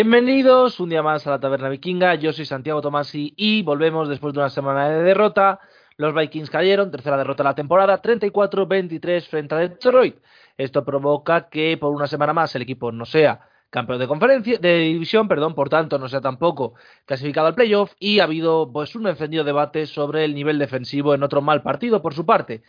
Bienvenidos 0.00 0.78
un 0.78 0.90
día 0.90 1.02
más 1.02 1.26
a 1.26 1.30
la 1.30 1.40
Taberna 1.40 1.68
Vikinga. 1.68 2.14
Yo 2.14 2.32
soy 2.32 2.44
Santiago 2.44 2.80
Tomasi 2.80 3.34
y 3.36 3.62
volvemos 3.62 4.08
después 4.08 4.32
de 4.32 4.38
una 4.38 4.48
semana 4.48 4.88
de 4.88 5.02
derrota. 5.02 5.58
Los 5.96 6.14
Vikings 6.14 6.50
cayeron, 6.50 6.92
tercera 6.92 7.16
derrota 7.16 7.42
de 7.42 7.48
la 7.48 7.56
temporada, 7.56 8.00
34-23 8.00 9.26
frente 9.26 9.56
a 9.56 9.58
Detroit. 9.58 10.18
Esto 10.56 10.84
provoca 10.84 11.48
que 11.48 11.76
por 11.78 11.92
una 11.92 12.06
semana 12.06 12.32
más 12.32 12.54
el 12.54 12.62
equipo 12.62 12.92
no 12.92 13.06
sea 13.06 13.40
campeón 13.70 13.98
de 13.98 14.06
conferencia, 14.06 14.58
de 14.60 14.78
división, 14.78 15.26
perdón, 15.26 15.56
por 15.56 15.68
tanto 15.68 15.98
no 15.98 16.08
sea 16.08 16.20
tampoco 16.20 16.74
clasificado 17.04 17.48
al 17.48 17.56
playoff 17.56 17.92
y 17.98 18.20
ha 18.20 18.22
habido 18.22 18.70
pues 18.72 18.94
un 18.94 19.08
encendido 19.08 19.42
debate 19.42 19.84
sobre 19.86 20.24
el 20.24 20.32
nivel 20.32 20.60
defensivo 20.60 21.12
en 21.12 21.24
otro 21.24 21.42
mal 21.42 21.62
partido 21.62 22.02
por 22.02 22.14
su 22.14 22.24
parte. 22.24 22.62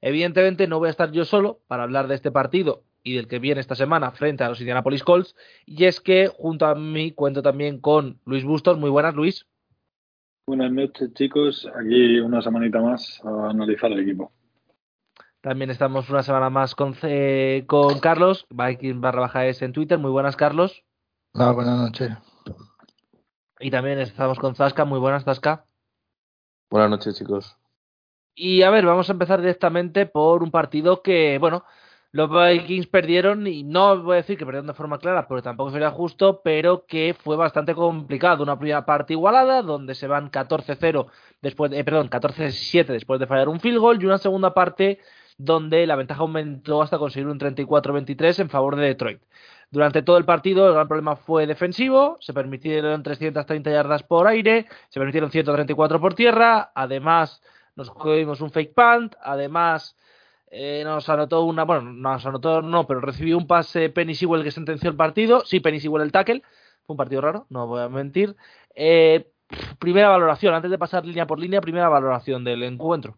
Evidentemente 0.00 0.66
no 0.66 0.78
voy 0.78 0.86
a 0.86 0.92
estar 0.92 1.12
yo 1.12 1.26
solo 1.26 1.60
para 1.68 1.82
hablar 1.82 2.08
de 2.08 2.14
este 2.14 2.32
partido 2.32 2.84
y 3.02 3.14
del 3.14 3.28
que 3.28 3.38
viene 3.38 3.60
esta 3.60 3.74
semana 3.74 4.10
frente 4.12 4.44
a 4.44 4.48
los 4.48 4.60
Indianapolis 4.60 5.02
Colts. 5.02 5.34
Y 5.66 5.84
es 5.84 6.00
que 6.00 6.28
junto 6.28 6.66
a 6.66 6.74
mí 6.74 7.12
cuento 7.12 7.42
también 7.42 7.80
con 7.80 8.20
Luis 8.24 8.44
Bustos. 8.44 8.78
Muy 8.78 8.90
buenas, 8.90 9.14
Luis. 9.14 9.46
Buenas 10.46 10.72
noches, 10.72 11.12
chicos. 11.14 11.68
Aquí 11.74 12.18
una 12.20 12.42
semanita 12.42 12.80
más 12.80 13.20
a 13.24 13.50
analizar 13.50 13.92
el 13.92 14.00
equipo. 14.00 14.32
También 15.40 15.70
estamos 15.70 16.08
una 16.08 16.22
semana 16.22 16.50
más 16.50 16.74
con, 16.74 16.94
con 17.66 17.98
Carlos, 18.00 18.46
Viking 18.50 19.00
barra 19.00 19.22
baja 19.22 19.46
S 19.46 19.64
en 19.64 19.72
Twitter. 19.72 19.98
Muy 19.98 20.10
buenas, 20.10 20.36
Carlos. 20.36 20.84
Hola, 21.34 21.52
buenas 21.52 21.78
noches. 21.78 22.10
Y 23.58 23.70
también 23.70 23.98
estamos 23.98 24.38
con 24.38 24.54
Zasca. 24.54 24.84
Muy 24.84 25.00
buenas, 25.00 25.24
Zasca. 25.24 25.64
Buenas 26.70 26.90
noches, 26.90 27.18
chicos. 27.18 27.56
Y 28.34 28.62
a 28.62 28.70
ver, 28.70 28.86
vamos 28.86 29.08
a 29.08 29.12
empezar 29.12 29.40
directamente 29.40 30.06
por 30.06 30.42
un 30.42 30.50
partido 30.50 31.02
que, 31.02 31.38
bueno, 31.38 31.64
los 32.12 32.30
Vikings 32.30 32.86
perdieron, 32.88 33.46
y 33.46 33.62
no 33.62 34.02
voy 34.02 34.14
a 34.14 34.16
decir 34.16 34.36
que 34.36 34.44
perdieron 34.44 34.66
de 34.66 34.74
forma 34.74 34.98
clara, 34.98 35.26
porque 35.26 35.42
tampoco 35.42 35.70
sería 35.70 35.90
justo, 35.90 36.42
pero 36.44 36.84
que 36.86 37.14
fue 37.18 37.36
bastante 37.36 37.74
complicado. 37.74 38.42
Una 38.42 38.58
primera 38.58 38.84
parte 38.84 39.14
igualada, 39.14 39.62
donde 39.62 39.94
se 39.94 40.06
van 40.06 40.30
14-0 40.30 41.06
después, 41.40 41.70
de, 41.70 41.78
eh, 41.78 41.84
perdón, 41.84 42.10
14-7 42.10 42.92
después 42.92 43.18
de 43.18 43.26
fallar 43.26 43.48
un 43.48 43.60
field 43.60 43.78
goal, 43.78 44.02
y 44.02 44.06
una 44.06 44.18
segunda 44.18 44.52
parte 44.52 45.00
donde 45.38 45.86
la 45.86 45.96
ventaja 45.96 46.20
aumentó 46.20 46.82
hasta 46.82 46.98
conseguir 46.98 47.28
un 47.28 47.38
34-23 47.38 48.40
en 48.40 48.50
favor 48.50 48.76
de 48.76 48.86
Detroit. 48.88 49.22
Durante 49.70 50.02
todo 50.02 50.18
el 50.18 50.26
partido 50.26 50.66
el 50.68 50.74
gran 50.74 50.88
problema 50.88 51.16
fue 51.16 51.46
defensivo, 51.46 52.18
se 52.20 52.34
permitieron 52.34 53.02
330 53.02 53.70
yardas 53.70 54.02
por 54.02 54.26
aire, 54.26 54.66
se 54.90 55.00
permitieron 55.00 55.30
134 55.30 55.98
por 55.98 56.14
tierra, 56.14 56.72
además 56.74 57.42
nos 57.74 57.90
cogimos 57.90 58.42
un 58.42 58.50
fake 58.50 58.74
punt, 58.74 59.14
además 59.22 59.96
eh, 60.54 60.82
nos 60.84 61.08
anotó 61.08 61.44
una, 61.44 61.64
bueno, 61.64 61.94
nos 61.94 62.26
anotó 62.26 62.60
no, 62.60 62.86
pero 62.86 63.00
recibió 63.00 63.38
un 63.38 63.46
pase 63.46 63.88
Penny 63.88 64.14
Sewell 64.14 64.44
que 64.44 64.50
sentenció 64.50 64.90
el 64.90 64.96
partido, 64.96 65.46
sí, 65.46 65.60
Penny 65.60 65.80
Sewell 65.80 66.02
el 66.02 66.12
tackle, 66.12 66.42
fue 66.84 66.92
un 66.92 66.98
partido 66.98 67.22
raro, 67.22 67.46
no 67.48 67.66
voy 67.66 67.80
a 67.80 67.88
mentir. 67.88 68.36
Eh, 68.74 69.32
primera 69.78 70.10
valoración, 70.10 70.52
antes 70.52 70.70
de 70.70 70.76
pasar 70.76 71.06
línea 71.06 71.26
por 71.26 71.38
línea, 71.38 71.62
primera 71.62 71.88
valoración 71.88 72.44
del 72.44 72.64
encuentro. 72.64 73.16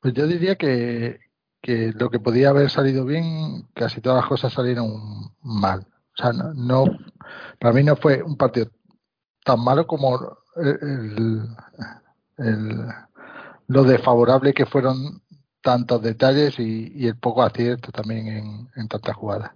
Pues 0.00 0.14
yo 0.14 0.26
diría 0.26 0.56
que, 0.56 1.20
que 1.62 1.92
lo 1.94 2.10
que 2.10 2.18
podía 2.18 2.48
haber 2.48 2.70
salido 2.70 3.04
bien, 3.04 3.68
casi 3.72 4.00
todas 4.00 4.22
las 4.22 4.28
cosas 4.28 4.52
salieron 4.52 5.32
mal. 5.42 5.86
O 6.18 6.22
sea, 6.22 6.32
no, 6.32 6.86
para 7.60 7.72
mí 7.72 7.84
no 7.84 7.94
fue 7.94 8.20
un 8.20 8.36
partido 8.36 8.66
tan 9.44 9.62
malo 9.62 9.86
como 9.86 10.38
el, 10.56 11.46
el 12.38 12.88
lo 13.68 13.84
desfavorable 13.84 14.54
que 14.54 14.66
fueron 14.66 15.22
tantos 15.66 16.00
detalles 16.00 16.60
y, 16.60 17.08
el 17.08 17.18
poco 17.18 17.42
acierto 17.42 17.90
también 17.90 18.68
en, 18.76 18.88
tantas 18.88 19.16
jugadas. 19.16 19.50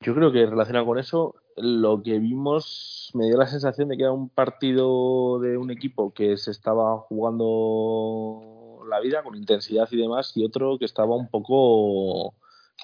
Yo 0.00 0.14
creo 0.14 0.30
que 0.30 0.46
relacionado 0.46 0.86
con 0.86 0.96
eso, 0.96 1.34
lo 1.56 2.00
que 2.04 2.20
vimos 2.20 3.10
me 3.14 3.26
dio 3.26 3.36
la 3.36 3.48
sensación 3.48 3.88
de 3.88 3.96
que 3.96 4.04
era 4.04 4.12
un 4.12 4.28
partido 4.28 5.40
de 5.40 5.58
un 5.58 5.72
equipo 5.72 6.12
que 6.12 6.36
se 6.36 6.52
estaba 6.52 6.98
jugando 6.98 8.84
la 8.88 9.00
vida 9.00 9.24
con 9.24 9.34
intensidad 9.34 9.88
y 9.90 9.96
demás, 9.96 10.36
y 10.36 10.44
otro 10.44 10.78
que 10.78 10.84
estaba 10.84 11.16
un 11.16 11.28
poco 11.28 12.34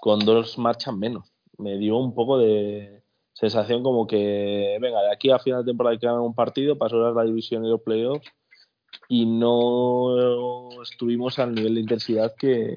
con 0.00 0.18
dos 0.24 0.58
marchas 0.58 0.96
menos. 0.96 1.32
Me 1.56 1.78
dio 1.78 1.98
un 1.98 2.16
poco 2.16 2.38
de 2.38 3.04
sensación 3.32 3.84
como 3.84 4.08
que, 4.08 4.76
venga, 4.80 5.02
de 5.02 5.12
aquí 5.12 5.30
a 5.30 5.38
final 5.38 5.64
de 5.64 5.70
temporada 5.70 5.92
hay 5.92 6.00
que 6.00 6.06
ganar 6.06 6.22
un 6.22 6.34
partido, 6.34 6.76
pasó 6.76 7.12
la 7.12 7.22
división 7.22 7.64
y 7.64 7.68
los 7.68 7.82
playoffs 7.82 8.26
y 9.08 9.26
no 9.26 10.82
estuvimos 10.82 11.38
al 11.38 11.54
nivel 11.54 11.74
de 11.74 11.80
intensidad 11.80 12.34
que, 12.38 12.76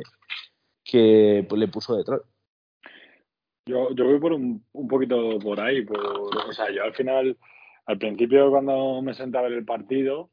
que 0.83 1.47
le 1.55 1.67
puso 1.67 1.95
Detroit. 1.95 2.23
Yo, 3.65 3.91
yo 3.95 4.05
voy 4.05 4.19
por 4.19 4.33
un, 4.33 4.65
un 4.73 4.87
poquito 4.87 5.39
por 5.39 5.59
ahí. 5.61 5.85
O 5.89 6.51
sea, 6.51 6.69
yo 6.71 6.83
al 6.83 6.93
final, 6.93 7.37
al 7.85 7.97
principio 7.97 8.49
cuando 8.49 9.01
me 9.01 9.13
senté 9.13 9.37
a 9.37 9.41
ver 9.43 9.53
el 9.53 9.63
partido, 9.63 10.31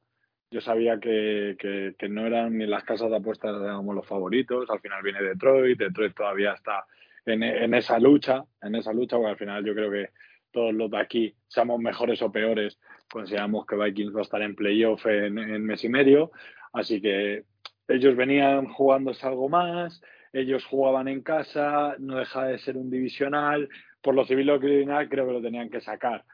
yo 0.51 0.61
sabía 0.61 0.99
que, 0.99 1.57
que, 1.59 1.95
que, 1.97 2.09
no 2.09 2.27
eran 2.27 2.59
ni 2.59 2.67
las 2.67 2.83
casas 2.83 3.09
de 3.11 3.17
apuestas 3.17 3.55
éramos 3.55 3.95
los 3.95 4.07
favoritos. 4.07 4.69
Al 4.69 4.81
final 4.81 5.03
viene 5.03 5.23
Detroit, 5.23 5.79
Detroit 5.79 6.15
todavía 6.15 6.55
está 6.55 6.85
en, 7.25 7.43
en, 7.45 7.75
esa 7.75 8.01
lucha, 8.01 8.45
en 8.61 8.75
esa 8.75 8.93
lucha, 8.93 9.17
porque 9.17 9.31
al 9.31 9.39
final 9.39 9.65
yo 9.65 9.75
creo 9.75 9.91
que 9.93 10.11
todos 10.53 10.75
los 10.75 10.91
de 10.91 10.99
aquí, 10.99 11.35
seamos 11.49 11.81
mejores 11.81 12.23
o 12.23 12.31
peores, 12.31 12.79
consideramos 13.11 13.67
que 13.67 13.77
Vikings 13.77 14.15
va 14.15 14.21
a 14.21 14.23
estar 14.23 14.43
en 14.43 14.55
playoff 14.55 15.07
en, 15.07 15.39
en 15.39 15.65
mes 15.65 15.85
y 15.85 15.89
medio, 15.89 16.31
así 16.73 17.01
que 17.01 17.45
ellos 17.89 18.17
venían 18.17 18.67
jugándose 18.67 19.27
algo 19.27 19.49
más, 19.49 20.01
ellos 20.33 20.65
jugaban 20.65 21.09
en 21.09 21.23
casa, 21.23 21.97
no 21.99 22.17
deja 22.17 22.45
de 22.45 22.59
ser 22.59 22.77
un 22.77 22.91
divisional, 22.91 23.69
por 24.01 24.15
lo 24.15 24.25
civil 24.25 24.51
o 24.51 24.61
criminal 24.61 25.09
creo 25.09 25.27
que 25.27 25.33
lo 25.33 25.43
tenían 25.43 25.71
que 25.71 25.81
sacar. 25.81 26.25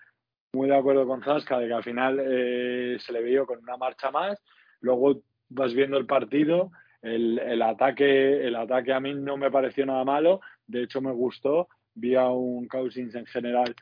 Muy 0.52 0.68
de 0.68 0.76
acuerdo 0.76 1.06
con 1.06 1.22
Zasca 1.22 1.58
de 1.58 1.68
que 1.68 1.74
al 1.74 1.82
final 1.82 2.20
eh, 2.22 2.96
se 3.00 3.12
le 3.12 3.22
vio 3.22 3.46
con 3.46 3.58
una 3.58 3.76
marcha 3.76 4.10
más, 4.10 4.42
luego 4.80 5.22
vas 5.48 5.74
viendo 5.74 5.96
el 5.96 6.06
partido, 6.06 6.70
el, 7.02 7.38
el, 7.38 7.62
ataque, 7.62 8.46
el 8.46 8.56
ataque 8.56 8.92
a 8.92 9.00
mí 9.00 9.14
no 9.14 9.36
me 9.36 9.50
pareció 9.50 9.86
nada 9.86 10.04
malo, 10.04 10.40
de 10.66 10.82
hecho 10.82 11.00
me 11.00 11.12
gustó, 11.12 11.68
vi 11.94 12.14
a 12.14 12.28
un 12.28 12.68
Cousins 12.68 13.14
en 13.14 13.26
general 13.26 13.74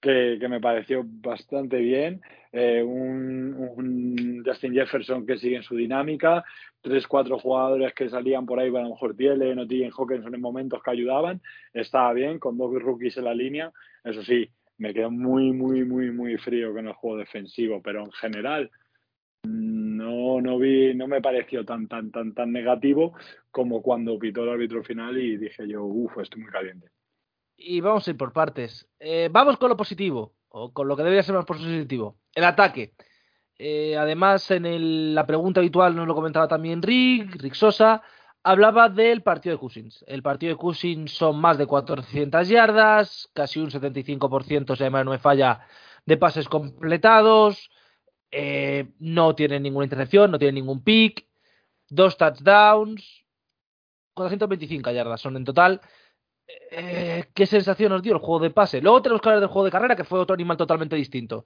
que, 0.00 0.38
me 0.48 0.60
pareció 0.60 1.02
bastante 1.04 1.78
bien. 1.78 2.22
Eh, 2.52 2.82
un, 2.82 4.42
Justin 4.44 4.72
Jefferson 4.72 5.26
que 5.26 5.38
sigue 5.38 5.56
en 5.56 5.62
su 5.62 5.76
dinámica. 5.76 6.44
Tres, 6.80 7.06
cuatro 7.06 7.38
jugadores 7.38 7.92
que 7.94 8.08
salían 8.08 8.46
por 8.46 8.58
ahí, 8.58 8.68
a 8.68 8.82
lo 8.82 8.90
mejor 8.90 9.14
Tiele, 9.14 9.54
no 9.54 9.62
en 9.62 9.90
Hawkinson 9.90 10.34
en 10.34 10.40
momentos 10.40 10.82
que 10.82 10.90
ayudaban. 10.90 11.40
Estaba 11.72 12.12
bien, 12.12 12.38
con 12.38 12.56
dos 12.56 12.72
rookies 12.82 13.18
en 13.18 13.24
la 13.24 13.34
línea. 13.34 13.70
Eso 14.02 14.22
sí, 14.22 14.48
me 14.78 14.94
quedó 14.94 15.10
muy, 15.10 15.52
muy, 15.52 15.84
muy, 15.84 16.10
muy 16.10 16.38
frío 16.38 16.72
con 16.72 16.86
el 16.86 16.94
juego 16.94 17.18
defensivo, 17.18 17.82
pero 17.82 18.04
en 18.04 18.12
general 18.12 18.70
no, 19.44 20.40
no 20.40 20.58
vi, 20.58 20.94
no 20.94 21.06
me 21.06 21.20
pareció 21.20 21.64
tan, 21.64 21.86
tan, 21.88 22.10
tan, 22.10 22.34
tan 22.34 22.52
negativo 22.52 23.14
como 23.50 23.82
cuando 23.82 24.18
pitó 24.18 24.44
el 24.44 24.50
árbitro 24.50 24.82
final 24.82 25.18
y 25.18 25.36
dije 25.36 25.68
yo, 25.68 25.84
uff, 25.84 26.18
estoy 26.18 26.42
muy 26.42 26.50
caliente 26.50 26.88
y 27.60 27.80
vamos 27.80 28.06
a 28.06 28.10
ir 28.10 28.16
por 28.16 28.32
partes. 28.32 28.88
Eh, 28.98 29.28
vamos 29.30 29.58
con 29.58 29.68
lo 29.68 29.76
positivo, 29.76 30.34
o 30.48 30.72
con 30.72 30.88
lo 30.88 30.96
que 30.96 31.02
debería 31.02 31.22
ser 31.22 31.34
más 31.34 31.44
positivo. 31.44 32.16
El 32.34 32.44
ataque. 32.44 32.94
Eh, 33.58 33.96
además, 33.96 34.50
en 34.50 35.14
la 35.14 35.26
pregunta 35.26 35.60
habitual 35.60 35.94
nos 35.94 36.06
lo 36.06 36.14
comentaba 36.14 36.48
también 36.48 36.80
Rick, 36.80 37.36
Rick 37.42 37.54
Sosa, 37.54 38.02
hablaba 38.42 38.88
del 38.88 39.22
partido 39.22 39.54
de 39.54 39.60
Cousins. 39.60 40.02
El 40.08 40.22
partido 40.22 40.54
de 40.54 40.58
Cousins 40.58 41.12
son 41.12 41.38
más 41.38 41.58
de 41.58 41.66
400 41.66 42.48
yardas, 42.48 43.28
casi 43.34 43.60
un 43.60 43.70
75%, 43.70 44.76
si 44.76 44.82
además 44.82 45.04
no 45.04 45.10
me 45.10 45.18
falla, 45.18 45.60
de 46.06 46.16
pases 46.16 46.48
completados, 46.48 47.70
eh, 48.30 48.88
no 48.98 49.34
tiene 49.34 49.60
ninguna 49.60 49.84
intercepción, 49.84 50.30
no 50.30 50.38
tiene 50.38 50.52
ningún 50.52 50.82
pick, 50.82 51.26
dos 51.90 52.16
touchdowns, 52.16 53.26
425 54.14 54.90
yardas 54.90 55.20
son 55.20 55.36
en 55.36 55.44
total. 55.44 55.80
Eh, 56.70 57.24
¿qué 57.34 57.46
sensación 57.46 57.90
nos 57.92 58.02
dio 58.02 58.12
el 58.12 58.18
juego 58.18 58.40
de 58.40 58.50
pase? 58.50 58.80
Luego 58.80 59.02
tenemos 59.02 59.20
que 59.20 59.28
hablar 59.28 59.40
del 59.40 59.48
juego 59.48 59.64
de 59.64 59.70
carrera, 59.70 59.96
que 59.96 60.04
fue 60.04 60.20
otro 60.20 60.34
animal 60.34 60.56
totalmente 60.56 60.96
distinto. 60.96 61.44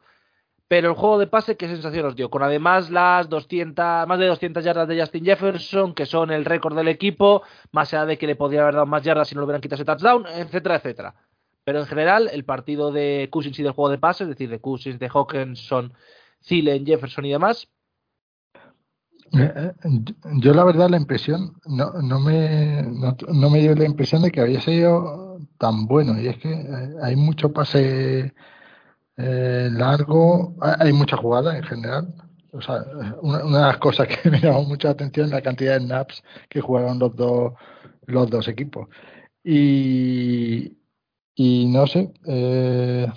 Pero 0.67 0.89
el 0.89 0.95
juego 0.95 1.19
de 1.19 1.27
pase, 1.27 1.57
¿qué 1.57 1.69
sensación 1.69 2.05
nos 2.05 2.17
dio? 2.17 2.31
Con 2.31 2.43
además 2.43 2.91
las 2.91 3.29
200, 3.29 4.07
más 4.09 4.19
de 4.19 4.27
200 4.27 4.65
yardas 4.65 4.89
de 4.89 4.99
Justin 4.99 5.25
Jefferson, 5.25 5.95
que 5.95 6.07
son 6.07 6.31
el 6.31 6.45
récord 6.45 6.75
del 6.77 6.89
equipo, 6.89 7.43
más 7.73 7.93
allá 7.93 8.07
de 8.07 8.19
que 8.19 8.27
le 8.27 8.37
podría 8.37 8.63
haber 8.63 8.75
dado 8.75 8.87
más 8.87 9.03
yardas 9.03 9.29
si 9.29 9.35
no 9.35 9.43
le 9.43 9.47
hubieran 9.47 9.61
quitado 9.61 9.77
ese 9.83 9.85
touchdown, 9.85 10.27
etcétera, 10.27 10.77
etcétera. 10.77 11.15
Pero 11.65 11.81
en 11.81 11.87
general, 11.87 12.31
el 12.33 12.45
partido 12.45 12.93
de 12.93 13.29
Cousins 13.31 13.59
y 13.59 13.63
del 13.63 13.73
juego 13.73 13.91
de 13.91 13.99
pase, 13.99 14.25
es 14.25 14.31
decir, 14.31 14.51
de 14.51 14.61
Cousins, 14.61 14.99
de 14.99 15.09
Hawkinson, 15.09 15.93
Thielen, 16.41 16.87
Jefferson 16.87 17.25
y 17.25 17.31
demás, 17.31 17.69
yo 19.33 20.55
la 20.55 20.65
verdad 20.65 20.91
la 20.91 20.97
impresión 20.97 21.55
no, 21.67 21.93
no 22.03 22.21
me 22.21 22.83
no, 22.83 23.51
me 23.51 23.61
dio 23.61 23.75
la 23.75 23.85
impresión 23.85 24.23
de 24.23 24.31
que 24.31 24.41
había 24.41 24.61
sido 24.61 25.39
tan 25.59 25.87
bueno. 25.87 26.21
Y 26.21 26.29
es 26.29 26.39
que 26.39 26.53
eh, 26.53 26.95
hay 27.03 27.17
mucho 27.17 27.53
pase 27.53 28.33
largo 29.17 30.57
hay 30.61 30.93
mucha 30.93 31.17
jugada 31.17 31.57
en 31.57 31.65
general. 31.65 32.15
O 32.53 32.61
sea 32.61 32.85
una, 33.23 33.39
de 33.39 33.51
las 33.51 33.79
cosas 33.79 34.09
que 34.09 34.31
me 34.31 34.41
llamó 34.41 34.65
mucha 34.65 34.91
atención 34.91 35.31
la 35.31 35.43
cantidad 35.43 35.79
de 35.79 35.87
snaps 35.87 36.23
que 36.49 36.61
jugaron 36.61 36.99
los 36.99 37.15
dos 37.17 37.53
los 38.07 38.31
dos 38.31 38.49
equipos. 38.49 38.89
Y 39.43 40.77
y 41.37 41.67
no 41.67 41.87
sé, 41.87 42.13
eh, 42.27 43.09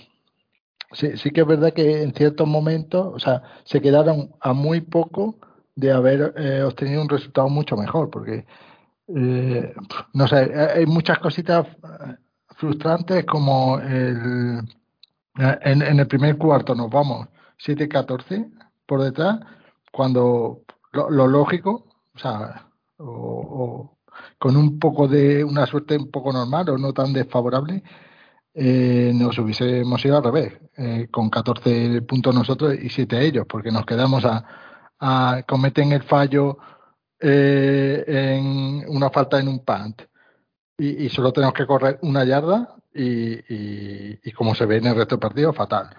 sí, 0.92 1.18
sí 1.18 1.32
que 1.32 1.42
es 1.42 1.48
verdad 1.48 1.74
que 1.74 2.02
en 2.02 2.14
ciertos 2.14 2.48
momentos, 2.48 3.14
o 3.14 3.20
sea, 3.20 3.44
se 3.64 3.80
quedaron 3.82 4.32
a 4.40 4.54
muy 4.54 4.82
poco 4.82 5.36
de 5.78 5.92
haber 5.92 6.34
eh, 6.36 6.64
obtenido 6.64 7.02
un 7.02 7.10
resultado 7.10 7.48
mucho 7.50 7.78
mejor, 7.78 8.10
porque 8.10 8.46
eh, 9.16 9.74
no 10.14 10.28
sé, 10.28 10.52
hay 10.76 10.86
muchas 10.88 11.20
cositas 11.20 11.68
frustrantes 12.58 13.24
como 13.26 13.80
el, 13.80 14.60
en, 15.38 15.82
en 15.82 16.00
el 16.00 16.08
primer 16.08 16.38
cuarto 16.38 16.74
nos 16.74 16.90
vamos 16.90 17.28
7-14 17.64 18.52
por 18.88 19.04
detrás, 19.04 19.40
cuando 19.92 20.64
lo, 20.94 21.28
lógico, 21.28 21.86
o 22.16 22.20
sea, 22.20 22.68
o, 22.98 23.98
con 24.40 24.58
un 24.58 24.80
poco 24.80 25.08
de 25.08 25.44
una 25.44 25.68
suerte 25.68 25.96
un 25.96 26.10
poco 26.10 26.34
normal 26.34 26.70
o 26.70 26.78
no 26.78 26.92
tan 26.92 27.14
desfavorable, 27.14 27.84
eh, 28.56 29.12
nos 29.14 29.38
hubiésemos 29.38 30.04
ido 30.04 30.18
al 30.18 30.24
revés, 30.24 30.54
eh, 30.78 31.08
con 31.12 31.30
14 31.30 32.02
puntos 32.02 32.34
nosotros 32.34 32.74
y 32.82 32.90
7 32.90 33.24
ellos, 33.24 33.46
porque 33.48 33.72
nos 33.72 33.86
quedamos 33.86 34.26
a, 34.26 34.44
a 35.00 35.44
cometen 35.48 35.92
el 35.92 36.04
fallo 36.04 36.58
eh, 37.20 38.04
en 38.08 38.84
una 38.88 39.10
falta 39.10 39.40
en 39.40 39.48
un 39.48 39.64
punt 39.64 40.02
y, 40.78 41.10
solo 41.10 41.34
tenemos 41.34 41.54
que 41.56 41.66
correr 41.66 42.00
una 42.04 42.24
yarda 42.24 42.76
y, 42.94 44.32
como 44.34 44.56
se 44.56 44.66
ve 44.66 44.78
en 44.78 44.88
el 44.88 44.96
resto 44.96 45.16
del 45.16 45.22
partido, 45.22 45.54
fatal. 45.54 45.90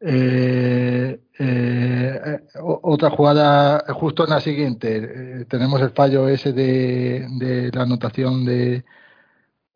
Eh, 0.00 1.20
eh, 1.38 2.40
otra 2.62 3.10
jugada 3.10 3.84
justo 3.94 4.24
en 4.24 4.30
la 4.30 4.40
siguiente, 4.40 5.40
eh, 5.42 5.44
tenemos 5.46 5.80
el 5.80 5.90
fallo 5.90 6.28
ese 6.28 6.52
de, 6.52 7.26
de 7.38 7.70
la 7.72 7.82
anotación 7.82 8.44
de, 8.44 8.84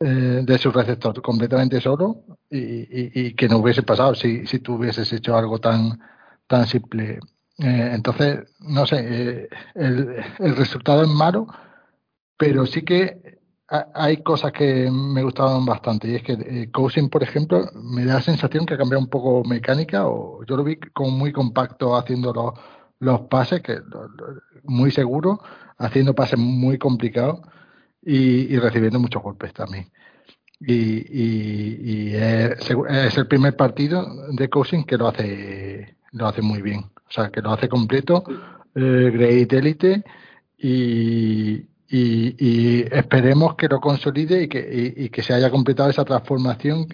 eh, 0.00 0.41
de 0.44 0.59
su 0.59 0.71
receptor 0.71 1.21
completamente 1.23 1.81
solo 1.81 2.25
y, 2.50 2.59
y, 2.59 3.11
y, 3.14 3.35
que 3.35 3.49
no 3.49 3.59
hubiese 3.59 3.82
pasado 3.82 4.14
si, 4.14 4.47
si 4.47 4.61
tú 4.61 4.75
hubieses 4.75 5.12
hecho 5.12 5.37
algo 5.37 5.59
tan, 5.61 5.99
tan 6.47 6.67
simple. 6.67 7.21
Eh, 7.58 7.90
entonces, 7.94 8.44
no 8.60 8.87
sé, 8.87 8.96
eh, 9.00 9.49
el, 9.75 10.56
resultado 10.56 11.02
es 11.02 11.08
malo, 11.08 11.46
pero 12.37 12.66
sí 12.66 12.82
que 12.82 13.38
hay 13.69 14.22
cosas 14.22 14.52
que 14.52 14.90
me 14.90 15.22
gustaban 15.22 15.66
bastante 15.66 16.08
y 16.08 16.14
es 16.14 16.22
que 16.22 16.32
eh, 16.32 16.70
Cousin, 16.72 17.10
por 17.10 17.22
ejemplo, 17.22 17.69
me 17.75 18.05
da 18.05 18.14
la 18.14 18.22
sensación 18.22 18.64
que 18.64 18.75
ha 18.75 18.78
cambiado 18.78 19.02
un 19.02 19.10
poco 19.10 19.44
mecánica 19.44 20.06
o 20.08 20.44
yo 20.44 20.56
lo 20.56 20.64
vi 20.64 20.76
como 20.94 21.10
muy 21.10 21.32
compacto 21.32 21.96
haciendo 21.96 22.32
los, 22.32 22.55
los 23.00 23.22
pases, 23.22 23.61
que 23.62 23.78
muy 24.64 24.90
seguro, 24.90 25.40
haciendo 25.78 26.14
pases 26.14 26.38
muy 26.38 26.78
complicados 26.78 27.40
y, 28.02 28.56
recibiendo 28.58 29.00
muchos 29.00 29.22
golpes 29.22 29.52
también. 29.52 29.90
Y, 30.61 30.75
y, 30.75 32.11
y 32.11 32.14
es, 32.16 33.19
el 33.19 33.28
primer 33.28 33.56
partido 33.56 34.06
de 34.32 34.49
Cousin 34.49 34.84
que 34.84 34.96
lo 34.96 35.08
hace 35.08 35.96
lo 36.12 36.26
hace 36.26 36.43
muy 36.43 36.62
bien, 36.62 36.90
o 37.08 37.12
sea, 37.12 37.31
que 37.31 37.40
lo 37.40 37.52
hace 37.52 37.69
completo, 37.69 38.25
eh, 38.75 39.10
Great 39.12 39.52
Elite 39.52 40.05
y, 40.58 41.66
y, 41.88 42.84
esperemos 42.93 43.55
que 43.56 43.69
lo 43.69 43.81
consolide 43.81 44.43
y 44.43 44.49
que, 44.49 44.94
y, 44.96 45.08
que 45.08 45.22
se 45.22 45.34
haya 45.34 45.50
completado 45.50 45.90
esa 45.90 46.05
transformación 46.05 46.87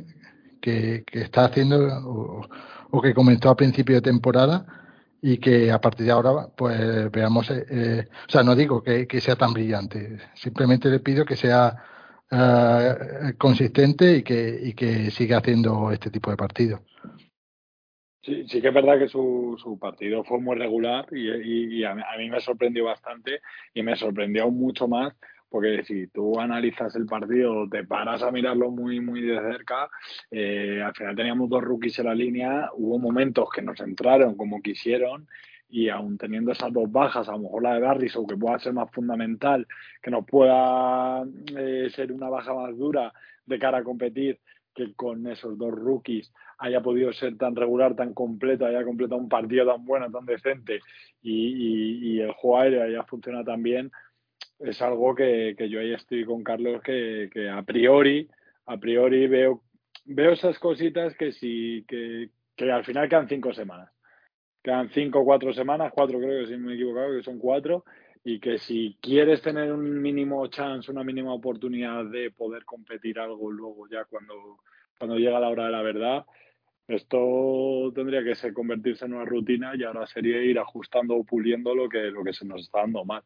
que, 0.61 1.05
que 1.07 1.23
está 1.23 1.47
haciendo 1.47 1.77
o, 1.79 2.47
o, 2.91 3.03
que 3.03 3.15
comenzó 3.15 3.51
a 3.51 3.57
principio 3.57 3.97
de 3.97 4.03
temporada 4.03 4.67
y 5.21 5.39
que 5.39 5.73
a 5.73 5.81
partir 5.81 6.07
de 6.07 6.13
ahora 6.13 6.49
pues 6.55 7.11
veamos, 7.11 7.51
eh, 7.51 7.65
eh, 7.71 8.09
o 8.29 8.31
sea, 8.31 8.43
no 8.43 8.55
digo 8.55 8.83
que, 8.83 9.07
que, 9.07 9.21
sea 9.21 9.37
tan 9.37 9.53
brillante, 9.53 10.19
simplemente 10.35 10.91
le 10.91 11.01
pido 11.01 11.25
que 11.25 11.35
sea 11.35 11.77
uh, 12.31 13.37
consistente 13.39 14.19
y 14.19 14.23
que, 14.23 14.61
y 14.63 14.75
que 14.75 15.11
siga 15.11 15.39
haciendo 15.39 15.91
este 15.91 16.11
tipo 16.11 16.31
de 16.31 16.37
partidos. 16.37 16.81
Sí, 18.25 18.45
sí 18.49 18.63
que 18.63 18.69
es 18.69 18.75
verdad 18.75 18.99
que 18.99 19.09
su, 19.09 19.55
su 19.59 19.79
partido 19.79 20.25
fue 20.25 20.41
muy 20.41 20.57
regular 20.57 21.07
y, 21.13 21.29
y, 21.29 21.81
y 21.81 21.85
a, 21.85 21.95
mí, 21.95 22.31
me 22.31 22.41
sorprendió 22.41 22.85
bastante 22.85 23.43
y 23.75 23.83
me 23.83 23.97
sorprendió 23.97 24.51
mucho 24.51 24.89
más 24.89 25.15
porque 25.51 25.85
si 25.85 26.07
tú 26.07 26.41
analizas 26.41 26.97
el 26.97 27.05
partido, 27.07 27.69
te 27.69 27.85
paras 27.85 28.23
a 28.23 28.33
mirarlo 28.33 28.71
muy, 28.71 28.99
muy 28.99 29.21
de 29.21 29.39
cerca, 29.39 29.89
eh, 30.31 30.83
al 30.85 30.95
final 30.95 31.15
teníamos 31.15 31.49
dos 31.49 31.63
rookies 31.63 31.99
en 31.99 32.07
la 32.07 32.15
línea, 32.15 32.71
hubo 32.75 32.99
momentos 32.99 33.49
que 33.55 33.63
nos 33.63 33.79
entraron 33.81 34.37
como 34.37 34.63
quisieron 34.63 35.29
y 35.69 35.91
aún 35.91 36.17
teniendo 36.17 36.51
esas 36.51 36.73
dos 36.73 36.91
bajas, 36.91 37.29
a 37.29 37.33
lo 37.33 37.41
mejor 37.41 37.63
la 37.63 37.75
de 37.75 37.81
Garrison, 37.81 38.27
que 38.27 38.37
pueda 38.37 38.59
ser 38.59 38.73
más 38.73 38.91
fundamental, 38.91 39.69
que 40.03 40.11
nos 40.11 40.25
pueda 40.27 41.25
eh, 41.57 41.89
ser 41.95 42.11
una 42.11 42.31
baja 42.31 42.55
más 42.55 42.77
dura 42.77 43.13
de 43.45 43.59
cara 43.59 43.79
a 43.79 43.85
competir, 43.85 44.41
que 44.75 44.93
con 44.95 45.27
esos 45.29 45.57
dos 45.57 45.73
rookies 45.73 46.33
haya 46.59 46.81
podido 46.81 47.13
ser 47.13 47.37
tan 47.37 47.57
regular, 47.57 47.97
tan 47.97 48.15
completo, 48.15 48.67
haya 48.67 48.85
completado 48.85 49.21
un 49.21 49.29
partido 49.29 49.67
tan 49.67 49.85
bueno, 49.85 50.11
tan 50.11 50.25
decente 50.25 50.81
y, 51.23 51.33
y, 51.33 52.13
y 52.13 52.21
el 52.21 52.33
juego 52.33 52.59
aéreo 52.59 52.83
haya 52.85 53.03
funcionado 53.05 53.45
tan 53.45 53.63
bien, 53.63 53.91
es 54.59 54.81
algo 54.83 55.15
que, 55.15 55.55
que 55.57 55.69
yo 55.69 55.81
ahí 55.81 55.93
estoy 55.93 56.25
con 56.25 56.43
Carlos 56.43 56.83
que, 56.83 57.29
que, 57.33 57.49
a 57.49 57.63
priori, 57.63 58.29
a 58.67 58.77
priori 58.77 59.27
veo, 59.27 59.63
veo 60.05 60.33
esas 60.33 60.59
cositas 60.59 61.17
que 61.17 61.33
sí, 61.33 61.85
que, 61.89 62.31
que 62.57 62.71
al 62.71 62.85
final 62.85 63.09
quedan 63.09 63.29
cinco 63.29 63.53
semanas. 63.53 63.91
Quedan 64.63 64.89
cinco 64.91 65.21
o 65.21 65.25
cuatro 65.25 65.53
semanas, 65.53 65.93
cuatro 65.95 66.19
creo 66.19 66.41
que 66.41 66.47
si 66.47 66.57
me 66.57 66.73
he 66.73 66.75
equivocado, 66.77 67.15
que 67.15 67.23
son 67.23 67.39
cuatro, 67.39 67.85
y 68.25 68.41
que 68.41 68.57
si 68.59 68.97
quieres 69.03 69.43
tener 69.43 69.71
un 69.71 70.01
mínimo 70.01 70.47
chance, 70.47 70.91
una 70.91 71.05
mínima 71.05 71.35
oportunidad 71.35 72.07
de 72.07 72.31
poder 72.31 72.65
competir 72.65 73.19
algo 73.19 73.51
luego 73.51 73.87
ya 73.91 74.07
cuando, 74.07 74.61
cuando 74.99 75.17
llega 75.17 75.41
la 75.41 75.49
hora 75.49 75.67
de 75.67 75.71
la 75.71 75.83
verdad, 75.83 76.27
esto 76.87 77.93
tendría 77.95 78.23
que 78.23 78.35
ser 78.35 78.53
convertirse 78.53 79.07
en 79.07 79.15
una 79.15 79.25
rutina 79.25 79.73
y 79.75 79.85
ahora 79.85 80.07
sería 80.07 80.43
ir 80.43 80.59
ajustando 80.59 81.15
o 81.17 81.25
puliendo 81.25 81.75
lo 81.75 81.89
que, 81.89 82.11
lo 82.11 82.23
que 82.23 82.35
se 82.35 82.47
nos 82.47 82.63
está 82.63 82.81
dando 82.81 83.05
mal. 83.05 83.23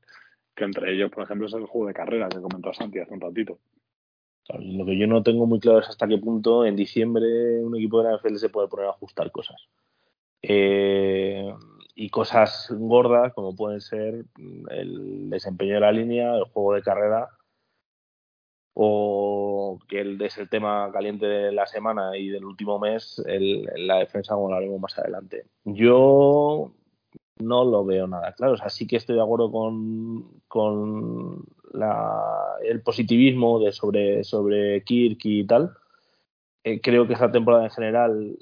Que 0.55 0.65
entre 0.65 0.93
ellos, 0.93 1.11
por 1.11 1.25
ejemplo, 1.25 1.47
es 1.47 1.55
el 1.55 1.67
juego 1.67 1.89
de 1.89 1.95
carrera 1.95 2.29
que 2.29 2.41
comentó 2.41 2.73
Santi 2.73 2.99
hace 2.99 3.15
un 3.15 3.21
ratito. 3.21 3.59
Lo 4.59 4.87
que 4.87 4.97
yo 4.97 5.07
no 5.07 5.23
tengo 5.23 5.47
muy 5.47 5.61
claro 5.61 5.81
es 5.81 5.89
hasta 5.89 6.09
qué 6.09 6.19
punto 6.19 6.65
en 6.65 6.75
diciembre 6.75 7.63
un 7.63 7.77
equipo 7.77 8.03
de 8.03 8.11
la 8.11 8.17
NFL 8.17 8.37
se 8.37 8.49
puede 8.49 8.69
poner 8.69 8.87
a 8.87 8.91
ajustar 8.91 9.31
cosas. 9.31 9.69
Eh, 10.41 11.53
y 11.95 12.11
cosas 12.11 12.69
gordas 12.71 13.35
como 13.35 13.57
pueden 13.57 13.81
ser 13.81 14.25
el 14.71 15.29
desempeño 15.29 15.75
de 15.75 15.81
la 15.81 15.93
línea, 15.93 16.37
el 16.37 16.45
juego 16.45 16.75
de 16.75 16.83
carrera 16.83 17.29
o 18.81 19.81
que 19.89 20.17
es 20.21 20.39
el 20.39 20.49
tema 20.49 20.89
caliente 20.93 21.27
de 21.27 21.51
la 21.51 21.67
semana 21.67 22.17
y 22.17 22.29
del 22.29 22.45
último 22.45 22.79
mes, 22.79 23.21
el, 23.27 23.69
la 23.75 23.97
defensa, 23.97 24.35
como 24.35 24.51
lo 24.51 24.55
haremos 24.55 24.81
más 24.81 24.97
adelante. 24.97 25.47
Yo 25.65 26.71
no 27.41 27.65
lo 27.65 27.85
veo 27.85 28.07
nada 28.07 28.33
claro. 28.35 28.53
O 28.53 28.57
sea, 28.57 28.69
que 28.87 28.95
estoy 28.95 29.17
de 29.17 29.23
acuerdo 29.23 29.51
con, 29.51 30.43
con 30.47 31.45
la, 31.73 32.23
el 32.63 32.81
positivismo 32.83 33.59
de 33.59 33.73
sobre, 33.73 34.23
sobre 34.23 34.85
Kirk 34.85 35.19
y 35.25 35.45
tal. 35.45 35.73
Eh, 36.63 36.81
creo 36.81 37.09
que 37.09 37.15
esta 37.15 37.33
temporada 37.33 37.65
en 37.65 37.71
general 37.71 38.39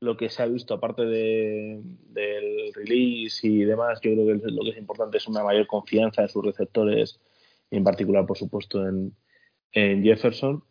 lo 0.00 0.16
que 0.16 0.30
se 0.30 0.42
ha 0.42 0.46
visto, 0.46 0.74
aparte 0.74 1.02
de, 1.02 1.80
del 2.08 2.74
release 2.74 3.46
y 3.46 3.62
demás, 3.62 4.00
yo 4.00 4.14
creo 4.14 4.26
que 4.26 4.50
lo 4.50 4.64
que 4.64 4.70
es 4.70 4.78
importante 4.78 5.18
es 5.18 5.28
una 5.28 5.44
mayor 5.44 5.68
confianza 5.68 6.22
en 6.22 6.28
sus 6.28 6.44
receptores, 6.44 7.20
en 7.70 7.84
particular, 7.84 8.26
por 8.26 8.36
supuesto, 8.36 8.84
en, 8.88 9.14
en 9.72 10.02
Jefferson. 10.02 10.64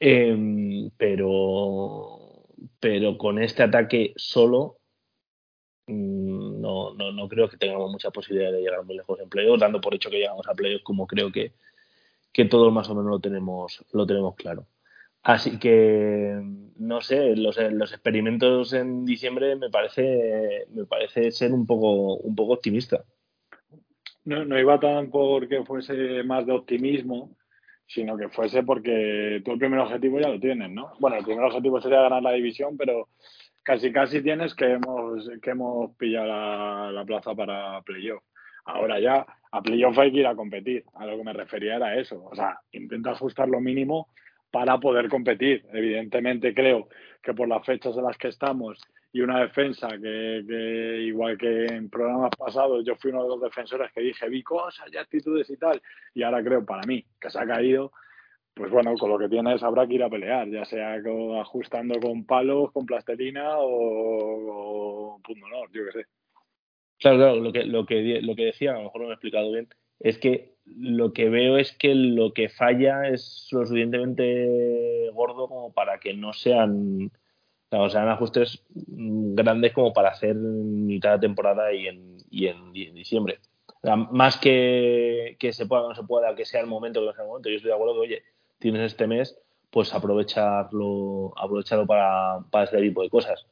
Eh, 0.00 0.90
pero, 0.96 2.44
pero 2.78 3.18
con 3.18 3.38
este 3.40 3.62
ataque 3.62 4.12
solo, 4.16 4.78
mm, 5.86 6.60
no, 6.60 6.94
no, 6.94 7.12
no 7.12 7.28
creo 7.28 7.48
que 7.48 7.56
tengamos 7.56 7.90
mucha 7.90 8.10
posibilidad 8.10 8.52
de 8.52 8.60
llegar 8.60 8.84
muy 8.84 8.96
lejos 8.96 9.18
en 9.20 9.28
playoffs, 9.28 9.60
dando 9.60 9.80
por 9.80 9.94
hecho 9.94 10.10
que 10.10 10.18
llegamos 10.18 10.46
a 10.48 10.54
playoffs 10.54 10.84
como 10.84 11.06
creo 11.06 11.32
que, 11.32 11.52
que 12.32 12.44
todos 12.44 12.72
más 12.72 12.88
o 12.90 12.94
menos 12.94 13.10
lo 13.10 13.20
tenemos, 13.20 13.84
lo 13.92 14.06
tenemos 14.06 14.36
claro. 14.36 14.66
Así 15.22 15.58
que, 15.58 16.40
no 16.76 17.00
sé, 17.00 17.36
los, 17.36 17.58
los 17.72 17.92
experimentos 17.92 18.72
en 18.72 19.04
diciembre 19.04 19.56
me 19.56 19.68
parece, 19.68 20.66
me 20.70 20.84
parece 20.86 21.32
ser 21.32 21.52
un 21.52 21.66
poco, 21.66 22.16
un 22.16 22.34
poco 22.34 22.54
optimista. 22.54 23.04
No, 24.24 24.44
no 24.44 24.58
iba 24.58 24.78
tan 24.78 25.10
porque 25.10 25.64
fuese 25.64 26.22
más 26.22 26.46
de 26.46 26.52
optimismo, 26.52 27.36
sino 27.88 28.16
que 28.16 28.28
fuese 28.28 28.62
porque 28.62 29.40
tú 29.44 29.52
el 29.52 29.58
primer 29.58 29.80
objetivo 29.80 30.20
ya 30.20 30.28
lo 30.28 30.38
tienes, 30.38 30.70
¿no? 30.70 30.92
Bueno, 31.00 31.16
el 31.16 31.24
primer 31.24 31.44
objetivo 31.44 31.80
sería 31.80 32.02
ganar 32.02 32.22
la 32.22 32.32
división, 32.32 32.76
pero 32.76 33.08
casi 33.62 33.90
casi 33.90 34.22
tienes 34.22 34.54
que 34.54 34.72
hemos, 34.72 35.28
que 35.42 35.50
hemos 35.50 35.96
pillado 35.96 36.26
la, 36.26 36.92
la 36.92 37.04
plaza 37.04 37.34
para 37.34 37.80
playoff. 37.82 38.22
Ahora 38.66 39.00
ya 39.00 39.26
a 39.50 39.62
playoff 39.62 39.98
hay 39.98 40.12
que 40.12 40.18
ir 40.18 40.26
a 40.26 40.36
competir. 40.36 40.84
A 40.94 41.06
lo 41.06 41.16
que 41.16 41.24
me 41.24 41.32
refería 41.32 41.76
era 41.76 41.98
eso. 41.98 42.22
O 42.30 42.34
sea, 42.34 42.60
intenta 42.72 43.12
ajustar 43.12 43.48
lo 43.48 43.60
mínimo 43.60 44.08
para 44.50 44.78
poder 44.78 45.08
competir. 45.08 45.64
Evidentemente 45.72 46.54
creo 46.54 46.88
que 47.22 47.34
por 47.34 47.48
las 47.48 47.64
fechas 47.64 47.96
en 47.96 48.04
las 48.04 48.16
que 48.16 48.28
estamos 48.28 48.78
y 49.12 49.20
una 49.20 49.40
defensa 49.40 49.88
que, 49.88 51.02
igual 51.02 51.36
que 51.38 51.64
en 51.66 51.90
programas 51.90 52.30
pasados 52.36 52.84
yo 52.84 52.94
fui 52.96 53.10
uno 53.10 53.22
de 53.22 53.28
los 53.28 53.40
defensores 53.40 53.90
que 53.92 54.02
dije 54.02 54.28
vi 54.28 54.42
cosas 54.42 54.86
y 54.92 54.96
actitudes 54.96 55.48
y 55.50 55.56
tal 55.56 55.80
y 56.14 56.22
ahora 56.22 56.42
creo 56.44 56.64
para 56.64 56.86
mí 56.86 57.04
que 57.18 57.30
se 57.30 57.40
ha 57.40 57.46
caído 57.46 57.90
pues 58.58 58.72
bueno, 58.72 58.94
con 58.96 59.08
lo 59.08 59.18
que 59.18 59.28
tienes 59.28 59.62
habrá 59.62 59.86
que 59.86 59.94
ir 59.94 60.02
a 60.02 60.10
pelear, 60.10 60.48
ya 60.48 60.64
sea 60.64 60.96
ajustando 61.40 62.00
con 62.00 62.26
palos, 62.26 62.72
con 62.72 62.86
plastelina 62.86 63.56
o, 63.58 65.14
o 65.14 65.20
punto 65.22 65.46
no, 65.48 65.62
yo 65.72 65.84
qué 65.86 65.92
sé. 65.92 66.06
Claro, 66.98 67.18
claro, 67.18 67.36
lo 67.36 67.52
que, 67.52 67.64
lo 67.64 67.86
que, 67.86 68.20
lo 68.20 68.34
que 68.34 68.46
decía, 68.46 68.72
a 68.72 68.78
lo 68.78 68.84
mejor 68.84 69.00
no 69.00 69.06
me 69.06 69.12
he 69.12 69.14
explicado 69.14 69.52
bien, 69.52 69.68
es 70.00 70.18
que 70.18 70.56
lo 70.76 71.12
que 71.12 71.28
veo 71.28 71.58
es 71.58 71.72
que 71.72 71.94
lo 71.94 72.32
que 72.32 72.48
falla 72.48 73.08
es 73.08 73.48
lo 73.50 73.64
suficientemente 73.66 75.10
gordo 75.12 75.48
como 75.48 75.72
para 75.72 75.98
que 75.98 76.14
no 76.14 76.32
sean, 76.32 77.10
o 77.70 77.88
sean 77.88 78.08
ajustes 78.08 78.62
grandes 78.74 79.72
como 79.72 79.92
para 79.92 80.10
hacer 80.10 80.34
mitad 80.36 81.12
de 81.12 81.26
temporada 81.26 81.72
y 81.72 81.88
en, 81.88 82.16
y 82.30 82.46
en, 82.46 82.72
diciembre. 82.72 83.40
más 84.10 84.38
que, 84.38 85.36
que 85.38 85.52
se 85.52 85.66
pueda 85.66 85.84
o 85.84 85.88
no 85.88 85.94
se 85.94 86.04
pueda, 86.04 86.34
que 86.34 86.44
sea 86.44 86.60
el 86.60 86.66
momento, 86.66 87.00
que 87.00 87.06
no 87.06 87.12
sea 87.12 87.24
el 87.24 87.28
momento. 87.28 87.48
Yo 87.48 87.56
estoy 87.56 87.70
de 87.70 87.74
acuerdo 87.74 87.94
que, 87.94 88.00
oye, 88.00 88.22
tienes 88.58 88.82
este 88.82 89.06
mes, 89.06 89.38
pues 89.70 89.94
aprovecharlo, 89.94 91.32
aprovecharlo 91.36 91.86
para, 91.86 92.40
para 92.50 92.64
este 92.64 92.80
tipo 92.80 93.02
de 93.02 93.10
cosas. 93.10 93.46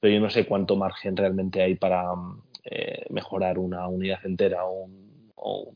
Pero 0.00 0.14
yo 0.14 0.20
no 0.20 0.30
sé 0.30 0.46
cuánto 0.46 0.76
margen 0.76 1.16
realmente 1.16 1.60
hay 1.60 1.74
para 1.74 2.04
eh, 2.64 3.06
mejorar 3.10 3.58
una 3.58 3.88
unidad 3.88 4.24
entera 4.24 4.64
o, 4.64 4.88
o, 5.34 5.72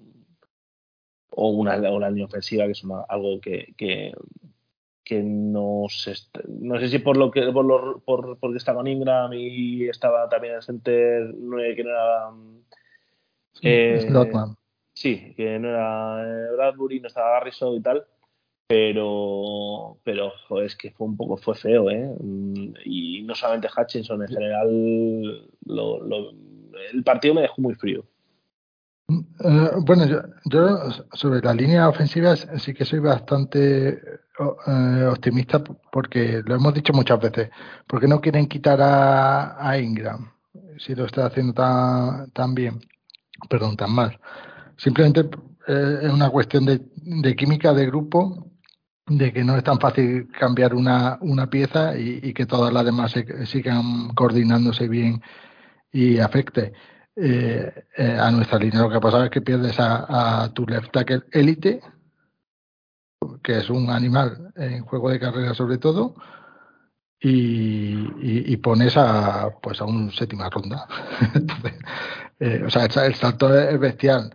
o 1.35 1.49
una, 1.49 1.77
una, 1.91 2.11
línea 2.11 2.27
ofensiva, 2.27 2.67
que 2.67 2.73
es 2.73 2.83
algo 3.09 3.41
que, 3.41 3.75
que, 3.77 4.13
que 5.05 5.23
no 5.23 5.87
sé, 5.89 6.15
no 6.49 6.79
sé 6.79 6.89
si 6.89 6.99
por 6.99 7.17
lo 7.17 7.31
que 7.31 7.51
por, 7.53 7.65
lo, 7.65 8.01
por 8.01 8.39
porque 8.39 8.59
estaba 8.59 8.89
Ingram 8.89 9.33
y 9.33 9.89
estaba 9.89 10.29
también 10.29 10.55
el 10.55 10.63
center 10.63 11.31
que 11.31 11.85
no 11.85 11.91
era 11.91 12.31
eh, 13.63 14.11
sí, 14.95 15.35
que 15.37 15.59
no 15.59 15.69
era 15.69 16.23
eh, 16.23 16.53
Bradbury, 16.57 17.01
no 17.01 17.09
estaba 17.09 17.33
Garrison 17.33 17.75
y 17.75 17.81
tal, 17.81 18.05
pero 18.67 19.99
pero 20.05 20.33
es 20.63 20.77
que 20.77 20.91
fue 20.93 21.07
un 21.07 21.17
poco 21.17 21.37
fue 21.37 21.55
feo 21.55 21.91
eh 21.91 22.15
y 22.85 23.23
no 23.23 23.35
solamente 23.35 23.69
Hutchinson 23.77 24.23
en 24.23 24.29
general 24.29 25.49
lo, 25.67 26.31
el 26.93 27.05
partido 27.05 27.35
me 27.35 27.43
dejó 27.43 27.61
muy 27.61 27.75
frío 27.75 28.05
eh, 29.45 29.71
bueno 29.85 30.07
yo, 30.07 30.23
yo, 30.45 30.91
sobre 31.13 31.41
la 31.41 31.55
línea 31.55 31.89
ofensiva 31.89 32.37
sí 32.37 32.75
que 32.75 32.85
soy 32.85 32.99
bastante 32.99 33.89
eh, 33.89 35.05
optimista 35.11 35.63
porque 35.91 36.43
lo 36.45 36.55
hemos 36.55 36.75
dicho 36.75 36.93
muchas 36.93 37.21
veces 37.21 37.51
porque 37.87 38.09
no 38.09 38.21
quieren 38.21 38.47
quitar 38.47 38.81
a, 38.81 39.69
a 39.69 39.79
Ingram 39.79 40.31
si 40.79 40.95
lo 40.95 41.07
está 41.07 41.27
haciendo 41.27 41.53
tan, 41.55 42.31
tan 42.31 42.55
bien 42.55 42.81
perdón 43.49 43.77
tan 43.77 43.93
mal. 43.93 44.19
Simplemente 44.77 45.29
eh, 45.67 45.99
es 46.03 46.13
una 46.13 46.31
cuestión 46.31 46.65
de, 46.65 47.37
química 47.37 47.73
de 47.73 47.87
grupo 47.87 48.51
de 49.07 49.33
que 49.33 49.45
no 49.45 49.57
es 49.57 49.65
tan 49.65 49.79
fácil 49.79 50.29
cambiar 50.33 50.75
una, 50.75 51.19
una 51.21 51.49
pieza 51.49 51.97
y, 51.99 52.33
que 52.33 52.47
todas 52.47 52.73
las 52.73 52.85
demás 52.85 53.15
sigan 53.47 54.09
coordinándose 54.15 54.89
bien 54.89 55.21
y 55.93 56.19
afecte 56.19 56.73
eh, 57.17 57.85
eh, 57.97 58.19
a 58.19 58.31
nuestra 58.31 58.59
línea. 58.59 58.81
Lo 58.83 58.91
que 58.91 59.01
pasa 59.01 59.25
es 59.25 59.31
que 59.31 59.43
pierdes 59.43 59.77
a, 59.79 60.51
tu 60.55 60.67
left 60.67 60.93
tackle 60.93 61.23
élite, 61.31 61.81
que 63.43 63.59
es 63.59 63.71
un 63.71 63.91
animal 63.91 64.53
en 64.57 64.85
juego 64.85 65.11
de 65.11 65.21
carrera 65.21 65.55
sobre 65.55 65.79
todo, 65.79 66.15
y, 67.21 68.57
pones 68.59 68.97
a 68.97 69.51
pues 69.63 69.81
a 69.81 69.85
un 69.85 70.11
séptima 70.13 70.51
ronda. 70.51 70.87
Eh, 72.41 72.61
o 72.67 72.71
sea, 72.71 72.87
el 72.87 73.15
salto 73.15 73.57
es 73.57 73.79
bestial 73.79 74.35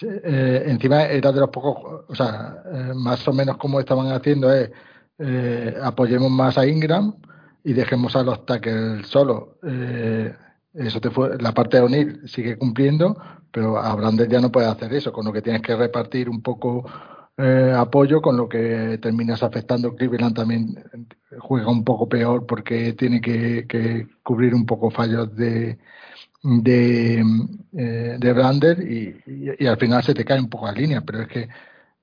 eh, 0.00 0.64
encima 0.66 1.02
era 1.02 1.32
de 1.32 1.40
los 1.40 1.50
pocos, 1.50 2.04
o 2.08 2.14
sea, 2.14 2.62
más 2.94 3.26
o 3.26 3.32
menos 3.32 3.56
como 3.56 3.80
estaban 3.80 4.12
haciendo 4.12 4.52
es 4.52 4.70
apoyemos 5.82 6.30
más 6.30 6.56
a 6.56 6.66
Ingram 6.66 7.14
y 7.64 7.72
dejemos 7.72 8.16
a 8.16 8.22
los 8.22 8.44
tackles 8.46 9.06
solos. 9.06 9.44
Eh, 9.62 10.34
eso 10.74 11.00
te 11.00 11.10
fue, 11.10 11.38
la 11.38 11.52
parte 11.52 11.76
de 11.76 11.82
O'Neill 11.84 12.28
sigue 12.28 12.56
cumpliendo, 12.56 13.16
pero 13.50 13.78
a 13.78 13.94
Brander 13.94 14.28
ya 14.28 14.40
no 14.40 14.50
puede 14.50 14.66
hacer 14.66 14.92
eso, 14.94 15.12
con 15.12 15.24
lo 15.24 15.32
que 15.32 15.42
tienes 15.42 15.62
que 15.62 15.76
repartir 15.76 16.28
un 16.28 16.42
poco 16.42 16.84
apoyo, 17.76 18.22
con 18.22 18.36
lo 18.36 18.48
que 18.48 18.98
terminas 19.02 19.42
afectando. 19.42 19.96
Cleveland 19.96 20.36
también 20.36 20.84
juega 21.40 21.70
un 21.70 21.82
poco 21.82 22.08
peor 22.08 22.46
porque 22.46 22.92
tiene 22.92 23.20
que, 23.20 23.66
que 23.66 24.06
cubrir 24.22 24.54
un 24.54 24.64
poco 24.64 24.90
fallos 24.90 25.34
de, 25.34 25.78
de, 26.42 27.24
eh, 27.72 28.16
de 28.18 28.32
Brander 28.32 28.80
y, 28.80 29.66
al 29.66 29.78
final 29.78 30.02
se 30.02 30.14
te 30.14 30.24
cae 30.24 30.40
un 30.40 30.48
poco 30.48 30.66
la 30.66 30.72
línea, 30.72 31.00
pero 31.02 31.22
es 31.22 31.28
que 31.28 31.48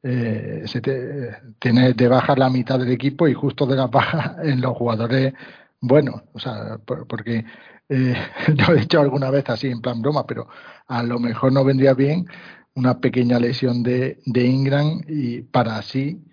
eh, 0.02 0.64
se 0.66 0.82
te, 0.82 1.38
tienes 1.60 1.96
de 1.98 2.08
baja 2.08 2.36
la 2.36 2.50
mitad 2.50 2.80
del 2.80 2.92
equipo 2.92 3.28
y 3.28 3.34
justo 3.34 3.66
de 3.66 3.76
la 3.76 3.88
baja 3.88 4.38
en 4.44 4.62
los 4.62 4.78
jugadores 4.78 5.34
buenos, 5.82 6.22
o 6.34 6.40
sea, 6.40 6.78
porque 6.86 7.46
eh, 7.90 8.16
lo 8.56 8.74
he 8.76 8.82
dicho 8.82 9.00
alguna 9.00 9.30
vez 9.32 9.50
así 9.50 9.68
en 9.68 9.82
plan 9.82 10.02
broma, 10.02 10.26
pero 10.26 10.48
a 10.88 11.04
lo 11.04 11.20
mejor 11.20 11.52
no 11.52 11.64
vendría 11.64 11.94
bien 11.94 12.28
una 12.76 13.00
pequeña 13.00 13.40
lesión 13.40 13.84
de, 13.84 14.20
de 14.26 14.46
Ingram 14.46 15.02
y 15.08 15.42
para 15.42 15.78
así 15.78 16.24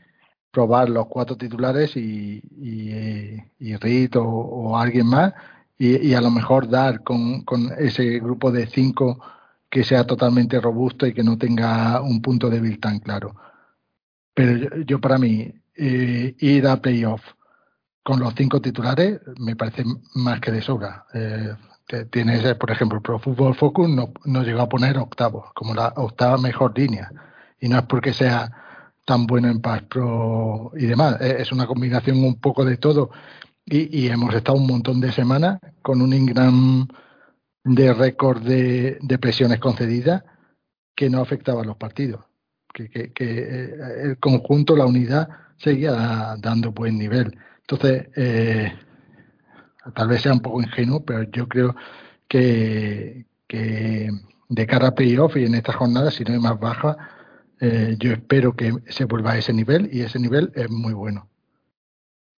probar 0.50 0.88
los 0.88 1.06
cuatro 1.08 1.36
titulares 1.36 1.96
y, 1.96 2.40
y, 2.58 3.36
y 3.58 3.76
Reed 3.76 4.12
o, 4.16 4.78
alguien 4.78 5.06
más 5.06 5.34
y, 5.78 6.14
a 6.14 6.20
lo 6.22 6.30
mejor 6.30 6.68
dar 6.68 7.02
con, 7.02 7.42
con, 7.42 7.70
ese 7.78 8.18
grupo 8.20 8.50
de 8.50 8.66
cinco 8.66 9.20
que 9.68 9.84
sea 9.84 10.04
totalmente 10.06 10.60
robusto 10.60 11.06
y 11.06 11.12
que 11.12 11.22
no 11.22 11.36
tenga 11.36 12.00
un 12.00 12.22
punto 12.22 12.48
débil 12.48 12.80
tan 12.80 13.00
claro. 13.00 13.36
Pero 14.32 14.82
yo, 14.84 15.00
para 15.00 15.18
mí, 15.18 15.52
eh, 15.75 16.34
ir 16.38 16.66
a 16.66 16.80
playoff 16.80 17.22
con 18.06 18.20
los 18.20 18.34
cinco 18.36 18.60
titulares 18.60 19.20
me 19.40 19.56
parece 19.56 19.82
más 20.14 20.40
que 20.40 20.52
de 20.52 20.62
sobra. 20.62 21.06
Eh, 21.12 21.52
tienes, 22.08 22.44
eh, 22.44 22.54
por 22.54 22.70
ejemplo, 22.70 23.00
Pro 23.00 23.18
Football 23.18 23.56
Focus 23.56 23.88
no, 23.88 24.12
no 24.25 24.44
llegó 24.44 24.60
a 24.60 24.68
poner 24.68 24.96
octavo, 24.96 25.50
como 25.56 25.75
la 25.75 25.88
octava 25.96 26.38
mejor 26.38 26.78
línea. 26.78 27.10
Y 27.58 27.68
no 27.68 27.78
es 27.78 27.82
porque 27.86 28.12
sea 28.12 28.48
tan 29.04 29.26
bueno 29.26 29.48
en 29.48 29.60
Pass 29.60 29.82
Pro 29.90 30.70
y 30.76 30.86
demás. 30.86 31.20
Es 31.20 31.50
una 31.50 31.66
combinación 31.66 32.22
un 32.22 32.38
poco 32.40 32.64
de 32.64 32.76
todo 32.76 33.10
y, 33.64 34.06
hemos 34.06 34.32
estado 34.32 34.56
un 34.56 34.68
montón 34.68 35.00
de 35.00 35.10
semanas 35.10 35.58
con 35.82 36.00
un 36.00 36.12
Ingram 36.12 36.86
de 37.64 37.92
récord 37.92 38.40
de, 38.40 39.18
presiones 39.20 39.58
concedidas 39.58 40.22
que 40.94 41.10
no 41.10 41.20
afectaba 41.20 41.62
a 41.62 41.64
los 41.64 41.76
partidos. 41.76 42.25
Que, 42.72 42.88
que, 42.88 43.12
eh, 43.18 43.75
el 44.04 44.18
conjunto, 44.18 44.76
la 44.76 44.86
unidad, 44.86 45.28
seguía 45.56 46.36
dando 46.38 46.70
buen 46.70 46.98
nivel. 46.98 47.36
Entonces, 47.68 48.08
eh, 48.14 48.73
tal 49.94 50.08
vez 50.08 50.23
sea 50.23 50.32
un 50.32 50.40
poco 50.40 50.62
ingenuo, 50.62 51.04
pero 51.04 51.25
yo 51.25 51.49
creo 51.49 51.75
que, 52.28 53.26
que 53.49 54.11
de 54.49 54.66
cara 54.66 54.88
a 54.88 54.94
playoff 54.94 55.37
y 55.37 55.44
en 55.44 55.56
esta 55.56 55.73
jornada, 55.73 56.12
si 56.12 56.23
no 56.23 56.32
hay 56.32 56.38
más 56.38 56.61
baja, 56.61 56.96
eh, 57.61 57.96
yo 57.99 58.12
espero 58.12 58.54
que 58.54 58.73
se 58.88 59.04
vuelva 59.04 59.32
a 59.32 59.38
ese 59.38 59.52
nivel 59.52 59.88
y 59.92 60.02
ese 60.02 60.20
nivel 60.20 60.52
es 60.54 60.70
muy 60.70 60.92
bueno. 60.92 61.28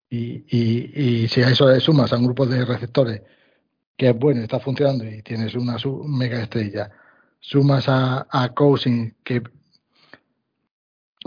Y, 0.08 0.44
y, 0.48 1.24
y 1.24 1.28
si 1.28 1.42
a 1.42 1.50
eso 1.50 1.68
le 1.68 1.80
sumas 1.80 2.12
a 2.12 2.16
un 2.16 2.24
grupo 2.24 2.46
de 2.46 2.64
receptores 2.64 3.20
que 3.98 4.08
es 4.08 4.18
bueno, 4.18 4.40
está 4.40 4.60
funcionando 4.60 5.04
y 5.04 5.22
tienes 5.22 5.54
una 5.54 5.76
mega 6.06 6.40
estrella, 6.40 6.90
sumas 7.40 7.88
a, 7.88 8.26
a 8.30 8.54
Cousin 8.54 9.14
que 9.24 9.42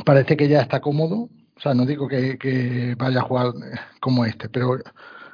parece 0.05 0.37
que 0.37 0.47
ya 0.47 0.61
está 0.61 0.79
cómodo, 0.79 1.29
o 1.61 1.63
sea, 1.63 1.75
no 1.75 1.85
digo 1.85 2.07
que, 2.07 2.39
que 2.39 2.95
vaya 2.97 3.19
a 3.19 3.23
jugar 3.23 3.53
como 3.99 4.25
este, 4.25 4.49
pero 4.49 4.79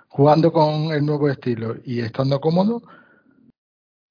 jugando 0.10 0.52
con 0.52 0.92
el 0.92 1.06
nuevo 1.06 1.30
estilo 1.30 1.78
y 1.86 2.02
estando 2.02 2.42
cómodo, 2.42 2.82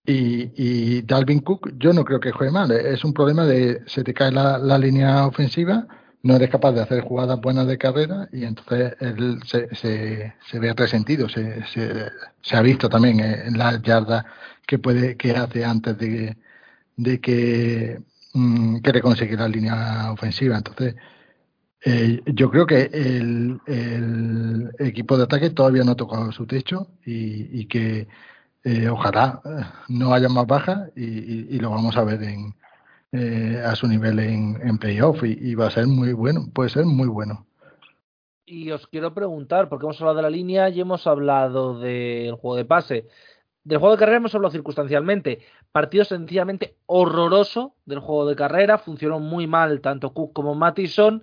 y, 0.07 1.03
Dalvin 1.03 1.41
Cook, 1.41 1.73
yo 1.79 1.93
no 1.93 2.05
creo 2.05 2.21
que 2.21 2.31
juegue 2.33 2.53
mal. 2.53 2.71
Es 2.71 3.05
un 3.05 3.13
problema 3.13 3.45
de 3.45 3.83
se 3.87 4.05
te 4.05 4.15
cae 4.15 4.31
la, 4.31 4.79
línea 4.79 5.27
ofensiva 5.27 5.87
no 6.23 6.37
eres 6.37 6.51
capaz 6.51 6.73
de 6.73 6.81
hacer 6.83 7.03
jugadas 7.03 7.41
buenas 7.41 7.67
de 7.67 7.79
carrera 7.79 8.29
y 8.33 8.45
entonces 8.45 8.95
él 9.01 9.41
se, 9.45 9.69
se, 9.77 10.59
ve 10.59 10.73
resentido, 10.75 11.29
se, 11.29 11.65
se, 11.67 12.57
ha 12.57 12.63
visto 12.63 12.89
también 12.89 13.21
en 13.21 13.59
las 13.59 13.83
yardas 13.83 14.25
que 14.67 14.79
puede 14.79 15.17
que 15.17 15.33
hace 15.33 15.65
antes 15.65 15.97
de, 15.99 16.37
de 16.97 17.21
que 17.21 18.01
mm, 18.35 18.79
quiere 18.79 19.03
conseguir 19.03 19.39
la 19.39 19.49
línea 19.49 20.11
ofensiva. 20.13 20.57
Entonces, 20.57 20.97
eh, 21.89 22.21
yo 22.27 22.51
creo 22.51 22.67
que 22.67 22.91
el, 22.93 23.61
equipo 24.81 25.17
de 25.17 25.23
ataque 25.23 25.51
todavía 25.51 25.85
no 25.85 25.93
ha 25.93 25.97
tocado 25.97 26.33
su 26.33 26.45
techo 26.45 26.89
y, 27.05 27.67
que 27.67 28.09
eh, 28.65 28.89
ojalá 28.89 29.41
eh, 29.45 29.65
no 29.89 30.13
haya 30.13 30.29
más 30.29 30.49
bajas 30.49 30.91
y, 30.97 31.57
lo 31.61 31.71
vamos 31.71 31.97
a 31.97 32.03
ver 32.03 32.25
en, 32.25 32.57
eh, 33.13 33.63
a 33.65 33.77
su 33.77 33.87
nivel 33.87 34.19
en, 34.19 34.59
en 34.65 34.79
playoff 34.79 35.23
y, 35.23 35.55
va 35.55 35.69
a 35.69 35.71
ser 35.71 35.87
muy 35.87 36.13
bueno, 36.13 36.49
puede 36.53 36.71
ser 36.71 36.87
muy 36.87 37.07
bueno. 37.07 37.47
Y 38.45 38.73
os 38.73 38.89
quiero 38.89 39.15
preguntar, 39.15 39.69
porque 39.69 39.87
hemos 39.87 40.01
hablado 40.01 40.17
de 40.17 40.23
la 40.23 40.31
línea 40.31 40.69
y 40.69 40.81
hemos 40.81 41.07
hablado 41.07 41.79
del 41.79 42.35
juego 42.35 42.57
de 42.57 42.65
pase. 42.65 43.07
Del 43.63 43.79
juego 43.79 43.95
de 43.95 44.01
carrera 44.01 44.17
hemos 44.17 44.35
hablado 44.35 44.51
circunstancialmente. 44.51 45.41
Partido 45.71 46.05
sencillamente 46.05 46.79
horroroso 46.87 47.75
del 47.85 48.01
juego 48.01 48.27
de 48.27 48.35
carrera. 48.35 48.79
Funcionó 48.79 49.21
muy 49.21 49.47
mal 49.47 49.81
tanto 49.81 50.13
Cook 50.13 50.33
como 50.33 50.57
Mattison. 50.57 51.23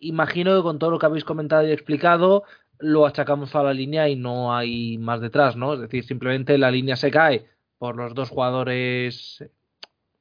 Imagino 0.00 0.56
que 0.56 0.62
con 0.62 0.78
todo 0.78 0.90
lo 0.90 0.98
que 0.98 1.06
habéis 1.06 1.24
comentado 1.24 1.66
y 1.66 1.72
explicado, 1.72 2.44
lo 2.78 3.06
achacamos 3.06 3.54
a 3.54 3.62
la 3.62 3.74
línea 3.74 4.08
y 4.08 4.16
no 4.16 4.54
hay 4.54 4.98
más 4.98 5.20
detrás, 5.20 5.56
¿no? 5.56 5.74
Es 5.74 5.80
decir, 5.80 6.04
simplemente 6.04 6.58
la 6.58 6.70
línea 6.70 6.96
se 6.96 7.10
cae 7.10 7.46
por 7.78 7.96
los 7.96 8.14
dos 8.14 8.30
jugadores 8.30 9.44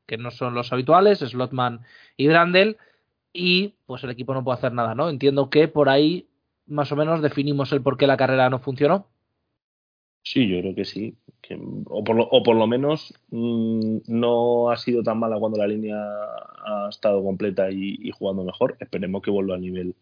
que 0.05 0.17
no 0.17 0.31
son 0.31 0.53
los 0.55 0.73
habituales, 0.73 1.19
Slotman 1.19 1.81
y 2.17 2.27
Brandel, 2.27 2.77
y 3.31 3.75
pues 3.85 4.03
el 4.03 4.09
equipo 4.09 4.33
no 4.33 4.43
puede 4.43 4.57
hacer 4.57 4.73
nada, 4.73 4.95
¿no? 4.95 5.09
Entiendo 5.09 5.49
que 5.49 5.67
por 5.67 5.87
ahí 5.87 6.27
más 6.65 6.91
o 6.91 6.95
menos 6.95 7.21
definimos 7.21 7.71
el 7.71 7.81
por 7.81 7.97
qué 7.97 8.07
la 8.07 8.17
carrera 8.17 8.49
no 8.49 8.59
funcionó. 8.59 9.07
Sí, 10.31 10.47
yo 10.47 10.59
creo 10.61 10.75
que 10.75 10.85
sí. 10.85 11.17
Que, 11.41 11.57
o, 11.87 12.03
por 12.03 12.15
lo, 12.15 12.23
o, 12.29 12.43
por 12.43 12.55
lo, 12.55 12.67
menos 12.67 13.13
mmm, 13.31 13.97
no 14.07 14.69
ha 14.69 14.77
sido 14.77 15.01
tan 15.01 15.17
mala 15.17 15.39
cuando 15.39 15.57
la 15.57 15.65
línea 15.65 15.95
ha 15.97 16.87
estado 16.89 17.23
completa 17.23 17.71
y, 17.71 18.11
jugando 18.11 18.43
mejor. 18.43 18.77
Esperemos 18.79 19.23
que 19.23 19.31
vuelva 19.31 19.55
a 19.55 19.57
nivel 19.57 19.95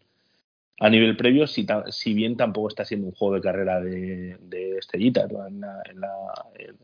a 0.80 0.90
nivel 0.90 1.16
previo, 1.16 1.46
si, 1.46 1.66
si 1.90 2.14
bien 2.14 2.36
tampoco 2.36 2.68
está 2.68 2.84
siendo 2.84 3.08
un 3.08 3.14
juego 3.14 3.34
de 3.36 3.40
carrera 3.40 3.80
de, 3.80 4.36
de 4.42 4.78
estrellitas 4.78 5.30
en 5.30 5.60
la, 5.60 5.82
en, 5.90 6.00
la, 6.00 6.12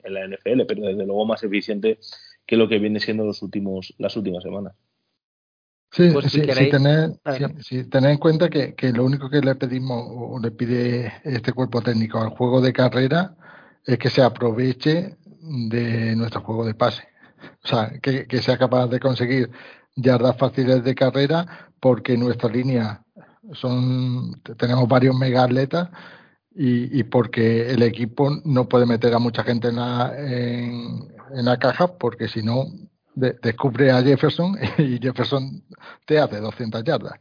en 0.03 0.15
la, 0.15 0.27
NFL, 0.27 0.63
pero 0.67 0.83
desde 0.87 1.07
luego 1.07 1.27
más 1.27 1.45
eficiente 1.45 1.99
que 2.47 2.57
lo 2.57 2.69
que 2.69 2.79
viene 2.79 2.99
siendo 2.99 3.25
los 3.25 3.43
últimos, 3.43 3.95
las 3.99 4.17
últimas 4.17 4.43
semanas. 4.43 4.75
Sí, 5.95 6.11
si, 6.23 6.29
si, 6.29 6.71
tener, 6.71 7.13
si, 7.61 7.85
tener, 7.85 8.11
en 8.11 8.19
cuenta 8.19 8.49
que, 8.51 8.75
que, 8.75 8.91
lo 8.91 9.05
único 9.05 9.31
que 9.31 9.41
le 9.41 9.55
pedimos 9.55 10.05
o 10.09 10.41
le 10.41 10.51
pide 10.51 11.13
este 11.23 11.53
cuerpo 11.53 11.83
técnico 11.83 12.19
al 12.19 12.31
juego 12.31 12.61
de 12.61 12.73
carrera 12.73 13.37
es 13.87 13.97
que 13.99 14.11
se 14.11 14.21
aproveche 14.21 15.17
de 15.41 16.17
nuestro 16.17 16.41
juego 16.41 16.65
de 16.65 16.75
pase. 16.75 17.05
O 17.63 17.69
sea, 17.69 17.93
que, 18.03 18.27
que 18.27 18.43
sea 18.43 18.59
capaz 18.59 18.89
de 18.89 18.99
conseguir 18.99 19.53
yardas 19.95 20.37
fáciles 20.37 20.83
de 20.83 20.97
carrera 20.97 21.71
porque 21.79 22.17
nuestra 22.17 22.51
línea 22.51 23.05
son 23.53 24.43
tenemos 24.57 24.89
varios 24.89 25.17
mega 25.17 25.45
atletas 25.45 25.91
y, 26.57 26.99
y, 26.99 27.05
porque 27.05 27.71
el 27.71 27.83
equipo 27.85 28.31
no 28.45 28.69
puede 28.69 28.87
meter 28.87 29.15
a 29.15 29.21
mucha 29.21 29.45
gente 29.45 29.69
en 29.69 29.77
la, 29.77 30.13
en, 30.17 31.09
en 31.37 31.45
la 31.45 31.57
caja 31.59 31.99
porque 31.99 32.27
si 32.27 32.43
no 32.43 32.67
de, 33.15 33.39
descubre 33.43 33.91
a 33.91 34.03
Jefferson 34.03 34.57
y 34.79 34.99
Jefferson 34.99 35.65
te 36.07 36.19
hace 36.19 36.41
200 36.41 36.85
yardas. 36.85 37.19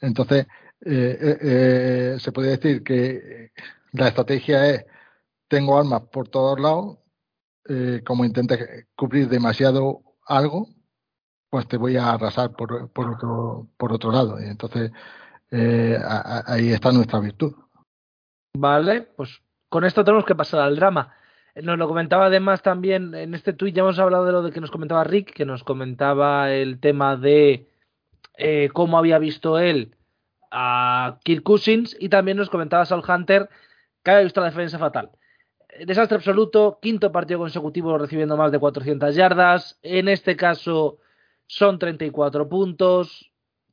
Entonces, 0.00 0.46
eh, 0.84 1.18
eh, 1.20 1.38
eh, 1.42 2.16
se 2.18 2.32
puede 2.32 2.56
decir 2.56 2.82
que 2.82 3.52
la 3.92 4.08
estrategia 4.08 4.66
es, 4.70 4.86
tengo 5.48 5.78
armas 5.78 6.02
por 6.12 6.28
todos 6.28 6.58
lados, 6.58 6.98
como 8.04 8.24
intente 8.24 8.88
cubrir 8.96 9.28
demasiado 9.28 10.02
algo, 10.26 10.66
pues 11.48 11.68
te 11.68 11.76
voy 11.76 11.96
a 11.96 12.12
arrasar 12.12 12.50
por, 12.52 12.90
por, 12.90 13.10
otro, 13.10 13.68
por 13.76 13.92
otro 13.92 14.10
lado. 14.10 14.40
Y 14.40 14.46
entonces, 14.46 14.90
ahí 15.52 16.72
está 16.72 16.90
nuestra 16.90 17.20
virtud. 17.20 17.54
Vale, 18.56 19.02
pues 19.02 19.40
con 19.68 19.84
esto 19.84 20.04
tenemos 20.04 20.24
que 20.24 20.34
pasar 20.34 20.60
al 20.60 20.74
drama. 20.74 21.14
Nos 21.62 21.78
lo 21.78 21.88
comentaba 21.88 22.26
además 22.26 22.62
también 22.62 23.14
en 23.14 23.34
este 23.34 23.52
tuit, 23.52 23.74
ya 23.74 23.82
hemos 23.82 23.98
hablado 23.98 24.24
de 24.24 24.32
lo 24.32 24.42
de 24.42 24.52
que 24.52 24.60
nos 24.60 24.70
comentaba 24.70 25.04
Rick, 25.04 25.32
que 25.32 25.44
nos 25.44 25.64
comentaba 25.64 26.52
el 26.52 26.80
tema 26.80 27.16
de 27.16 27.68
eh, 28.36 28.70
cómo 28.72 28.98
había 28.98 29.18
visto 29.18 29.58
él 29.58 29.96
a 30.50 31.18
Kirk 31.24 31.42
Cousins 31.42 31.96
y 31.98 32.08
también 32.08 32.36
nos 32.36 32.50
comentaba 32.50 32.86
Saul 32.86 33.04
Hunter 33.06 33.48
que 34.02 34.10
había 34.10 34.24
visto 34.24 34.40
la 34.40 34.48
defensa 34.48 34.78
fatal. 34.78 35.10
Desastre 35.86 36.16
absoluto, 36.16 36.78
quinto 36.80 37.12
partido 37.12 37.38
consecutivo 37.38 37.96
recibiendo 37.96 38.36
más 38.36 38.50
de 38.50 38.58
400 38.58 39.14
yardas, 39.14 39.78
en 39.82 40.08
este 40.08 40.36
caso 40.36 40.98
son 41.46 41.78
34 41.78 42.48
puntos, 42.48 43.30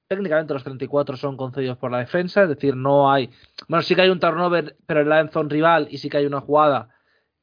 técnicamente 0.07 0.53
los 0.53 0.63
34 0.63 1.17
son 1.17 1.37
concedidos 1.37 1.77
por 1.77 1.91
la 1.91 1.99
defensa, 1.99 2.43
es 2.43 2.49
decir, 2.49 2.75
no 2.75 3.11
hay, 3.11 3.29
bueno, 3.67 3.81
sí 3.81 3.95
que 3.95 4.01
hay 4.01 4.09
un 4.09 4.19
turnover, 4.19 4.77
pero 4.85 5.01
en 5.01 5.09
la 5.09 5.19
endzone 5.19 5.49
rival 5.49 5.87
y 5.89 5.97
sí 5.97 6.09
que 6.09 6.17
hay 6.17 6.25
una 6.25 6.41
jugada 6.41 6.89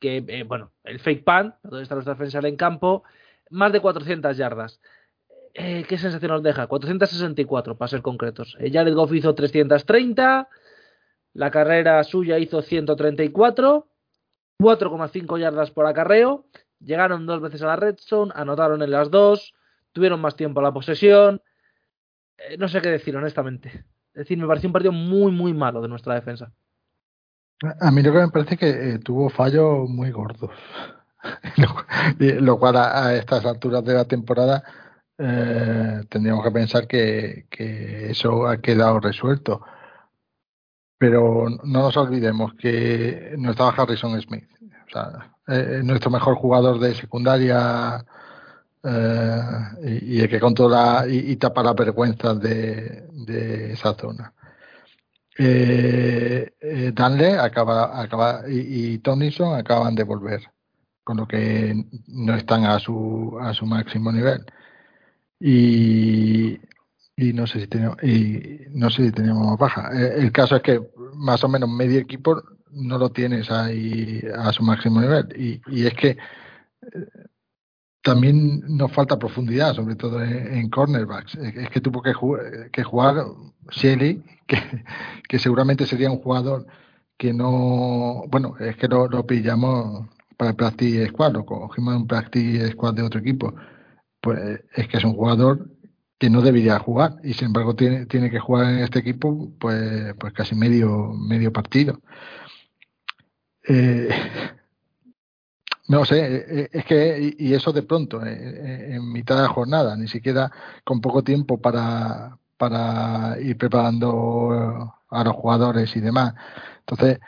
que, 0.05 0.23
eh, 0.29 0.43
bueno, 0.43 0.73
el 0.85 1.01
fake 1.01 1.25
pan, 1.25 1.55
donde 1.63 1.83
está 1.83 1.95
nuestra 1.95 2.13
defensa 2.13 2.47
en 2.47 2.57
campo, 2.57 3.05
más 3.49 3.73
de 3.73 3.81
400 3.81 4.37
yardas. 4.37 4.79
Eh, 5.55 5.87
¿Qué 5.89 5.97
sensación 5.97 6.31
nos 6.31 6.43
deja? 6.43 6.67
464, 6.67 7.79
para 7.79 7.89
ser 7.89 8.03
concretos. 8.03 8.55
Eh, 8.61 8.71
Jared 8.71 8.93
Goff 8.93 9.15
hizo 9.15 9.35
330, 9.35 10.49
la 11.33 11.51
carrera 11.51 12.05
suya 12.05 12.39
hizo 12.39 12.61
134, 12.61 13.89
4,5 14.59 15.39
yardas 15.39 15.71
por 15.71 15.87
acarreo, 15.87 16.45
llegaron 16.81 17.25
dos 17.25 17.41
veces 17.41 17.63
a 17.63 17.69
la 17.69 17.77
red 17.77 17.97
zone, 17.99 18.31
anotaron 18.35 18.83
en 18.83 18.91
las 18.91 19.11
dos, 19.11 19.55
tuvieron 19.93 20.21
más 20.21 20.37
tiempo 20.37 20.61
a 20.61 20.65
la 20.65 20.73
posesión. 20.73 21.41
Eh, 22.37 22.59
no 22.59 22.69
sé 22.69 22.83
qué 22.83 22.91
decir, 22.91 23.17
honestamente. 23.17 23.69
Es 24.13 24.29
decir, 24.29 24.37
me 24.37 24.47
pareció 24.47 24.69
un 24.69 24.75
partido 24.75 24.93
muy, 24.93 25.33
muy 25.33 25.55
malo 25.55 25.81
de 25.81 25.89
nuestra 25.89 26.15
defensa. 26.15 26.53
A 27.81 27.91
mí 27.91 28.03
lo 28.03 28.13
que 28.13 28.19
me 28.19 28.29
parece 28.29 28.57
que 28.57 28.69
eh, 28.69 28.99
tuvo 28.99 29.31
fallos 29.31 29.89
muy 29.89 30.11
gordos, 30.11 30.51
lo, 32.41 32.59
cual 32.59 32.77
a, 32.77 33.07
a, 33.07 33.15
estas 33.15 33.45
alturas 33.47 33.85
de 33.85 33.95
la 33.95 34.05
temporada 34.05 34.63
eh, 35.19 36.03
tendríamos 36.09 36.45
que 36.45 36.51
pensar 36.51 36.87
que, 36.87 37.47
eso 38.11 38.47
ha 38.47 38.61
quedado 38.61 39.01
resuelto. 39.01 39.63
Pero 40.99 41.49
no 41.65 41.81
nos 41.83 41.97
olvidemos 41.97 42.55
que 42.55 43.35
no 43.39 43.51
estaba 43.51 43.71
Harrison 43.71 44.21
Smith, 44.21 44.49
o 44.87 44.91
sea, 44.91 45.35
eh, 45.49 45.81
nuestro 45.85 46.11
mejor 46.11 46.37
jugador 46.37 46.79
de 46.81 46.95
secundaria 46.95 48.05
eh, 48.83 49.41
y, 49.83 50.17
y, 50.17 50.21
el 50.23 50.29
que 50.29 50.41
controla 50.41 51.05
y, 51.09 51.33
y 51.33 51.37
tapa 51.37 51.63
las 51.63 51.75
vergüenzas 51.75 52.41
de, 52.41 53.07
de 53.13 53.73
esa 53.73 53.95
zona 53.95 54.33
eh, 55.39 56.53
eh, 56.61 56.93
acaba, 57.41 58.01
acaba 58.01 58.43
y, 58.49 58.95
y 58.95 58.99
Tomlinson 58.99 59.59
acaban 59.59 59.95
de 59.95 60.05
volver, 60.05 60.43
con 61.03 61.17
lo 61.19 61.27
que 61.27 61.85
no 62.09 62.35
están 62.35 62.65
a 62.65 62.79
su, 62.79 63.37
a 63.41 63.53
su 63.53 63.67
máximo 63.67 64.13
nivel. 64.13 64.45
Y, 65.41 66.59
y 67.17 67.33
no 67.33 67.47
sé 67.47 67.61
si 67.61 67.67
tenemos, 67.67 68.03
y 68.03 68.61
no 68.71 68.89
sé 68.91 69.07
si 69.07 69.13
teníamos 69.13 69.47
más 69.47 69.59
baja. 69.59 69.91
Eh, 69.93 70.15
el 70.19 70.33
caso 70.33 70.57
es 70.57 70.63
que 70.63 70.81
más 71.15 71.45
o 71.45 71.49
menos 71.49 71.69
medio 71.69 71.99
equipo 72.01 72.43
no 72.71 72.99
lo 72.99 73.11
tienes 73.11 73.51
ahí 73.51 74.23
a 74.37 74.53
su 74.53 74.63
máximo 74.63 75.01
nivel. 75.01 75.29
Y, 75.37 75.61
y 75.67 75.87
es 75.87 75.95
que 75.95 76.11
eh, 76.11 76.17
también 78.03 78.63
nos 78.69 78.93
falta 78.93 79.19
profundidad, 79.19 79.75
sobre 79.75 79.97
todo 79.97 80.23
en, 80.23 80.55
en 80.55 80.71
cornerbacks. 80.71 81.35
Es 81.37 81.71
que 81.71 81.81
tuvo 81.81 82.03
que, 82.03 82.13
jugar, 82.13 82.71
que 82.71 82.83
jugar 82.83 83.25
Shelley, 83.71 84.23
que, 84.47 85.39
seguramente 85.39 85.87
sería 85.87 86.11
un 86.11 86.19
jugador 86.19 86.67
que 87.17 87.33
no. 87.33 88.25
Bueno, 88.29 88.57
es 88.59 88.77
que 88.77 88.89
lo, 88.89 89.09
lo 89.09 89.27
pillamos 89.27 90.09
para 90.37 90.51
el 90.51 90.57
Practice 90.57 91.09
Squad, 91.09 91.33
lo 91.33 91.47
cogimos 91.47 91.95
en 91.95 92.03
un 92.03 92.07
Practice 92.07 92.73
Squad 92.73 92.95
de 92.95 93.03
otro 93.03 93.21
equipo. 93.21 93.55
Pues 94.21 94.61
es 94.75 94.89
que 94.89 94.97
es 94.99 95.05
un 95.05 95.15
jugador 95.15 95.69
que 96.19 96.31
no 96.31 96.41
debería 96.43 96.79
jugar 96.79 97.17
y 97.23 97.35
sin 97.35 97.49
embargo 97.49 97.75
tiene, 97.75 98.07
tiene 98.07 98.31
que 98.31 98.39
jugar 98.41 98.71
en 98.71 98.79
este 98.79 99.01
equipo 99.01 99.53
pues, 99.59 100.15
pues 100.19 100.33
casi 100.33 100.55
medio, 100.55 101.13
medio 101.13 101.53
partido. 101.53 102.01
Eh, 103.67 104.09
no 105.89 106.05
sé, 106.05 106.37
eh, 106.37 106.45
eh, 106.49 106.69
es 106.73 106.85
que, 106.85 107.35
y 107.39 107.55
eso 107.55 107.73
de 107.73 107.83
pronto, 107.83 108.25
en 108.25 109.13
mitad 109.13 109.37
de 109.37 109.43
la 109.43 109.49
jornada, 109.49 109.97
ni 109.97 110.09
siquiera 110.09 110.51
con 110.85 111.01
poco 111.01 111.23
tiempo 111.23 111.61
para, 111.61 112.39
para 112.57 113.39
ir 113.41 113.57
preparando 113.59 114.95
a 115.11 115.25
los 115.25 115.35
jugadores 115.35 115.95
y 115.97 116.01
demás. 116.01 116.35
Entonces, 116.81 117.21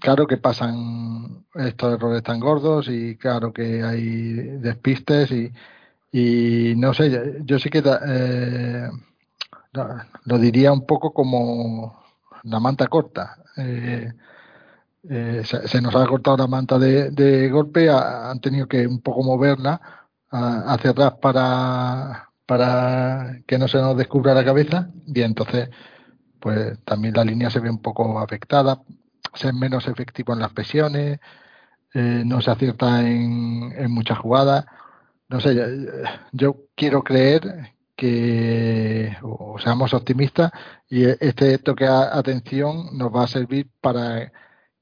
claro 0.00 0.26
que 0.26 0.36
pasan 0.38 1.46
estos 1.54 1.94
errores 1.94 2.22
tan 2.22 2.40
gordos 2.40 2.88
y 2.88 3.16
claro 3.16 3.52
que 3.52 3.82
hay 3.82 4.12
despistes 4.58 5.30
y, 5.32 5.52
y 6.12 6.74
no 6.76 6.94
sé, 6.94 7.40
yo 7.44 7.58
sí 7.58 7.70
que 7.70 7.82
eh, 7.84 8.88
lo 10.24 10.38
diría 10.38 10.72
un 10.72 10.86
poco 10.86 11.12
como 11.12 12.04
la 12.44 12.60
manta 12.60 12.86
corta. 12.88 13.38
Eh, 13.56 14.12
eh, 15.10 15.42
se, 15.44 15.80
nos 15.80 15.94
ha 15.94 16.06
cortado 16.06 16.36
la 16.38 16.46
manta 16.46 16.78
de, 16.78 17.10
de 17.10 17.48
golpe, 17.50 17.88
ha, 17.88 18.30
han 18.30 18.40
tenido 18.40 18.66
que 18.68 18.86
un 18.86 19.00
poco 19.00 19.22
moverla 19.22 19.80
hacia 20.30 20.90
atrás 20.90 21.14
para, 21.20 22.27
para 22.48 23.42
que 23.46 23.58
no 23.58 23.68
se 23.68 23.76
nos 23.76 23.94
descubra 23.94 24.32
la 24.32 24.42
cabeza 24.42 24.88
y 25.06 25.20
entonces 25.20 25.68
pues 26.40 26.78
también 26.82 27.12
la 27.14 27.22
línea 27.22 27.50
se 27.50 27.60
ve 27.60 27.68
un 27.68 27.82
poco 27.82 28.18
afectada, 28.18 28.80
se 29.34 29.48
es 29.48 29.54
menos 29.54 29.86
efectivo 29.86 30.32
en 30.32 30.38
las 30.40 30.52
presiones, 30.54 31.20
eh, 31.92 32.22
no 32.24 32.40
se 32.40 32.50
acierta 32.50 33.06
en, 33.06 33.90
muchas 33.90 34.18
jugadas. 34.18 34.64
No 35.28 35.40
sé, 35.40 35.54
yo 36.32 36.56
quiero 36.74 37.02
creer 37.04 37.74
que 37.94 39.14
o 39.22 39.58
seamos 39.58 39.92
optimistas 39.92 40.50
y 40.88 41.04
este 41.04 41.58
toque 41.58 41.86
a 41.86 42.16
atención 42.16 42.96
nos 42.96 43.14
va 43.14 43.24
a 43.24 43.28
servir 43.28 43.68
para 43.82 44.32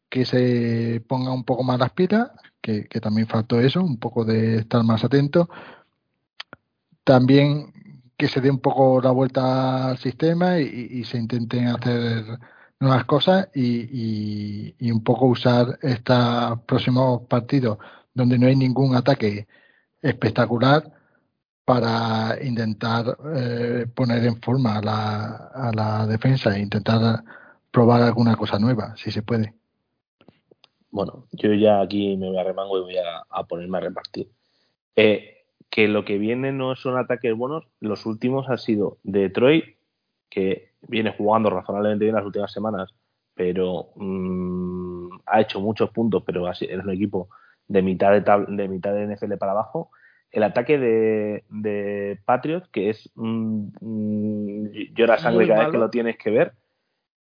que 0.09 0.25
se 0.25 1.03
ponga 1.09 1.33
un 1.33 1.45
poco 1.45 1.65
más 1.65 1.81
las 1.81 1.91
pilas, 1.93 2.31
que 2.61 3.01
también 3.01 3.27
faltó 3.29 3.61
eso, 3.61 3.83
un 3.83 3.99
poco 3.99 4.25
de 4.25 4.59
estar 4.59 4.85
más 4.85 5.03
atento. 5.05 5.49
También 7.07 7.73
que 8.19 8.27
se 8.27 8.41
dé 8.41 8.51
un 8.51 8.59
poco 8.59 9.01
la 9.01 9.13
vuelta 9.13 9.91
al 9.91 9.99
sistema 9.99 10.59
y, 10.59 11.05
se 11.05 11.19
intenten 11.19 11.69
hacer 11.69 12.25
nuevas 12.81 13.05
cosas 13.05 13.49
y, 13.55 14.75
un 14.91 15.05
poco 15.05 15.27
usar 15.27 15.79
estos 15.83 16.61
próximos 16.67 17.23
partidos 17.29 17.79
donde 18.13 18.37
no 18.41 18.49
hay 18.49 18.57
ningún 18.57 18.97
ataque 18.97 19.47
espectacular 20.03 20.83
para 21.65 22.37
intentar 22.43 23.17
eh, 23.37 23.87
poner 23.95 24.25
en 24.27 24.41
forma 24.43 24.79
a 24.79 24.83
la, 24.83 25.37
a 25.55 25.73
la 25.73 26.07
defensa 26.09 26.57
e 26.57 26.61
intentar 26.61 27.23
probar 27.71 28.03
alguna 28.03 28.35
cosa 28.35 28.59
nueva, 28.59 28.97
si 28.97 29.13
se 29.13 29.23
puede. 29.23 29.55
Bueno, 30.91 31.27
yo 31.31 31.53
ya 31.55 31.83
aquí 31.83 32.17
me 32.17 32.31
voy 32.31 32.39
a 32.39 32.43
remango 32.43 32.79
y 32.79 32.83
voy 32.83 32.97
a, 32.97 33.45
ponerme 33.45 33.79
a 33.79 33.83
repartir. 33.83 34.29
Eh, 34.97 35.36
que 35.71 35.89
lo 35.89 36.05
que 36.05 36.19
viene 36.19 36.53
no 36.53 36.75
son 36.77 36.97
ataques 36.97 37.35
buenos, 37.35 37.65
los 37.81 38.07
últimos 38.07 38.49
han 38.49 38.59
sido 38.59 38.99
Detroit, 39.03 39.77
que 40.31 40.73
viene 40.83 41.15
jugando 41.17 41.51
razonablemente 41.51 42.05
bien 42.05 42.15
las 42.15 42.25
últimas 42.25 42.53
semanas, 42.53 42.95
pero 43.35 43.91
mm, 43.97 45.09
ha 45.27 45.41
hecho 45.41 45.61
muchos 45.61 45.91
puntos, 45.91 46.23
pero 46.25 46.51
es 46.51 46.63
un 46.63 46.91
equipo 46.91 47.29
de 47.69 47.83
mitad 47.83 48.13
de, 48.13 48.47
de 48.49 48.69
mitad 48.69 48.95
de 48.95 49.15
NFL 49.15 49.35
para 49.35 49.53
abajo. 49.53 49.91
El 50.31 50.43
ataque 50.43 50.79
de, 50.79 51.45
de 51.49 52.19
Patriots, 52.25 52.69
que 52.69 52.91
es 52.91 53.11
mm, 53.15 54.67
llora 54.95 55.19
sangre 55.19 55.47
cada 55.47 55.65
vez 55.65 55.73
que 55.73 55.79
lo 55.79 55.91
tienes 55.91 56.17
que 56.17 56.31
ver. 56.31 56.53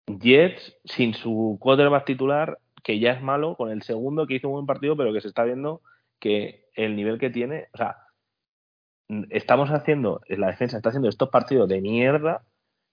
Jets, 0.07 0.77
sin 0.85 1.15
su 1.15 1.59
quarterback 1.61 2.05
titular, 2.05 2.59
que 2.83 2.99
ya 2.99 3.13
es 3.13 3.23
malo, 3.23 3.57
con 3.57 3.71
el 3.71 3.83
segundo 3.83 4.27
que 4.27 4.35
hizo 4.35 4.49
un 4.49 4.55
buen 4.55 4.67
partido, 4.67 4.97
pero 4.97 5.13
que 5.13 5.21
se 5.21 5.29
está 5.29 5.45
viendo 5.45 5.83
que 6.21 6.67
el 6.75 6.95
nivel 6.97 7.19
que 7.19 7.31
tiene, 7.31 7.67
o 7.75 7.77
sea, 7.77 7.97
estamos 9.31 9.71
haciendo, 9.71 10.21
la 10.29 10.49
defensa 10.49 10.77
está 10.77 10.91
haciendo 10.91 11.09
estos 11.09 11.29
partidos 11.29 11.69
de 11.69 11.81
mierda 11.81 12.45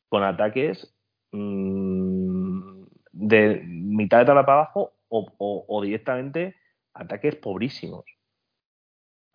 con 0.09 0.23
ataques 0.23 0.93
mmm, 1.31 2.83
de 3.11 3.61
mitad 3.65 4.19
de 4.19 4.25
tabla 4.25 4.45
para 4.45 4.61
abajo 4.61 4.93
o, 5.09 5.81
directamente 5.83 6.55
ataques 6.93 7.35
pobrísimos. 7.35 8.05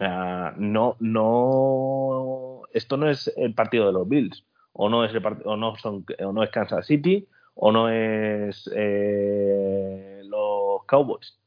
No, 0.01 0.97
no, 1.01 2.63
esto 2.73 2.97
no 2.97 3.11
es 3.11 3.33
el 3.37 3.55
partido 3.55 3.87
de 3.87 3.93
los 3.93 4.09
Bills, 4.09 4.45
o 4.73 4.89
no 4.89 5.05
es 5.05 5.13
el 5.13 5.23
o 5.45 5.57
no 5.57 5.77
son, 5.77 6.05
o 6.25 6.33
no 6.33 6.43
es 6.43 6.51
Kansas 6.51 6.87
City, 6.87 7.29
o 7.55 7.73
no 7.73 7.89
es 7.89 8.71
eh, 8.75 10.23
los 10.25 10.85
Cowboys. 10.87 11.41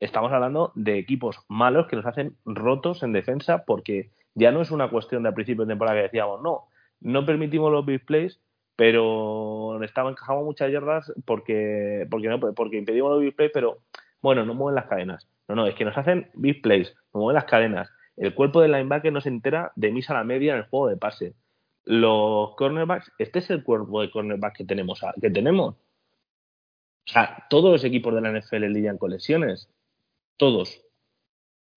Estamos 0.00 0.30
hablando 0.32 0.72
de 0.74 0.98
equipos 0.98 1.40
malos 1.48 1.86
que 1.88 1.96
nos 1.96 2.06
hacen 2.06 2.36
rotos 2.44 3.02
en 3.02 3.12
defensa 3.12 3.64
porque 3.64 4.10
ya 4.38 4.52
no 4.52 4.62
es 4.62 4.70
una 4.70 4.90
cuestión 4.90 5.22
de 5.22 5.28
al 5.28 5.34
principio 5.34 5.64
de 5.64 5.72
temporada 5.72 5.96
que 5.96 6.04
decíamos, 6.04 6.42
no, 6.42 6.68
no 7.00 7.26
permitimos 7.26 7.72
los 7.72 7.84
big 7.84 8.04
plays, 8.04 8.40
pero 8.76 9.82
estaba 9.82 10.10
encajamos 10.10 10.44
muchas 10.44 10.70
yardas 10.70 11.12
porque 11.24 12.06
porque 12.10 12.28
porque 12.54 12.78
impedimos 12.78 13.10
los 13.10 13.20
big 13.20 13.34
plays, 13.34 13.50
pero 13.52 13.78
bueno, 14.20 14.44
no 14.44 14.54
mueven 14.54 14.76
las 14.76 14.86
cadenas. 14.86 15.28
No, 15.48 15.54
no, 15.54 15.66
es 15.66 15.74
que 15.74 15.84
nos 15.84 15.96
hacen 15.96 16.30
big 16.34 16.62
plays, 16.62 16.94
no 17.12 17.20
mueven 17.20 17.34
las 17.34 17.44
cadenas. 17.44 17.90
El 18.16 18.34
cuerpo 18.34 18.60
del 18.60 18.72
linebacker 18.72 19.12
no 19.12 19.20
se 19.20 19.28
entera 19.28 19.72
de 19.76 19.92
misa 19.92 20.12
a 20.12 20.18
la 20.18 20.24
media 20.24 20.52
en 20.52 20.58
el 20.58 20.64
juego 20.66 20.88
de 20.88 20.96
pase 20.96 21.34
los 21.88 22.54
cornerbacks, 22.56 23.10
este 23.16 23.38
es 23.38 23.48
el 23.48 23.64
cuerpo 23.64 24.02
de 24.02 24.10
cornerback 24.10 24.58
que 24.58 24.64
tenemos, 24.66 25.00
que 25.22 25.30
tenemos. 25.30 25.74
O 25.74 27.10
sea, 27.10 27.46
todos 27.48 27.72
los 27.72 27.82
equipos 27.82 28.14
de 28.14 28.20
la 28.20 28.30
NFL 28.30 28.66
lidian 28.66 28.98
con 28.98 29.10
lesiones. 29.10 29.70
Todos. 30.36 30.84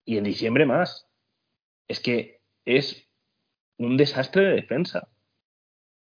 Y 0.04 0.18
en 0.18 0.26
diciembre 0.26 0.66
más. 0.66 1.08
Es 1.88 2.02
que 2.02 2.41
es 2.66 3.08
un 3.78 3.98
desastre 3.98 4.44
de 4.44 4.56
defensa. 4.56 5.08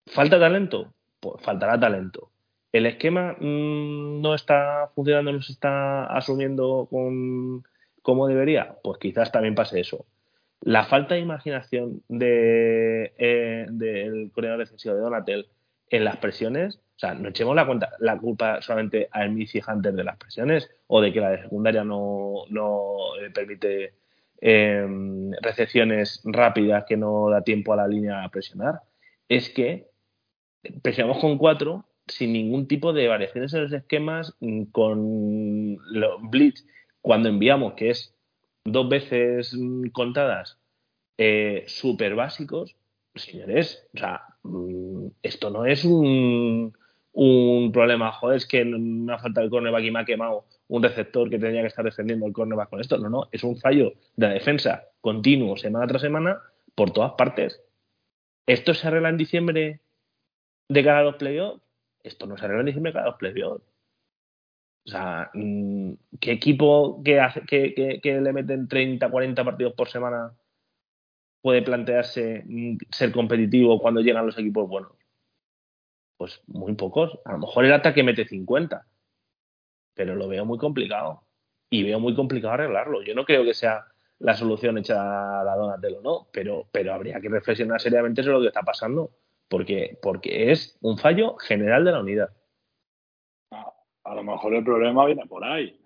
¿Falta 0.08 0.39
talento? 0.39 0.93
Pues 1.19 1.41
faltará 1.43 1.79
talento. 1.79 2.31
¿El 2.71 2.86
esquema 2.86 3.38
mm, 3.39 4.21
no 4.21 4.36
está 4.36 4.91
funcionando, 4.93 5.31
no 5.31 5.41
se 5.41 5.53
está 5.53 6.05
asumiendo 6.08 6.88
con, 6.89 7.63
como 8.01 8.27
debería? 8.27 8.75
Pues 8.84 8.99
quizás 8.99 9.31
también 9.31 9.55
pase 9.55 9.79
eso. 9.79 10.05
La 10.62 10.86
falta 10.86 11.15
de 11.15 11.21
imaginación 11.21 12.03
de, 12.08 13.13
eh, 13.17 13.65
del 13.69 14.31
coordinador 14.31 14.65
defensivo 14.65 14.95
de 14.95 15.01
Donatel 15.01 15.47
en 15.89 16.03
las 16.03 16.17
presiones, 16.17 16.77
o 16.77 16.99
sea, 16.99 17.13
no 17.13 17.29
echemos 17.29 17.55
la 17.55 17.65
cuenta, 17.65 17.91
la 17.99 18.17
culpa 18.17 18.62
solamente 18.62 19.08
a 19.12 19.25
y 19.25 19.47
Hunter 19.67 19.93
de 19.93 20.03
las 20.03 20.17
presiones 20.17 20.69
o 20.88 21.01
de 21.01 21.13
que 21.13 21.21
la 21.21 21.31
de 21.31 21.43
secundaria 21.43 21.84
no, 21.84 22.45
no 22.49 23.15
eh, 23.21 23.29
permite 23.31 23.93
em, 24.41 25.32
recepciones 25.41 26.21
rápidas 26.26 26.86
que 26.88 26.98
no 26.98 27.30
da 27.30 27.41
tiempo 27.41 27.74
a 27.74 27.78
la 27.78 27.88
línea 27.88 28.24
a 28.24 28.30
presionar. 28.30 28.82
Es 29.30 29.50
que 29.50 29.88
presionamos 30.82 31.19
con 31.19 31.38
cuatro 31.38 31.86
sin 32.08 32.34
ningún 32.34 32.67
tipo 32.67 32.93
de 32.93 33.08
variaciones 33.08 33.54
en 33.54 33.63
los 33.63 33.74
esquemas, 33.74 34.36
mm, 34.39 34.63
con 34.65 35.78
los 35.91 36.21
blitz 36.30 36.65
cuando 37.02 37.30
enviamos, 37.30 37.74
que 37.74 37.89
es 37.89 38.15
dos 38.63 38.89
veces 38.89 39.54
mm, 39.56 39.89
contadas 39.89 40.60
eh, 41.17 41.63
súper 41.67 42.15
básicos, 42.15 42.76
señores, 43.15 43.88
o 43.95 43.98
sea, 43.98 44.21
mm, 44.43 45.08
esto 45.24 45.50
no 45.50 45.65
es 45.65 45.86
un, 45.86 46.78
un 47.15 47.71
problema, 47.71 48.12
joder, 48.12 48.38
es 48.38 48.45
que 48.45 48.65
me 48.65 49.13
ha 49.13 49.19
faltado 49.19 49.45
el 49.45 49.49
cornerback 49.49 49.84
y 49.86 49.91
me 49.91 49.99
ha 49.99 50.06
quemado 50.06 50.45
un 50.67 50.84
receptor 50.84 51.30
que 51.30 51.39
tenía 51.39 51.62
que 51.62 51.67
estar 51.67 51.86
defendiendo 51.86 52.25
el 52.28 52.34
cornerback 52.34 52.69
con 52.69 52.82
esto. 52.82 52.97
No, 52.97 53.10
no, 53.10 53.30
es 53.32 53.43
un 53.43 53.58
fallo 53.58 53.93
de 54.15 54.28
la 54.28 54.34
defensa 54.34 54.84
continuo, 54.99 55.56
semana 55.56 55.88
tras 55.88 56.01
semana, 56.01 56.41
por 56.75 56.91
todas 56.91 57.13
partes. 57.13 57.62
¿Esto 58.45 58.73
se 58.73 58.88
arregla 58.88 59.10
en 59.10 59.17
diciembre 59.17 59.82
de 60.69 60.84
cara 60.84 60.99
a 60.99 61.04
los 61.04 61.15
playoffs? 61.15 61.62
Esto 62.04 62.28
no 62.28 62.38
se 62.38 62.45
arregla 62.45 62.62
en 62.62 62.65
diciembre 62.67 62.91
de 62.91 62.93
cara 62.93 63.06
a 63.06 63.10
los 63.12 63.19
playoffs. 63.19 63.63
O 64.86 64.89
sea, 64.89 65.32
mm, 65.34 65.93
¿qué 66.19 66.34
equipo 66.34 67.01
que, 67.04 67.19
hace, 67.19 67.41
que, 67.45 67.99
le 68.04 68.34
meten 68.34 68.67
30, 68.67 69.10
40 69.10 69.43
partidos 69.43 69.73
por 69.73 69.88
semana 69.89 70.34
puede 71.41 71.62
plantearse 71.62 72.43
mm, 72.45 72.78
ser 72.91 73.12
competitivo 73.12 73.80
cuando 73.80 74.01
llegan 74.01 74.25
los 74.25 74.38
equipos 74.38 74.67
buenos? 74.67 74.91
Pues 76.17 76.41
muy 76.47 76.73
pocos. 76.75 77.19
A 77.25 77.34
lo 77.34 77.39
mejor 77.39 77.65
el 77.65 77.73
ataque 77.73 78.04
mete 78.04 78.25
50, 78.25 78.86
pero 79.93 80.15
lo 80.15 80.28
veo 80.28 80.45
muy 80.45 80.58
complicado. 80.58 81.23
Y 81.69 81.84
veo 81.84 81.99
muy 81.99 82.15
complicado 82.15 82.54
arreglarlo. 82.54 83.01
Yo 83.04 83.15
no 83.15 83.25
creo 83.25 83.43
que 83.43 83.54
sea 83.54 83.86
la 84.19 84.36
solución 84.36 84.78
hecha 84.78 85.41
a 85.41 85.43
la 85.43 85.56
Donatello, 85.56 86.01
no, 86.01 86.28
pero, 86.32 86.67
pero 86.71 86.93
habría 86.93 87.19
que 87.19 87.28
reflexionar 87.28 87.82
seriamente 87.82 88.23
sobre 88.23 88.36
lo 88.36 88.41
que 88.41 88.47
está 88.47 88.62
pasando, 88.62 89.12
porque, 89.49 89.97
porque 90.01 90.51
es 90.51 90.78
un 90.82 90.97
fallo 90.97 91.36
general 91.38 91.84
de 91.84 91.91
la 91.91 91.99
unidad 91.99 92.30
a 94.06 94.13
lo 94.13 94.23
mejor 94.23 94.54
el 94.54 94.63
problema 94.63 95.06
viene 95.06 95.25
por 95.25 95.43
ahí. 95.43 95.78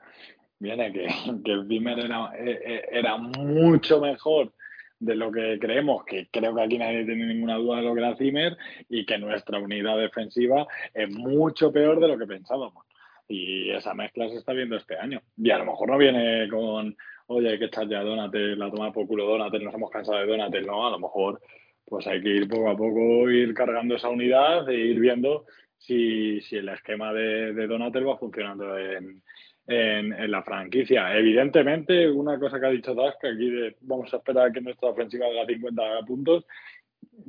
Viene 0.59 0.91
que, 0.91 1.07
que 1.43 1.51
el 1.51 1.87
era, 1.99 2.31
eh, 2.37 2.59
eh, 2.63 2.89
era 2.91 3.17
mucho 3.17 3.99
mejor 4.01 4.51
de 4.99 5.15
lo 5.15 5.31
que 5.31 5.57
creemos, 5.59 6.03
que 6.05 6.27
creo 6.31 6.53
que 6.53 6.62
aquí 6.62 6.77
nadie 6.77 7.05
tiene 7.05 7.25
ninguna 7.25 7.55
duda 7.55 7.77
de 7.77 7.83
lo 7.83 7.93
que 7.93 7.99
era 8.01 8.15
Zimmer, 8.15 8.57
y 8.89 9.05
que 9.05 9.17
nuestra 9.17 9.59
unidad 9.59 9.97
defensiva 9.97 10.67
es 10.93 11.09
mucho 11.09 11.71
peor 11.71 11.99
de 11.99 12.07
lo 12.07 12.17
que 12.17 12.27
pensábamos. 12.27 12.85
Y 13.27 13.69
esa 13.69 13.93
mezcla 13.93 14.27
se 14.29 14.38
está 14.38 14.53
viendo 14.53 14.75
este 14.75 14.97
año. 14.97 15.21
Y 15.38 15.51
a 15.51 15.59
lo 15.59 15.65
mejor 15.65 15.89
no 15.89 15.97
viene 15.97 16.49
con, 16.49 16.95
oye, 17.27 17.49
hay 17.49 17.59
que 17.59 17.65
echar 17.65 17.88
ya 17.88 18.01
Donatel, 18.01 18.57
la 18.57 18.71
toma 18.71 18.91
por 18.91 19.07
culo 19.07 19.25
Donatel, 19.25 19.63
nos 19.63 19.73
hemos 19.73 19.91
cansado 19.91 20.17
de 20.19 20.25
Donatel, 20.25 20.65
no, 20.65 20.88
a 20.88 20.91
lo 20.91 20.99
mejor 20.99 21.41
pues 21.85 22.05
hay 22.05 22.21
que 22.21 22.29
ir 22.29 22.47
poco 22.47 22.69
a 22.69 22.77
poco, 22.77 23.29
ir 23.29 23.53
cargando 23.53 23.95
esa 23.95 24.09
unidad 24.09 24.69
e 24.69 24.75
ir 24.75 24.99
viendo 24.99 25.45
si, 25.77 26.39
si 26.41 26.57
el 26.57 26.69
esquema 26.69 27.12
de, 27.13 27.53
de 27.53 27.67
Donatel 27.67 28.07
va 28.07 28.17
funcionando 28.17 28.77
en, 28.77 29.23
en, 29.69 30.32
la 30.32 30.41
franquicia. 30.41 31.15
Evidentemente, 31.15 32.10
una 32.10 32.39
cosa 32.39 32.60
que 32.60 32.65
ha 32.65 32.71
dicho 32.71 32.95
Dask, 32.95 33.23
aquí 33.23 33.49
de, 33.49 33.75
vamos 33.82 34.12
a 34.13 34.17
esperar 34.17 34.47
a 34.47 34.51
que 34.51 34.62
nuestra 34.62 34.89
ofensiva 34.89 35.27
haga 35.27 35.45
50 35.45 35.82
puntos, 36.08 36.45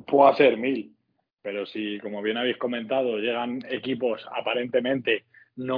puede 0.07 0.31
hacer 0.31 0.57
mil. 0.57 0.91
Pero 1.43 1.65
si, 1.65 1.99
como 1.99 2.21
bien 2.21 2.37
habéis 2.37 2.57
comentado, 2.57 3.17
llegan 3.17 3.59
equipos 3.69 4.27
aparentemente 4.35 5.23
no 5.57 5.77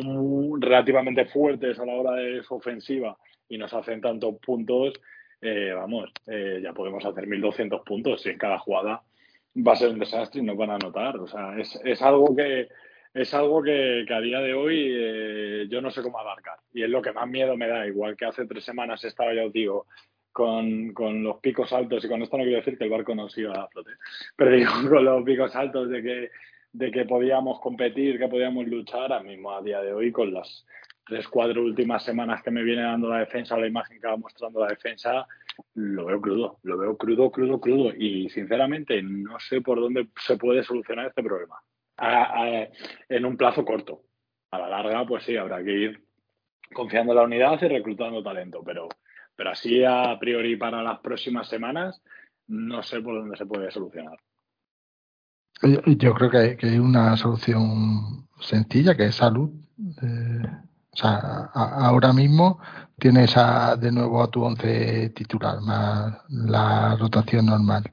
relativamente 0.58 1.26
fuertes 1.26 1.80
a 1.80 1.86
la 1.86 1.94
hora 1.94 2.12
de 2.14 2.44
su 2.44 2.56
ofensiva 2.56 3.18
y 3.50 3.58
nos 3.58 3.74
hacen 3.74 4.00
tantos 4.00 4.36
puntos, 4.40 4.94
eh, 5.42 5.74
vamos, 5.76 6.12
eh, 6.28 6.62
ya 6.64 6.74
podemos 6.74 7.04
hacer 7.04 7.26
1.200 7.26 7.84
puntos 7.84 8.22
si 8.22 8.30
en 8.30 8.38
cada 8.38 8.60
jugada 8.60 9.02
va 9.56 9.74
a 9.74 9.76
ser 9.76 9.90
un 9.90 10.00
desastre 10.00 10.42
y 10.42 10.44
nos 10.44 10.56
van 10.56 10.72
a 10.72 10.78
notar. 10.78 11.18
O 11.18 11.28
sea, 11.28 11.58
es, 11.60 11.78
es 11.84 12.02
algo 12.02 12.34
que 12.36 12.70
es 13.14 13.34
algo 13.34 13.62
que, 13.62 14.06
a 14.10 14.22
día 14.22 14.40
de 14.40 14.54
hoy 14.54 14.92
eh, 14.92 15.68
yo 15.70 15.82
no 15.82 15.92
sé 15.92 16.02
cómo 16.02 16.20
abarcar. 16.20 16.58
Y 16.74 16.84
es 16.84 16.90
lo 16.90 17.02
que 17.02 17.12
más 17.12 17.28
miedo 17.28 17.56
me 17.56 17.68
da. 17.68 17.86
Igual 17.86 18.18
que 18.18 18.26
hace 18.26 18.46
tres 18.46 18.64
semanas 18.64 19.04
estaba 19.04 19.34
yo, 19.34 19.50
digo, 19.50 19.86
con, 20.32 20.94
con 20.94 21.24
los 21.24 21.38
picos 21.38 21.72
altos, 21.72 22.04
y 22.04 22.10
con 22.10 22.22
esto 22.22 22.38
no 22.38 22.44
quiero 22.44 22.58
decir 22.58 22.78
que 22.78 22.86
el 22.86 22.90
barco 22.90 23.14
no 23.14 23.30
siga 23.30 23.54
a 23.54 23.68
flote, 23.68 23.92
pero 24.36 24.52
digo, 24.52 24.72
con 24.90 25.06
los 25.06 25.24
picos 25.24 25.56
altos 25.56 25.90
de 25.90 26.02
que, 26.02 26.32
de 26.72 26.92
que 26.92 27.06
podíamos 27.06 27.62
competir, 27.62 28.18
que 28.18 28.28
podíamos 28.28 28.68
luchar, 28.68 29.14
a 29.14 29.22
mismo 29.22 29.52
a 29.52 29.62
día 29.62 29.80
de 29.82 29.94
hoy, 29.94 30.12
con 30.12 30.34
las 30.34 30.66
tres, 31.06 31.28
cuatro 31.28 31.62
últimas 31.62 32.04
semanas 32.04 32.42
que 32.42 32.50
me 32.50 32.64
viene 32.64 32.82
dando 32.82 33.10
la 33.10 33.20
defensa, 33.20 33.58
la 33.58 33.68
imagen 33.68 34.02
que 34.02 34.08
va 34.08 34.18
mostrando 34.18 34.62
la 34.62 34.68
defensa, 34.68 35.28
lo 35.76 36.06
veo 36.06 36.20
crudo, 36.20 36.60
lo 36.64 36.78
veo 36.80 36.98
crudo, 36.98 37.30
crudo, 37.30 37.60
crudo. 37.60 37.94
Y 37.96 38.30
sinceramente 38.30 39.04
no 39.04 39.40
sé 39.40 39.62
por 39.62 39.80
dónde 39.80 40.08
se 40.20 40.38
puede 40.38 40.64
solucionar 40.64 41.08
este 41.08 41.22
problema. 41.22 41.58
En 41.98 43.26
un 43.26 43.38
plazo 43.38 43.64
corto. 43.66 44.02
A 44.52 44.60
la 44.60 44.70
larga, 44.70 45.06
pues 45.06 45.24
sí, 45.24 45.36
habrá 45.36 45.64
que 45.64 45.72
ir 45.72 46.06
confiando 46.74 47.14
en 47.14 47.18
la 47.18 47.24
unidad 47.24 47.60
y 47.62 47.68
reclutando 47.68 48.22
talento. 48.22 48.62
Pero, 48.64 48.88
pero 49.36 49.52
así 49.52 49.84
a 49.84 50.18
priori 50.20 50.56
para 50.56 50.84
las 50.84 51.00
próximas 51.00 51.48
semanas, 51.48 52.02
no 52.48 52.84
sé 52.84 53.02
por 53.02 53.16
dónde 53.16 53.38
se 53.38 53.46
puede 53.46 53.72
solucionar. 53.72 54.18
Yo 55.86 56.14
creo 56.14 56.30
que 56.30 56.58
hay, 56.62 56.78
una 56.78 57.16
solución 57.16 58.28
sencilla, 58.40 58.96
que 58.96 59.06
es 59.06 59.16
salud. 59.16 59.50
Eh, 60.02 60.42
o 60.92 60.96
sea, 60.96 61.50
ahora 61.54 62.12
mismo 62.12 62.60
tienes 63.00 63.36
a, 63.38 63.76
de 63.78 63.92
nuevo 63.92 64.22
a 64.22 64.30
tu 64.30 64.44
once 64.44 65.10
titular, 65.16 65.62
más 65.62 66.18
la 66.30 66.96
rotación 66.98 67.46
normal. 67.46 67.90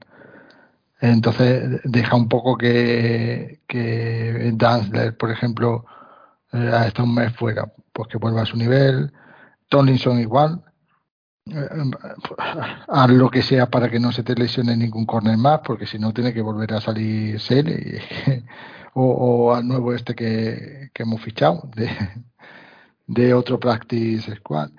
Entonces, 1.01 1.81
deja 1.83 2.15
un 2.15 2.29
poco 2.29 2.57
que, 2.57 3.61
que 3.67 4.51
Danzler, 4.53 5.17
por 5.17 5.31
ejemplo, 5.31 5.85
eh, 6.53 6.69
ha 6.73 6.87
estado 6.87 7.07
un 7.09 7.15
mes 7.15 7.35
fuera, 7.35 7.73
pues 7.91 8.07
que 8.07 8.17
vuelva 8.19 8.43
a 8.43 8.45
su 8.45 8.55
nivel. 8.57 9.11
Tomlinson 9.69 10.19
igual, 10.19 10.63
haz 12.87 13.09
lo 13.09 13.29
que 13.31 13.41
sea 13.41 13.69
para 13.69 13.89
que 13.89 13.99
no 13.99 14.11
se 14.11 14.23
te 14.23 14.35
lesione 14.35 14.77
ningún 14.77 15.05
corner 15.05 15.37
más, 15.37 15.61
porque 15.65 15.87
si 15.87 15.97
no 15.97 16.13
tiene 16.13 16.33
que 16.33 16.41
volver 16.41 16.73
a 16.73 16.81
salir 16.81 17.39
Sele 17.39 18.01
o, 18.93 19.53
al 19.53 19.67
nuevo 19.67 19.93
este 19.93 20.13
que, 20.15 20.91
hemos 20.95 21.21
fichado 21.21 21.69
de, 21.75 21.89
de, 23.07 23.33
otro 23.33 23.59
practice 23.59 24.35
squad. 24.35 24.69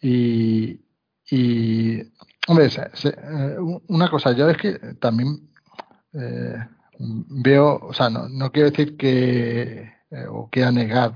Y, 0.00 0.80
y 1.30 2.00
hombre, 2.48 2.68
eh, 2.68 3.56
una 3.88 4.08
cosa, 4.10 4.32
yo 4.32 4.48
es 4.48 4.56
que 4.56 4.78
también 5.00 5.49
eh, 6.12 6.56
veo, 6.98 7.78
o 7.82 7.92
sea, 7.92 8.10
no, 8.10 8.28
no 8.28 8.50
quiero 8.52 8.70
decir 8.70 8.96
que 8.96 9.92
eh, 10.10 10.26
o 10.28 10.48
que 10.50 10.64
a 10.64 10.72
negar 10.72 11.14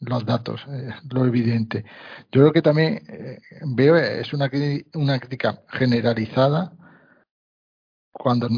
los 0.00 0.24
datos, 0.24 0.64
eh, 0.68 0.90
lo 1.10 1.26
evidente. 1.26 1.84
Yo 2.30 2.42
creo 2.42 2.52
que 2.52 2.62
también 2.62 3.02
eh, 3.08 3.40
veo 3.74 3.96
es 3.96 4.32
una, 4.32 4.50
una 4.94 5.18
crítica 5.18 5.62
generalizada 5.68 6.72
cuando 8.12 8.48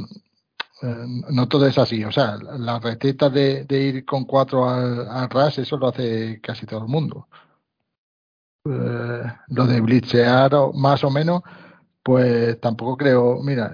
eh, 0.82 1.04
no 1.30 1.48
todo 1.48 1.66
es 1.66 1.78
así. 1.78 2.04
O 2.04 2.12
sea, 2.12 2.36
la 2.36 2.78
receta 2.78 3.30
de, 3.30 3.66
ir 3.70 4.04
con 4.04 4.24
cuatro 4.24 4.68
al, 4.68 5.30
RAS, 5.30 5.58
eso 5.58 5.76
lo 5.76 5.88
hace 5.88 6.40
casi 6.42 6.66
todo 6.66 6.80
el 6.80 6.88
mundo. 6.88 7.28
lo 8.64 9.66
de 9.66 9.80
blitzear 9.80 10.52
más 10.74 11.02
o 11.04 11.10
menos, 11.10 11.42
pues 12.02 12.60
tampoco 12.60 12.96
creo. 12.96 13.42
Mira, 13.42 13.72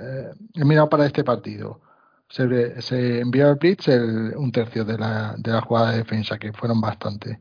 he 0.54 0.64
mirado 0.64 0.88
para 0.88 1.06
este 1.06 1.24
partido. 1.24 1.80
Se, 2.28 2.80
se 2.82 3.20
envió 3.20 3.48
al 3.48 3.56
blitz 3.56 3.88
un 3.88 4.50
tercio 4.52 4.84
de 4.84 4.98
la, 4.98 5.34
de 5.38 5.52
la 5.52 5.60
jugada 5.60 5.92
de 5.92 5.98
defensa, 5.98 6.38
que 6.38 6.52
fueron 6.52 6.80
bastantes. 6.80 7.38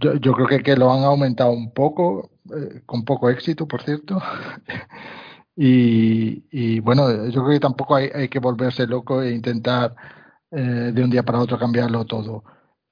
Yo, 0.00 0.14
yo 0.14 0.32
creo 0.32 0.46
que, 0.46 0.62
que, 0.62 0.76
lo 0.76 0.92
han 0.92 1.04
aumentado 1.04 1.50
un 1.50 1.72
poco, 1.72 2.30
eh, 2.56 2.82
con 2.86 3.04
poco 3.04 3.28
éxito, 3.28 3.66
por 3.68 3.82
cierto. 3.82 4.20
y, 5.56 6.44
y, 6.50 6.80
bueno, 6.80 7.26
yo 7.28 7.42
creo 7.44 7.54
que 7.54 7.60
tampoco 7.60 7.96
hay, 7.96 8.10
hay 8.14 8.28
que 8.28 8.38
volverse 8.38 8.86
loco 8.86 9.22
e 9.22 9.32
intentar 9.32 9.94
eh, 10.50 10.92
de 10.94 11.04
un 11.04 11.10
día 11.10 11.22
para 11.22 11.40
otro 11.40 11.58
cambiarlo 11.58 12.04
todo. 12.04 12.44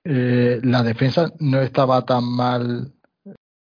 Eh, 0.05 0.61
la 0.63 0.83
defensa 0.83 1.31
no 1.41 1.61
estaba 1.61 2.05
tan 2.07 2.25
mal, 2.25 2.95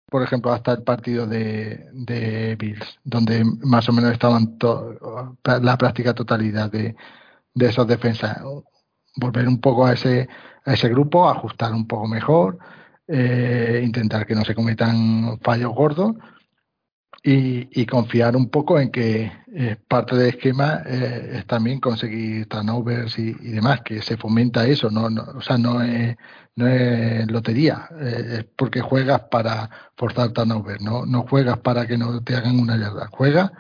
por 0.10 0.24
ejemplo, 0.24 0.52
hasta 0.52 0.74
el 0.74 0.84
partido 0.84 1.28
de, 1.28 1.90
de 1.94 2.56
Bills, 2.56 3.00
donde 3.04 3.44
más 3.64 3.88
o 3.90 3.94
menos 3.94 4.12
estaban 4.14 4.58
la 5.62 5.78
práctica 5.78 6.14
totalidad 6.14 6.72
de, 6.72 6.96
de 7.54 7.66
esas 7.68 7.88
defensas. 7.88 8.40
Volver 9.16 9.48
un 9.48 9.60
poco 9.60 9.86
a 9.86 9.94
ese, 9.94 10.30
a 10.66 10.74
ese 10.74 10.90
grupo, 10.90 11.28
ajustar 11.30 11.74
un 11.74 11.88
poco 11.88 12.08
mejor 12.08 12.60
eh, 13.08 13.82
intentar 13.84 14.26
que 14.26 14.36
no 14.36 14.44
se 14.44 14.54
cometan 14.54 15.40
fallos 15.42 15.74
gordos 15.74 16.16
y, 17.30 17.86
confiar 17.86 18.36
un 18.38 18.50
poco 18.50 18.80
en 18.80 18.90
que 18.90 19.32
eh, 19.54 19.76
parte 19.88 20.16
del 20.16 20.30
esquema 20.30 20.82
eh, 20.86 21.40
es 21.40 21.46
también 21.46 21.80
conseguir 21.80 22.48
turnovers 22.48 23.20
y, 23.20 23.36
y, 23.42 23.52
demás, 23.52 23.82
que 23.82 24.02
se 24.02 24.16
fomenta 24.18 24.66
eso, 24.66 24.90
no, 24.90 25.10
no 25.10 25.24
o 25.36 25.42
sea, 25.42 25.58
no 25.58 25.82
es, 25.82 26.16
no 26.56 26.68
es 26.68 27.30
lotería, 27.30 27.90
es 28.00 28.46
porque 28.56 28.82
juegas 28.82 29.22
para 29.30 29.70
forzar 29.98 30.32
turnovers, 30.32 30.82
no, 30.82 31.06
no 31.06 31.24
juegas 31.24 31.58
para 31.60 31.86
que 31.86 31.98
no 31.98 32.24
te 32.24 32.36
hagan 32.36 32.60
una 32.60 32.78
yarda, 32.78 33.08
juegas 33.08 33.52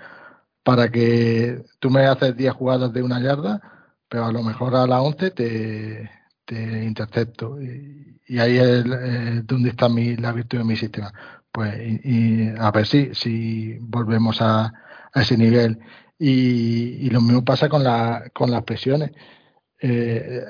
para 0.63 0.89
que 0.89 1.63
tú 1.80 1.89
me 1.89 2.06
haces 2.06 2.36
10 2.38 2.53
jugadas 2.53 2.93
de 2.93 3.03
una 3.03 3.19
yarda, 3.21 3.62
pero 4.10 4.25
a 4.25 4.32
lo 4.32 4.43
mejor 4.43 4.75
a 4.75 4.88
la 4.88 5.01
11 5.01 5.32
te, 5.32 6.12
te 6.45 6.86
intercepto. 6.86 7.62
Y, 7.62 8.17
y 8.27 8.39
ahí 8.39 8.58
es 8.58 8.86
eh, 8.86 9.41
donde 9.45 9.69
está 9.69 9.88
mi, 9.89 10.15
la 10.17 10.32
virtud 10.34 10.60
de 10.60 10.63
mi 10.65 10.75
sistema. 10.75 11.13
Pues 11.58 11.74
y, 12.04 12.50
a 12.60 12.70
ver 12.70 12.86
si, 12.86 13.15
si 13.15 13.80
volvemos 13.80 14.43
a, 14.43 14.72
ese 15.15 15.36
nivel. 15.36 15.80
Y, 16.20 17.08
y, 17.08 17.10
lo 17.10 17.20
mismo 17.20 17.43
pasa 17.43 17.67
con, 17.67 17.84
la, 17.84 18.30
con 18.32 18.52
las 18.52 18.63
presiones. 18.63 19.10
Eh, 19.82 20.43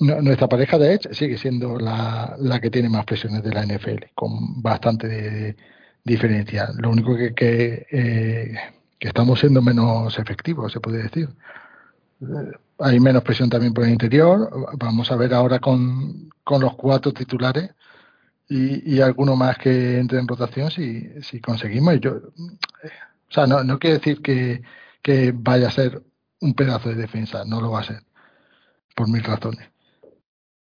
nuestra 0.00 0.48
pareja 0.48 0.76
de 0.76 0.94
Edge 0.94 1.14
sigue 1.14 1.38
siendo 1.38 1.78
la, 1.78 2.34
la, 2.40 2.58
que 2.60 2.70
tiene 2.70 2.88
más 2.88 3.04
presiones 3.04 3.44
de 3.44 3.52
la 3.52 3.64
NFL, 3.64 4.06
con 4.16 4.60
bastante 4.60 5.54
diferencia. 6.02 6.70
Lo 6.76 6.90
único 6.90 7.16
que, 7.16 7.34
que, 7.34 7.86
eh, 7.92 8.54
que 8.98 9.08
estamos 9.08 9.38
siendo 9.38 9.62
menos 9.62 10.18
efectivos, 10.18 10.72
se 10.72 10.80
puede 10.80 11.04
decir 11.04 11.28
hay 12.80 12.98
menos 12.98 13.22
presión 13.22 13.48
también 13.48 13.72
por 13.72 13.84
el 13.84 13.90
interior. 13.90 14.50
Vamos 14.76 15.12
a 15.12 15.16
ver 15.16 15.34
ahora 15.34 15.60
con, 15.60 16.30
con 16.42 16.60
los 16.62 16.74
cuatro 16.74 17.12
titulares 17.12 17.70
y, 18.48 18.96
y, 18.96 19.00
alguno 19.00 19.36
más 19.36 19.58
que 19.58 19.98
entre 19.98 20.18
en 20.18 20.28
rotación 20.28 20.70
si, 20.70 21.22
si 21.22 21.40
conseguimos. 21.40 22.00
Yo, 22.00 22.12
o 22.16 23.32
sea, 23.32 23.46
no, 23.46 23.62
no 23.62 23.78
quiere 23.78 23.98
decir 23.98 24.22
que, 24.22 24.62
que 25.02 25.32
vaya 25.34 25.68
a 25.68 25.72
ser 25.72 26.02
un 26.40 26.54
pedazo 26.54 26.88
de 26.88 26.94
defensa, 26.94 27.44
no 27.44 27.60
lo 27.60 27.72
va 27.72 27.80
a 27.80 27.84
ser, 27.84 28.02
por 28.94 29.08
mil 29.08 29.22
razones. 29.22 29.70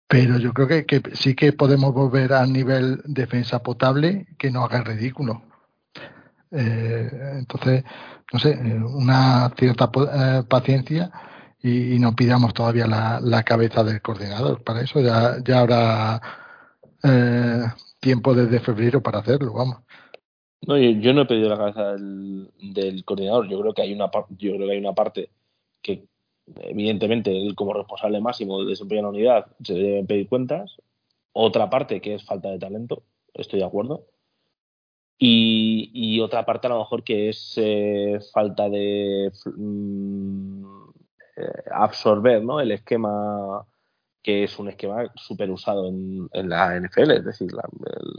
Pero 0.08 0.38
yo 0.38 0.52
creo 0.54 0.68
que, 0.68 0.86
que 0.86 1.02
sí 1.14 1.34
que 1.34 1.52
podemos 1.52 1.92
volver 1.92 2.32
al 2.32 2.52
nivel 2.52 3.02
defensa 3.04 3.62
potable 3.62 4.26
que 4.38 4.50
no 4.50 4.64
haga 4.64 4.82
ridículo. 4.82 5.42
Eh, 6.52 7.10
entonces, 7.38 7.84
no 8.32 8.38
sé, 8.38 8.54
una 8.54 9.50
cierta 9.58 9.90
eh, 10.14 10.42
paciencia 10.48 11.10
y, 11.62 11.98
no 11.98 12.14
pidamos 12.14 12.54
todavía 12.54 12.86
la, 12.86 13.42
cabeza 13.42 13.82
del 13.84 14.00
coordinador. 14.00 14.62
Para 14.62 14.82
eso 14.82 15.00
ya, 15.00 15.38
ya 15.44 15.60
habrá 15.60 16.20
eh, 17.06 17.64
tiempo 18.00 18.34
desde 18.34 18.60
febrero 18.60 19.02
para 19.02 19.18
hacerlo, 19.18 19.52
vamos. 19.52 19.78
No, 20.66 20.76
yo, 20.78 21.12
no 21.14 21.22
he 21.22 21.26
pedido 21.26 21.48
la 21.48 21.58
cabeza 21.58 21.92
del, 21.92 23.04
coordinador. 23.04 23.48
Yo 23.48 23.60
creo 23.60 23.74
que 23.74 23.82
hay 23.82 23.92
una 23.92 24.10
yo 24.30 24.54
creo 24.54 24.66
que 24.66 24.72
hay 24.72 24.78
una 24.78 24.94
parte 24.94 25.30
que 25.80 26.06
evidentemente 26.60 27.30
él 27.30 27.54
como 27.54 27.72
responsable 27.72 28.20
máximo 28.20 28.62
de 28.62 28.70
desempeño 28.70 28.98
de 28.98 29.02
la 29.02 29.08
unidad 29.08 29.46
se 29.62 29.74
debe 29.74 30.04
pedir 30.04 30.28
cuentas. 30.28 30.76
Otra 31.32 31.70
parte 31.70 32.00
que 32.00 32.14
es 32.14 32.24
falta 32.24 32.50
de 32.50 32.58
talento, 32.58 33.02
estoy 33.34 33.60
de 33.60 33.66
acuerdo. 33.66 34.06
Y, 35.18 35.90
y 35.94 36.20
otra 36.20 36.44
parte 36.44 36.66
a 36.66 36.70
lo 36.70 36.78
mejor 36.80 37.04
que 37.04 37.28
es 37.30 37.54
eh, 37.56 38.18
falta 38.32 38.68
de 38.68 39.32
mm, 39.56 40.64
eh, 41.36 41.62
absorber 41.72 42.42
¿no? 42.42 42.60
el 42.60 42.72
esquema 42.72 43.66
que 44.26 44.42
es 44.42 44.58
un 44.58 44.68
esquema 44.68 45.12
súper 45.14 45.48
usado 45.52 45.86
en, 45.86 46.28
la 46.32 46.80
NFL, 46.80 47.12
es 47.12 47.24
decir, 47.24 47.48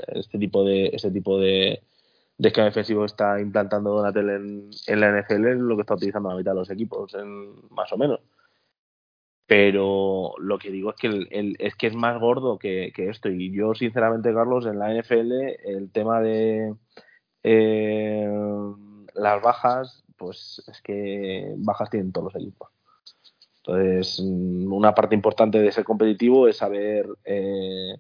este 0.07 0.39
tipo 0.39 0.63
de 0.63 0.85
este 0.93 1.11
tipo 1.11 1.37
de, 1.37 1.83
esquema 2.39 2.67
defensivo 2.67 3.03
está 3.03 3.41
implantando 3.41 3.89
Donatel 3.89 4.29
en, 4.29 5.01
la 5.01 5.21
NFL 5.21 5.47
es 5.47 5.57
lo 5.57 5.75
que 5.75 5.81
está 5.81 5.95
utilizando 5.95 6.29
la 6.29 6.37
mitad 6.37 6.51
de 6.51 6.59
los 6.59 6.69
equipos, 6.69 7.13
en, 7.13 7.53
más 7.71 7.91
o 7.91 7.97
menos. 7.97 8.21
Pero 9.47 10.35
lo 10.39 10.57
que 10.57 10.71
digo 10.71 10.91
es 10.91 10.95
que 10.95 11.07
el, 11.07 11.57
es 11.59 11.75
que 11.75 11.87
es 11.87 11.95
más 11.95 12.17
gordo 12.21 12.57
que, 12.57 12.93
que, 12.95 13.09
esto. 13.09 13.27
Y 13.29 13.51
yo, 13.51 13.75
sinceramente, 13.75 14.33
Carlos, 14.33 14.65
en 14.65 14.79
la 14.79 14.93
NFL, 14.93 15.31
el 15.65 15.91
tema 15.91 16.21
de 16.21 16.73
eh, 17.43 18.29
las 19.13 19.41
bajas, 19.41 20.05
pues 20.17 20.63
es 20.67 20.81
que 20.81 21.53
bajas 21.57 21.89
tienen 21.89 22.13
todos 22.13 22.33
los 22.33 22.41
equipos. 22.41 22.76
Entonces, 23.67 24.21
mm, 24.23 24.71
una 24.71 24.93
parte 24.93 25.15
importante 25.15 25.59
de 25.59 25.71
ser 25.71 25.83
competitivo 25.83 26.47
es 26.47 26.57
saber 26.57 27.05
eh, 27.25 27.97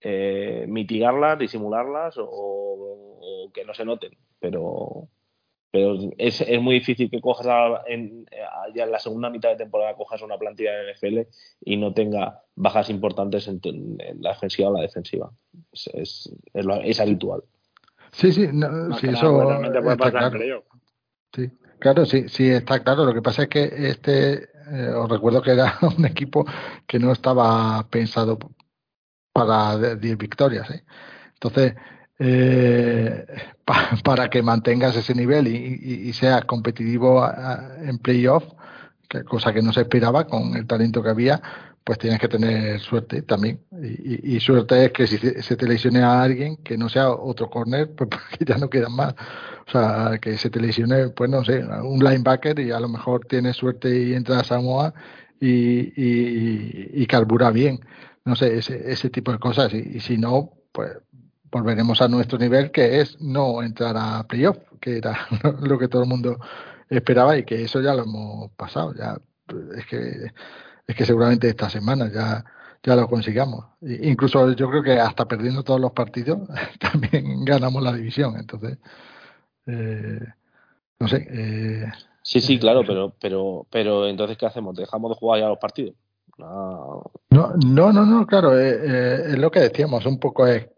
eh, 0.00 0.64
mitigarlas, 0.68 1.38
disimularlas 1.38 2.14
o, 2.18 3.50
que 3.52 3.64
no 3.64 3.74
se 3.74 3.84
noten. 3.84 4.16
Pero, 4.38 5.08
pero 5.70 5.96
es, 6.18 6.40
es 6.40 6.60
muy 6.60 6.76
difícil 6.76 7.10
que 7.10 7.20
cojas 7.20 7.46
en, 7.86 8.26
ya 8.74 8.84
en 8.84 8.90
la 8.92 8.98
segunda 8.98 9.30
mitad 9.30 9.50
de 9.50 9.56
temporada 9.56 9.96
cojas 9.96 10.22
una 10.22 10.38
plantilla 10.38 10.72
de 10.72 10.92
NFL 10.92 11.28
y 11.64 11.76
no 11.76 11.92
tenga 11.92 12.42
bajas 12.54 12.90
importantes 12.90 13.48
en, 13.48 13.60
la 14.20 14.30
defensiva 14.30 14.70
o 14.70 14.74
la 14.74 14.82
defensiva. 14.82 15.30
Es, 15.72 15.90
es, 15.94 16.32
es 16.52 17.00
habitual. 17.00 17.42
Sí, 18.12 18.30
sí, 18.30 18.48
no, 18.52 18.96
sí 18.98 19.08
eso 19.08 19.58
puede 19.82 19.96
pasar 19.96 20.30
claro. 20.30 20.64
Sí, 21.34 21.50
claro, 21.80 22.06
sí, 22.06 22.28
sí, 22.28 22.48
está 22.48 22.82
claro. 22.82 23.04
Lo 23.04 23.14
que 23.14 23.22
pasa 23.22 23.44
es 23.44 23.48
que 23.48 23.64
este, 23.88 24.53
eh, 24.70 24.88
os 24.88 25.08
recuerdo 25.08 25.42
que 25.42 25.52
era 25.52 25.78
un 25.96 26.04
equipo 26.04 26.44
que 26.86 26.98
no 26.98 27.12
estaba 27.12 27.86
pensado 27.88 28.38
para 29.32 29.96
10 29.96 30.18
victorias. 30.18 30.70
¿eh? 30.70 30.84
Entonces, 31.34 31.74
eh, 32.18 33.26
para 34.04 34.28
que 34.30 34.42
mantengas 34.42 34.96
ese 34.96 35.14
nivel 35.14 35.48
y, 35.48 36.08
y, 36.08 36.12
seas 36.12 36.44
competitivo 36.44 37.26
en 37.80 37.98
playoff, 37.98 38.44
cosa 39.28 39.52
que 39.52 39.62
no 39.62 39.72
se 39.72 39.82
esperaba 39.82 40.26
con 40.26 40.56
el 40.56 40.66
talento 40.66 41.02
que 41.02 41.10
había, 41.10 41.40
pues 41.84 41.98
tienes 41.98 42.18
que 42.18 42.28
tener 42.28 42.80
suerte 42.80 43.22
también. 43.22 43.60
Y, 43.82 44.40
suerte 44.40 44.86
es 44.86 44.92
que 44.92 45.06
si 45.06 45.18
se 45.18 45.56
te 45.56 45.68
lesione 45.68 46.02
a 46.02 46.22
alguien, 46.22 46.56
que 46.56 46.78
no 46.78 46.88
sea 46.88 47.10
otro 47.10 47.50
corner, 47.50 47.94
pues 47.94 48.08
porque 48.10 48.44
ya 48.46 48.56
no 48.56 48.70
quedan 48.70 48.96
más. 48.96 49.14
O 49.66 49.70
sea, 49.70 50.18
que 50.20 50.38
se 50.38 50.50
te 50.50 50.60
lesione, 50.60 51.10
pues 51.10 51.30
no 51.30 51.44
sé, 51.44 51.62
un 51.82 51.98
linebacker 52.02 52.58
y 52.58 52.70
a 52.70 52.80
lo 52.80 52.88
mejor 52.88 53.26
tienes 53.26 53.56
suerte 53.56 53.94
y 53.94 54.14
entras 54.14 54.40
a 54.40 54.44
Samoa 54.44 54.94
y, 55.38 55.92
y, 57.02 57.06
carbura 57.06 57.50
bien. 57.50 57.80
No 58.24 58.34
sé, 58.34 58.56
ese, 58.58 58.90
ese 58.90 59.10
tipo 59.10 59.32
de 59.32 59.38
cosas. 59.38 59.72
Y, 59.74 60.00
si 60.00 60.16
no, 60.16 60.52
pues 60.72 60.90
volveremos 61.50 62.00
a 62.00 62.08
nuestro 62.08 62.38
nivel, 62.38 62.70
que 62.70 63.00
es 63.00 63.20
no 63.20 63.62
entrar 63.62 63.94
a 63.98 64.24
playoff, 64.26 64.58
que 64.80 64.98
era 64.98 65.26
lo 65.60 65.78
que 65.78 65.88
todo 65.88 66.02
el 66.02 66.08
mundo 66.08 66.38
esperaba 66.88 67.36
y 67.36 67.44
que 67.44 67.62
eso 67.62 67.80
ya 67.82 67.94
lo 67.94 68.04
hemos 68.04 68.50
pasado. 68.52 68.94
Ya 68.94 69.18
es 69.76 69.86
que 69.86 70.32
es 70.86 70.94
que 70.96 71.04
seguramente 71.04 71.48
esta 71.48 71.70
semana 71.70 72.10
ya 72.12 72.44
ya 72.84 72.94
lo 72.94 73.08
consigamos. 73.08 73.64
Incluso 73.80 74.52
yo 74.52 74.68
creo 74.68 74.82
que 74.82 75.00
hasta 75.00 75.26
perdiendo 75.26 75.62
todos 75.62 75.80
los 75.80 75.92
partidos 75.92 76.40
también 76.78 77.44
ganamos 77.44 77.82
la 77.82 77.94
división. 77.94 78.36
Entonces, 78.38 78.78
eh, 79.66 80.20
no 81.00 81.08
sé. 81.08 81.26
Eh, 81.30 81.86
sí, 82.22 82.40
sí, 82.40 82.58
claro, 82.58 82.82
pero, 82.86 83.14
pero, 83.18 83.66
pero 83.70 84.06
entonces 84.06 84.36
¿qué 84.36 84.46
hacemos? 84.46 84.76
¿Dejamos 84.76 85.10
de 85.10 85.16
jugar 85.16 85.40
ya 85.40 85.48
los 85.48 85.58
partidos? 85.58 85.94
No, 86.36 87.10
no, 87.30 87.92
no, 87.92 88.04
no, 88.04 88.26
claro, 88.26 88.58
eh, 88.58 89.30
es 89.30 89.38
lo 89.38 89.50
que 89.52 89.60
decíamos, 89.60 90.04
un 90.04 90.18
poco 90.18 90.46
es 90.46 90.68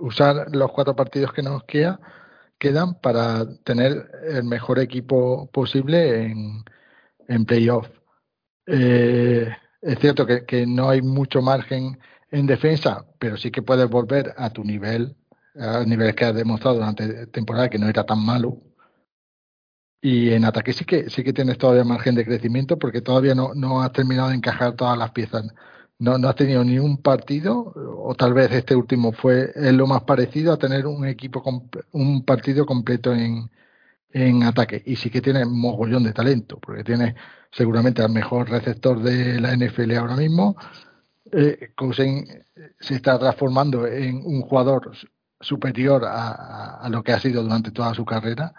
usar 0.00 0.48
los 0.54 0.72
cuatro 0.72 0.96
partidos 0.96 1.32
que 1.32 1.42
nos 1.42 1.62
queda, 1.64 2.00
quedan 2.58 2.94
para 3.00 3.46
tener 3.62 4.10
el 4.28 4.42
mejor 4.44 4.80
equipo 4.80 5.48
posible 5.52 6.24
en, 6.24 6.64
en 7.28 7.44
playoff. 7.44 7.88
Eh, 8.66 9.48
es 9.82 9.98
cierto 9.98 10.26
que, 10.26 10.66
no 10.66 10.88
hay 10.88 11.02
mucho 11.02 11.42
margen 11.42 11.98
en 12.30 12.46
defensa, 12.46 13.04
pero 13.18 13.36
sí 13.36 13.50
que 13.50 13.62
puedes 13.62 13.88
volver 13.88 14.34
a 14.36 14.50
tu 14.50 14.64
nivel, 14.64 15.16
al 15.54 15.88
nivel 15.88 16.14
que 16.14 16.24
has 16.24 16.34
demostrado 16.34 16.76
durante 16.76 17.26
temporada, 17.28 17.68
que 17.70 17.78
no 17.78 17.88
era 17.88 18.04
tan 18.04 18.24
malo. 18.24 18.60
Y 20.00 20.30
en 20.32 20.44
ataque 20.44 20.72
sí 20.72 20.84
que 20.84 21.08
sí 21.08 21.24
que 21.24 21.32
tienes 21.32 21.56
todavía 21.58 21.84
margen 21.84 22.14
de 22.14 22.26
crecimiento 22.26 22.78
porque 22.78 23.00
todavía 23.00 23.34
no, 23.34 23.54
no 23.54 23.80
has 23.82 23.92
terminado 23.92 24.28
de 24.28 24.36
encajar 24.36 24.74
todas 24.76 24.98
las 24.98 25.12
piezas. 25.12 25.46
No, 25.98 26.18
no 26.18 26.28
has 26.28 26.36
tenido 26.36 26.64
ni 26.64 26.78
un 26.78 26.98
partido, 26.98 27.72
o 27.74 28.14
tal 28.14 28.34
vez 28.34 28.50
este 28.52 28.74
último 28.76 29.12
fue 29.12 29.52
lo 29.72 29.86
más 29.86 30.02
parecido 30.02 30.52
a 30.52 30.58
tener 30.58 30.86
un 30.86 31.06
equipo, 31.06 31.42
un 31.92 32.24
partido 32.24 32.66
completo 32.66 33.12
en, 33.14 33.50
en 34.14 34.44
ataque. 34.44 34.82
Y 34.86 34.96
sí 34.96 35.10
que 35.10 35.20
tiene 35.20 35.44
mogollón 35.44 36.04
de 36.04 36.12
talento, 36.12 36.58
porque 36.60 36.84
tiene 36.84 37.16
seguramente 37.50 38.00
al 38.02 38.12
mejor 38.12 38.48
receptor 38.48 39.02
de 39.02 39.40
la 39.40 39.54
NFL 39.56 39.96
ahora 39.96 40.16
mismo. 40.16 40.56
Eh, 41.32 41.72
se 42.78 42.94
está 42.94 43.18
transformando 43.18 43.86
en 43.86 44.22
un 44.24 44.42
jugador 44.42 44.92
superior 45.40 46.04
a, 46.06 46.88
lo 46.90 47.02
que 47.02 47.12
ha 47.12 47.18
sido 47.20 47.42
durante 47.42 47.72
toda 47.72 47.92
su 47.92 48.04
carrera. 48.04 48.54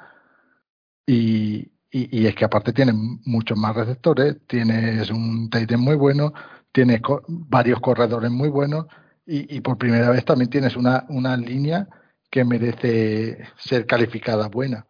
Y, 1.08 1.72
es 1.91 2.36
que 2.36 2.44
aparte 2.44 2.74
tiene 2.74 2.91
muchos 2.94 3.58
más 3.58 3.74
receptores, 3.74 4.38
tienes 4.48 5.10
un 5.10 5.50
tight 5.50 5.72
muy 5.78 5.96
bueno, 5.96 6.34
tienes 6.74 7.00
varios 7.28 7.80
corredores 7.80 8.30
muy 8.30 8.50
buenos 8.50 8.88
y, 9.26 9.56
y, 9.56 9.62
por 9.62 9.78
primera 9.78 10.10
vez 10.10 10.26
también 10.26 10.50
tienes 10.50 10.76
una, 10.76 11.06
una 11.08 11.38
línea 11.38 11.88
que 12.30 12.44
merece 12.44 13.46
ser 13.58 13.86
calificada 13.86 14.50
buena. 14.50 14.86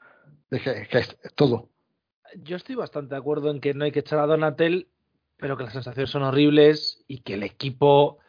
Es 0.55 1.17
todo 1.35 1.69
yo 2.41 2.55
estoy 2.57 2.75
bastante 2.75 3.15
de 3.15 3.19
acuerdo 3.19 3.51
en 3.51 3.61
que 3.61 3.73
no 3.73 3.85
hay 3.85 3.91
que 3.91 3.99
echar 3.99 4.19
a 4.19 4.25
Donatel, 4.25 4.89
pero 5.37 5.57
que 5.57 5.63
las 5.63 5.73
sensaciones 5.73 6.09
son 6.09 6.23
horribles 6.23 7.03
y 7.07 7.19
que 7.19 7.35
el 7.35 7.43
equipo 7.43 8.19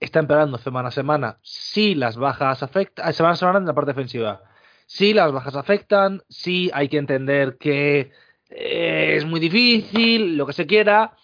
está 0.00 0.20
empeorando 0.20 0.58
semana 0.58 0.88
a 0.88 0.92
semana. 0.92 1.38
Sí, 1.42 1.94
las 1.94 2.16
bajas 2.16 2.62
afectan, 2.62 3.06
ah, 3.08 3.12
semana 3.12 3.34
a 3.34 3.36
semana 3.36 3.58
en 3.58 3.66
la 3.66 3.74
parte 3.74 3.92
defensiva. 3.92 4.42
Sí, 4.86 5.14
las 5.14 5.32
bajas 5.32 5.54
afectan, 5.56 6.22
sí, 6.28 6.70
hay 6.74 6.88
que 6.88 6.98
entender 6.98 7.58
que 7.58 8.12
eh, 8.48 9.14
es 9.16 9.24
muy 9.24 9.40
difícil, 9.40 10.36
lo 10.36 10.46
que 10.46 10.52
se 10.52 10.66
quiera. 10.66 11.16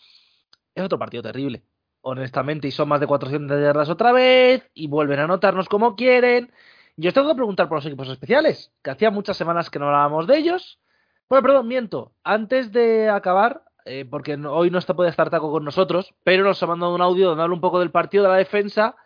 Es 0.75 0.85
otro 0.85 0.99
partido 0.99 1.23
terrible, 1.23 1.65
honestamente, 2.03 2.69
y 2.69 2.71
son 2.71 2.89
más 2.89 3.01
de 3.01 3.07
400 3.07 3.61
yardas 3.61 3.89
otra 3.89 4.13
vez, 4.13 4.71
y 4.75 4.89
vuelven 4.89 5.21
a 5.21 5.25
anotarnos 5.25 5.69
como 5.69 5.97
quieren. 5.97 6.53
Yo 6.99 7.09
os 7.09 7.15
tengo 7.15 7.29
que 7.29 7.35
preguntar 7.35 7.69
por 7.69 7.77
los 7.77 7.87
equipos 7.87 8.09
especiales, 8.09 8.73
que 8.83 8.91
hacía 8.91 9.11
muchas 9.11 9.37
semanas 9.37 9.69
que 9.69 9.79
no 9.79 9.87
hablábamos 9.87 10.27
de 10.27 10.39
ellos. 10.39 10.81
Bueno, 11.29 11.43
perdón, 11.43 11.69
miento. 11.69 12.13
Antes 12.25 12.73
de 12.73 13.11
acabar, 13.11 13.65
eh, 13.85 14.07
porque 14.11 14.35
hoy 14.37 14.71
no 14.71 14.79
está 14.79 14.95
puede 14.95 15.11
estar 15.11 15.29
Taco 15.29 15.51
con 15.51 15.63
nosotros, 15.63 16.15
pero 16.25 16.43
nos 16.43 16.63
ha 16.63 16.67
mandado 16.67 16.95
un 16.95 17.03
audio 17.03 17.29
donde 17.29 17.43
habla 17.43 17.55
un 17.55 17.61
poco 17.61 17.81
del 17.81 17.91
partido 17.91 18.23
de 18.25 18.31
la 18.31 18.37
defensa 18.37 18.97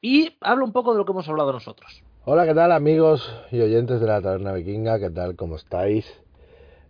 y 0.00 0.38
habla 0.40 0.64
un 0.64 0.72
poco 0.72 0.92
de 0.92 0.98
lo 0.98 1.04
que 1.04 1.12
hemos 1.12 1.28
hablado 1.28 1.52
nosotros. 1.52 2.02
Hola, 2.24 2.46
¿qué 2.46 2.54
tal 2.54 2.72
amigos 2.72 3.30
y 3.50 3.60
oyentes 3.60 4.00
de 4.00 4.06
la 4.06 4.22
Taberna 4.22 4.54
Vikinga? 4.54 4.98
¿Qué 4.98 5.10
tal? 5.10 5.36
¿Cómo 5.36 5.56
estáis? 5.56 6.06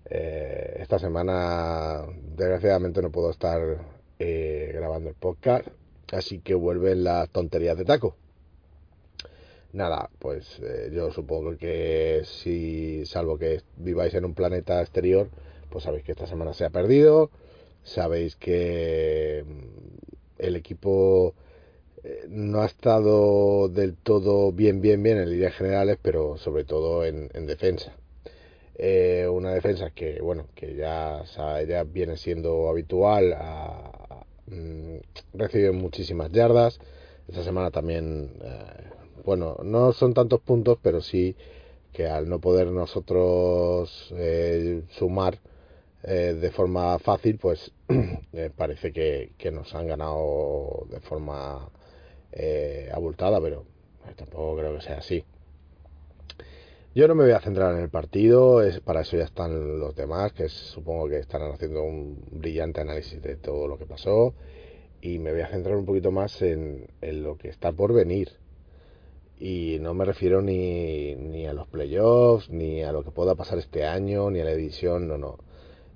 Eh, 0.09 0.77
esta 0.79 1.01
semana, 1.01 2.05
desgraciadamente, 2.37 3.03
no 3.03 3.11
puedo 3.11 3.31
estar 3.31 3.61
eh, 4.21 4.71
grabando 4.73 5.09
el 5.09 5.17
podcast, 5.17 5.67
así 6.13 6.39
que 6.39 6.55
vuelven 6.55 7.03
las 7.03 7.29
tonterías 7.31 7.77
de 7.77 7.85
Taco. 7.85 8.15
Nada, 9.73 10.09
pues 10.19 10.59
eh, 10.63 10.91
yo 10.95 11.11
supongo 11.13 11.57
que 11.59 12.23
si, 12.25 13.05
salvo 13.05 13.39
que 13.39 13.61
viváis 13.77 14.15
en 14.15 14.25
un 14.25 14.33
planeta 14.35 14.81
exterior, 14.81 15.29
pues 15.69 15.85
sabéis 15.85 16.05
que 16.05 16.13
esta 16.13 16.27
semana 16.27 16.55
se 16.55 16.65
ha 16.65 16.71
perdido, 16.71 17.31
sabéis 17.83 18.35
que 18.37 19.45
mm, 19.47 20.43
el 20.43 20.57
equipo 20.57 21.35
eh, 22.05 22.25
no 22.31 22.63
ha 22.63 22.67
estado 22.67 23.69
del 23.69 23.95
todo 23.97 24.53
bien, 24.53 24.81
bien, 24.81 25.03
bien 25.03 25.19
en 25.19 25.31
líneas 25.31 25.55
generales, 25.55 25.99
pero 26.01 26.39
sobre 26.39 26.65
todo 26.65 27.05
en, 27.05 27.29
defensa. 27.47 27.93
Eh, 28.77 29.29
una 29.31 29.53
defensa 29.53 29.91
que, 29.91 30.21
bueno, 30.23 30.47
que 30.55 30.77
ya, 30.77 31.25
ya 31.69 31.85
viene 31.85 32.17
siendo 32.17 32.71
habitual, 32.71 33.35
a, 33.35 34.25
mm, 34.47 34.97
recibe 35.35 35.73
muchísimas 35.73 36.33
yardas. 36.33 36.81
Esta 37.29 37.45
semana 37.45 37.71
también 37.71 38.33
bueno, 39.29 39.59
no 39.63 39.93
son 39.93 40.15
tantos 40.15 40.41
puntos, 40.41 40.79
pero 40.83 41.03
sí 41.03 41.37
que 41.93 42.07
al 42.07 42.31
no 42.31 42.41
poder 42.41 42.69
nosotros 42.69 44.09
eh, 44.17 44.85
sumar 44.89 45.39
eh, 46.03 46.35
de 46.41 46.51
forma 46.51 46.99
fácil, 46.99 47.37
pues 47.37 47.71
eh, 48.33 48.51
parece 48.57 48.91
que, 48.91 49.51
nos 49.53 49.75
han 49.75 49.87
ganado 49.87 50.87
de 50.89 51.01
forma 51.01 51.69
abultada, 52.91 53.39
pero 53.39 53.67
tampoco 54.17 54.57
creo 54.57 54.77
que 54.77 54.81
sea 54.81 54.97
así. 54.97 55.23
Yo 56.95 57.07
no 57.07 57.15
me 57.15 57.25
voy 57.25 57.33
a 57.33 57.41
centrar 57.41 57.75
en 57.75 57.83
el 57.83 57.91
partido, 57.91 58.63
es, 58.63 58.81
para 58.81 59.03
eso 59.03 59.19
ya 59.19 59.25
están 59.25 59.79
los 59.79 59.95
demás, 59.95 60.33
que 60.33 60.49
supongo 60.49 61.07
que 61.07 61.19
estarán 61.19 61.53
haciendo 61.53 61.83
un 61.83 62.25
brillante 62.31 62.81
análisis 62.81 63.21
de 63.21 63.37
todo 63.37 63.69
lo 63.69 63.77
que 63.77 63.85
pasó, 63.85 64.33
y 65.03 65.19
me 65.19 65.33
voy 65.33 65.43
a 65.43 65.49
centrar 65.49 65.77
un 65.77 65.85
poquito 65.85 66.13
más 66.13 66.41
en 66.41 66.89
lo 67.03 67.37
que 67.37 67.51
está 67.51 67.73
por 67.73 67.93
venir 67.93 68.31
y 69.41 69.79
no 69.81 69.95
me 69.95 70.05
refiero 70.05 70.43
ni, 70.43 71.15
ni, 71.15 71.47
a 71.47 71.53
los 71.53 71.69
playoffs, 71.69 72.51
ni 72.51 72.83
a 72.83 72.91
lo 72.93 73.05
que 73.05 73.13
pueda 73.13 73.37
pasar 73.37 73.59
este 73.59 73.85
año, 73.85 74.31
ni 74.31 74.41
a 74.41 74.45
la 74.45 74.51
edición, 74.51 75.07
no, 75.07 75.17
no. 75.17 75.39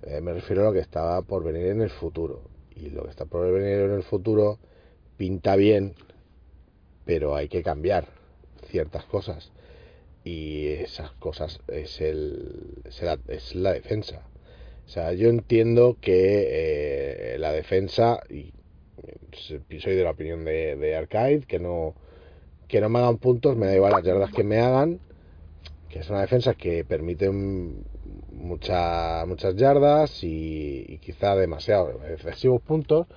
Eh, 0.02 0.20
me 0.20 0.32
refiero 0.32 0.62
a 0.62 0.64
lo 0.66 0.72
que 0.72 0.78
está 0.78 1.22
por 1.22 1.42
venir 1.42 1.66
en 1.66 1.80
el 1.80 1.90
futuro. 1.90 2.42
Y 2.76 2.90
lo 2.90 3.04
que 3.04 3.10
está 3.10 3.24
por 3.24 3.50
venir 3.52 3.80
en 3.80 3.92
el 3.92 4.02
futuro 4.04 4.58
pinta 5.16 5.56
bien, 5.56 5.94
pero 7.04 7.34
hay 7.34 7.48
que 7.48 7.62
cambiar 7.62 8.06
ciertas 8.70 9.04
cosas. 9.06 9.50
Y 10.24 10.68
esas 10.68 11.10
cosas 11.12 11.60
es, 11.66 12.00
el, 12.00 12.82
es, 12.84 13.54
la, 13.56 13.72
defensa. 13.72 14.22
O 14.86 14.88
sea, 14.88 15.12
yo 15.14 15.28
entiendo 15.28 15.96
que 16.00 17.34
eh, 17.34 17.38
la 17.38 17.50
defensa, 17.50 18.20
y 18.30 18.52
soy 19.32 19.96
de 19.96 20.04
la 20.04 20.10
opinión 20.10 20.44
de, 20.44 20.76
de 20.76 20.94
Arcade, 20.94 21.40
que 21.40 21.58
no 21.58 21.96
que 22.72 22.80
no 22.80 22.88
me 22.88 23.00
hagan 23.00 23.18
puntos, 23.18 23.54
me 23.54 23.66
da 23.66 23.74
igual 23.74 23.92
las 23.92 24.02
yardas 24.02 24.32
que 24.32 24.44
me 24.44 24.58
hagan, 24.58 24.98
que 25.90 25.98
es 25.98 26.08
una 26.08 26.22
defensa 26.22 26.54
que 26.54 26.86
permite 26.86 27.30
mucha, 27.30 29.26
muchas 29.26 29.56
yardas 29.56 30.24
y, 30.24 30.98
quizá 31.02 31.36
demasiado 31.36 32.00
excesivos 32.06 32.62
puntos, 32.62 33.08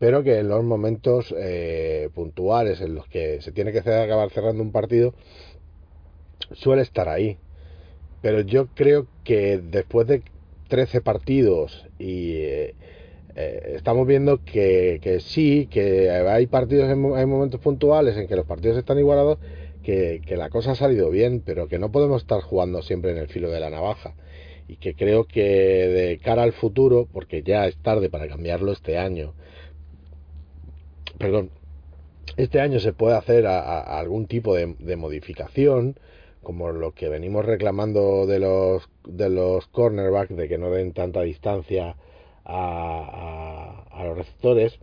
pero 0.00 0.24
que 0.24 0.40
en 0.40 0.48
los 0.48 0.64
momentos 0.64 1.32
eh, 1.38 2.10
puntuales 2.12 2.80
en 2.80 2.96
los 2.96 3.06
que 3.06 3.40
se 3.40 3.52
tiene 3.52 3.70
que 3.70 3.78
acabar 3.78 4.30
cerrando 4.30 4.64
un 4.64 4.72
partido, 4.72 5.14
suele 6.50 6.82
estar 6.82 7.08
ahí. 7.08 7.38
Pero 8.20 8.40
yo 8.40 8.66
creo 8.74 9.06
que 9.22 9.58
después 9.58 10.08
de 10.08 10.24
13 10.66 11.02
partidos 11.02 11.86
y 12.00 12.32
eh, 12.38 12.74
eh, 13.36 13.72
estamos 13.76 14.06
viendo 14.06 14.44
que, 14.44 15.18
sí, 15.20 15.66
que 15.70 16.10
hay 16.10 16.46
partidos, 16.46 16.88
hay 16.88 17.26
momentos 17.26 17.60
puntuales 17.60 18.16
en 18.16 18.28
que 18.28 18.36
los 18.36 18.46
partidos 18.46 18.78
están 18.78 18.98
igualados, 18.98 19.38
que, 19.82 20.22
que, 20.24 20.36
la 20.36 20.50
cosa 20.50 20.72
ha 20.72 20.74
salido 20.76 21.10
bien, 21.10 21.42
pero 21.44 21.66
que 21.68 21.78
no 21.78 21.90
podemos 21.90 22.22
estar 22.22 22.40
jugando 22.40 22.80
siempre 22.82 23.10
en 23.10 23.18
el 23.18 23.28
filo 23.28 23.50
de 23.50 23.60
la 23.60 23.70
navaja. 23.70 24.14
Y 24.68 24.76
que 24.76 24.94
creo 24.94 25.24
que 25.24 25.42
de 25.42 26.18
cara 26.22 26.42
al 26.42 26.52
futuro, 26.52 27.06
porque 27.12 27.42
ya 27.42 27.66
es 27.66 27.76
tarde 27.76 28.08
para 28.08 28.28
cambiarlo 28.28 28.72
este 28.72 28.98
año, 28.98 29.34
perdón, 31.18 31.50
este 32.36 32.60
año 32.60 32.80
se 32.80 32.92
puede 32.92 33.16
hacer 33.16 33.46
a, 33.46 33.80
algún 33.98 34.26
tipo 34.26 34.54
de, 34.54 34.74
de, 34.78 34.96
modificación, 34.96 35.98
como 36.42 36.70
lo 36.72 36.92
que 36.92 37.08
venimos 37.08 37.44
reclamando 37.44 38.26
de 38.26 38.38
los, 38.38 38.88
de 39.06 39.28
los 39.28 39.66
cornerbacks, 39.68 40.36
de 40.36 40.48
que 40.48 40.58
no 40.58 40.70
den 40.70 40.92
tanta 40.92 41.22
distancia 41.22 41.96
a, 42.44 43.86
a, 43.90 44.04
los 44.04 44.16
receptores, 44.18 44.78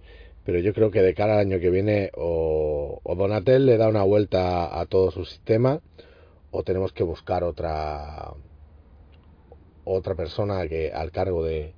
pero 0.45 0.59
yo 0.59 0.73
creo 0.73 0.91
que 0.91 1.01
de 1.01 1.13
cara 1.13 1.33
al 1.33 1.39
año 1.39 1.59
que 1.59 1.69
viene 1.69 2.11
o, 2.15 2.99
o, 3.03 3.15
Donatel 3.15 3.65
le 3.65 3.77
da 3.77 3.87
una 3.87 4.03
vuelta 4.03 4.79
a 4.79 4.85
todo 4.85 5.11
su 5.11 5.25
sistema 5.25 5.81
o 6.51 6.63
tenemos 6.63 6.91
que 6.93 7.03
buscar 7.03 7.43
otra 7.43 8.33
otra 9.83 10.15
persona 10.15 10.67
que 10.67 10.91
al 10.91 11.11
cargo 11.11 11.43
de, 11.43 11.73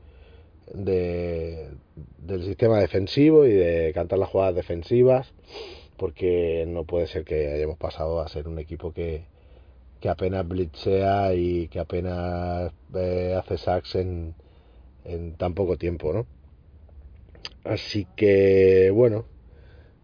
de 0.73 1.69
del 2.17 2.43
sistema 2.43 2.79
defensivo 2.79 3.45
y 3.45 3.51
de 3.53 3.91
cantar 3.93 4.19
las 4.19 4.29
jugadas 4.29 4.55
defensivas 4.55 5.34
porque 5.97 6.65
no 6.67 6.86
puede 6.86 7.07
ser 7.07 7.23
que 7.23 7.53
hayamos 7.53 7.77
pasado 7.77 8.21
a 8.21 8.27
ser 8.27 8.47
un 8.47 8.59
equipo 8.59 8.93
que, 8.93 9.25
que 9.99 10.09
apenas 10.09 10.47
blitzea 10.47 11.34
y 11.34 11.67
que 11.67 11.79
apenas 11.79 12.73
eh, 12.95 13.36
hace 13.38 13.57
sacks 13.57 13.95
en, 13.95 14.36
en 15.06 15.36
tan 15.36 15.54
poco 15.54 15.78
tiempo, 15.78 16.14
¿no? 16.14 16.26
Así 17.64 18.08
que, 18.16 18.91
bueno, 18.91 19.26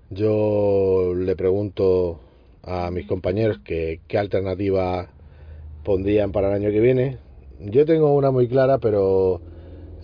yo 0.10 1.14
le 1.16 1.36
pregunto 1.36 2.20
a 2.64 2.90
mis 2.92 3.06
compañeros 3.06 3.60
que, 3.60 4.02
qué 4.08 4.18
alternativa 4.18 5.10
pondrían 5.84 6.32
para 6.32 6.50
el 6.50 6.56
año 6.56 6.72
que 6.72 6.80
viene. 6.80 7.18
Yo 7.60 7.86
tengo 7.86 8.14
una 8.16 8.32
muy 8.32 8.48
clara, 8.48 8.78
pero 8.80 9.42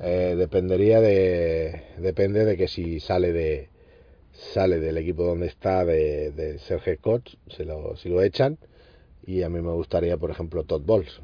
eh, 0.02 0.36
dependería 0.38 1.00
de 1.00 1.84
depende 1.98 2.46
de 2.46 2.58
que 2.58 2.68
si 2.68 3.00
sale 3.00 3.32
de 3.32 3.70
sale 4.34 4.80
del 4.80 4.98
equipo 4.98 5.24
donde 5.24 5.48
está 5.48 5.86
de, 5.86 6.32
de 6.32 6.60
ser 6.60 6.82
head 6.86 7.00
coach, 7.00 7.36
se 7.48 7.64
lo, 7.64 7.96
si 7.96 8.10
lo 8.10 8.22
echan 8.22 8.58
y 9.26 9.44
a 9.44 9.50
mí 9.50 9.62
me 9.62 9.72
gustaría, 9.72 10.18
por 10.18 10.30
ejemplo, 10.30 10.66
Todd 10.66 10.82
Bowles 10.84 11.22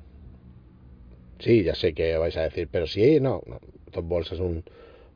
Sí, 1.42 1.64
ya 1.64 1.74
sé 1.74 1.94
que 1.94 2.18
vais 2.18 2.38
a 2.38 2.44
decir, 2.44 2.70
pero 2.72 2.86
sí, 2.86 3.20
no, 3.20 3.42
no. 3.48 3.60
Todd 3.92 4.32
es 4.32 4.40
un 4.40 4.64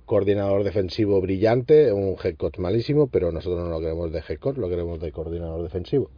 coordinador 0.05 0.63
defensivo 0.63 1.21
brillante, 1.21 1.93
un 1.93 2.15
head 2.23 2.35
coach 2.35 2.57
malísimo, 2.57 3.07
pero 3.07 3.31
nosotros 3.31 3.63
no 3.63 3.69
lo 3.69 3.79
queremos 3.79 4.11
de 4.11 4.23
head 4.27 4.39
coach, 4.39 4.57
lo 4.57 4.67
queremos 4.67 4.99
de 4.99 5.11
coordinador 5.11 5.61
defensivo. 5.61 6.09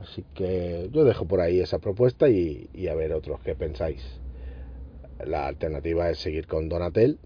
Así 0.00 0.24
que 0.34 0.88
yo 0.92 1.04
dejo 1.04 1.26
por 1.26 1.40
ahí 1.40 1.60
esa 1.60 1.78
propuesta 1.78 2.28
y, 2.30 2.68
a 2.88 2.94
ver 2.94 3.12
otros 3.12 3.40
qué 3.40 3.54
pensáis. 3.54 4.02
La 5.24 5.46
alternativa 5.46 6.08
es 6.08 6.18
seguir 6.18 6.46
con 6.46 6.70
Donatel 6.70 7.18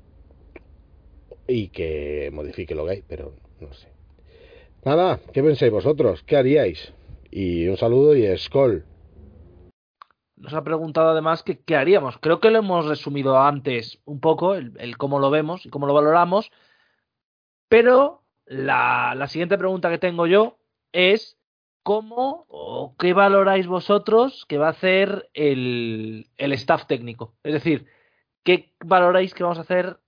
y 1.46 1.68
que 1.68 2.30
modifique 2.32 2.74
lo 2.74 2.84
que 2.84 2.90
hay, 2.90 3.04
pero 3.06 3.32
no 3.60 3.72
sé. 3.74 3.88
Nada, 4.84 5.20
¿qué 5.32 5.42
pensáis 5.42 5.70
vosotros? 5.70 6.24
¿Qué 6.24 6.36
haríais? 6.36 6.92
Y 7.30 7.68
un 7.68 7.76
saludo 7.76 8.16
y 8.16 8.26
Skoll 8.36 8.84
nos 10.42 10.54
ha 10.54 10.64
preguntado 10.64 11.10
además 11.10 11.44
qué 11.44 11.76
haríamos. 11.76 12.18
Creo 12.18 12.40
que 12.40 12.50
lo 12.50 12.58
hemos 12.58 12.86
resumido 12.86 13.40
antes 13.40 14.00
un 14.04 14.20
poco, 14.20 14.54
el, 14.54 14.74
el 14.78 14.96
cómo 14.98 15.20
lo 15.20 15.30
vemos 15.30 15.64
y 15.64 15.70
cómo 15.70 15.86
lo 15.86 15.94
valoramos, 15.94 16.50
pero 17.68 18.24
la, 18.44 19.14
la, 19.14 19.28
siguiente 19.28 19.56
pregunta 19.56 19.88
que 19.88 19.98
tengo 19.98 20.26
yo 20.26 20.58
es 20.90 21.38
cómo 21.84 22.44
o 22.48 22.96
qué 22.98 23.12
valoráis 23.12 23.68
vosotros 23.68 24.44
que 24.48 24.58
va 24.58 24.66
a 24.66 24.70
hacer 24.70 25.30
el, 25.32 26.28
el 26.36 26.52
staff 26.54 26.86
técnico. 26.86 27.34
Es 27.44 27.52
decir, 27.52 27.86
¿qué 28.42 28.74
valoráis 28.84 29.34
que 29.34 29.44
vamos 29.44 29.58
a 29.58 29.62
hacer 29.62 30.00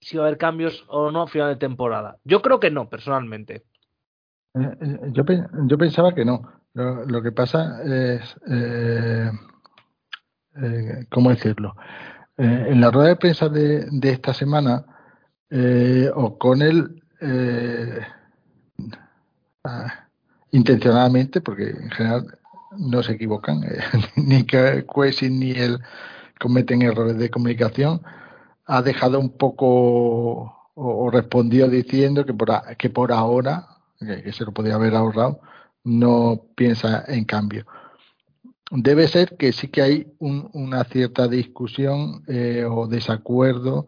si 0.00 0.16
va 0.16 0.24
a 0.24 0.26
haber 0.26 0.38
cambios 0.38 0.84
o 0.88 1.12
no 1.12 1.22
a 1.22 1.28
final 1.28 1.48
de 1.48 1.60
temporada? 1.60 2.18
Yo 2.24 2.42
creo 2.42 2.58
que 2.58 2.72
no, 2.72 2.88
personalmente. 2.88 3.64
Eh, 4.54 4.76
eh 4.80 4.98
yo, 5.12 5.22
yo 5.68 5.78
pensaba 5.78 6.12
que 6.12 6.24
no. 6.24 6.57
Lo, 6.78 7.20
que 7.22 7.32
pasa 7.32 7.82
es, 7.82 8.36
eh, 8.48 9.32
eh, 10.62 11.06
¿cómo 11.10 11.30
decirlo? 11.30 11.74
Eh, 12.36 12.66
en 12.68 12.80
la 12.80 12.92
rueda 12.92 13.08
de 13.08 13.16
prensa 13.16 13.48
de, 13.48 13.88
esta 14.02 14.32
semana, 14.32 14.84
eh, 15.50 16.08
O'Connell, 16.14 17.02
eh, 17.20 17.98
ah, 19.64 20.06
intencionadamente, 20.52 21.40
porque 21.40 21.70
en 21.70 21.90
general 21.90 22.38
no 22.76 23.02
se 23.02 23.14
equivocan, 23.14 23.60
ni 24.16 24.44
que 24.44 24.86
ni 25.22 25.50
él 25.50 25.80
cometen 26.38 26.82
errores 26.82 27.18
de 27.18 27.28
comunicación, 27.28 28.02
ha 28.66 28.82
dejado 28.82 29.18
un 29.18 29.30
poco 29.30 29.66
o, 29.66 31.06
o 31.06 31.10
respondió 31.10 31.68
diciendo 31.68 32.24
que 32.24 32.34
por, 32.34 32.52
a, 32.52 32.76
que 32.76 32.88
por 32.88 33.10
ahora, 33.10 33.66
que 33.98 34.32
se 34.32 34.44
lo 34.44 34.52
podía 34.52 34.76
haber 34.76 34.94
ahorrado, 34.94 35.40
no 35.88 36.46
piensa 36.54 37.04
en 37.08 37.24
cambio. 37.24 37.66
Debe 38.70 39.08
ser 39.08 39.36
que 39.36 39.52
sí 39.52 39.68
que 39.68 39.82
hay 39.82 40.12
un, 40.18 40.50
una 40.52 40.84
cierta 40.84 41.26
discusión 41.26 42.22
eh, 42.28 42.66
o 42.68 42.86
desacuerdo 42.86 43.86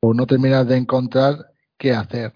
o 0.00 0.12
no 0.12 0.26
terminas 0.26 0.66
de 0.68 0.76
encontrar 0.76 1.52
qué 1.78 1.92
hacer. 1.92 2.34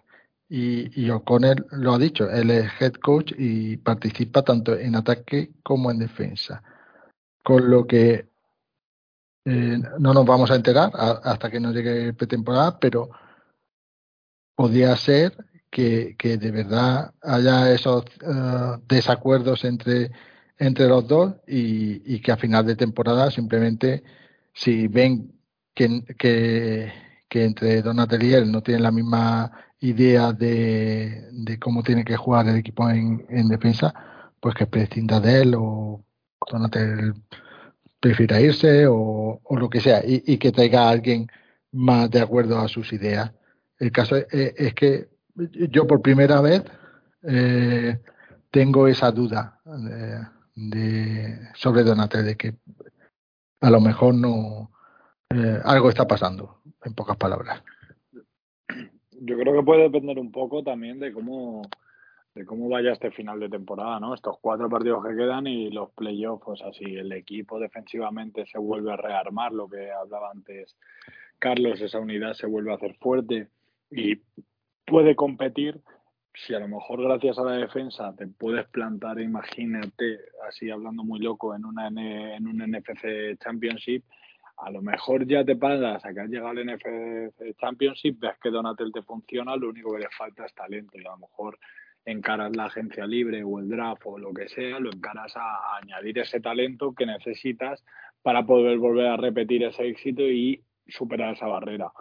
Y, 0.49 1.01
y 1.01 1.11
O'Connell 1.11 1.67
lo 1.73 1.95
ha 1.95 1.99
dicho, 1.99 2.29
él 2.31 2.51
es 2.51 2.71
head 2.81 2.95
coach 2.95 3.33
y 3.37 3.77
participa 3.79 4.43
tanto 4.43 4.77
en 4.77 4.97
ataque 4.97 5.53
como 5.63 5.91
en 5.91 5.99
defensa. 5.99 6.63
Con 7.43 7.71
lo 7.71 7.87
que 7.87 8.29
eh, 9.45 9.79
no 9.99 10.15
nos 10.15 10.25
vamos 10.25 10.51
a 10.51 10.55
enterar 10.55 10.91
a, 10.95 11.11
hasta 11.25 11.51
que 11.51 11.61
no 11.61 11.73
llegue 11.73 12.13
pretemporada, 12.15 12.79
pero 12.79 13.11
podría 14.55 14.97
ser 14.97 15.37
que, 15.73 16.17
que 16.19 16.37
de 16.37 16.51
verdad 16.51 17.15
haya 17.23 17.73
esos 17.73 18.05
uh, 18.23 18.79
desacuerdos 18.87 19.65
entre, 19.65 20.13
entre 20.59 20.87
los 20.87 21.09
dos 21.09 21.37
y, 21.49 22.15
y, 22.15 22.21
que 22.21 22.31
a 22.31 22.37
final 22.37 22.67
de 22.67 22.77
temporada 22.77 23.31
simplemente 23.31 24.05
si 24.53 24.87
ven 24.87 25.33
que, 25.75 26.05
que, 26.19 26.93
entre 27.45 27.81
Donatel 27.81 28.23
y 28.23 28.35
él 28.35 28.53
no 28.53 28.63
tienen 28.63 28.83
la 28.83 28.93
misma 28.93 29.51
idea 29.81 30.35
de, 30.35 31.29
de 31.33 31.59
cómo 31.59 31.83
tiene 31.83 32.05
que 32.05 32.19
jugar 32.19 32.47
el 32.49 32.57
equipo 32.57 32.91
en, 32.91 33.25
en 33.31 33.49
defensa, 33.49 33.95
pues 34.41 34.55
que 34.55 34.67
prescinda 34.67 35.21
de 35.21 35.43
él 35.43 35.55
o 35.57 36.05
Donatel 36.51 37.15
prefiera 37.99 38.41
irse 38.43 38.87
o, 38.87 39.41
o 39.43 39.57
lo 39.57 39.71
que 39.71 39.81
sea 39.81 40.05
y, 40.05 40.23
y, 40.27 40.37
que 40.37 40.53
traiga 40.53 40.83
a 40.83 40.91
alguien 40.91 41.29
más 41.73 42.11
de 42.11 42.21
acuerdo 42.21 42.59
a 42.59 42.69
sus 42.69 42.93
ideas. 42.93 43.33
El 43.79 43.91
caso 43.91 44.17
es, 44.17 44.27
es 44.31 44.75
que 44.75 45.12
yo 45.35 45.87
por 45.87 46.03
primera 46.03 46.41
vez 46.41 46.63
eh, 47.23 47.99
tengo 48.51 48.87
esa 48.89 49.11
duda 49.11 49.61
de, 49.65 50.27
de, 50.55 51.49
sobre 51.55 51.83
Donatello, 51.83 52.25
de 52.25 52.37
que 52.37 52.55
a 53.61 53.71
lo 53.71 53.81
mejor 53.81 54.15
no 54.15 54.71
eh, 55.31 55.59
algo 55.65 55.89
está 55.89 56.07
pasando, 56.07 56.61
en 56.85 56.95
pocas 56.95 57.17
palabras. 57.17 57.63
Yo 59.25 59.39
creo 59.39 59.55
que 59.55 59.63
puede 59.63 59.83
depender 59.83 60.19
un 60.19 60.33
poco 60.33 60.63
también 60.63 60.99
de 60.99 61.13
cómo 61.13 61.63
de 62.35 62.47
cómo 62.47 62.69
vaya 62.71 62.93
este 62.93 63.11
final 63.11 63.41
de 63.41 63.51
temporada, 63.51 64.01
¿no? 64.01 64.15
Estos 64.15 64.39
cuatro 64.41 64.69
partidos 64.71 65.05
que 65.05 65.15
quedan 65.15 65.47
y 65.47 65.71
los 65.71 65.91
playoffs, 65.91 66.43
pues 66.43 66.63
así 66.63 66.85
el 66.85 67.13
equipo 67.13 67.59
defensivamente 67.59 68.47
se 68.47 68.59
vuelve 68.59 68.91
a 68.91 68.97
rearmar, 68.97 69.53
lo 69.53 69.69
que 69.69 69.91
hablaba 69.91 70.31
antes 70.31 70.75
Carlos, 71.39 71.81
esa 71.81 71.99
unidad 71.99 72.33
se 72.35 72.47
vuelve 72.47 72.73
a 72.73 72.77
hacer 72.77 72.95
fuerte 73.01 73.49
y 73.91 74.23
puede 74.85 75.15
competir, 75.17 75.81
si 76.35 76.55
a 76.55 76.59
lo 76.59 76.69
mejor 76.69 77.03
gracias 77.03 77.39
a 77.39 77.45
la 77.45 77.53
defensa 77.53 78.15
te 78.17 78.27
puedes 78.27 78.67
plantar, 78.69 79.21
imagínate, 79.21 80.21
así 80.49 80.71
hablando 80.71 81.05
muy 81.05 81.21
loco, 81.21 81.55
en, 81.55 81.65
una, 81.65 81.89
en 81.89 82.47
un 82.47 82.59
NFC 82.59 83.39
Championship, 83.39 84.05
a 84.57 84.71
lo 84.71 84.81
mejor 84.81 85.27
ya 85.27 85.45
te 85.45 85.57
pagas 85.57 86.05
a 86.05 86.13
que 86.13 86.21
has 86.21 86.29
llegado 86.29 86.49
al 86.51 86.65
NFC 86.65 87.57
Championship, 87.61 88.19
ves 88.19 88.39
que 88.43 88.51
Donatel 88.51 88.93
te 88.93 89.03
funciona, 89.03 89.57
lo 89.57 89.69
único 89.69 89.93
que 89.93 90.01
le 90.01 90.09
falta 90.17 90.47
es 90.47 90.55
talento 90.55 90.99
y 90.99 91.07
a 91.07 91.11
lo 91.11 91.19
mejor 91.19 91.59
encaras 92.05 92.55
la 92.57 92.65
agencia 92.65 93.07
libre 93.07 93.45
o 93.45 93.59
el 93.59 93.69
draft 93.69 94.03
o 94.07 94.19
lo 94.19 94.33
que 94.33 94.49
sea, 94.49 94.79
lo 94.79 94.91
encaras 94.91 95.37
a, 95.37 95.41
a 95.41 95.79
añadir 95.83 96.19
ese 96.19 96.41
talento 96.41 96.95
que 96.95 97.07
necesitas 97.07 97.85
para 98.23 98.45
poder 98.45 98.79
volver 98.79 99.07
a 99.07 99.17
repetir 99.17 99.65
ese 99.65 99.87
éxito 99.87 100.23
y 100.23 100.63
superar 100.87 101.35
esa 101.35 101.47
barrera. 101.47 101.93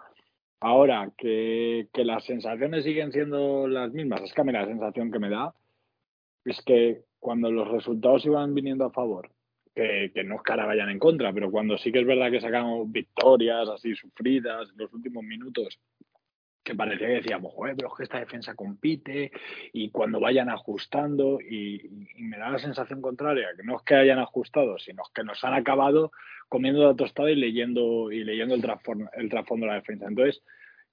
Ahora, 0.62 1.12
que, 1.18 1.88
que, 1.92 2.06
las 2.06 2.24
sensaciones 2.24 2.84
siguen 2.84 3.12
siendo 3.12 3.68
las 3.68 3.92
mismas, 3.92 4.22
es 4.22 4.34
que 4.34 4.42
a 4.42 4.44
mí 4.44 4.52
la 4.52 4.66
sensación 4.66 5.12
que 5.12 5.20
me 5.20 5.30
da 5.30 5.54
es 6.46 6.62
que 6.64 7.04
cuando 7.20 7.52
los 7.52 7.68
resultados 7.68 8.26
iban 8.26 8.54
viniendo 8.54 8.86
a 8.86 8.92
favor, 8.92 9.32
que, 9.74 10.12
no 10.26 10.36
es 10.36 10.42
que 10.42 10.52
ahora 10.52 10.66
vayan 10.66 10.90
en 10.90 11.00
contra, 11.00 11.32
pero 11.34 11.50
cuando 11.50 11.78
sí 11.78 11.92
que 11.92 12.00
es 12.00 12.06
verdad 12.06 12.32
que 12.32 12.42
sacamos 12.42 12.92
victorias 12.92 13.70
así 13.70 13.96
sufridas 13.96 14.70
en 14.70 14.78
los 14.78 14.94
últimos 14.94 15.24
minutos, 15.24 15.80
que 16.64 16.76
parecía 16.76 17.08
que 17.08 17.14
decíamos, 17.14 17.54
joder, 17.54 17.76
pero 17.76 17.90
es 17.90 17.94
que 17.96 18.04
esta 18.04 18.20
defensa 18.20 18.54
compite 18.54 19.32
y 19.74 19.90
cuando 19.90 20.20
vayan 20.20 20.50
ajustando 20.50 21.40
y, 21.42 21.90
me 22.18 22.38
da 22.38 22.50
la 22.50 22.60
sensación 22.60 23.02
contraria, 23.02 23.48
que 23.58 23.64
no 23.64 23.78
es 23.78 23.84
que 23.84 23.96
hayan 23.96 24.20
ajustado, 24.20 24.78
sino 24.78 25.04
que 25.14 25.24
nos 25.24 25.44
han 25.44 25.54
acabado 25.54 26.12
comiendo 26.50 26.86
la 26.86 26.96
tostada 26.96 27.32
y 27.32 27.36
leyendo 27.36 28.12
y 28.12 28.24
leyendo 28.24 28.56
el 28.56 28.62
el 28.62 29.30
trasfondo 29.30 29.66
de 29.66 29.72
la 29.72 29.80
defensa. 29.80 30.06
Entonces, 30.08 30.44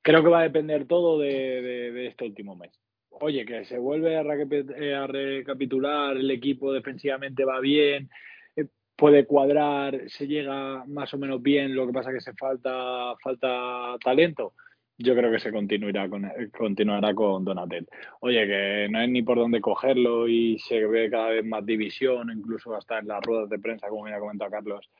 creo 0.02 0.22
que 0.22 0.30
va 0.30 0.40
a 0.40 0.44
depender 0.44 0.86
todo 0.86 1.18
de, 1.18 2.06
este 2.06 2.24
último 2.24 2.56
mes. 2.56 2.72
Oye, 3.10 3.44
que 3.44 3.64
se 3.64 3.78
vuelve 3.78 4.16
a, 4.16 4.22
eh, 4.22 5.06
recapitular, 5.06 6.16
el 6.16 6.30
equipo 6.30 6.72
defensivamente 6.72 7.44
va 7.44 7.60
bien, 7.60 8.08
eh, 8.56 8.66
puede 8.96 9.26
cuadrar, 9.26 10.00
se 10.06 10.26
llega 10.26 10.84
más 10.86 11.12
o 11.12 11.18
menos 11.18 11.42
bien, 11.42 11.74
lo 11.74 11.86
que 11.86 11.92
pasa 11.92 12.12
que 12.12 12.20
se 12.20 12.32
falta, 12.34 13.16
falta 13.22 13.96
talento 14.02 14.54
yo 14.98 15.14
creo 15.14 15.30
que 15.30 15.38
se 15.38 15.52
continuará 15.52 16.08
con, 16.08 16.28
continuará 16.56 17.14
con 17.14 17.44
Donatel. 17.44 17.86
Oye, 18.20 18.46
que 18.46 18.88
no 18.90 18.98
hay 18.98 19.08
ni 19.08 19.22
por 19.22 19.38
dónde 19.38 19.60
cogerlo 19.60 20.28
y 20.28 20.58
se 20.58 20.84
ve 20.86 21.08
cada 21.08 21.30
vez 21.30 21.44
más 21.44 21.64
división, 21.64 22.30
incluso 22.36 22.74
hasta 22.74 22.98
en 22.98 23.06
las 23.06 23.22
ruedas 23.22 23.48
de 23.48 23.60
prensa, 23.60 23.88
como 23.88 24.04
me 24.04 24.12
ha 24.12 24.18
comentado 24.18 24.50
Carlos, 24.50 24.90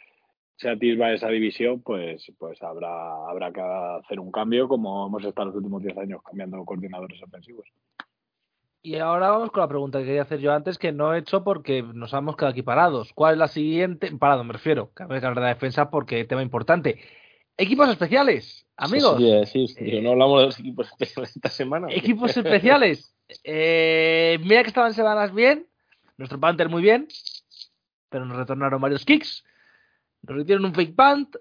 se 0.56 0.68
atisba 0.70 1.12
esa 1.12 1.28
división, 1.28 1.82
pues, 1.82 2.32
pues 2.38 2.62
habrá, 2.62 3.28
habrá 3.28 3.52
que 3.52 3.60
hacer 3.60 4.20
un 4.20 4.30
cambio, 4.30 4.68
como 4.68 5.06
hemos 5.06 5.24
estado 5.24 5.48
los 5.48 5.56
últimos 5.56 5.82
10 5.82 5.98
años 5.98 6.22
cambiando 6.22 6.64
coordinadores 6.64 7.20
ofensivos. 7.22 7.66
Y 8.80 8.96
ahora 8.96 9.30
vamos 9.30 9.50
con 9.50 9.60
la 9.60 9.68
pregunta 9.68 9.98
que 9.98 10.06
quería 10.06 10.22
hacer 10.22 10.38
yo 10.38 10.52
antes, 10.52 10.78
que 10.78 10.92
no 10.92 11.12
he 11.12 11.18
hecho 11.18 11.42
porque 11.42 11.82
nos 11.82 12.12
hemos 12.12 12.36
quedado 12.36 12.52
aquí 12.52 12.62
parados. 12.62 13.12
¿Cuál 13.12 13.34
es 13.34 13.38
la 13.38 13.48
siguiente? 13.48 14.10
Parado, 14.16 14.44
me 14.44 14.52
refiero. 14.52 14.92
Que 14.94 15.02
hablar 15.02 15.40
de 15.40 15.46
defensa 15.48 15.90
porque 15.90 16.24
tema 16.24 16.42
importante. 16.42 17.00
Equipos 17.60 17.88
especiales, 17.88 18.68
amigos. 18.76 19.20
Sí, 19.50 19.66
sí, 19.66 20.00
no 20.00 20.12
hablamos 20.12 20.40
de 20.40 20.46
los 20.46 20.60
equipos 20.60 20.86
especiales 20.86 21.34
esta 21.34 21.48
semana. 21.48 21.88
Equipos 21.90 22.30
especiales. 22.36 23.12
Eh, 23.42 24.38
mira 24.44 24.62
que 24.62 24.68
estaban 24.68 24.94
semanas 24.94 25.34
bien. 25.34 25.66
Nuestro 26.16 26.38
Panther 26.38 26.68
muy 26.68 26.82
bien. 26.82 27.08
Pero 28.10 28.24
nos 28.24 28.36
retornaron 28.36 28.80
varios 28.80 29.04
kicks. 29.04 29.44
Nos 30.22 30.40
hicieron 30.40 30.66
un 30.66 30.74
fake 30.74 30.94
punt. 30.94 31.36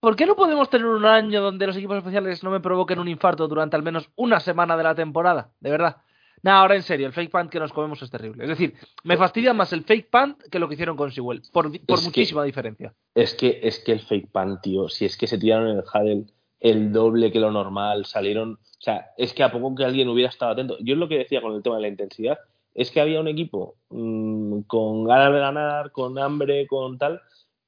¿Por 0.00 0.16
qué 0.16 0.24
no 0.24 0.36
podemos 0.36 0.70
tener 0.70 0.86
un 0.86 1.04
año 1.04 1.42
donde 1.42 1.66
los 1.66 1.76
equipos 1.76 1.98
especiales 1.98 2.42
no 2.42 2.50
me 2.50 2.60
provoquen 2.60 2.98
un 2.98 3.08
infarto 3.08 3.46
durante 3.46 3.76
al 3.76 3.82
menos 3.82 4.08
una 4.16 4.40
semana 4.40 4.74
de 4.74 4.84
la 4.84 4.94
temporada? 4.94 5.50
De 5.60 5.70
verdad. 5.70 5.98
No, 6.42 6.52
ahora 6.52 6.76
en 6.76 6.82
serio, 6.82 7.06
el 7.06 7.12
fake 7.12 7.30
punt 7.30 7.50
que 7.50 7.58
nos 7.58 7.72
comemos 7.72 8.02
es 8.02 8.10
terrible. 8.10 8.44
Es 8.44 8.50
decir, 8.50 8.74
me 9.04 9.16
fastidia 9.16 9.52
más 9.52 9.72
el 9.72 9.84
fake 9.84 10.10
punt 10.10 10.42
que 10.50 10.58
lo 10.58 10.68
que 10.68 10.74
hicieron 10.74 10.96
con 10.96 11.10
Sewell, 11.10 11.42
por, 11.52 11.70
muchísima 11.70 12.44
diferencia. 12.44 12.94
Es 13.14 13.34
que, 13.34 13.60
es 13.62 13.78
que 13.80 13.92
el 13.92 14.00
fake 14.00 14.30
punt, 14.30 14.60
tío, 14.60 14.88
si 14.88 15.04
es 15.04 15.16
que 15.16 15.26
se 15.26 15.38
tiraron 15.38 15.68
en 15.68 15.78
el 15.78 15.84
Huddle 15.84 16.26
el 16.60 16.92
doble 16.92 17.30
que 17.30 17.40
lo 17.40 17.50
normal, 17.50 18.04
salieron. 18.06 18.54
O 18.54 18.80
sea, 18.80 19.10
es 19.16 19.32
que 19.32 19.42
a 19.42 19.52
poco 19.52 19.74
que 19.74 19.84
alguien 19.84 20.08
hubiera 20.08 20.28
estado 20.28 20.52
atento. 20.52 20.76
Yo 20.80 20.94
es 20.94 20.98
lo 20.98 21.08
que 21.08 21.18
decía 21.18 21.40
con 21.40 21.54
el 21.54 21.62
tema 21.62 21.76
de 21.76 21.82
la 21.82 21.88
intensidad, 21.88 22.38
es 22.74 22.90
que 22.90 23.00
había 23.00 23.20
un 23.20 23.28
equipo 23.28 23.76
mm, 23.90 24.60
con 24.62 25.04
ganas 25.04 25.32
de 25.32 25.40
ganar, 25.40 25.92
con 25.92 26.18
hambre, 26.18 26.66
con 26.66 26.98
tal. 26.98 27.20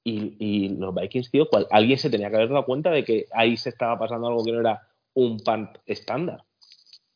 Y, 0.03 0.37
y 0.39 0.69
los 0.71 0.95
Vikings, 0.95 1.31
tío, 1.31 1.49
cual, 1.49 1.67
alguien 1.71 1.99
se 1.99 2.09
tenía 2.09 2.31
que 2.31 2.37
haber 2.37 2.49
dado 2.49 2.65
cuenta 2.65 2.91
de 2.91 3.05
que 3.05 3.27
ahí 3.33 3.57
se 3.57 3.69
estaba 3.69 3.99
pasando 3.99 4.29
algo 4.29 4.45
que 4.45 4.53
no 4.53 4.61
era 4.61 4.89
un 5.13 5.39
punt 5.41 5.77
estándar 5.85 6.45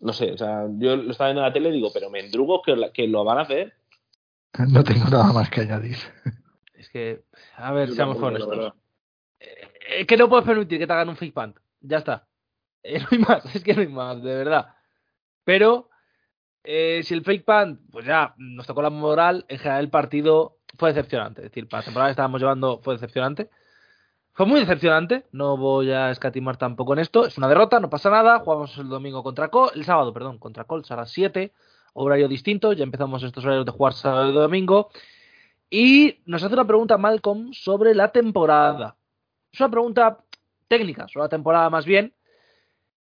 no 0.05 0.13
sé, 0.13 0.33
o 0.33 0.37
sea, 0.37 0.67
yo 0.77 0.97
lo 0.97 1.11
estaba 1.11 1.31
viendo 1.31 1.41
en 1.41 1.47
la 1.47 1.53
tele 1.53 1.71
y 1.71 1.73
digo, 1.73 1.91
pero 1.93 2.11
me 2.11 2.21
endrugo 2.21 2.61
que, 2.61 2.91
que 2.93 3.09
lo 3.09 3.25
van 3.25 3.39
a 3.39 3.43
hacer. 3.43 3.73
No 4.69 4.85
tengo 4.85 5.09
nada 5.09 5.33
más 5.33 5.49
que 5.49 5.63
añadir. 5.63 5.97
Es 6.75 6.91
que, 6.91 7.25
a 7.57 7.73
ver, 7.73 7.91
seamos 7.91 8.19
honestos. 8.19 8.75
Eh, 9.41 9.69
es 10.01 10.07
que 10.07 10.19
no 10.19 10.29
puedes 10.29 10.45
permitir 10.45 10.79
que 10.79 10.87
te 10.87 10.93
hagan 10.93 11.09
un 11.09 11.17
fake 11.17 11.33
punt. 11.33 11.57
Ya 11.81 11.99
está. 11.99 12.29
Eh, 12.83 13.01
no 13.01 13.07
hay 13.11 13.19
más, 13.19 13.45
es 13.57 13.65
que 13.65 13.73
no 13.73 13.81
hay 13.81 13.89
más, 13.89 14.23
de 14.23 14.35
verdad. 14.37 14.75
Pero, 15.43 15.89
eh, 16.63 17.01
si 17.03 17.15
el 17.15 17.25
fake 17.25 17.47
punt, 17.47 17.81
pues 17.91 18.05
ya 18.05 18.35
nos 18.37 18.67
tocó 18.67 18.83
la 18.83 18.91
moral, 18.91 19.47
en 19.49 19.59
general 19.59 19.85
el 19.85 19.91
partido 19.91 20.59
fue 20.77 20.93
decepcionante. 20.93 21.41
Es 21.41 21.51
decir, 21.51 21.67
para 21.67 21.81
la 21.81 21.85
temporada 21.87 22.09
que 22.09 22.13
estábamos 22.13 22.43
llevando 22.43 22.79
fue 22.83 22.93
decepcionante. 22.93 23.49
Fue 24.35 24.47
muy 24.47 24.59
decepcionante, 24.59 25.26
no 25.30 25.57
voy 25.57 25.93
a 25.93 26.11
escatimar 26.11 26.57
tampoco 26.57 26.93
en 26.93 26.99
esto. 26.99 27.24
Es 27.24 27.39
una 27.39 27.47
derrota, 27.47 27.78
no 27.78 27.89
pasa 27.89 28.11
nada. 28.11 28.41
Jugamos 28.41 28.76
el 28.78 28.89
domingo 28.89 29.22
contra 29.22 29.49
Colts, 29.49 29.76
el 29.76 29.85
sábado, 29.85 30.12
perdón, 30.12 30.39
contra 30.41 30.64
Colts 30.64 30.91
a 30.91 30.97
las 30.97 31.12
7, 31.12 31.53
horario 31.93 32.26
distinto. 32.26 32.72
Ya 32.72 32.82
empezamos 32.82 33.22
estos 33.22 33.45
horarios 33.45 33.64
de 33.64 33.70
jugar 33.70 33.93
sábado 33.93 34.28
y 34.28 34.35
domingo. 34.35 34.91
Y 35.70 36.18
nos 36.26 36.43
hace 36.43 36.53
una 36.53 36.66
pregunta 36.66 36.99
Malcolm 36.99 37.53
sobre 37.53 37.95
la 37.95 38.11
temporada. 38.11 38.97
Es 39.53 39.61
una 39.61 39.70
pregunta 39.70 40.18
técnica 40.66 41.07
sobre 41.07 41.26
la 41.26 41.28
temporada 41.28 41.70
más 41.70 41.85
bien. 41.85 42.12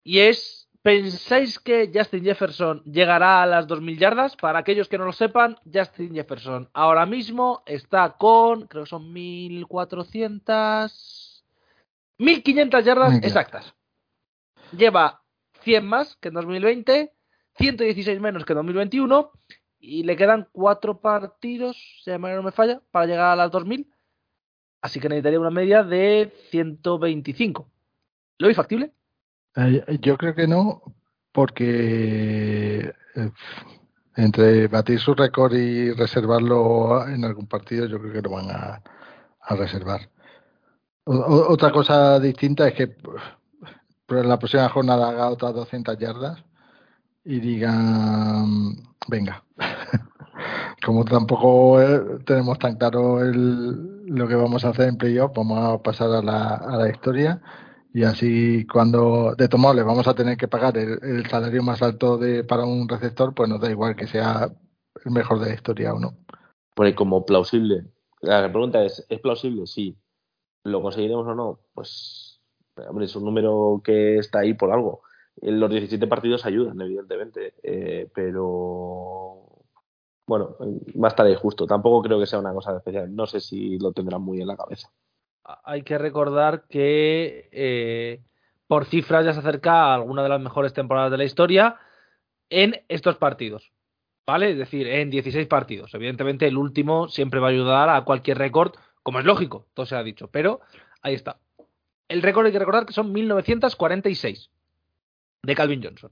Y 0.04 0.22
es 0.22 0.59
¿Pensáis 0.82 1.60
que 1.60 1.92
Justin 1.94 2.24
Jefferson 2.24 2.82
llegará 2.86 3.44
a 3.44 3.46
las 3.46 3.68
2.000 3.68 3.98
yardas? 3.98 4.38
Para 4.38 4.60
aquellos 4.60 4.88
que 4.88 4.98
no 4.98 5.04
lo 5.04 5.12
sepan, 5.12 5.58
Justin 5.72 6.14
Jefferson 6.14 6.70
ahora 6.74 7.06
mismo 7.06 7.64
está 7.66 8.16
con, 8.18 8.68
creo 8.68 8.86
que 8.86 8.90
son 8.90 9.14
1.400, 9.14 11.44
1.500 12.18 12.84
yardas 12.84 13.22
exactas. 13.22 13.76
Lleva 14.72 15.22
100 15.64 15.86
más 15.86 16.16
que 16.16 16.30
en 16.30 16.36
2020, 16.36 17.14
116 17.58 18.22
menos 18.22 18.46
que 18.46 18.54
en 18.54 18.58
2021 18.58 19.32
y 19.80 20.04
le 20.04 20.16
quedan 20.16 20.48
4 20.54 21.02
partidos, 21.02 21.76
si 22.04 22.12
no 22.12 22.42
me 22.42 22.54
falla, 22.54 22.82
para 22.92 23.06
llegar 23.06 23.32
a 23.32 23.36
las 23.36 23.52
2.000. 23.52 23.86
Así 24.82 25.02
que 25.02 25.10
necesitaría 25.10 25.42
una 25.42 25.50
media 25.50 25.84
de 25.84 26.34
125. 26.52 27.70
¿Lo 28.38 28.48
veis 28.48 28.56
factible? 28.56 28.94
Eh, 29.56 30.00
yo 30.02 30.18
creo 30.18 30.36
que 30.36 30.48
no, 30.48 30.82
porque 31.32 32.94
eh, 33.16 33.32
entre 34.16 34.68
batir 34.68 35.00
su 35.00 35.14
récord 35.14 35.54
y 35.54 35.92
reservarlo 35.92 37.08
en 37.08 37.24
algún 37.26 37.48
partido, 37.48 37.86
yo 37.88 38.00
creo 38.00 38.14
que 38.14 38.22
lo 38.22 38.32
van 38.32 38.50
a, 38.52 38.82
reservar. 39.56 40.10
otra 41.06 41.72
cosa 41.72 42.20
distinta 42.20 42.68
es 42.68 42.76
que 42.76 42.84
en 44.10 44.30
la 44.30 44.38
próxima 44.38 44.70
jornada 44.70 45.10
haga 45.10 45.30
otras 45.30 45.56
200 45.56 45.98
yardas 45.98 46.44
y 47.24 47.40
digan, 47.40 48.76
venga, 49.08 49.44
como 50.86 51.04
tampoco 51.06 51.82
eh, 51.82 52.20
tenemos 52.26 52.60
tan 52.60 52.76
claro 52.76 53.22
el, 53.22 54.06
lo 54.06 54.28
que 54.28 54.36
vamos 54.36 54.66
a 54.66 54.70
hacer 54.70 54.90
en 54.90 54.98
playoff, 54.98 55.32
vamos 55.36 55.60
a 55.60 55.82
pasar 55.82 56.12
a 56.12 56.22
la, 56.22 56.56
a 56.56 56.78
la 56.78 56.90
historia 56.90 57.42
y 57.94 58.04
así 58.04 58.68
cuando 58.68 59.34
de 59.36 59.48
tomo 59.48 59.74
le 59.74 59.82
vamos 59.82 60.08
a 60.08 60.14
tener 60.14 60.38
que 60.38 60.48
pagar 60.48 60.78
el, 60.78 61.26
salario 61.28 61.64
más 61.64 61.82
alto 61.82 62.18
de 62.18 62.44
para 62.44 62.66
un 62.66 62.88
receptor, 62.88 63.34
pues 63.34 63.50
nos 63.50 63.60
da 63.60 63.72
igual 63.72 63.96
que 63.96 64.08
sea 64.08 64.52
el 65.04 65.12
mejor 65.12 65.40
de 65.40 65.48
la 65.48 65.56
historia 65.56 65.94
o 65.94 66.00
no. 66.00 66.16
Pues 66.76 66.94
como 66.96 67.26
plausible. 67.26 67.86
La 68.22 68.52
pregunta 68.52 68.84
es, 68.84 69.06
¿es 69.10 69.20
plausible? 69.20 69.66
Sí. 69.66 69.98
¿Lo 70.64 70.82
conseguiremos 70.82 71.26
o 71.28 71.34
no? 71.34 71.60
Pues, 71.74 72.42
hombre, 72.88 73.06
es 73.06 73.16
un 73.16 73.26
número 73.26 73.82
que 73.84 74.18
está 74.18 74.40
ahí 74.40 74.54
por 74.54 74.72
algo. 74.72 75.02
Los 75.42 75.70
17 75.70 76.06
partidos 76.08 76.46
ayudan, 76.46 76.80
evidentemente, 76.82 77.56
eh, 77.64 78.10
pero 78.14 79.48
bueno, 80.28 80.58
va 81.02 81.08
a 81.08 81.10
estar 81.10 81.26
ahí 81.26 81.36
justo. 81.36 81.66
Tampoco 81.66 82.04
creo 82.04 82.20
que 82.20 82.28
sea 82.28 82.40
una 82.40 82.54
cosa 82.54 82.78
especial. 82.78 83.16
No 83.16 83.26
sé 83.26 83.40
si 83.40 83.80
lo 83.80 83.94
tendrán 83.94 84.22
muy 84.22 84.42
en 84.42 84.48
la 84.48 84.58
cabeza 84.58 84.92
hay 85.64 85.84
que 85.84 85.98
recordar 85.98 86.66
que 86.68 87.50
eh, 87.52 88.22
por 88.68 88.86
cifras 88.86 89.26
ya 89.26 89.34
se 89.34 89.40
acerca 89.40 89.86
a 89.86 89.96
alguna 89.96 90.24
de 90.24 90.30
las 90.30 90.42
mejores 90.42 90.74
temporadas 90.74 91.12
de 91.12 91.18
la 91.18 91.24
historia 91.24 91.78
en 92.50 92.84
estos 92.88 93.18
partidos. 93.18 93.72
¿Vale? 94.26 94.52
Es 94.52 94.58
decir, 94.60 94.88
en 94.88 95.10
16 95.10 95.48
partidos. 95.48 95.94
Evidentemente, 95.96 96.46
el 96.48 96.58
último 96.58 97.08
siempre 97.10 97.40
va 97.40 97.48
a 97.48 97.52
ayudar 97.52 97.90
a 97.90 98.04
cualquier 98.04 98.38
récord, 98.38 98.74
como 99.02 99.20
es 99.20 99.26
lógico, 99.26 99.68
todo 99.74 99.88
se 99.88 99.96
ha 99.96 100.04
dicho. 100.04 100.30
Pero 100.30 100.62
ahí 101.02 101.16
está. 101.16 101.40
El 102.08 102.22
récord 102.22 102.46
hay 102.46 102.52
que 102.52 102.60
recordar 102.60 102.86
que 102.86 102.94
son 102.94 103.12
1946 103.12 104.52
de 105.42 105.56
Calvin 105.56 105.84
Johnson. 105.84 106.12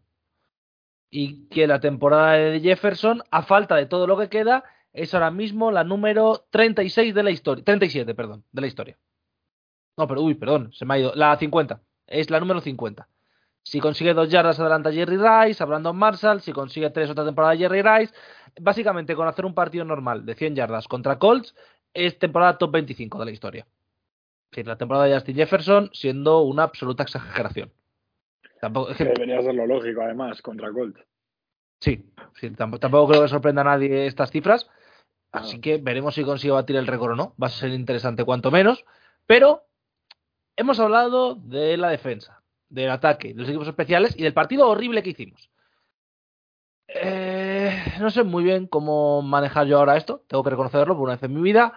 Y 1.12 1.48
que 1.50 1.68
la 1.68 1.80
temporada 1.80 2.34
de 2.34 2.60
Jefferson, 2.60 3.22
a 3.30 3.44
falta 3.44 3.76
de 3.76 3.86
todo 3.86 4.08
lo 4.08 4.18
que 4.18 4.30
queda, 4.30 4.64
es 4.94 5.14
ahora 5.14 5.30
mismo 5.30 5.72
la 5.72 5.84
número 5.84 6.48
36 6.50 7.14
de 7.14 7.24
la 7.24 7.30
historia. 7.30 7.64
37, 7.64 8.16
perdón, 8.16 8.44
de 8.52 8.62
la 8.62 8.68
historia. 8.68 8.98
No, 9.98 10.08
pero 10.08 10.22
uy, 10.22 10.36
perdón, 10.36 10.72
se 10.74 10.86
me 10.86 10.94
ha 10.94 11.00
ido. 11.00 11.12
La 11.16 11.36
50. 11.36 11.82
Es 12.06 12.30
la 12.30 12.40
número 12.40 12.62
50. 12.62 13.08
Si 13.64 13.82
consigue 13.82 14.14
dos 14.14 14.30
yardas 14.30 14.60
adelanta 14.60 14.94
Jerry 14.94 15.18
Rice, 15.18 15.62
a 15.62 15.66
Brandon 15.66 15.98
Marshall. 15.98 16.42
Si 16.42 16.54
consigue 16.54 16.90
tres 16.92 17.10
otra 17.10 17.26
temporada 17.26 17.58
Jerry 17.58 17.82
Rice. 17.82 18.14
Básicamente, 18.62 19.16
con 19.16 19.28
hacer 19.28 19.46
un 19.46 19.54
partido 19.54 19.84
normal 19.84 20.26
de 20.26 20.36
100 20.36 20.56
yardas 20.56 20.88
contra 20.88 21.20
Colts, 21.20 21.54
es 21.94 22.18
temporada 22.18 22.58
top 22.58 22.72
25 22.72 23.20
de 23.20 23.26
la 23.26 23.32
historia. 23.32 23.68
Es 24.46 24.52
decir, 24.52 24.68
la 24.68 24.78
temporada 24.78 25.06
de 25.06 25.16
Justin 25.16 25.36
Jefferson 25.36 25.90
siendo 25.92 26.42
una 26.44 26.64
absoluta 26.64 27.04
exageración. 27.04 27.72
Tampoco, 28.62 28.94
Debería 28.94 29.42
ser 29.42 29.56
lo 29.56 29.68
lógico, 29.68 30.02
además, 30.02 30.42
contra 30.42 30.72
Colts. 30.72 31.02
Sí, 31.82 32.10
sí 32.36 32.50
tampoco, 32.52 32.80
tampoco 32.80 33.10
creo 33.10 33.22
que 33.24 33.28
sorprenda 33.28 33.62
a 33.62 33.66
nadie 33.66 34.08
estas 34.08 34.32
cifras. 34.32 34.70
Ah. 35.32 35.40
Así 35.40 35.60
que 35.60 35.78
veremos 35.78 36.16
si 36.16 36.24
consigo 36.24 36.56
batir 36.56 36.78
el 36.78 36.88
récord 36.88 37.12
o 37.12 37.16
no. 37.16 37.36
Va 37.42 37.48
a 37.48 37.52
ser 37.52 37.72
interesante 37.72 38.24
cuanto 38.24 38.50
menos. 38.50 38.86
Pero 39.26 39.67
hemos 40.58 40.80
hablado 40.80 41.36
de 41.36 41.78
la 41.78 41.90
defensa, 41.90 42.42
del 42.68 42.90
ataque, 42.90 43.30
de 43.30 43.40
los 43.40 43.48
equipos 43.48 43.68
especiales 43.68 44.14
y 44.18 44.24
del 44.24 44.34
partido 44.34 44.68
horrible 44.68 45.02
que 45.04 45.12
hicimos. 45.12 45.50
Eh, 46.90 47.72
no 48.00 48.10
sé 48.10 48.24
muy 48.24 48.44
bien 48.44 48.68
cómo 48.68 49.22
manejar 49.22 49.68
yo 49.68 49.78
ahora 49.78 49.98
esto, 49.98 50.24
tengo 50.28 50.44
que 50.44 50.50
reconocerlo 50.50 50.96
por 50.96 51.04
una 51.04 51.14
vez 51.14 51.24
en 51.24 51.34
mi 51.34 51.42
vida. 51.42 51.74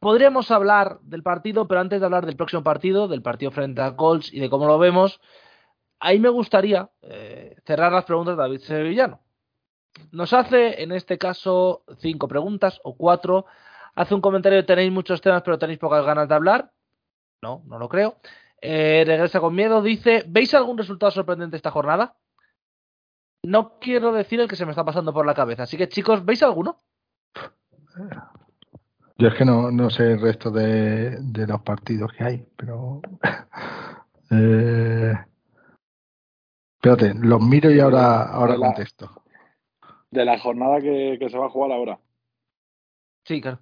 Podríamos 0.00 0.50
hablar 0.50 0.98
del 1.02 1.22
partido, 1.22 1.66
pero 1.68 1.80
antes 1.80 2.00
de 2.00 2.06
hablar 2.06 2.24
del 2.24 2.36
próximo 2.36 2.62
partido, 2.62 3.08
del 3.08 3.22
partido 3.22 3.50
frente 3.50 3.82
a 3.82 3.96
Colts 3.96 4.32
y 4.32 4.40
de 4.40 4.48
cómo 4.48 4.66
lo 4.66 4.78
vemos, 4.78 5.20
ahí 5.98 6.20
me 6.20 6.28
gustaría 6.28 6.88
eh, 7.02 7.56
cerrar 7.66 7.92
las 7.92 8.04
preguntas 8.04 8.36
de 8.36 8.42
David 8.42 8.60
Sevillano. 8.60 9.20
Nos 10.12 10.32
hace, 10.32 10.82
en 10.82 10.92
este 10.92 11.18
caso, 11.18 11.82
cinco 11.98 12.28
preguntas 12.28 12.80
o 12.84 12.96
cuatro. 12.96 13.46
Hace 13.96 14.14
un 14.14 14.20
comentario 14.20 14.64
tenéis 14.64 14.92
muchos 14.92 15.20
temas, 15.20 15.42
pero 15.42 15.58
tenéis 15.58 15.80
pocas 15.80 16.06
ganas 16.06 16.28
de 16.28 16.34
hablar. 16.36 16.70
No, 17.42 17.62
no 17.66 17.78
lo 17.78 17.88
creo. 17.88 18.16
Eh, 18.60 19.04
regresa 19.06 19.40
con 19.40 19.54
miedo. 19.54 19.82
Dice: 19.82 20.24
¿Veis 20.28 20.52
algún 20.54 20.78
resultado 20.78 21.10
sorprendente 21.12 21.56
esta 21.56 21.70
jornada? 21.70 22.16
No 23.44 23.78
quiero 23.78 24.12
decir 24.12 24.40
el 24.40 24.48
que 24.48 24.56
se 24.56 24.64
me 24.64 24.72
está 24.72 24.84
pasando 24.84 25.12
por 25.12 25.24
la 25.24 25.34
cabeza. 25.34 25.62
Así 25.62 25.76
que, 25.76 25.88
chicos, 25.88 26.24
¿veis 26.24 26.42
alguno? 26.42 26.76
Yo 29.16 29.28
es 29.28 29.34
que 29.34 29.44
no, 29.44 29.70
no 29.70 29.90
sé 29.90 30.12
el 30.12 30.20
resto 30.20 30.50
de, 30.50 31.16
de 31.20 31.46
los 31.46 31.60
partidos 31.62 32.12
que 32.12 32.24
hay, 32.24 32.46
pero. 32.56 33.00
eh, 34.30 35.12
espérate, 36.76 37.14
los 37.14 37.40
miro 37.40 37.70
y 37.70 37.80
ahora, 37.80 38.22
ahora 38.24 38.52
De 38.52 38.58
la- 38.58 38.66
contesto. 38.66 39.22
De 40.10 40.24
la 40.24 40.38
jornada 40.38 40.80
que, 40.80 41.16
que 41.18 41.28
se 41.28 41.36
va 41.38 41.46
a 41.46 41.50
jugar 41.50 41.72
ahora. 41.72 41.98
Sí, 43.24 43.40
claro. 43.40 43.60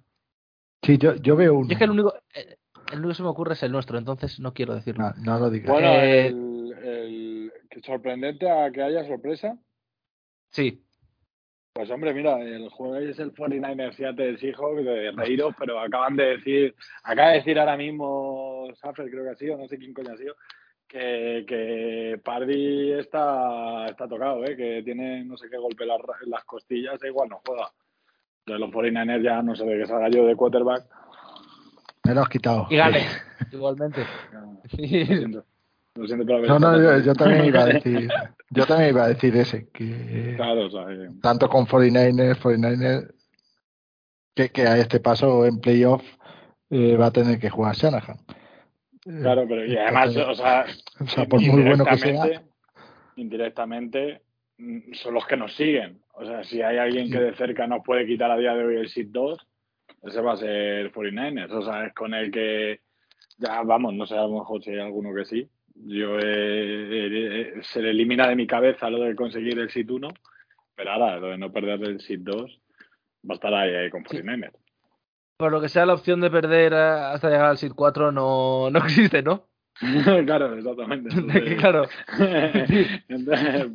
Sí, 0.83 0.97
yo, 0.97 1.15
yo 1.15 1.35
veo 1.35 1.55
uno. 1.55 1.67
Yo 1.67 1.73
es 1.73 1.77
que 1.77 1.83
el 1.83 1.91
único, 1.91 2.13
eh, 2.33 2.57
el 2.91 2.99
único 2.99 3.09
que 3.09 3.15
se 3.15 3.23
me 3.23 3.29
ocurre 3.29 3.53
es 3.53 3.63
el 3.63 3.71
nuestro, 3.71 3.97
entonces 3.97 4.39
no 4.39 4.53
quiero 4.53 4.75
decirlo. 4.75 5.05
No, 5.17 5.33
no 5.33 5.39
lo 5.39 5.49
digas. 5.49 5.71
Bueno, 5.71 5.89
Eh, 5.93 6.27
el, 6.27 6.73
el- 6.83 7.51
que 7.69 7.81
sorprendente 7.81 8.49
a 8.49 8.71
que 8.71 8.81
haya 8.81 9.05
sorpresa. 9.05 9.57
Sí, 10.49 10.83
Pues 11.73 11.91
hombre, 11.91 12.11
mira, 12.13 12.39
el 12.41 12.69
juego 12.69 12.95
es 12.95 13.19
el 13.19 13.33
49ers 13.33 13.93
Seattle 13.95 14.37
Seahawks 14.39 14.83
de 14.83 15.11
reíros, 15.11 15.53
pero 15.59 15.79
acaban 15.79 16.15
de 16.15 16.37
decir, 16.37 16.73
acaba 17.03 17.29
de 17.29 17.35
decir 17.37 17.59
ahora 17.59 17.77
mismo 17.77 18.67
Saffer, 18.81 19.09
creo 19.11 19.23
que 19.25 19.29
ha 19.29 19.35
sido, 19.35 19.57
no 19.57 19.67
sé 19.67 19.77
quién 19.77 19.93
coño 19.93 20.13
ha 20.13 20.17
sido, 20.17 20.35
que, 20.87 21.45
que 21.47 22.19
Pardy 22.23 22.93
está, 22.93 23.85
está 23.87 24.07
tocado, 24.07 24.43
¿eh? 24.45 24.55
que 24.55 24.81
tiene 24.83 25.23
no 25.25 25.37
sé 25.37 25.49
qué 25.51 25.57
golpe 25.57 25.83
en 25.83 25.89
las, 25.89 25.99
las 26.25 26.43
costillas, 26.45 27.03
e 27.03 27.07
igual 27.09 27.29
no 27.29 27.41
juega. 27.45 27.69
De 28.45 28.57
los 28.57 28.71
49ers 28.71 29.21
ya 29.21 29.41
no 29.43 29.55
sé 29.55 29.65
de 29.65 29.77
qué 29.77 29.85
salga 29.85 30.09
yo 30.09 30.25
de 30.25 30.35
quarterback. 30.35 30.85
Me 32.07 32.13
lo 32.15 32.21
has 32.21 32.29
quitado. 32.29 32.67
y 32.69 32.77
gane, 32.77 33.05
igualmente. 33.51 34.01
Lo 34.31 34.61
siento, 34.71 35.45
lo 35.95 36.07
siento 36.07 36.25
por 36.25 36.35
haber 36.35 36.49
No, 36.49 36.59
no, 36.59 36.77
yo, 36.81 36.99
yo 36.99 37.13
también 37.13 37.45
iba 37.45 37.61
a 37.61 37.65
decir, 37.65 38.09
yo 38.49 38.65
también 38.65 38.89
iba 38.91 39.03
a 39.05 39.07
decir 39.09 39.35
ese, 39.35 39.67
que 39.69 40.33
Claro, 40.35 40.65
o 40.65 40.69
sea, 40.69 40.85
que- 40.87 41.09
tanto 41.21 41.49
con 41.49 41.65
49ers, 41.67 42.37
49ers, 42.39 43.13
que, 44.35 44.49
que 44.49 44.61
a 44.67 44.77
este 44.77 44.99
paso 44.99 45.45
en 45.45 45.59
playoff 45.59 46.03
eh, 46.69 46.95
va 46.95 47.07
a 47.07 47.11
tener 47.11 47.39
que 47.39 47.49
jugar 47.49 47.75
Shanahan. 47.75 48.17
Eh, 49.05 49.19
Claro, 49.21 49.45
pero 49.47 49.65
y 49.65 49.75
además, 49.77 50.15
o 50.17 50.35
sea, 50.35 50.65
o 50.99 51.07
sea, 51.07 51.25
por 51.25 51.41
muy 51.41 51.63
bueno 51.63 51.85
que 51.85 51.97
sea, 51.97 52.09
indirectamente- 52.11 52.47
Indirectamente 53.15 54.21
mm, 54.57 54.93
son 54.93 55.13
los 55.15 55.25
que 55.25 55.37
nos 55.37 55.55
siguen. 55.55 56.01
O 56.13 56.25
sea, 56.25 56.43
si 56.43 56.61
hay 56.61 56.77
alguien 56.77 57.09
que 57.11 57.19
de 57.19 57.33
cerca 57.35 57.65
nos 57.67 57.83
puede 57.83 58.05
quitar 58.05 58.29
a 58.31 58.37
día 58.37 58.53
de 58.53 58.63
hoy 58.65 58.75
el 58.77 58.89
SID 58.89 59.07
2, 59.11 59.37
ese 60.03 60.21
va 60.21 60.33
a 60.33 60.37
ser 60.37 60.91
49ers. 60.91 61.51
O 61.51 61.61
sea, 61.63 61.85
es 61.87 61.93
con 61.93 62.13
el 62.13 62.31
que 62.31 62.81
ya 63.37 63.61
vamos, 63.63 63.93
no 63.93 64.05
sé, 64.05 64.15
a 64.17 64.21
lo 64.23 64.39
mejor 64.39 64.63
si 64.63 64.71
hay 64.71 64.79
alguno 64.79 65.13
que 65.13 65.25
sí. 65.25 65.47
Yo 65.75 66.17
eh, 66.17 66.21
eh, 66.23 67.09
eh, 67.11 67.53
se 67.61 67.81
le 67.81 67.91
elimina 67.91 68.27
de 68.27 68.35
mi 68.35 68.47
cabeza 68.47 68.89
lo 68.89 68.99
de 69.03 69.15
conseguir 69.15 69.59
el 69.59 69.69
SID 69.69 69.89
1, 69.91 70.07
pero 70.75 70.91
ahora 70.91 71.17
lo 71.17 71.27
de 71.27 71.37
no 71.37 71.51
perder 71.51 71.81
el 71.83 71.99
SID 72.01 72.19
2 72.21 72.59
va 73.29 73.33
a 73.33 73.35
estar 73.35 73.53
ahí, 73.53 73.75
ahí 73.75 73.89
con 73.89 74.03
49ers. 74.03 74.53
Por 75.37 75.51
lo 75.51 75.61
que 75.61 75.69
sea, 75.69 75.85
la 75.85 75.93
opción 75.93 76.19
de 76.19 76.31
perder 76.31 76.73
hasta 76.73 77.29
llegar 77.29 77.45
al 77.45 77.57
SID 77.59 77.73
4 77.75 78.11
no, 78.11 78.69
no 78.71 78.79
existe, 78.85 79.21
¿no? 79.21 79.43
claro, 80.25 80.55
exactamente. 80.55 81.09
Entonces- 81.15 81.59
claro. 81.59 81.83
entonces, 83.07 83.67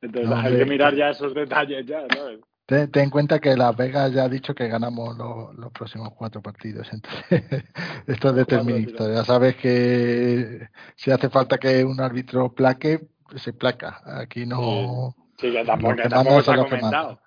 entonces 0.00 0.32
hay 0.32 0.56
que 0.56 0.64
mirar 0.64 0.94
ya 0.94 1.10
esos 1.10 1.34
detalles 1.34 1.84
ya, 1.84 2.06
¿sabes? 2.08 2.40
Ten, 2.66 2.90
ten 2.90 3.04
en 3.04 3.10
cuenta 3.10 3.38
que 3.38 3.56
Las 3.56 3.76
Vegas 3.76 4.12
ya 4.12 4.24
ha 4.24 4.28
dicho 4.28 4.54
que 4.54 4.68
ganamos 4.68 5.16
lo- 5.16 5.52
los 5.54 5.72
próximos 5.72 6.12
cuatro 6.14 6.42
partidos. 6.42 6.88
Entonces, 6.92 7.24
esto 8.06 8.28
es 8.30 8.34
determinista. 8.34 9.08
Ya 9.12 9.24
sabes 9.24 9.56
que 9.56 10.68
si 10.96 11.10
hace 11.10 11.28
falta 11.30 11.58
que 11.58 11.84
un 11.84 12.00
árbitro 12.00 12.52
plaque, 12.52 13.06
se 13.36 13.52
placa. 13.52 14.00
Aquí 14.04 14.46
no. 14.46 15.14
Sí, 15.38 15.52
que 15.52 15.64
tampoco, 15.64 15.96
que 15.96 16.08
tampoco 16.08 16.42
se 16.42 16.52
ha 16.52 16.56
comentado. 16.56 17.20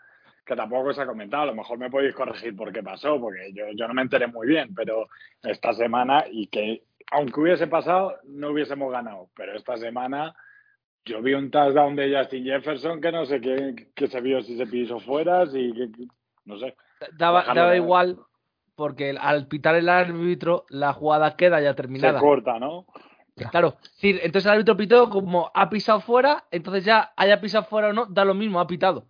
Que 0.46 0.56
tampoco 0.56 0.94
se 0.94 1.02
ha 1.02 1.06
comentado. 1.06 1.44
A 1.44 1.48
lo 1.48 1.56
mejor 1.56 1.78
me 1.78 1.90
podéis 1.90 2.16
corregir 2.16 2.56
por 2.56 2.72
qué 2.74 2.82
pasó, 2.82 3.20
porque 3.20 3.52
yo, 3.54 3.66
yo 3.76 3.88
no 3.88 3.94
me 3.94 4.02
enteré 4.02 4.28
muy 4.28 4.48
bien, 4.48 4.74
pero 4.74 5.08
esta 5.44 5.74
semana, 5.74 6.26
y 6.32 6.48
que 6.48 6.84
aunque 7.12 7.40
hubiese 7.40 7.68
pasado, 7.68 8.16
no 8.26 8.50
hubiésemos 8.50 8.92
ganado. 8.92 9.30
Pero 9.36 9.56
esta 9.56 9.78
semana 9.78 10.36
yo 11.10 11.22
vi 11.22 11.34
un 11.34 11.49
touchdown 11.49 11.95
de 11.95 12.16
Justin 12.16 12.45
Jefferson 12.45 13.01
que 13.01 13.12
no 13.12 13.26
sé 13.26 13.41
qué, 13.41 13.89
qué 13.95 14.07
se 14.07 14.22
vio, 14.22 14.41
si 14.43 14.55
se 14.57 14.68
pisó 14.68 14.99
fuera, 14.99 15.45
si 15.47 15.74
que- 15.74 15.91
que- 15.91 16.07
no 16.45 16.57
sé. 16.60 16.76
Daba, 17.18 17.45
daba 17.53 17.76
igual 17.76 18.20
porque 18.76 19.16
al 19.20 19.47
pitar 19.47 19.76
el 19.76 19.89
árbitro 19.89 20.66
la 20.70 20.93
jugada 20.93 21.36
queda 21.36 21.60
ya 21.62 21.72
Se 21.72 21.76
terminada. 21.76 22.20
corta, 22.20 22.60
¿no? 22.60 22.86
Claro, 23.51 23.78
es 23.82 23.91
decir, 23.93 24.20
entonces 24.22 24.45
el 24.47 24.51
árbitro 24.51 24.76
pitó 24.76 25.10
como 25.10 25.49
ha 25.53 25.70
pisado 25.70 26.01
fuera, 26.01 26.45
entonces 26.51 26.84
ya 26.84 27.14
haya 27.16 27.39
pisado 27.39 27.64
fuera 27.66 27.89
o 27.89 27.93
no, 27.93 28.05
da 28.05 28.26
lo 28.26 28.34
mismo, 28.34 28.60
ha 28.60 28.68
pitado. 28.68 29.07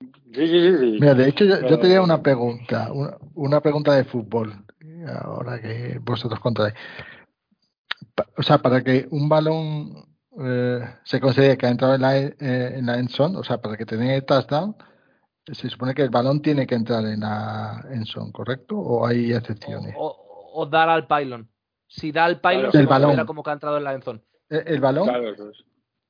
Sí, 0.00 0.46
sí, 0.46 0.46
sí. 0.46 0.78
sí. 0.78 0.98
Mira, 1.00 1.14
de 1.14 1.28
hecho, 1.28 1.44
yo, 1.44 1.66
yo 1.66 1.78
tenía 1.80 2.00
una 2.00 2.22
pregunta, 2.22 2.92
una, 2.92 3.16
una 3.34 3.60
pregunta 3.60 3.94
de 3.94 4.04
fútbol, 4.04 4.52
ahora 5.24 5.60
que 5.60 5.98
vosotros 6.00 6.38
contáis. 6.40 6.74
O 8.36 8.42
sea, 8.42 8.58
para 8.58 8.82
que 8.82 9.06
un 9.10 9.28
balón 9.28 10.15
eh, 10.40 10.80
se 11.04 11.20
considere 11.20 11.56
que 11.56 11.66
ha 11.66 11.70
entrado 11.70 11.94
en 11.94 12.00
la, 12.02 12.16
eh, 12.18 12.34
en 12.38 12.86
la 12.86 12.98
end 12.98 13.10
zone, 13.10 13.36
o 13.38 13.42
sea, 13.44 13.58
para 13.60 13.76
que 13.76 13.86
tenga 13.86 14.14
el 14.14 14.24
touchdown, 14.24 14.76
se 15.46 15.68
supone 15.70 15.94
que 15.94 16.02
el 16.02 16.10
balón 16.10 16.42
tiene 16.42 16.66
que 16.66 16.74
entrar 16.74 17.04
en 17.06 17.20
la 17.20 17.84
end 17.90 18.06
zone, 18.06 18.32
¿correcto? 18.32 18.76
¿O 18.78 19.06
hay 19.06 19.32
excepciones? 19.32 19.94
o- 19.98 20.52
o 20.58 20.66
dar 20.66 20.88
al 20.88 21.06
pylon. 21.06 21.48
Si 21.88 22.10
da 22.12 22.24
al 22.24 22.40
pylon, 22.40 22.60
Claro. 22.62 22.72
se 22.72 22.78
El 22.80 22.86
balón. 22.86 23.02
considera 23.08 23.26
como 23.26 23.42
que 23.42 23.50
ha 23.50 23.52
entrado 23.52 23.76
en 23.76 23.84
la 23.84 23.92
enzone. 23.94 24.22
¿El, 24.48 24.62
el 24.66 24.80
balón? 24.80 25.06
Claro. 25.08 25.34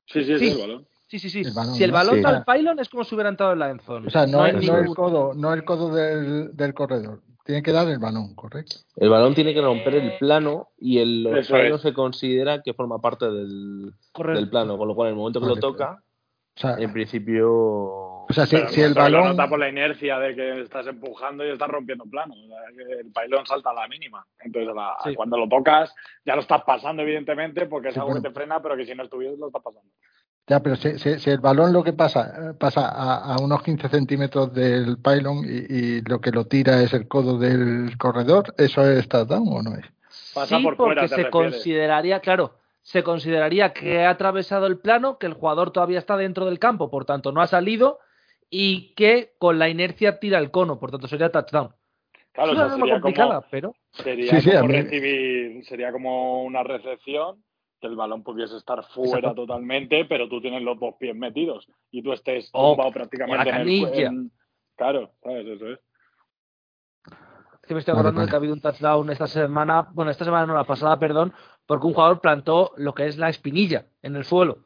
Sí, 0.05 0.23
sí, 0.23 0.37
Sí. 0.39 0.47
es 0.47 0.55
el 0.55 0.61
balón. 0.61 0.87
Sí, 1.09 1.19
sí, 1.19 1.29
sí. 1.29 1.41
El 1.41 1.53
balón, 1.53 1.75
si 1.75 1.83
el 1.83 1.91
¿no? 1.91 1.97
balón 1.97 2.15
Sí. 2.15 2.21
da 2.21 2.29
al 2.29 2.45
pylon, 2.45 2.79
es 2.79 2.89
como 2.89 3.03
si 3.03 3.13
hubiera 3.15 3.29
entrado 3.29 3.53
en 3.53 3.59
la 3.59 3.69
enzone. 3.71 4.07
O 4.07 4.09
sea, 4.09 4.25
no, 4.25 4.41
hay 4.43 4.51
el- 4.51 4.55
no 4.55 4.61
ningún- 4.61 4.79
el 4.87 4.95
codo, 4.95 5.33
no 5.35 5.53
el 5.53 5.63
codo 5.65 5.93
del, 5.93 6.55
del 6.55 6.73
corredor. 6.73 7.21
Tiene 7.47 7.63
que 7.63 7.71
dar 7.71 7.87
el 7.87 7.97
balón, 7.97 8.35
¿correcto? 8.35 8.75
El 8.97 9.09
balón 9.09 9.33
tiene 9.33 9.53
que 9.53 9.61
romper 9.61 9.95
el 9.95 10.17
plano 10.17 10.67
y 10.77 10.99
el 10.99 11.25
es. 11.27 11.47
se 11.81 11.93
considera 11.93 12.61
que 12.61 12.73
forma 12.73 12.99
parte 12.99 13.25
del, 13.31 13.93
del 14.33 14.49
plano, 14.49 14.77
con 14.77 14.85
lo 14.89 14.93
cual 14.93 15.07
en 15.07 15.13
el 15.13 15.17
momento 15.17 15.39
que 15.39 15.45
Vale, 15.45 15.55
lo 15.55 15.61
toca, 15.61 16.03
O 16.57 16.59
sea, 16.59 16.75
en 16.77 16.91
principio... 16.91 17.49
o 17.49 18.27
sea 18.31 18.45
si, 18.45 18.57
Pero 18.57 18.67
si 18.67 18.81
el 18.81 18.93
balón... 18.93 19.27
nota 19.29 19.47
por 19.47 19.59
la 19.59 19.69
inercia 19.69 20.19
de 20.19 20.35
que 20.35 20.61
estás 20.63 20.87
empujando 20.87 21.45
y 21.45 21.51
estás 21.51 21.69
rompiendo 21.69 22.03
plano. 22.03 22.33
El 22.99 23.13
pailón 23.13 23.45
salta 23.45 23.69
a 23.69 23.73
la 23.75 23.87
mínima. 23.87 24.25
Entonces, 24.41 24.75
la- 24.75 24.97
Sí. 25.05 25.15
cuando 25.15 25.37
lo 25.37 25.47
tocas, 25.47 25.95
ya 26.25 26.35
lo 26.35 26.41
estás 26.41 26.63
pasando, 26.65 27.01
evidentemente, 27.03 27.65
porque 27.67 27.87
es 27.87 27.93
Sí, 27.93 27.99
algo 28.01 28.09
bueno. 28.11 28.23
que 28.23 28.27
te 28.27 28.35
frena, 28.35 28.61
pero 28.61 28.75
que 28.75 28.85
si 28.85 28.93
no 28.93 29.03
estuvieras, 29.03 29.39
lo 29.39 29.47
estás 29.47 29.63
pasando. 29.63 29.89
Ya, 30.47 30.61
pero 30.61 30.75
si, 30.77 30.97
si- 30.97 31.19
si 31.19 31.29
el 31.29 31.39
balón 31.39 31.73
lo 31.73 31.83
que 31.83 31.91
pasa, 31.93 32.55
pasa 32.57 32.87
a, 32.87 33.33
a 33.35 33.39
unos 33.39 33.61
15 33.63 33.89
centímetros 33.89 34.53
del 34.53 34.97
pylon 34.97 35.43
y, 35.45 35.73
y 35.75 36.01
lo 36.01 36.21
que 36.21 36.31
lo 36.31 36.45
tira 36.45 36.81
es 36.81 36.93
el 36.93 37.07
codo 37.07 37.37
del 37.37 37.97
corredor, 37.97 38.53
¿eso 38.57 38.89
es 38.89 39.07
touchdown 39.09 39.45
o 39.49 39.61
no 39.61 39.75
es? 39.75 39.85
Pasa 40.33 40.57
sí, 40.57 40.63
por 40.63 40.77
porque 40.77 40.95
fuera, 40.95 41.01
se 41.07 41.15
refieres. 41.23 41.31
consideraría, 41.31 42.19
claro, 42.21 42.53
se 42.81 43.03
consideraría 43.03 43.73
que 43.73 44.05
ha 44.05 44.09
atravesado 44.11 44.67
el 44.67 44.77
plano, 44.77 45.17
que 45.17 45.25
el 45.27 45.33
jugador 45.33 45.71
todavía 45.71 45.99
está 45.99 46.15
dentro 46.15 46.45
del 46.45 46.59
campo, 46.59 46.89
por 46.89 47.03
tanto 47.03 47.33
no 47.33 47.41
ha 47.41 47.47
salido, 47.47 47.99
y 48.49 48.93
que 48.95 49.33
con 49.39 49.59
la 49.59 49.67
inercia 49.67 50.19
tira 50.19 50.39
el 50.39 50.51
cono, 50.51 50.79
por 50.79 50.91
tanto 50.91 51.09
sería 51.09 51.29
touchdown. 51.29 51.73
Claro, 52.31 52.53
es 52.53 52.57
una 52.57 52.69
sería 52.75 52.93
complicada, 53.01 53.35
como, 53.41 53.47
pero 53.51 53.75
sería 53.91 54.39
Sí, 54.39 54.49
sí, 54.51 54.57
como 54.57 54.67
recibir, 54.73 55.65
sería 55.65 55.91
como 55.91 56.43
una 56.43 56.63
recepción, 56.63 57.43
el 57.87 57.95
balón 57.95 58.23
pudiese 58.23 58.55
estar 58.57 58.83
fuera 58.85 59.17
Exacto. 59.17 59.41
totalmente, 59.45 60.05
pero 60.05 60.27
tú 60.29 60.39
tienes 60.41 60.61
los 60.61 60.79
dos 60.79 60.95
pies 60.99 61.15
metidos 61.15 61.67
y 61.91 62.01
tú 62.03 62.13
estés 62.13 62.49
O- 62.53 62.69
tumbado 62.71 62.89
o 62.89 62.93
prácticamente 62.93 63.49
en 63.49 63.55
el 63.55 63.61
canilla. 63.61 64.07
en- 64.07 64.31
Claro, 64.75 65.11
¿sabes? 65.23 65.47
Eso 65.47 65.67
es. 65.71 65.79
es 67.61 67.67
que 67.67 67.73
me 67.73 67.79
estoy 67.79 67.93
acordando 67.93 68.21
de 68.21 68.27
que 68.27 68.33
ha 68.33 68.37
habido 68.37 68.53
un 68.53 68.61
touchdown 68.61 69.09
esta 69.09 69.27
semana, 69.27 69.87
bueno, 69.93 70.11
esta 70.11 70.23
semana 70.23 70.45
no, 70.45 70.53
la 70.53 70.63
pasada, 70.65 70.99
perdón, 70.99 71.33
porque 71.65 71.87
un 71.87 71.93
jugador 71.93 72.21
plantó 72.21 72.71
lo 72.77 72.93
que 72.93 73.07
es 73.07 73.17
la 73.17 73.29
espinilla 73.29 73.87
en 74.01 74.15
el 74.15 74.23
suelo, 74.23 74.59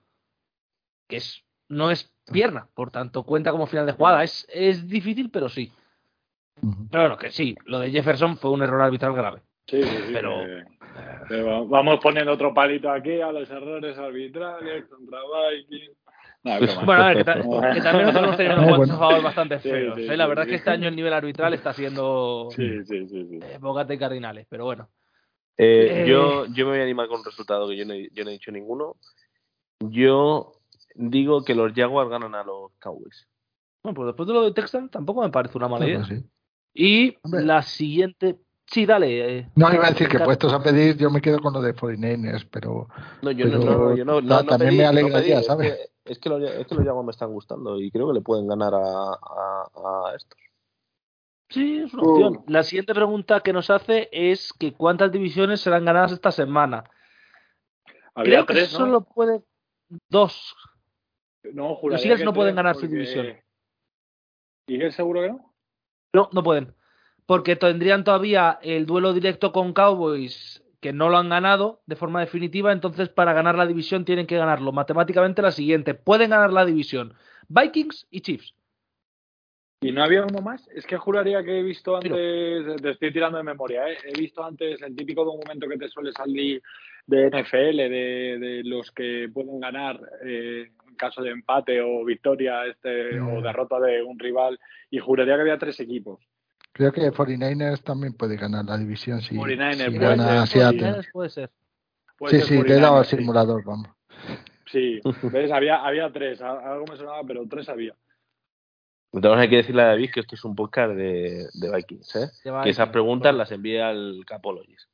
que 1.07 1.17
es 1.17 1.43
no 1.69 1.89
es 1.89 2.13
pierna, 2.31 2.67
por 2.75 2.91
tanto 2.91 3.23
cuenta 3.23 3.51
como 3.51 3.65
final 3.67 3.85
de 3.85 3.93
jugada. 3.93 4.23
Es, 4.23 4.45
es 4.51 4.87
difícil, 4.87 5.29
pero 5.31 5.47
sí. 5.49 5.71
Ujú. 6.61 6.87
Pero 6.91 7.03
bueno, 7.03 7.17
que 7.17 7.31
sí, 7.31 7.55
lo 7.65 7.79
de 7.79 7.89
Jefferson 7.91 8.37
fue 8.37 8.51
un 8.51 8.61
error 8.61 8.81
arbitral 8.81 9.13
grave. 9.13 9.41
Sí, 9.67 9.81
sí, 9.81 9.89
sí, 10.07 10.11
Pero- 10.13 10.35
va- 11.29 11.63
vamos 11.63 11.99
poniendo 12.01 12.31
otro 12.33 12.53
palito 12.53 12.89
aquí 12.91 13.19
a 13.21 13.31
los 13.31 13.49
errores 13.49 13.97
arbitrales 13.97 14.85
contra. 14.85 15.19
No, 16.43 16.59
broma. 16.59 16.83
Bueno, 16.85 17.03
a 17.03 17.07
ver, 17.09 17.17
que, 17.17 17.23
ta- 17.23 17.33
que 17.73 17.81
también 17.81 18.05
nosotros 18.07 18.23
hemos 18.23 18.37
tenido 18.37 18.55
unos 18.55 18.67
No, 18.69 18.75
cuantos 18.77 18.97
favor 18.99 19.21
bastante 19.23 19.59
feos. 19.59 19.95
sí, 19.95 20.03
¿eh? 20.03 20.17
La 20.17 20.23
sí, 20.25 20.29
verdad 20.29 20.45
es 20.45 20.49
que 20.49 20.55
este 20.55 20.69
año 20.71 20.87
el 20.87 20.95
nivel 20.95 21.13
arbitral 21.13 21.53
está 21.53 21.73
siendo 21.73 22.47
Sí, 22.55 22.83
sí, 22.85 23.07
sí, 23.07 23.27
sí. 23.29 23.39
eh, 23.43 23.57
bocata 23.59 23.93
y 23.93 23.97
cardinales, 23.99 24.47
pero 24.49 24.65
bueno. 24.65 24.89
Eh, 25.57 26.03
Eh. 26.03 26.05
Yo, 26.09 26.45
yo 26.47 26.65
me 26.65 26.71
voy 26.71 26.79
a 26.79 26.83
animar 26.83 27.07
con 27.07 27.19
un 27.19 27.25
resultado 27.25 27.67
que 27.67 27.77
yo 27.77 27.85
no, 27.85 27.93
he- 27.93 28.09
yo 28.13 28.23
no 28.23 28.29
he 28.31 28.33
dicho 28.33 28.51
ninguno. 28.51 28.95
Yo 29.79 30.53
digo 30.95 31.43
que 31.43 31.55
los 31.55 31.73
Jaguars 31.73 32.09
ganan 32.09 32.33
a 32.35 32.43
los 32.43 32.71
Cowboys. 32.79 33.27
Bueno, 33.83 33.95
pues 33.95 34.07
después 34.07 34.27
de 34.27 34.33
lo 34.33 34.43
de 34.43 34.53
Texan 34.53 34.89
tampoco 34.89 35.21
me 35.23 35.29
parece 35.29 35.57
una 35.57 35.67
mala 35.67 35.87
idea. 35.87 36.03
sí. 36.05 36.23
Y 36.73 37.17
Hombre. 37.23 37.43
la 37.43 37.61
siguiente. 37.63 38.37
Sí, 38.71 38.85
dale. 38.85 39.39
eh, 39.39 39.49
No, 39.55 39.73
iba 39.73 39.85
a 39.87 39.89
decir 39.91 40.07
que 40.07 40.19
puestos 40.19 40.53
a 40.53 40.63
pedir, 40.63 40.97
yo 40.97 41.09
me 41.09 41.21
quedo 41.21 41.39
con 41.39 41.53
lo 41.53 41.61
de 41.61 41.75
49ers, 41.75 42.47
pero 42.49 42.87
No, 43.21 43.31
yo 43.31 43.45
no, 43.47 43.59
Pero 43.59 43.89
no, 43.89 43.95
yo 43.97 44.05
no, 44.05 44.21
no, 44.21 44.27
ta- 44.37 44.43
no 44.43 44.49
también 44.49 44.69
pedí, 44.69 44.77
me 44.77 44.83
no 44.83 44.89
alegraría, 44.89 45.35
pedí, 45.37 45.45
¿sabes? 45.45 45.71
Es 45.71 45.77
que, 45.77 46.11
es 46.13 46.19
que 46.19 46.29
los, 46.29 46.41
es 46.43 46.67
que 46.67 46.75
los 46.75 46.85
Jaguars 46.85 47.05
me 47.05 47.11
están 47.11 47.31
gustando 47.31 47.79
y 47.79 47.91
creo 47.91 48.07
que 48.07 48.13
le 48.13 48.21
pueden 48.21 48.47
ganar 48.47 48.73
a, 48.73 48.79
a, 48.79 49.69
a 50.11 50.15
estos. 50.15 50.39
Sí, 51.49 51.79
es 51.85 51.93
una 51.93 52.03
Uh. 52.03 52.09
opción. 52.11 52.43
La 52.47 52.63
siguiente 52.63 52.93
pregunta 52.93 53.41
que 53.41 53.51
nos 53.51 53.69
hace 53.69 54.07
es 54.13 54.53
que 54.53 54.71
cuántas 54.73 55.11
divisiones 55.11 55.59
serán 55.59 55.83
ganadas 55.83 56.13
esta 56.13 56.31
semana. 56.31 56.85
Había 58.15 58.35
Creo 58.35 58.45
que 58.45 58.53
tres, 58.53 58.71
¿no? 58.71 58.77
solo 58.79 59.01
puede 59.03 59.41
dos. 60.09 60.55
No, 61.53 61.75
juraría 61.75 62.03
Eagles 62.05 62.19
que 62.19 62.25
no 62.25 62.33
pueden 62.33 62.55
ganar 62.55 62.75
su 62.77 62.87
división. 62.87 63.35
¿Eagles 64.67 64.95
seguro 64.95 65.21
que 65.21 65.29
no? 65.29 65.53
No, 66.13 66.29
no 66.31 66.41
pueden. 66.41 66.73
Porque 67.25 67.55
tendrían 67.55 68.03
todavía 68.03 68.59
el 68.61 68.85
duelo 68.85 69.13
directo 69.13 69.51
con 69.51 69.73
Cowboys, 69.73 70.63
que 70.81 70.91
no 70.93 71.09
lo 71.09 71.17
han 71.17 71.29
ganado 71.29 71.81
de 71.85 71.95
forma 71.95 72.19
definitiva. 72.19 72.71
Entonces, 72.71 73.09
para 73.09 73.33
ganar 73.33 73.55
la 73.55 73.67
división, 73.67 74.03
tienen 74.05 74.27
que 74.27 74.37
ganarlo. 74.37 74.71
Matemáticamente, 74.71 75.41
la 75.41 75.51
siguiente. 75.51 75.93
Pueden 75.93 76.31
ganar 76.31 76.51
la 76.51 76.65
división. 76.65 77.13
Vikings 77.47 78.07
y 78.09 78.21
Chiefs. 78.21 78.55
¿Y 79.83 79.91
no 79.91 80.03
había 80.03 80.23
uno 80.23 80.41
más? 80.41 80.67
Es 80.75 80.85
que 80.85 80.95
juraría 80.97 81.43
que 81.43 81.59
he 81.59 81.63
visto 81.63 81.97
Tiro. 81.99 82.15
antes, 82.15 82.81
te 82.83 82.89
estoy 82.91 83.11
tirando 83.11 83.39
de 83.39 83.43
memoria, 83.43 83.89
¿eh? 83.89 83.97
he 84.05 84.19
visto 84.19 84.43
antes 84.43 84.79
el 84.83 84.95
típico 84.95 85.25
documento 85.25 85.67
que 85.67 85.77
te 85.77 85.89
suele 85.89 86.11
salir 86.11 86.61
de 87.07 87.31
NFL, 87.31 87.77
de, 87.77 88.37
de 88.39 88.61
los 88.63 88.91
que 88.91 89.27
pueden 89.33 89.59
ganar 89.59 89.99
eh, 90.23 90.69
en 90.87 90.95
caso 90.97 91.23
de 91.23 91.31
empate 91.31 91.81
o 91.81 92.05
victoria 92.05 92.63
este, 92.67 93.19
Mm. 93.19 93.37
o 93.37 93.41
derrota 93.41 93.79
de 93.79 94.03
un 94.03 94.19
rival, 94.19 94.59
y 94.91 94.99
juraría 94.99 95.33
que 95.33 95.41
había 95.41 95.57
tres 95.57 95.79
equipos. 95.79 96.19
Creo 96.89 96.93
que 96.93 97.11
49ers 97.11 97.83
también 97.83 98.13
puede 98.13 98.35
ganar 98.37 98.65
la 98.65 98.77
división 98.77 99.21
si, 99.21 99.35
49ers 99.35 99.75
si 99.75 99.97
puede 99.97 99.99
gana 99.99 100.45
ser, 100.47 100.73
Seattle. 100.73 101.09
Puede 101.13 101.29
ser. 101.29 101.51
Puede 102.17 102.41
Sí, 102.41 102.47
ser 102.47 102.57
sí, 102.59 102.63
te 102.65 102.73
he 102.73 102.79
dado 102.79 102.97
al 102.97 103.03
49ers, 103.03 103.09
sí. 103.09 103.17
simulador, 103.17 103.63
vamos. 103.63 103.87
Sí, 104.67 105.01
¿ves? 105.31 105.51
Había, 105.51 105.83
había 105.85 106.11
tres, 106.11 106.41
algo 106.41 106.85
me 106.89 106.95
sonaba, 106.97 107.21
pero 107.27 107.45
tres 107.47 107.67
había. 107.69 107.95
Entonces 109.13 109.41
hay 109.41 109.49
que 109.49 109.57
decirle 109.57 109.81
a 109.81 109.87
David 109.87 110.11
que 110.13 110.21
esto 110.21 110.35
es 110.35 110.45
un 110.45 110.55
podcast 110.55 110.93
de, 110.93 111.47
de 111.53 111.75
Vikings, 111.75 112.15
¿eh? 112.15 112.29
De 112.45 112.61
Que 112.63 112.69
esas 112.69 112.89
preguntas 112.89 113.35
las 113.35 113.51
envía 113.51 113.89
al 113.89 114.23
Capologist. 114.25 114.89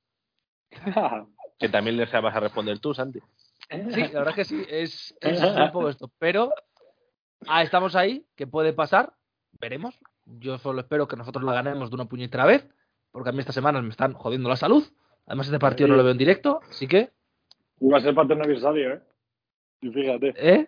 Que 1.59 1.69
también 1.69 1.97
les 1.97 2.11
vas 2.11 2.35
a 2.35 2.39
responder 2.39 2.77
tú, 2.77 2.93
Santi. 2.93 3.19
Sí, 3.69 4.01
la 4.13 4.19
verdad 4.19 4.29
es 4.29 4.35
que 4.35 4.45
sí, 4.45 4.63
es, 4.69 5.15
es 5.21 5.41
un 5.41 5.71
poco 5.71 5.89
esto. 5.89 6.11
Pero 6.19 6.53
ah, 7.47 7.63
estamos 7.63 7.95
ahí, 7.95 8.27
que 8.35 8.45
puede 8.45 8.73
pasar, 8.73 9.13
veremos. 9.59 9.99
Yo 10.39 10.57
solo 10.57 10.81
espero 10.81 11.07
que 11.07 11.15
nosotros 11.15 11.43
la 11.43 11.53
ganemos 11.53 11.89
de 11.89 11.95
una 11.95 12.05
puñetera 12.05 12.45
vez, 12.45 12.67
porque 13.11 13.29
a 13.29 13.31
mí 13.31 13.39
estas 13.39 13.55
semanas 13.55 13.81
me 13.83 13.89
están 13.89 14.13
jodiendo 14.13 14.49
la 14.49 14.57
salud. 14.57 14.83
Además, 15.25 15.47
este 15.47 15.59
partido 15.59 15.87
no 15.89 15.95
lo 15.95 16.03
veo 16.03 16.11
en 16.11 16.17
directo, 16.17 16.59
así 16.69 16.87
que, 16.87 17.11
Iba 17.79 17.97
a 17.99 18.01
ser 18.01 18.15
parte 18.15 18.33
aniversario, 18.33 18.93
¿eh? 18.93 19.01
Y 19.81 19.89
fíjate, 19.91 20.33
¿eh? 20.35 20.67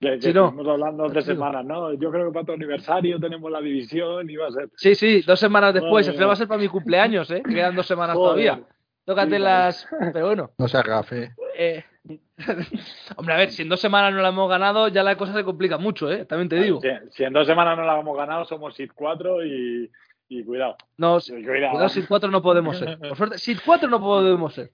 que, 0.00 0.10
que 0.18 0.20
Sí, 0.20 0.32
no. 0.34 0.46
estuvimos 0.48 0.68
hablando 0.72 1.04
Tranquilo. 1.04 1.34
semanas, 1.34 1.64
¿no? 1.64 1.94
Yo 1.94 2.10
creo 2.10 2.26
que 2.26 2.32
para 2.34 2.44
tu 2.46 2.52
aniversario 2.52 3.18
tenemos 3.18 3.50
la 3.50 3.60
división, 3.62 4.28
iba 4.28 4.46
a 4.46 4.50
ser. 4.50 4.68
Sí, 4.76 4.94
sí, 4.94 5.22
dos 5.22 5.40
semanas 5.40 5.72
después. 5.72 6.06
Al 6.06 6.12
final 6.14 6.28
va 6.28 6.32
a 6.34 6.36
ser 6.36 6.46
para 6.48 6.60
mi 6.60 6.68
cumpleaños, 6.68 7.30
¿eh? 7.30 7.42
Quedan 7.42 7.74
dos 7.74 7.86
semanas 7.86 8.16
Joder. 8.16 8.44
todavía. 8.46 8.68
Tócate 9.06 9.36
Sí, 9.36 9.42
las. 9.42 9.88
Pero 10.12 10.26
bueno. 10.26 10.50
No 10.58 10.68
se 10.68 10.76
haga 10.76 11.02
fe. 11.04 11.30
Eh, 11.58 11.84
Hombre, 13.16 13.34
a 13.34 13.38
ver, 13.38 13.50
si 13.50 13.62
en 13.62 13.68
dos 13.68 13.80
semanas 13.80 14.12
no 14.12 14.20
la 14.22 14.28
hemos 14.28 14.48
ganado, 14.48 14.88
ya 14.88 15.02
la 15.02 15.16
cosa 15.16 15.32
se 15.32 15.44
complica 15.44 15.78
mucho, 15.78 16.10
¿eh? 16.10 16.24
También 16.24 16.48
te 16.48 16.56
digo. 16.56 16.80
Si, 16.80 16.88
si 17.10 17.24
en 17.24 17.32
dos 17.32 17.46
semanas 17.46 17.76
no 17.76 17.84
la 17.84 17.98
hemos 17.98 18.16
ganado, 18.16 18.44
somos 18.44 18.74
SID 18.74 18.90
4 18.94 19.44
y, 19.44 19.90
y 20.28 20.44
cuidado. 20.44 20.76
No, 20.96 21.18
Y 21.18 21.44
cuidado. 21.44 21.72
cuidado, 21.72 21.88
Seed 21.88 22.04
4 22.08 22.30
no 22.30 22.42
podemos 22.42 22.78
ser. 22.78 22.98
Por 23.08 23.16
suerte, 23.16 23.38
Seed 23.38 23.58
4 23.64 23.88
no 23.88 24.00
podemos 24.00 24.54
ser. 24.54 24.72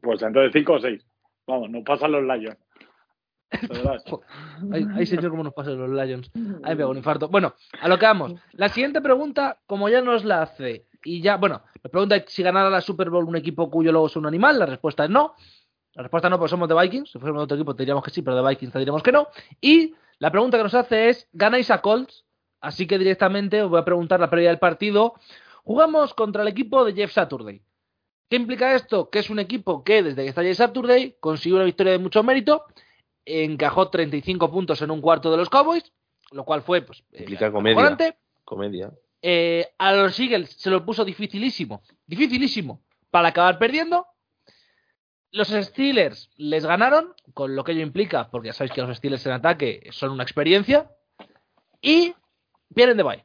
Pues 0.00 0.22
entonces 0.22 0.52
5 0.52 0.72
o 0.72 0.78
6. 0.80 1.06
Vamos, 1.46 1.70
nos 1.70 1.82
pasan 1.84 2.12
los 2.12 2.22
Lions. 2.22 2.56
Ay, 4.72 4.84
ay, 4.96 5.06
señor, 5.06 5.30
cómo 5.30 5.44
nos 5.44 5.52
pasan 5.54 5.78
los 5.78 5.88
Lions. 5.90 6.30
Ay, 6.64 6.74
me 6.74 6.82
hago 6.82 6.90
un 6.90 6.96
infarto. 6.96 7.28
Bueno, 7.28 7.54
a 7.80 7.88
lo 7.88 7.98
que 7.98 8.06
vamos. 8.06 8.34
La 8.52 8.68
siguiente 8.68 9.00
pregunta, 9.00 9.58
como 9.66 9.88
ya 9.88 10.00
nos 10.00 10.24
la 10.24 10.42
hace, 10.42 10.86
y 11.04 11.20
ya, 11.20 11.36
bueno, 11.36 11.62
la 11.82 11.90
pregunta 11.90 12.16
es 12.16 12.24
si 12.28 12.42
ganara 12.42 12.68
la 12.70 12.80
Super 12.80 13.10
Bowl 13.10 13.24
un 13.26 13.36
equipo 13.36 13.70
cuyo 13.70 13.92
logo 13.92 14.06
es 14.06 14.16
un 14.16 14.26
animal, 14.26 14.58
la 14.58 14.66
respuesta 14.66 15.04
es 15.04 15.10
no. 15.10 15.34
La 15.94 16.02
respuesta 16.02 16.28
no, 16.28 16.38
porque 16.38 16.50
somos 16.50 16.68
de 16.68 16.74
Vikings. 16.74 17.10
Si 17.10 17.18
fuéramos 17.18 17.42
de 17.42 17.44
otro 17.44 17.56
equipo 17.56 17.74
te 17.74 17.82
diríamos 17.82 18.04
que 18.04 18.10
sí, 18.10 18.22
pero 18.22 18.36
de 18.42 18.48
Vikings 18.48 18.72
te 18.72 18.78
diríamos 18.78 19.02
que 19.02 19.12
no. 19.12 19.28
Y 19.60 19.94
la 20.18 20.30
pregunta 20.30 20.56
que 20.56 20.64
nos 20.64 20.74
hace 20.74 21.08
es, 21.08 21.28
¿ganáis 21.32 21.70
a 21.70 21.80
Colts? 21.80 22.24
Así 22.60 22.86
que 22.86 22.98
directamente 22.98 23.62
os 23.62 23.70
voy 23.70 23.80
a 23.80 23.84
preguntar 23.84 24.20
la 24.20 24.30
previa 24.30 24.48
del 24.48 24.58
partido. 24.58 25.14
Jugamos 25.64 26.14
contra 26.14 26.42
el 26.42 26.48
equipo 26.48 26.84
de 26.84 26.94
Jeff 26.94 27.12
Saturday. 27.12 27.62
¿Qué 28.28 28.36
implica 28.36 28.74
esto? 28.74 29.10
Que 29.10 29.20
es 29.20 29.30
un 29.30 29.38
equipo 29.38 29.84
que 29.84 30.02
desde 30.02 30.22
que 30.22 30.28
está 30.28 30.42
Jeff 30.42 30.56
Saturday 30.56 31.16
consiguió 31.20 31.56
una 31.56 31.66
victoria 31.66 31.92
de 31.92 31.98
mucho 31.98 32.22
mérito, 32.22 32.64
encajó 33.24 33.90
35 33.90 34.50
puntos 34.50 34.82
en 34.82 34.90
un 34.90 35.00
cuarto 35.00 35.30
de 35.30 35.36
los 35.36 35.50
Cowboys, 35.50 35.92
lo 36.32 36.44
cual 36.44 36.62
fue 36.62 36.82
pues, 36.82 37.04
eh, 37.12 37.20
Implica 37.20 37.52
comedia. 37.52 37.74
acojonante. 37.74 38.18
Comedia. 38.44 38.92
Eh, 39.22 39.68
a 39.78 39.92
los 39.92 40.18
Eagles 40.18 40.50
se 40.50 40.70
lo 40.70 40.84
puso 40.84 41.04
dificilísimo, 41.04 41.82
dificilísimo, 42.06 42.82
para 43.10 43.28
acabar 43.28 43.58
perdiendo. 43.58 44.06
Los 45.34 45.48
Steelers 45.48 46.30
les 46.36 46.64
ganaron, 46.64 47.12
con 47.34 47.56
lo 47.56 47.64
que 47.64 47.72
ello 47.72 47.82
implica, 47.82 48.30
porque 48.30 48.46
ya 48.48 48.52
sabéis 48.52 48.72
que 48.72 48.82
los 48.82 48.96
Steelers 48.96 49.26
en 49.26 49.32
ataque 49.32 49.82
son 49.90 50.12
una 50.12 50.22
experiencia. 50.22 50.88
Y 51.82 52.14
vienen 52.68 52.96
de 52.96 53.02
bye. 53.02 53.24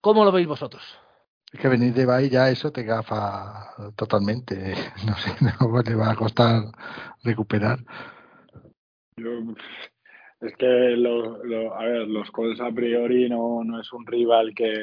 ¿Cómo 0.00 0.24
lo 0.24 0.30
veis 0.30 0.46
vosotros? 0.46 0.82
Es 1.52 1.58
que 1.58 1.66
venir 1.68 1.92
de 1.94 2.06
Bay 2.06 2.30
ya 2.30 2.48
eso 2.48 2.70
te 2.70 2.84
gafa 2.84 3.74
totalmente. 3.96 4.72
No 5.04 5.16
sé, 5.16 5.32
no 5.60 5.82
le 5.82 5.94
va 5.96 6.12
a 6.12 6.14
costar 6.14 6.62
recuperar. 7.24 7.80
Yo- 9.16 9.40
es 10.42 10.56
que 10.56 10.66
lo- 10.96 11.44
lo- 11.44 11.74
a 11.76 11.84
ver, 11.86 12.06
los 12.06 12.30
Colts 12.30 12.60
a 12.60 12.70
priori 12.70 13.28
no, 13.28 13.62
no 13.64 13.80
es 13.80 13.92
un 13.92 14.06
rival 14.06 14.54
que 14.54 14.80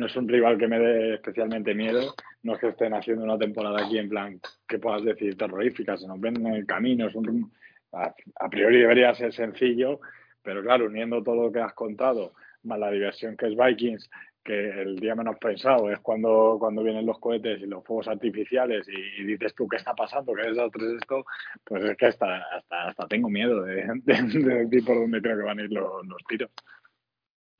no 0.00 0.06
es 0.06 0.16
un 0.16 0.26
rival 0.26 0.58
que 0.58 0.66
me 0.66 0.78
dé 0.78 1.14
especialmente 1.14 1.74
miedo. 1.74 2.14
No 2.42 2.54
es 2.54 2.60
que 2.60 2.68
estén 2.68 2.94
haciendo 2.94 3.22
una 3.22 3.38
temporada 3.38 3.84
aquí 3.84 3.98
en 3.98 4.08
plan 4.08 4.40
que 4.66 4.78
puedas 4.78 5.04
decir 5.04 5.36
terrorífica, 5.36 5.96
se 5.96 6.08
nos 6.08 6.18
ven 6.18 6.36
en 6.44 6.54
el 6.54 6.66
camino. 6.66 7.06
Es 7.06 7.14
un, 7.14 7.52
a, 7.92 8.12
a 8.40 8.48
priori 8.48 8.80
debería 8.80 9.14
ser 9.14 9.32
sencillo, 9.32 10.00
pero 10.42 10.62
claro, 10.62 10.86
uniendo 10.86 11.22
todo 11.22 11.44
lo 11.44 11.52
que 11.52 11.60
has 11.60 11.74
contado, 11.74 12.32
más 12.62 12.78
la 12.78 12.90
diversión 12.90 13.36
que 13.36 13.48
es 13.48 13.56
Vikings, 13.56 14.10
que 14.42 14.70
el 14.82 14.96
día 14.96 15.14
menos 15.14 15.36
pensado 15.38 15.90
es 15.90 16.00
cuando, 16.00 16.56
cuando 16.58 16.82
vienen 16.82 17.04
los 17.04 17.18
cohetes 17.18 17.60
y 17.60 17.66
los 17.66 17.84
fuegos 17.84 18.08
artificiales 18.08 18.86
y, 18.88 19.24
dices 19.24 19.54
tú 19.54 19.68
qué 19.68 19.76
está 19.76 19.92
pasando, 19.94 20.32
qué 20.32 20.48
desastre 20.48 20.86
es 20.86 20.92
esto, 20.94 21.24
pues 21.62 21.84
es 21.84 21.96
que 21.98 22.06
hasta, 22.06 22.42
hasta, 22.70 23.06
tengo 23.06 23.28
miedo 23.28 23.62
de, 23.64 23.84
de, 24.06 24.82
por 24.82 24.96
dónde 24.96 25.20
creo 25.20 25.36
que 25.36 25.44
van 25.44 25.58
a 25.58 25.62
ir 25.62 25.72
los, 25.72 26.06
los 26.06 26.24
tiros. 26.26 26.50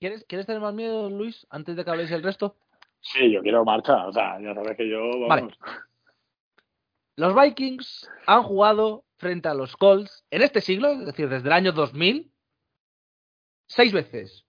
¿Quieres, 0.00 0.24
¿Quieres 0.24 0.46
tener 0.46 0.62
más 0.62 0.72
miedo, 0.72 1.10
Luis, 1.10 1.46
antes 1.50 1.76
de 1.76 1.84
que 1.84 1.90
habléis 1.90 2.10
el 2.10 2.22
resto? 2.22 2.56
Sí, 3.00 3.30
yo 3.30 3.42
quiero 3.42 3.66
marcha, 3.66 4.06
o 4.06 4.12
sea, 4.12 4.40
ya 4.40 4.54
sabes 4.54 4.74
que 4.76 4.88
yo, 4.88 4.98
vamos. 5.28 5.52
Los 7.16 7.34
Vikings 7.34 8.08
han 8.26 8.42
jugado 8.42 9.04
frente 9.18 9.48
a 9.48 9.54
los 9.54 9.76
Colts 9.76 10.24
en 10.30 10.40
este 10.40 10.62
siglo, 10.62 10.88
es 10.92 11.04
decir, 11.04 11.28
desde 11.28 11.48
el 11.48 11.52
año 11.52 11.72
2000, 11.72 12.32
seis 13.66 13.92
veces. 13.92 14.46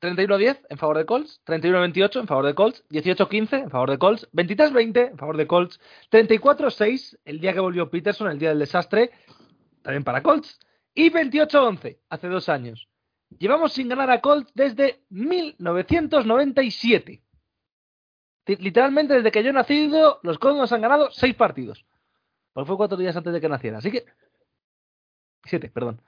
31-10 0.00 0.66
en 0.68 0.78
favor 0.78 0.98
de 0.98 1.06
Colts, 1.06 1.40
31-28 1.44 2.20
en 2.20 2.26
favor 2.28 2.46
de 2.46 2.54
Colts, 2.54 2.84
18-15 2.90 3.62
en 3.64 3.70
favor 3.70 3.90
de 3.90 3.98
Colts, 3.98 4.30
23-20 4.32 5.10
en 5.10 5.18
favor 5.18 5.36
de 5.36 5.46
Colts, 5.48 5.80
34-6 6.12 7.18
el 7.24 7.40
día 7.40 7.54
que 7.54 7.60
volvió 7.60 7.90
Peterson, 7.90 8.30
el 8.30 8.38
día 8.38 8.50
del 8.50 8.60
desastre, 8.60 9.10
también 9.82 10.04
para 10.04 10.22
Colts, 10.22 10.60
y 10.94 11.10
28-11 11.10 11.98
hace 12.08 12.28
dos 12.28 12.48
años. 12.48 12.88
Llevamos 13.38 13.72
sin 13.72 13.88
ganar 13.88 14.10
a 14.10 14.20
Colts 14.20 14.52
desde 14.54 15.00
1997. 15.10 17.22
Ti- 18.44 18.56
Literalmente 18.56 19.14
desde 19.14 19.30
que 19.32 19.42
yo 19.42 19.50
he 19.50 19.52
nacido, 19.52 20.20
los 20.22 20.38
Colts 20.38 20.58
nos 20.58 20.72
han 20.72 20.82
ganado 20.82 21.10
seis 21.10 21.34
partidos. 21.34 21.84
Porque 22.52 22.68
fue 22.68 22.76
cuatro 22.76 22.96
días 22.96 23.16
antes 23.16 23.32
de 23.32 23.40
que 23.40 23.48
naciera. 23.48 23.78
Así 23.78 23.90
que 23.90 24.04
7, 25.44 25.70
perdón. 25.70 26.00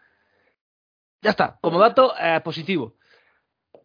Ya 1.23 1.31
está, 1.31 1.59
como 1.61 1.79
dato 1.79 2.13
eh, 2.21 2.41
positivo. 2.45 2.97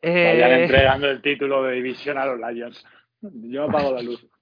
Vayan 0.04 0.52
Eh, 0.52 0.64
entregando 0.64 1.08
el 1.10 1.22
título 1.22 1.64
de 1.64 1.74
división 1.76 2.18
a 2.18 2.26
los 2.26 2.40
Lions. 2.40 2.84
Yo 3.22 3.64
apago 3.64 3.94
la 3.94 4.02
luz. 4.02 4.26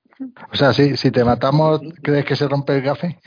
O 0.52 0.56
sea, 0.56 0.74
si, 0.74 0.98
si 0.98 1.12
te 1.12 1.24
matamos, 1.24 1.80
¿crees 2.04 2.26
que 2.26 2.36
se 2.36 2.46
rompe 2.48 2.76
el 2.76 2.82
gafe? 2.82 3.20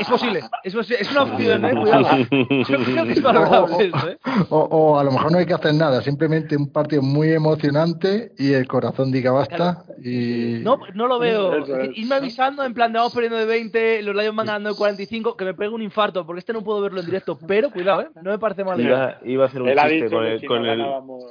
Es 0.00 0.08
posible, 0.08 0.40
es, 0.64 0.74
posi- 0.74 0.96
es 0.98 1.10
una 1.12 1.22
opción, 1.22 1.64
¿eh? 1.64 1.74
Cuidado. 1.74 2.16
Yo 2.30 2.84
creo 2.84 3.04
que 3.04 3.12
es 3.12 3.22
valorable 3.22 3.84
eso, 3.86 4.08
¿eh? 4.08 4.18
O, 4.50 4.58
o 4.58 4.98
a 4.98 5.04
lo 5.04 5.12
mejor 5.12 5.30
no 5.32 5.38
hay 5.38 5.46
que 5.46 5.54
hacer 5.54 5.74
nada, 5.74 6.02
simplemente 6.02 6.56
un 6.56 6.72
partido 6.72 7.02
muy 7.02 7.32
emocionante 7.32 8.32
y 8.38 8.52
el 8.52 8.66
corazón 8.66 9.12
diga 9.12 9.30
basta. 9.32 9.84
Y 10.02 10.58
No, 10.62 10.78
no 10.94 11.06
lo 11.06 11.18
veo. 11.18 11.64
Irme 11.94 12.16
avisando 12.16 12.64
en 12.64 12.74
plan 12.74 12.92
de 12.92 12.98
vamos 12.98 13.14
perdiendo 13.14 13.38
de 13.38 13.46
20, 13.46 14.02
los 14.02 14.14
Lions 14.16 14.34
van 14.36 14.46
ganando 14.46 14.70
de 14.70 14.76
45, 14.76 15.36
que 15.36 15.44
me 15.44 15.54
pegue 15.54 15.70
un 15.70 15.82
infarto, 15.82 16.26
porque 16.26 16.40
este 16.40 16.52
no 16.52 16.62
puedo 16.62 16.80
verlo 16.80 17.00
en 17.00 17.06
directo, 17.06 17.38
pero 17.46 17.70
cuidado, 17.70 18.02
¿eh? 18.02 18.08
No 18.22 18.30
me 18.30 18.38
parece 18.38 18.62
idea. 18.62 18.76
Iba, 18.78 19.18
iba 19.24 19.44
a 19.44 19.46
hacer 19.48 19.62
un 19.62 19.68
Él 19.68 19.78
chiste 19.78 20.10
con 20.10 20.24
el. 20.24 20.40
si 20.40 20.46
Con 20.46 20.62
no 20.62 20.72
el 20.72 20.78
ganábamos... 20.78 21.24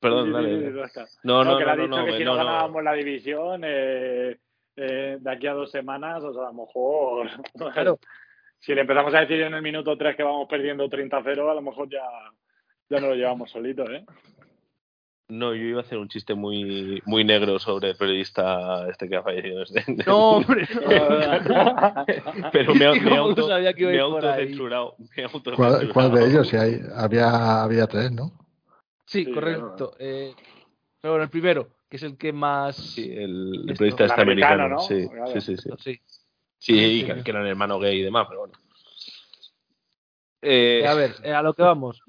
perdón, 0.00 0.32
dale. 0.32 0.82
Oscar. 0.82 1.06
No, 1.22 1.42
no, 1.44 1.56
que 1.56 1.64
no, 1.64 1.70
ha 1.70 1.76
no, 1.76 1.82
dicho 1.84 1.96
no, 1.96 2.04
que 2.04 2.12
si 2.18 2.24
no, 2.24 2.32
no 2.32 2.38
no. 2.38 2.44
ganábamos 2.44 2.82
la 2.84 2.92
división, 2.92 3.62
eh, 3.64 4.36
eh, 4.76 5.18
de 5.20 5.30
aquí 5.30 5.46
a 5.46 5.52
dos 5.52 5.70
semanas, 5.70 6.22
o 6.22 6.32
sea, 6.32 6.44
a 6.44 6.52
lo 6.52 6.54
mejor. 6.54 7.28
Claro. 7.74 7.98
Si 8.60 8.74
le 8.74 8.82
empezamos 8.82 9.12
a 9.14 9.20
decir 9.20 9.40
en 9.42 9.54
el 9.54 9.62
minuto 9.62 9.96
3 9.98 10.14
que 10.14 10.22
vamos 10.22 10.46
perdiendo 10.48 10.88
30-0, 10.88 11.50
a 11.50 11.54
lo 11.54 11.62
mejor 11.62 11.88
ya, 11.90 12.02
ya 12.88 13.00
no 13.00 13.08
lo 13.08 13.14
llevamos 13.16 13.50
solitos, 13.50 13.90
¿eh? 13.90 14.04
No, 15.28 15.54
yo 15.54 15.62
iba 15.62 15.78
a 15.78 15.82
hacer 15.82 15.96
un 15.98 16.08
chiste 16.08 16.34
muy, 16.34 17.02
muy 17.06 17.24
negro 17.24 17.58
sobre 17.58 17.90
el 17.90 17.96
periodista 17.96 18.86
este 18.88 19.08
que 19.08 19.16
ha 19.16 19.22
fallecido. 19.22 19.62
Este. 19.62 19.82
No, 20.06 20.30
hombre, 20.36 20.68
no. 20.74 22.04
Pero 22.52 22.74
me, 22.74 22.86
ha- 22.86 22.92
me, 22.92 22.98
¿Cómo 22.98 23.10
ha 23.10 23.16
no 23.16 23.22
auto, 23.24 23.48
sabía 23.48 23.72
que 23.72 23.86
me 23.86 23.98
autocensurado. 23.98 24.96
Me 25.16 25.88
¿cuál, 25.92 26.12
de 26.12 26.26
ellos? 26.26 26.48
Si 26.48 26.56
hay, 26.56 26.80
había, 26.94 27.62
había 27.62 27.86
tres, 27.86 28.12
¿no? 28.12 28.30
Sí, 29.06 29.24
Sí, 29.24 29.32
correcto. 29.32 29.94
Eh, 29.98 30.34
pero 31.00 31.14
bueno, 31.14 31.24
el 31.24 31.30
primero, 31.30 31.68
que 31.92 31.96
es 31.96 32.02
el 32.04 32.16
que 32.16 32.32
más. 32.32 32.74
Sí, 32.74 33.02
el, 33.12 33.64
periodista 33.76 34.04
El 34.04 34.10
este 34.10 34.22
americano, 34.22 34.64
americano. 34.64 34.68
¿no? 34.68 34.78
Sí, 34.80 35.06
Claro. 35.10 35.26
sí, 35.26 35.40
sí, 35.42 35.56
sí. 35.58 35.68
Sí. 35.78 36.00
Sí, 36.58 36.74
Sí, 37.00 37.04
que, 37.04 37.22
que 37.22 37.30
eran 37.30 37.46
hermano 37.46 37.78
gay 37.78 37.98
y 38.00 38.02
demás, 38.02 38.24
pero 38.30 38.40
bueno. 38.40 38.54
Eh, 40.40 40.86
a 40.86 40.94
ver, 40.94 41.14
eh, 41.22 41.32
a 41.34 41.42
lo 41.42 41.52
que 41.52 41.62
vamos. 41.62 42.00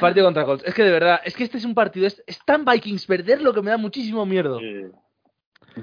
Partido 0.00 0.24
contra 0.26 0.46
Colts. 0.46 0.64
Es 0.66 0.72
que 0.74 0.82
de 0.82 0.90
verdad, 0.92 1.20
es 1.24 1.36
que 1.36 1.44
este 1.44 1.58
es 1.58 1.64
un 1.66 1.74
partido. 1.74 2.06
Es, 2.06 2.22
es 2.26 2.38
tan 2.46 2.64
Vikings 2.64 3.04
perder 3.04 3.42
lo 3.42 3.52
que 3.52 3.60
me 3.60 3.70
da 3.70 3.76
muchísimo 3.76 4.24
miedo. 4.24 4.58
Sí. 4.60 4.86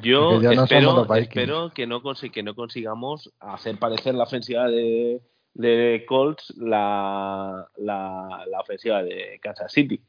Yo 0.01 0.41
no 0.41 0.63
espero, 0.63 1.13
espero 1.15 1.71
que, 1.71 1.85
no 1.85 2.01
consi- 2.01 2.31
que 2.31 2.41
no 2.41 2.55
consigamos 2.55 3.31
hacer 3.39 3.77
parecer 3.77 4.15
la 4.15 4.23
ofensiva 4.23 4.67
de, 4.67 5.21
de 5.53 6.03
Colts 6.07 6.51
la, 6.57 7.67
la, 7.77 8.43
la 8.49 8.59
ofensiva 8.59 9.03
de 9.03 9.39
Kansas 9.41 9.71
City. 9.71 10.01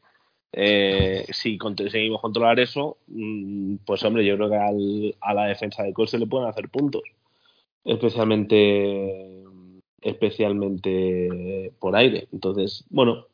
Eh, 0.58 1.26
si 1.32 1.58
conseguimos 1.58 2.20
controlar 2.22 2.58
eso, 2.58 2.96
mm, 3.08 3.76
pues 3.84 4.02
hombre, 4.04 4.24
yo 4.24 4.36
creo 4.36 4.48
que 4.48 4.56
al- 4.56 5.14
a 5.20 5.34
la 5.34 5.44
defensa 5.46 5.82
de 5.82 5.92
Colts 5.92 6.12
se 6.12 6.18
le 6.18 6.26
pueden 6.26 6.48
hacer 6.48 6.68
puntos. 6.70 7.02
Especialmente 7.84 9.42
especialmente 10.00 11.72
por 11.78 11.96
aire. 11.96 12.28
Entonces, 12.32 12.84
bueno, 12.90 13.26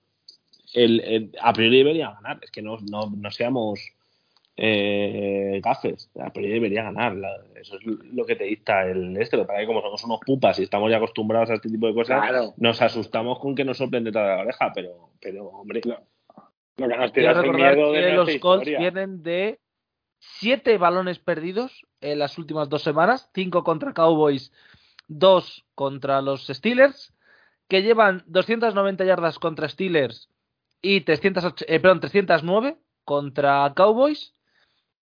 el, 0.75 1.01
el- 1.01 1.31
a 1.41 1.53
priori 1.53 1.79
debería 1.79 2.13
ganar. 2.13 2.39
Es 2.43 2.51
que 2.51 2.63
no, 2.63 2.79
no, 2.91 3.11
no 3.17 3.31
seamos 3.31 3.81
eh, 4.57 5.61
gafes. 5.63 6.11
A 6.21 6.33
priori 6.33 6.55
debería 6.55 6.83
ganar. 6.85 7.15
La- 7.15 7.43
eso 7.61 7.77
es 7.77 7.85
lo 7.87 8.25
que 8.25 8.37
te 8.37 8.45
dicta 8.45 8.87
el 8.87 9.17
este. 9.17 9.37
Lo 9.37 9.47
que 9.47 9.67
como 9.67 9.81
somos 9.83 10.03
unos 10.05 10.21
pupas 10.25 10.59
y 10.59 10.63
estamos 10.65 10.91
ya 10.91 10.97
acostumbrados 10.99 11.51
a 11.51 11.55
este 11.55 11.69
tipo 11.71 11.87
de 11.87 11.95
cosas, 11.95 12.21
Claro. 12.23 12.55
nos 12.57 12.81
asustamos 12.83 13.39
con 13.39 13.55
que 13.55 13.65
nos 13.65 13.79
soplen 13.79 14.05
detrás 14.05 14.25
de 14.29 14.37
la 14.37 14.43
oreja. 14.43 14.73
Pero, 14.75 15.11
pero 15.21 15.47
hombre, 15.49 15.81
Lo 16.83 16.89
que 16.89 16.97
nos 16.97 17.13
Quiero 17.13 17.31
tira 17.31 17.31
es 17.33 17.37
el 17.37 17.43
recordar 17.45 17.77
miedo 17.77 17.93
que 17.93 17.99
de 18.01 18.13
los 18.13 18.37
Colts 18.39 18.67
vienen 18.67 19.23
de 19.23 19.61
siete 20.19 20.79
balones 20.79 21.19
perdidos 21.19 21.87
en 22.01 22.19
las 22.19 22.39
últimas 22.39 22.69
dos 22.69 22.83
semanas, 22.83 23.31
cinco 23.35 23.65
contra 23.65 23.93
Cowboys, 23.93 24.53
dos 25.09 25.65
contra 25.75 26.23
los 26.23 26.47
Steelers, 26.47 27.15
que 27.69 27.83
llevan 27.83 28.25
290 28.27 29.05
yardas 29.05 29.39
contra 29.39 29.69
Steelers 29.69 30.29
y 30.81 31.03
308 31.03 31.65
eh, 31.69 31.81
perdón, 31.81 32.01
309 32.01 32.77
contra 33.05 33.73
Cowboys 33.75 34.35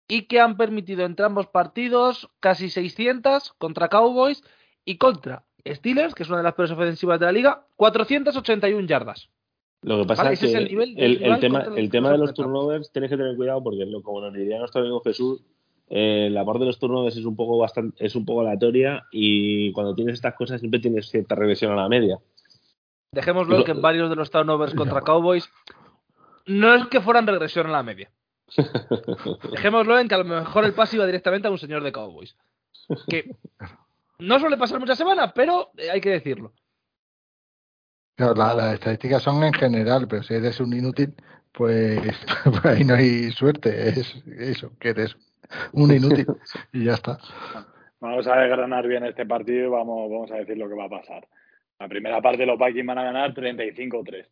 y 0.06 0.22
que 0.22 0.40
han 0.40 0.56
permitido 0.56 1.04
entre 1.04 1.26
ambos 1.26 1.46
partidos 1.46 2.30
casi 2.40 2.68
600 2.68 3.54
contra 3.54 3.88
Cowboys 3.88 4.42
y 4.84 4.98
contra 4.98 5.44
Steelers, 5.66 6.14
que 6.14 6.22
es 6.22 6.28
una 6.28 6.38
de 6.38 6.44
las 6.44 6.54
peores 6.54 6.72
ofensivas 6.72 7.20
de 7.20 7.26
la 7.26 7.32
liga, 7.32 7.66
481 7.76 8.86
yardas. 8.86 9.30
Lo 9.82 9.98
que 9.98 10.04
pasa 10.06 10.24
Vale, 10.24 10.34
es 10.34 10.40
que 10.40 10.46
es 10.46 10.54
el 10.54 10.68
nivel 10.68 10.94
del 10.94 11.04
el, 11.04 11.10
el 11.10 11.22
rival 11.22 11.40
tema, 11.40 11.64
el 11.76 11.90
tema 11.90 12.12
de 12.12 12.18
los 12.18 12.34
turnovers 12.34 12.92
tienes 12.92 13.10
que 13.10 13.16
tener 13.16 13.34
cuidado 13.34 13.62
porque 13.62 13.86
lo, 13.86 14.02
como 14.02 14.20
nos 14.20 14.34
diría 14.34 14.58
nuestro 14.58 14.82
amigo 14.82 15.00
Jesús, 15.00 15.40
eh, 15.88 16.28
la 16.30 16.44
parte 16.44 16.60
de 16.60 16.66
los 16.66 16.78
turnovers 16.78 17.16
es 17.16 17.24
un 17.24 17.34
poco 17.34 17.56
bastante, 17.58 18.04
es 18.04 18.14
un 18.14 18.24
poco 18.24 18.42
aleatoria 18.42 19.06
y 19.10 19.72
cuando 19.72 19.94
tienes 19.94 20.14
estas 20.14 20.34
cosas 20.34 20.60
siempre 20.60 20.80
tienes 20.80 21.08
cierta 21.08 21.34
regresión 21.34 21.72
a 21.72 21.76
la 21.76 21.88
media. 21.88 22.18
Dejémoslo 23.12 23.56
en 23.56 23.64
que 23.64 23.72
en 23.72 23.82
varios 23.82 24.10
de 24.10 24.16
los 24.16 24.30
turnovers 24.30 24.74
contra 24.76 25.00
Cowboys 25.00 25.50
no 26.46 26.74
es 26.74 26.86
que 26.88 27.00
fueran 27.00 27.26
regresión 27.26 27.66
a 27.66 27.70
la 27.70 27.82
media. 27.82 28.10
Dejémoslo 29.50 29.98
en 29.98 30.08
que 30.08 30.14
a 30.14 30.18
lo 30.18 30.24
mejor 30.24 30.64
el 30.64 30.74
pase 30.74 30.96
iba 30.96 31.06
directamente 31.06 31.48
a 31.48 31.50
un 31.50 31.58
señor 31.58 31.82
de 31.82 31.92
Cowboys. 31.92 32.36
Que 33.08 33.36
no 34.18 34.38
suele 34.38 34.56
pasar 34.56 34.78
muchas 34.78 34.98
semanas, 34.98 35.32
pero 35.34 35.70
eh, 35.76 35.90
hay 35.90 36.00
que 36.00 36.10
decirlo. 36.10 36.52
Claro, 38.20 38.34
la- 38.34 38.52
las 38.54 38.74
estadísticas 38.74 39.22
son 39.22 39.42
en 39.44 39.54
general, 39.54 40.06
pero 40.06 40.22
si 40.22 40.34
eres 40.34 40.60
un 40.60 40.74
inútil, 40.74 41.14
pues, 41.52 41.98
pues 42.44 42.64
ahí 42.66 42.84
no 42.84 42.94
hay 42.94 43.30
suerte. 43.30 43.88
Es 43.88 44.14
eso, 44.26 44.72
que 44.78 44.90
eres 44.90 45.16
un 45.72 45.90
inútil 45.90 46.26
y 46.70 46.84
ya 46.84 46.92
está. 46.94 47.16
Vamos 47.98 48.26
a 48.26 48.36
desgranar 48.36 48.86
bien 48.86 49.06
este 49.06 49.24
partido 49.24 49.68
y 49.68 49.70
vamos, 49.70 50.10
vamos 50.10 50.30
a 50.32 50.34
decir 50.34 50.58
lo 50.58 50.68
que 50.68 50.74
va 50.74 50.84
a 50.84 50.90
pasar. 50.90 51.26
La 51.78 51.88
primera 51.88 52.20
parte 52.20 52.44
los 52.44 52.58
Vikings 52.58 52.86
van 52.86 52.98
a 52.98 53.04
ganar 53.04 53.32
35-3. 53.32 54.26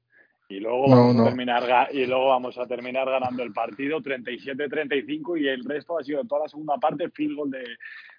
Y 0.50 0.60
luego, 0.60 0.86
No, 0.88 0.96
vamos 0.96 1.14
no. 1.16 1.22
A 1.22 1.26
terminar, 1.28 1.88
y 1.90 2.04
luego 2.04 2.26
vamos 2.28 2.58
a 2.58 2.66
terminar 2.66 3.08
ganando 3.08 3.42
el 3.42 3.54
partido 3.54 4.02
37-35 4.02 5.40
y 5.40 5.48
el 5.48 5.64
resto 5.64 5.98
ha 5.98 6.04
sido 6.04 6.22
toda 6.24 6.42
la 6.42 6.48
segunda 6.50 6.76
parte 6.76 7.08
field 7.08 7.36
goal 7.36 7.50
de, 7.52 7.64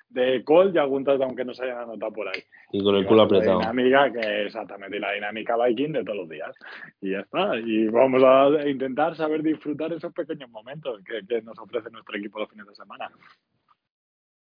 de 0.10 0.44
Cole 0.44 0.72
y 0.74 0.78
algún 0.78 1.04
touchdown 1.04 1.36
que 1.36 1.46
no 1.46 1.54
se 1.54 1.64
hayan 1.64 1.80
anotado 1.80 2.12
por 2.12 2.28
ahí. 2.28 2.42
Y 2.72 2.84
con 2.84 2.96
el 2.96 3.06
culo 3.06 3.24
apretado. 3.24 3.62
La 3.62 3.72
dinámica 3.72 4.12
que 4.12 4.46
exactamente 4.46 4.98
y 4.98 5.00
la 5.00 5.14
dinámica 5.14 5.56
Viking 5.58 5.94
de 5.94 6.04
todos 6.04 6.18
los 6.18 6.30
días. 6.30 6.56
Y 7.00 7.12
ya 7.12 7.20
está. 7.20 7.56
Y 7.58 7.88
vamos 7.88 8.24
a 8.24 8.68
intentar 8.68 9.16
saber 9.16 9.44
disfrutar 9.44 9.94
esos 9.94 10.12
pequeños 10.14 10.50
momentos 10.50 11.00
que, 11.04 11.26
que 11.28 11.42
nos 11.42 11.58
ofrece 11.60 11.90
nuestro 11.92 12.18
equipo 12.18 12.40
los 12.40 12.50
fines 12.50 12.66
de 12.68 12.76
semana. 12.76 13.10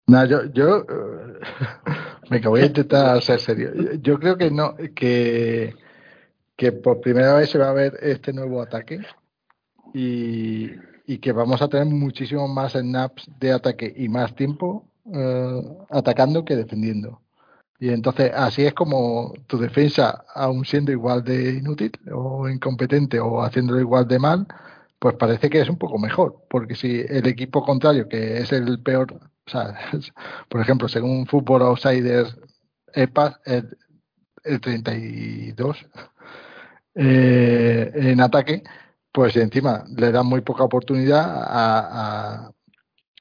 Nada, 0.08 0.26
yo, 0.26 0.46
yo 0.52 0.80
eh, 0.80 1.40
venga, 2.30 2.50
voy 2.50 2.62
a 2.62 2.66
intentar 2.66 3.22
ser 3.22 3.40
serio. 3.40 3.72
Yo 4.02 4.20
creo 4.20 4.38
que 4.38 4.50
no, 4.50 4.76
que, 4.96 5.76
que 6.58 6.72
por 6.72 7.02
primera 7.02 7.36
vez 7.36 7.52
se 7.52 7.60
va 7.60 7.70
a 7.70 7.74
ver 7.74 7.94
este 8.02 8.34
nuevo 8.34 8.62
ataque 8.62 9.00
y, 9.94 10.72
y 11.06 11.20
que 11.20 11.32
vamos 11.32 11.62
a 11.62 11.70
tener 11.70 11.86
muchísimo 11.86 12.48
más 12.48 12.74
snaps 12.74 13.30
de 13.40 13.52
ataque 13.52 13.94
y 13.96 14.10
más 14.10 14.36
tiempo 14.36 14.91
eh, 15.14 15.62
atacando 15.90 16.46
que 16.46 16.56
defendiendo. 16.56 17.22
Y 17.80 17.90
entonces 17.90 18.32
así 18.36 18.66
es 18.66 18.74
como 18.74 19.34
tu 19.48 19.58
defensa, 19.60 20.26
aun 20.36 20.66
siendo 20.66 20.92
igual 20.92 21.24
de 21.24 21.54
inútil 21.56 21.92
o 22.14 22.48
incompetente 22.50 23.20
o 23.20 23.42
haciéndolo 23.44 23.80
igual 23.80 24.08
de 24.08 24.20
mal, 24.20 24.48
pues 25.00 25.16
parece 25.16 25.50
que 25.50 25.62
es 25.62 25.70
un 25.70 25.78
poco 25.78 25.98
mejor, 26.00 26.44
porque 26.50 26.76
si 26.76 27.02
el 27.02 27.28
equipo 27.28 27.64
contrario, 27.66 28.08
que 28.08 28.40
es 28.40 28.52
el 28.52 28.82
peor, 28.84 29.20
por 30.50 30.62
ejemplo, 30.62 30.88
según 30.88 31.26
Football 31.28 31.64
Outsiders 31.64 32.38
EPA, 32.94 33.40
el, 33.46 33.78
el 34.44 34.62
32 34.62 35.86
eh, 36.96 37.92
en 37.96 38.22
ataque, 38.22 38.64
pues 39.12 39.36
encima 39.36 39.84
le 39.96 40.12
dan 40.12 40.26
muy 40.26 40.42
poca 40.42 40.64
oportunidad 40.64 41.44
a- 41.44 42.52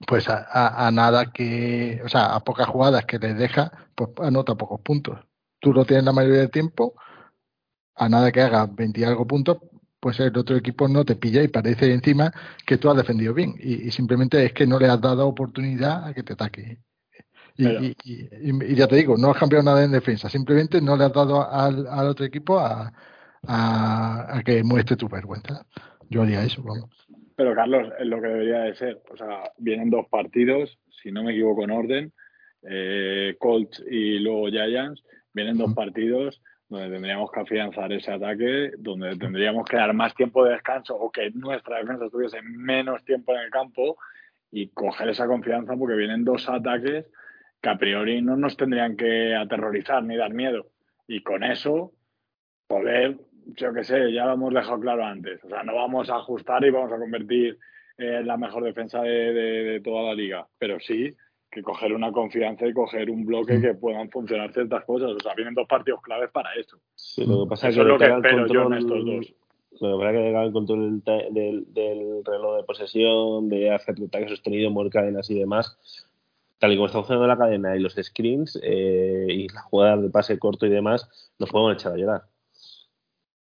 pues 0.06 0.28
a, 0.28 0.38
a- 0.50 0.86
a 0.86 0.90
nada 0.90 1.32
que, 1.32 2.00
o 2.04 2.08
sea, 2.08 2.34
a 2.34 2.40
pocas 2.44 2.66
jugadas 2.68 3.04
que 3.06 3.18
les 3.18 3.36
deja, 3.38 3.72
pues 3.94 4.10
anota 4.22 4.54
pocos 4.54 4.80
puntos. 4.80 5.18
Tú 5.60 5.72
lo 5.72 5.84
tienes 5.84 6.04
la 6.04 6.12
mayoría 6.12 6.40
del 6.40 6.50
tiempo, 6.50 6.94
a 7.94 8.08
nada 8.08 8.32
que 8.32 8.40
hagas 8.40 8.74
20 8.74 9.00
y 9.00 9.04
algo 9.04 9.26
puntos, 9.26 9.58
pues 10.00 10.18
el 10.20 10.36
otro 10.36 10.56
equipo 10.56 10.88
no 10.88 11.04
te 11.04 11.16
pilla 11.16 11.42
y 11.42 11.48
parece 11.48 11.92
encima 11.92 12.32
que 12.66 12.78
tú 12.78 12.90
has 12.90 12.96
defendido 12.96 13.34
bien 13.34 13.54
y, 13.58 13.88
y 13.88 13.90
simplemente 13.90 14.42
es 14.44 14.52
que 14.54 14.66
no 14.66 14.78
le 14.78 14.88
has 14.88 15.00
dado 15.00 15.26
oportunidad 15.28 16.06
a 16.08 16.14
que 16.14 16.22
te 16.22 16.32
ataque. 16.32 16.78
Y, 17.56 17.64
Pero- 17.64 17.80
y- 17.82 17.96
y- 18.04 18.72
y 18.72 18.74
ya 18.74 18.86
te 18.88 18.96
digo, 18.96 19.16
no 19.18 19.30
has 19.30 19.38
cambiado 19.38 19.64
nada 19.64 19.84
en 19.84 19.92
defensa, 19.92 20.30
simplemente 20.30 20.80
no 20.80 20.96
le 20.96 21.04
has 21.04 21.12
dado 21.12 21.50
al, 21.50 21.86
al 21.86 22.06
otro 22.08 22.24
equipo 22.24 22.58
a, 22.58 22.92
a, 23.46 24.38
a 24.38 24.42
que 24.42 24.62
muestre 24.64 24.96
tu 24.96 25.08
vergüenza. 25.08 25.66
Yo 26.08 26.22
haría 26.22 26.42
eso, 26.44 26.62
vamos. 26.62 26.90
Pero 27.40 27.54
Carlos, 27.54 27.90
es 27.98 28.06
lo 28.06 28.20
que 28.20 28.28
debería 28.28 28.58
de 28.64 28.74
ser. 28.74 29.00
O 29.10 29.16
sea, 29.16 29.50
vienen 29.56 29.88
dos 29.88 30.06
partidos, 30.10 30.78
si 30.90 31.10
no 31.10 31.22
me 31.22 31.32
equivoco 31.32 31.64
en 31.64 31.70
orden, 31.70 32.12
eh, 32.68 33.34
Colts 33.38 33.82
y 33.90 34.18
luego 34.18 34.48
Giants. 34.48 35.02
Vienen 35.32 35.56
dos 35.56 35.72
partidos 35.72 36.42
donde 36.68 36.90
tendríamos 36.90 37.30
que 37.32 37.40
afianzar 37.40 37.90
ese 37.94 38.12
ataque, 38.12 38.72
donde 38.76 39.16
tendríamos 39.16 39.64
que 39.66 39.78
dar 39.78 39.94
más 39.94 40.14
tiempo 40.14 40.44
de 40.44 40.52
descanso 40.52 40.94
o 40.94 41.10
que 41.10 41.30
nuestra 41.30 41.78
defensa 41.78 42.04
estuviese 42.04 42.42
menos 42.42 43.02
tiempo 43.06 43.32
en 43.32 43.40
el 43.40 43.50
campo 43.50 43.96
y 44.50 44.68
coger 44.68 45.08
esa 45.08 45.26
confianza 45.26 45.74
porque 45.78 45.96
vienen 45.96 46.26
dos 46.26 46.46
ataques 46.46 47.06
que 47.62 47.68
a 47.70 47.78
priori 47.78 48.20
no 48.20 48.36
nos 48.36 48.58
tendrían 48.58 48.98
que 48.98 49.34
aterrorizar 49.34 50.02
ni 50.02 50.14
dar 50.14 50.34
miedo. 50.34 50.66
Y 51.08 51.22
con 51.22 51.42
eso 51.42 51.94
poder, 52.66 53.16
yo 53.56 53.72
que 53.72 53.84
sé, 53.84 54.12
ya 54.12 54.26
lo 54.26 54.34
hemos 54.34 54.54
dejado 54.54 54.80
claro 54.80 55.04
antes. 55.04 55.42
O 55.44 55.48
sea, 55.48 55.62
no 55.62 55.74
vamos 55.74 56.10
a 56.10 56.16
ajustar 56.16 56.64
y 56.64 56.70
vamos 56.70 56.92
a 56.92 56.98
convertir 56.98 57.58
en 57.98 58.26
la 58.26 58.36
mejor 58.36 58.64
defensa 58.64 59.02
de, 59.02 59.32
de 59.32 59.80
toda 59.80 60.02
la 60.02 60.14
liga, 60.14 60.46
pero 60.58 60.80
sí 60.80 61.14
que 61.50 61.62
coger 61.62 61.92
una 61.92 62.12
confianza 62.12 62.66
y 62.66 62.72
coger 62.72 63.10
un 63.10 63.26
bloque 63.26 63.58
mm. 63.58 63.62
que 63.62 63.74
puedan 63.74 64.08
funcionar 64.10 64.52
ciertas 64.52 64.84
cosas. 64.84 65.10
O 65.10 65.20
sea, 65.20 65.34
vienen 65.34 65.54
dos 65.54 65.66
partidos 65.66 66.00
claves 66.00 66.30
para 66.30 66.54
eso. 66.54 66.78
Sí, 66.94 67.24
lo 67.26 67.44
que 67.44 67.50
pasa 67.50 67.68
es 67.68 67.76
que 67.76 67.82
lo 67.82 67.98
que 67.98 68.04
espero 68.04 68.46
yo 68.46 68.66
en 68.66 68.74
estos 68.74 69.04
dos. 69.04 69.34
Lo 69.80 69.98
que 69.98 70.04
pasa 70.04 70.10
es 70.10 70.34
que 70.34 70.42
el 70.42 70.52
control 70.52 71.02
del, 71.04 71.72
del, 71.72 72.24
reloj 72.24 72.56
de 72.56 72.62
posesión, 72.64 73.48
de 73.48 73.70
hacer 73.72 73.94
ataque 74.04 74.28
sostenido, 74.28 74.70
mover 74.70 74.92
cadenas 74.92 75.30
y 75.30 75.38
demás, 75.38 76.06
tal 76.58 76.72
y 76.72 76.76
como 76.76 76.86
está 76.86 76.98
funcionando 76.98 77.26
la 77.26 77.38
cadena 77.38 77.76
y 77.76 77.80
los 77.80 77.94
screens 77.94 78.60
eh, 78.62 79.26
y 79.28 79.48
las 79.48 79.64
jugadas 79.64 80.02
de 80.02 80.10
pase 80.10 80.38
corto 80.38 80.66
y 80.66 80.70
demás, 80.70 81.32
nos 81.38 81.50
podemos 81.50 81.74
echar 81.74 81.92
a 81.92 81.96
llorar. 81.96 82.22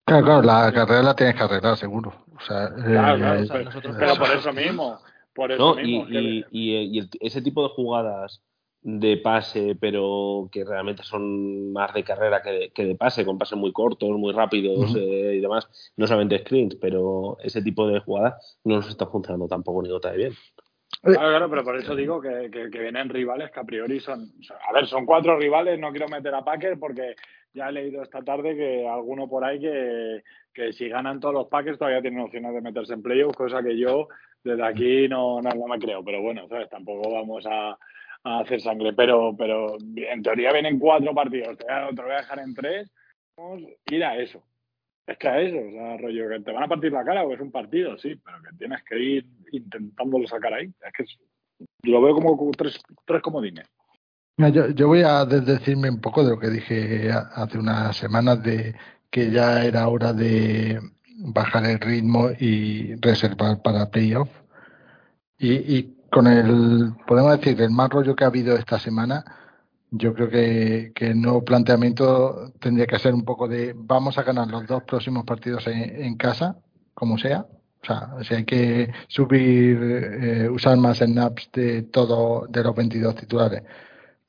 Claro, 0.09 0.25
claro, 0.25 0.41
la 0.41 0.71
carrera 0.73 1.03
la 1.03 1.15
tienes 1.15 1.35
que 1.35 1.43
arreglar, 1.43 1.77
seguro. 1.77 2.13
O 2.35 2.41
sea, 2.41 2.73
claro, 2.73 3.35
eh, 3.35 3.47
pero 3.97 4.15
por 4.15 4.31
eso 4.31 4.53
mismo 4.53 4.99
y, 6.51 7.09
ese 7.19 7.41
tipo 7.41 7.63
de 7.63 7.69
jugadas 7.69 8.41
de 8.81 9.17
pase, 9.17 9.75
pero 9.79 10.47
que 10.51 10.63
realmente 10.63 11.03
son 11.03 11.73
más 11.73 11.93
de 11.93 12.03
carrera 12.03 12.41
que 12.41 12.85
de, 12.85 12.95
pase, 12.95 13.25
con 13.25 13.37
pases 13.37 13.57
muy 13.57 13.73
cortos, 13.73 14.09
muy 14.11 14.31
rápidos 14.31 14.95
eh, 14.95 15.35
y 15.35 15.41
demás, 15.41 15.67
no 15.97 16.07
solamente 16.07 16.39
screens, 16.39 16.75
pero 16.75 17.37
ese 17.43 17.61
tipo 17.61 17.87
de 17.87 17.99
jugadas 17.99 18.57
no 18.63 18.77
nos 18.77 18.89
está 18.89 19.05
funcionando 19.07 19.47
tampoco 19.47 19.81
ni 19.81 19.89
gota 19.89 20.11
de 20.11 20.17
bien. 20.17 20.31
Eh, 21.03 21.13
claro, 21.13 21.29
claro, 21.29 21.49
pero 21.49 21.63
por 21.63 21.77
eso 21.77 21.95
digo 21.95 22.21
que, 22.21 22.49
que, 22.51 22.79
vienen 22.79 23.09
rivales 23.09 23.51
que 23.51 23.59
a 23.59 23.63
priori 23.63 23.99
son. 23.99 24.31
A 24.67 24.73
ver, 24.73 24.87
son 24.87 25.05
cuatro 25.05 25.37
rivales, 25.37 25.77
no 25.77 25.91
quiero 25.91 26.07
meter 26.07 26.33
a 26.33 26.43
Packer 26.43 26.79
porque 26.79 27.15
ya 27.53 27.69
he 27.69 27.71
leído 27.71 28.03
esta 28.03 28.21
tarde 28.23 28.55
que 28.55 28.87
alguno 28.87 29.27
por 29.27 29.43
ahí 29.43 29.59
que, 29.59 30.23
que 30.53 30.73
si 30.73 30.87
ganan 30.87 31.19
todos 31.19 31.33
los 31.33 31.47
Packers 31.47 31.77
todavía 31.77 32.01
tienen 32.01 32.21
opciones 32.21 32.53
de 32.53 32.61
meterse 32.61 32.93
en 32.93 33.01
playoffs, 33.01 33.35
cosa 33.35 33.63
que 33.63 33.77
yo 33.77 34.07
desde 34.43 34.65
aquí 34.65 35.07
no, 35.07 35.41
no, 35.41 35.67
me 35.67 35.79
creo, 35.79 36.03
pero 36.03 36.21
bueno, 36.21 36.47
¿sabes? 36.47 36.69
Tampoco 36.69 37.11
vamos 37.11 37.45
a, 37.47 37.77
hacer 38.21 38.59
sangre, 38.59 38.91
pero, 38.93 39.33
pero 39.37 39.77
en 39.95 40.21
teoría 40.21 40.51
vienen 40.51 40.77
cuatro 40.77 41.13
partidos, 41.13 41.57
te, 41.57 41.65
voy 41.65 42.11
a 42.11 42.17
dejar 42.17 42.39
en 42.39 42.53
tres, 42.53 42.91
vamos 43.37 43.61
ir 43.89 44.03
a 44.03 44.17
eso. 44.17 44.43
Es 45.07 45.17
que 45.17 45.27
a 45.27 45.41
eso, 45.41 45.57
o 45.57 45.71
sea, 45.71 45.97
rollo, 45.97 46.29
que 46.29 46.39
te 46.41 46.51
van 46.51 46.63
a 46.63 46.67
partir 46.67 46.91
la 46.91 47.03
cara 47.03 47.23
o 47.23 47.33
es 47.33 47.39
un 47.39 47.51
partido, 47.51 47.97
sí, 47.97 48.15
pero 48.23 48.37
que 48.43 48.57
tienes 48.57 48.83
que 48.83 48.99
ir 48.99 49.25
intentándolo 49.53 50.27
sacar 50.27 50.53
ahí. 50.53 50.65
Es 50.65 50.93
que 50.93 51.05
lo 51.89 52.01
veo 52.01 52.13
como 52.13 52.51
tres, 52.51 52.79
tres 53.05 53.21
comodines. 53.21 53.65
Yo, 54.39 54.69
yo 54.69 54.87
voy 54.87 55.01
a 55.03 55.25
decirme 55.25 55.89
un 55.89 55.99
poco 55.99 56.23
de 56.23 56.29
lo 56.31 56.39
que 56.39 56.49
dije 56.49 57.11
hace 57.11 57.57
unas 57.57 57.95
semanas 57.97 58.41
de 58.41 58.73
que 59.09 59.31
ya 59.31 59.63
era 59.65 59.87
hora 59.89 60.13
de, 60.13 60.79
bajar 61.19 61.65
el 61.65 61.79
ritmo 61.79 62.29
y 62.39 62.95
reservar 62.95 63.61
para 63.61 63.89
playoff. 63.89 64.29
Y, 65.37 65.53
y 65.77 65.97
con 66.11 66.27
el, 66.27 66.93
podemos 67.07 67.39
decir, 67.39 67.61
el 67.61 67.71
mal 67.71 67.89
rollo 67.89 68.15
que 68.15 68.23
ha 68.23 68.27
habido 68.27 68.55
esta 68.55 68.79
semana, 68.79 69.23
yo 69.91 70.13
creo 70.13 70.29
que, 70.29 70.91
que 70.95 71.07
el 71.11 71.21
nuevo 71.21 71.43
planteamiento 71.43 72.53
tendría 72.59 72.87
que 72.87 72.99
ser 72.99 73.13
un 73.13 73.23
poco 73.23 73.47
de 73.47 73.73
vamos 73.75 74.17
a 74.17 74.23
ganar 74.23 74.47
los 74.47 74.67
dos 74.67 74.83
próximos 74.83 75.25
partidos 75.25 75.67
en, 75.67 76.15
casa, 76.17 76.57
como 76.93 77.17
sea. 77.17 77.45
O 77.81 77.85
sea, 77.85 78.09
si 78.23 78.35
hay 78.35 78.45
que 78.45 78.91
subir, 79.07 79.79
eh, 79.81 80.49
usar 80.49 80.77
más 80.77 80.99
snaps 80.99 81.49
de 81.53 81.83
todo, 81.83 82.45
de 82.49 82.63
los 82.63 82.75
22 82.75 83.15
titulares, 83.15 83.63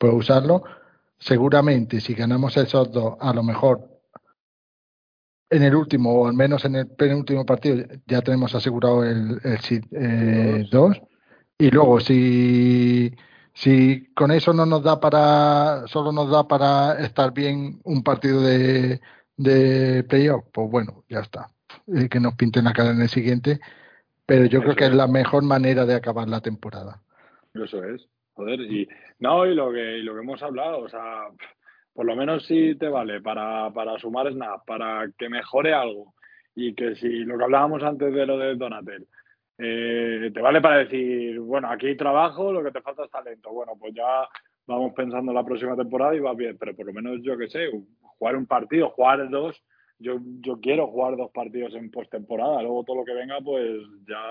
pues 0.00 0.14
usarlo. 0.14 0.64
Seguramente, 1.18 2.00
si 2.00 2.14
ganamos 2.14 2.56
esos 2.56 2.90
dos, 2.90 3.16
a 3.20 3.34
lo 3.34 3.42
mejor 3.42 3.86
en 5.50 5.62
el 5.62 5.74
último, 5.74 6.22
o 6.22 6.26
al 6.26 6.32
menos 6.32 6.64
en 6.64 6.76
el 6.76 6.86
penúltimo 6.88 7.44
partido, 7.44 7.84
ya 8.06 8.22
tenemos 8.22 8.54
asegurado 8.54 9.04
el, 9.04 9.38
el 9.44 10.70
2. 10.70 10.96
Eh, 10.96 11.02
y 11.58 11.70
luego, 11.70 12.00
si, 12.00 13.14
si 13.52 14.06
con 14.14 14.30
eso 14.30 14.54
no 14.54 14.64
nos 14.64 14.82
da 14.82 14.98
para, 14.98 15.86
solo 15.86 16.12
nos 16.12 16.30
da 16.30 16.48
para 16.48 16.98
estar 17.04 17.34
bien 17.34 17.80
un 17.84 18.02
partido 18.02 18.40
de, 18.40 19.02
de 19.36 20.02
playoff, 20.04 20.44
pues 20.50 20.70
bueno, 20.70 21.04
ya 21.10 21.20
está. 21.20 21.50
Eh, 21.94 22.08
que 22.08 22.20
nos 22.20 22.36
pinten 22.36 22.64
la 22.64 22.72
cara 22.72 22.92
en 22.92 23.02
el 23.02 23.10
siguiente. 23.10 23.60
Pero 24.24 24.46
yo 24.46 24.62
creo 24.62 24.76
que 24.76 24.86
es. 24.86 24.94
la 24.94 25.08
mejor 25.08 25.42
manera 25.42 25.84
de 25.84 25.94
acabar 25.94 26.26
la 26.26 26.40
temporada. 26.40 27.02
Eso 27.52 27.84
es. 27.84 28.08
Y 28.48 28.88
no, 29.18 29.46
y 29.46 29.54
lo 29.54 29.72
que, 29.72 29.98
lo 29.98 30.14
que 30.14 30.20
hemos 30.20 30.42
hablado, 30.42 30.80
o 30.80 30.88
sea, 30.88 31.28
por 31.92 32.06
lo 32.06 32.16
menos 32.16 32.46
si 32.46 32.76
te 32.76 32.88
vale 32.88 33.20
para, 33.20 33.70
para 33.72 33.98
sumar 33.98 34.32
snap, 34.32 34.64
para 34.66 35.10
que 35.16 35.28
mejore 35.28 35.72
algo. 35.72 36.14
Y 36.54 36.74
que 36.74 36.94
si 36.96 37.08
lo 37.24 37.38
que 37.38 37.44
hablábamos 37.44 37.82
antes 37.82 38.12
de 38.12 38.26
lo 38.26 38.38
de 38.38 38.56
Donatel, 38.56 39.06
eh, 39.58 40.30
te 40.32 40.40
vale 40.40 40.60
para 40.60 40.78
decir, 40.78 41.38
bueno, 41.40 41.70
aquí 41.70 41.94
trabajo, 41.96 42.52
lo 42.52 42.62
que 42.62 42.70
te 42.70 42.80
falta 42.80 43.04
es 43.04 43.10
talento. 43.10 43.52
Bueno, 43.52 43.72
pues 43.78 43.94
ya 43.94 44.28
vamos 44.66 44.92
pensando 44.94 45.32
la 45.32 45.44
próxima 45.44 45.76
temporada 45.76 46.14
y 46.14 46.20
va 46.20 46.34
bien, 46.34 46.56
pero 46.58 46.74
por 46.74 46.86
lo 46.86 46.92
menos 46.92 47.20
yo 47.22 47.36
que 47.36 47.48
sé, 47.48 47.70
jugar 48.18 48.36
un 48.36 48.46
partido, 48.46 48.90
jugar 48.90 49.28
dos, 49.28 49.62
yo, 49.98 50.18
yo 50.40 50.60
quiero 50.60 50.86
jugar 50.86 51.16
dos 51.16 51.30
partidos 51.30 51.74
en 51.74 51.90
postemporada, 51.90 52.62
luego 52.62 52.84
todo 52.84 52.96
lo 52.96 53.04
que 53.04 53.12
venga, 53.12 53.38
pues 53.40 53.80
ya 54.08 54.22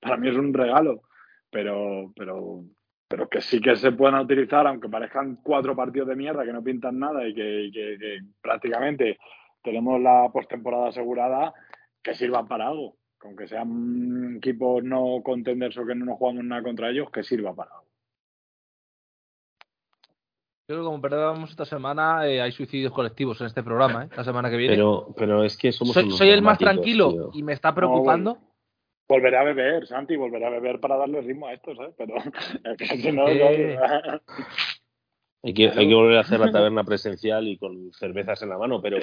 para 0.00 0.16
mí 0.16 0.28
es 0.28 0.36
un 0.36 0.52
regalo, 0.52 1.02
pero, 1.50 2.12
pero 2.16 2.64
pero 3.10 3.28
que 3.28 3.40
sí 3.40 3.60
que 3.60 3.74
se 3.74 3.90
puedan 3.90 4.20
utilizar, 4.20 4.68
aunque 4.68 4.88
parezcan 4.88 5.40
cuatro 5.42 5.74
partidos 5.74 6.06
de 6.06 6.14
mierda 6.14 6.44
que 6.44 6.52
no 6.52 6.62
pintan 6.62 6.96
nada 6.96 7.26
y 7.26 7.34
que, 7.34 8.20
prácticamente 8.40 9.18
tenemos 9.64 10.00
la 10.00 10.30
postemporada 10.32 10.90
asegurada, 10.90 11.52
que 12.00 12.14
sirvan 12.14 12.46
para 12.46 12.68
algo. 12.68 12.94
Aunque 13.22 13.48
sean 13.48 14.36
equipos 14.36 14.84
no 14.84 15.22
contenders 15.24 15.76
o 15.76 15.84
que 15.84 15.96
no 15.96 16.04
nos 16.04 16.18
jugamos 16.18 16.44
nada 16.44 16.62
contra 16.62 16.88
ellos, 16.88 17.10
que 17.10 17.24
sirva 17.24 17.52
para 17.52 17.72
algo. 17.72 17.88
Creo 20.68 20.78
que 20.78 20.84
como 20.84 21.02
perdamos 21.02 21.50
esta 21.50 21.64
semana, 21.64 22.28
eh, 22.28 22.40
hay 22.40 22.52
suicidios 22.52 22.92
colectivos 22.92 23.40
en 23.40 23.48
este 23.48 23.64
programa, 23.64 24.04
¿eh? 24.04 24.08
la 24.16 24.22
semana 24.22 24.48
que 24.50 24.56
viene. 24.56 24.76
Pero, 24.76 25.12
pero 25.16 25.42
es 25.42 25.56
que 25.56 25.72
somos. 25.72 25.94
Soy, 25.94 26.12
soy 26.12 26.28
el 26.30 26.42
más 26.42 26.58
tranquilo 26.58 27.30
y 27.34 27.42
me 27.42 27.54
está 27.54 27.74
preocupando 27.74 28.38
volveré 29.10 29.36
a 29.36 29.42
beber, 29.42 29.86
Santi, 29.88 30.14
volveré 30.14 30.46
a 30.46 30.50
beber 30.50 30.78
para 30.78 30.96
darle 30.96 31.20
ritmo 31.20 31.48
a 31.48 31.52
esto, 31.52 31.74
¿sabes? 31.74 31.94
Pero 31.98 32.14
si 32.78 33.12
no, 33.12 33.26
Hay 35.42 35.54
que, 35.54 35.70
hay 35.70 35.88
que 35.88 35.94
volver 35.94 36.18
a 36.18 36.20
hacer 36.20 36.38
la 36.38 36.52
taberna 36.52 36.84
presencial 36.84 37.48
y 37.48 37.56
con 37.56 37.90
cervezas 37.94 38.42
en 38.42 38.50
la 38.50 38.58
mano, 38.58 38.82
pero 38.82 38.98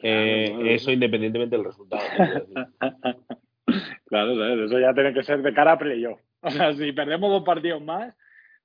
eh, 0.00 0.56
eso 0.68 0.92
independientemente 0.92 1.56
del 1.56 1.64
resultado. 1.64 2.00
claro, 4.06 4.36
¿sabes? 4.36 4.60
eso 4.60 4.78
ya 4.78 4.94
tiene 4.94 5.12
que 5.12 5.24
ser 5.24 5.42
de 5.42 5.52
cara 5.52 5.72
a 5.72 5.78
playoff. 5.78 6.20
O 6.40 6.50
sea, 6.50 6.72
si 6.72 6.92
perdemos 6.92 7.30
dos 7.30 7.42
partidos 7.42 7.82
más, 7.82 8.14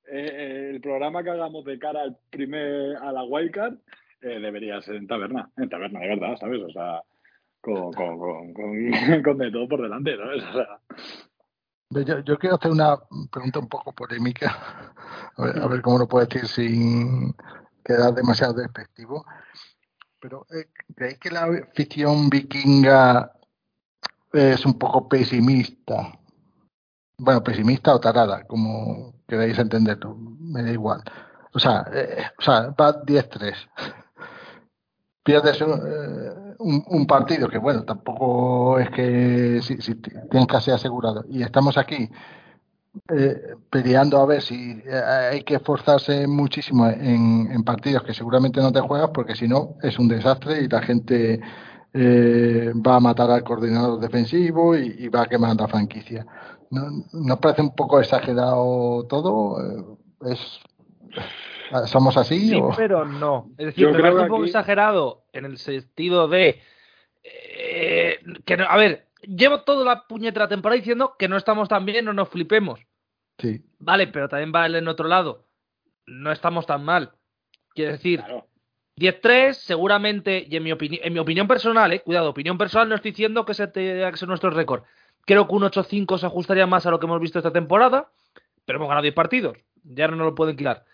eh, 0.09 0.29
eh, 0.31 0.69
el 0.75 0.79
programa 0.79 1.23
que 1.23 1.31
hagamos 1.31 1.65
de 1.65 1.79
cara 1.79 2.03
al 2.03 2.17
primer, 2.29 2.97
a 2.97 3.11
la 3.11 3.23
wildcard 3.23 3.77
eh, 4.21 4.39
debería 4.39 4.79
ser 4.81 4.97
en 4.97 5.07
taberna, 5.07 5.49
en 5.57 5.69
taberna, 5.69 5.99
de 5.99 6.09
verdad, 6.09 6.37
¿sabes? 6.37 6.61
O 6.61 6.69
sea, 6.69 7.01
con, 7.61 7.93
con, 7.93 8.53
con, 9.23 9.37
de 9.37 9.51
todo 9.51 9.67
por 9.67 9.81
delante, 9.81 10.15
¿sabes? 10.17 10.43
yo, 12.07 12.19
yo, 12.19 12.37
quiero 12.37 12.55
hacer 12.55 12.71
una 12.71 12.97
pregunta 13.31 13.59
un 13.59 13.69
poco 13.69 13.93
polémica, 13.93 14.93
a 15.37 15.67
ver, 15.67 15.81
cómo 15.81 15.99
lo 15.99 16.07
puedo 16.07 16.25
decir 16.25 16.47
sin 16.47 17.35
quedar 17.83 18.13
demasiado 18.13 18.53
despectivo. 18.53 19.25
Pero, 20.19 20.45
eh, 20.49 20.69
¿creéis 20.95 21.19
que 21.19 21.29
la 21.29 21.47
ficción 21.73 22.29
vikinga 22.29 23.31
es 24.33 24.65
un 24.65 24.77
poco 24.77 25.07
pesimista? 25.07 26.19
Bueno, 27.19 27.43
pesimista 27.43 27.93
o 27.93 27.99
tarada, 27.99 28.43
como 28.45 29.13
queráis 29.27 29.57
entenderlo, 29.57 30.15
me 30.15 30.63
da 30.63 30.71
igual. 30.71 31.03
O 31.53 31.59
sea, 31.59 31.85
eh, 31.91 32.23
o 32.37 32.41
sea 32.41 32.75
va 32.79 33.01
10-3 33.03 33.55
pierdes 35.27 35.61
un, 36.59 37.07
partido 37.07 37.47
que, 37.47 37.57
bueno, 37.57 37.83
tampoco 37.83 38.79
es 38.79 38.89
que 38.89 39.59
si, 39.61 39.77
si 39.81 39.95
tienes 39.95 40.47
casi 40.47 40.71
asegurado 40.71 41.25
y 41.29 41.43
estamos 41.43 41.77
aquí 41.77 42.09
eh, 43.13 43.55
peleando 43.69 44.19
a 44.19 44.25
ver 44.25 44.41
si 44.41 44.81
eh, 44.85 45.01
hay 45.31 45.43
que 45.43 45.55
esforzarse 45.55 46.27
muchísimo 46.27 46.87
en, 46.87 47.63
partidos 47.63 48.03
que 48.03 48.13
seguramente 48.13 48.59
no 48.59 48.71
te 48.71 48.81
juegas 48.81 49.09
porque 49.13 49.35
si 49.35 49.47
no 49.47 49.75
es 49.83 49.99
un 49.99 50.07
desastre 50.07 50.61
y 50.63 50.67
la 50.67 50.81
gente 50.81 51.39
va 51.95 52.97
a 52.97 52.99
matar 52.99 53.31
al 53.31 53.43
coordinador 53.43 53.99
defensivo 53.99 54.75
y, 54.75 55.07
va 55.07 55.23
a 55.23 55.25
quemar 55.25 55.55
la 55.55 55.67
franquicia. 55.67 56.27
¿No, 56.69 56.91
¿Nos 57.11 57.39
parece 57.39 57.63
un 57.63 57.73
poco 57.73 57.99
exagerado 57.99 59.03
todo? 59.09 59.97
¿Es, 60.21 60.59
¿Somos 61.85 62.17
así? 62.17 62.49
Sí, 62.49 62.61
pero 62.75 63.05
no. 63.05 63.49
Es 63.57 63.67
decir, 63.67 63.89
me 63.89 63.99
parece 63.99 64.21
un 64.21 64.27
poco 64.27 64.45
exagerado 64.45 65.23
en 65.33 65.45
el 65.45 65.57
sentido 65.57 66.27
de 66.27 66.61
eh, 67.23 68.19
que 68.45 68.57
no, 68.57 68.65
a 68.65 68.77
ver, 68.77 69.07
llevo 69.21 69.61
toda 69.61 69.83
la 69.85 70.07
puñetera 70.07 70.47
temporada 70.47 70.77
diciendo 70.77 71.15
que 71.17 71.27
no 71.27 71.37
estamos 71.37 71.67
tan 71.69 71.85
bien, 71.85 72.05
no 72.05 72.13
nos 72.13 72.29
flipemos. 72.29 72.79
Sí. 73.37 73.61
Vale, 73.79 74.07
pero 74.07 74.29
también 74.29 74.51
vale 74.51 74.77
en 74.79 74.87
otro 74.87 75.07
lado. 75.07 75.45
No 76.05 76.31
estamos 76.31 76.65
tan 76.65 76.83
mal. 76.83 77.11
Quiero 77.73 77.91
decir, 77.91 78.19
Claro. 78.21 78.47
10-3, 78.97 79.53
seguramente, 79.53 80.47
y 80.49 80.55
en 80.55 80.63
mi, 80.63 80.71
en 80.71 81.13
mi 81.13 81.19
opinión 81.19 81.47
personal, 81.47 81.93
eh, 81.93 81.99
cuidado, 81.99 82.31
opinión 82.31 82.57
personal, 82.57 82.89
no 82.89 82.95
estoy 82.95 83.11
diciendo 83.11 83.45
que 83.45 83.51
ese 83.51 83.67
tenga 83.67 84.09
que 84.11 84.17
ser 84.17 84.27
nuestro 84.27 84.49
récord. 84.49 84.83
Creo 85.25 85.47
que 85.47 85.53
un 85.53 85.63
8-5 85.63 86.17
se 86.17 86.25
ajustaría 86.25 86.65
más 86.65 86.85
a 86.85 86.91
lo 86.91 86.99
que 86.99 87.05
hemos 87.05 87.21
visto 87.21 87.37
esta 87.37 87.51
temporada, 87.51 88.09
pero 88.65 88.77
hemos 88.77 88.87
ganado 88.87 89.03
10 89.03 89.13
partidos. 89.13 89.57
Ya 89.83 90.07
no 90.07 90.15
nos 90.15 90.25
lo 90.25 90.35
pueden 90.35 90.57
quitar. 90.57 90.85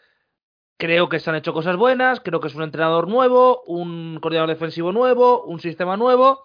Creo 0.77 1.07
que 1.07 1.19
se 1.19 1.29
han 1.29 1.35
hecho 1.35 1.53
cosas 1.53 1.77
buenas, 1.77 2.19
creo 2.19 2.39
que 2.39 2.47
es 2.47 2.55
un 2.55 2.63
entrenador 2.63 3.07
nuevo, 3.07 3.61
un 3.67 4.19
coordinador 4.21 4.49
defensivo 4.49 4.91
nuevo, 4.91 5.43
un 5.43 5.59
sistema 5.59 5.95
nuevo, 5.97 6.43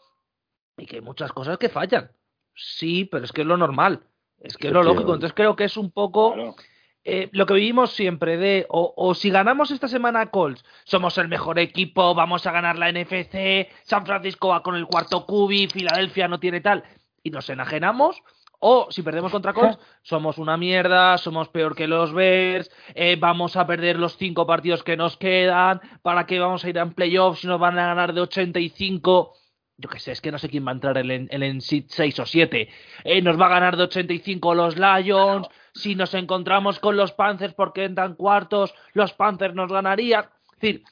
y 0.77 0.87
que 0.87 0.97
hay 0.97 1.03
muchas 1.03 1.33
cosas 1.33 1.59
que 1.59 1.69
fallan. 1.69 2.11
Sí, 2.55 3.05
pero 3.05 3.25
es 3.25 3.33
que 3.33 3.41
es 3.41 3.47
lo 3.47 3.57
normal. 3.57 4.03
Es 4.41 4.57
que 4.57 4.69
es 4.69 4.73
lo 4.73 4.83
lógico. 4.83 5.15
Entonces 5.15 5.33
creo 5.35 5.57
que 5.57 5.65
es 5.65 5.77
un 5.77 5.91
poco 5.91 6.35
Claro. 6.35 6.55
eh, 7.05 7.29
lo 7.33 7.47
que 7.47 7.55
vivimos 7.55 7.93
siempre 7.93 8.37
de 8.37 8.67
o, 8.69 8.93
o 8.97 9.15
si 9.15 9.31
ganamos 9.31 9.71
esta 9.71 9.89
semana 9.89 10.21
a 10.21 10.31
Colts, 10.31 10.65
somos 10.85 11.19
el 11.19 11.27
mejor 11.29 11.59
equipo, 11.59 12.15
vamos 12.15 12.47
a 12.47 12.53
ganar 12.53 12.79
la 12.79 12.93
NFC, 12.93 13.69
San 13.83 14.07
Francisco 14.07 14.49
va 14.49 14.63
con 14.63 14.77
el 14.77 14.87
cuarto 14.87 15.27
cubi, 15.27 15.67
Filadelfia 15.69 16.29
no 16.29 16.39
tiene 16.39 16.61
tal, 16.61 16.85
y 17.23 17.31
nos 17.31 17.49
enajenamos, 17.49 18.23
o 18.61 18.89
si 18.91 19.03
perdemos 19.03 19.33
contra 19.33 19.53
Colts, 19.53 19.79
somos 20.03 20.39
una 20.39 20.57
mierda, 20.57 21.17
somos 21.19 21.49
peor 21.49 21.77
que 21.77 21.87
los 21.87 22.13
Bears, 22.13 22.71
eh, 22.95 23.17
vamos 23.19 23.57
a 23.57 23.67
perder 23.67 23.99
los 23.99 24.17
cinco 24.17 24.47
partidos 24.47 24.83
que 24.83 24.97
nos 24.97 25.17
quedan, 25.17 25.81
para 26.03 26.27
que 26.27 26.39
vamos 26.39 26.65
a 26.65 26.69
ir 26.69 26.79
en 26.79 26.93
playoffs 26.93 27.45
y 27.45 27.47
nos 27.47 27.61
van 27.61 27.79
a 27.79 27.87
ganar 27.87 28.13
de 28.13 28.23
85 28.23 29.35
yo 29.81 29.89
qué 29.89 30.01
sé, 30.01 30.11
es 30.11 30.21
que 30.21 30.33
no 30.33 30.39
sé 30.39 30.49
quién 30.49 30.67
va 30.67 30.73
a 30.73 30.75
entrar 30.75 30.99
en 30.99 31.11
el, 31.11 31.29
en 31.31 31.43
el 31.45 31.63
seed 31.63 31.85
6 31.87 32.19
o 32.19 32.27
7. 32.27 32.69
Eh, 33.05 33.23
nos 33.23 33.41
va 33.41 33.47
a 33.47 33.51
ganar 33.51 33.77
de 33.77 33.85
85 33.85 34.55
los 34.57 34.77
Lions. 34.77 35.47
Si 35.73 35.95
nos 35.95 36.15
encontramos 36.15 36.81
con 36.81 36.97
los 36.97 37.13
Panthers 37.13 37.55
porque 37.55 37.85
entran 37.85 38.17
cuartos, 38.17 38.75
los 38.93 39.13
Panthers 39.13 39.55
nos 39.55 39.71
ganarían. 39.71 40.25
Es 40.25 40.61
decir, 40.61 40.83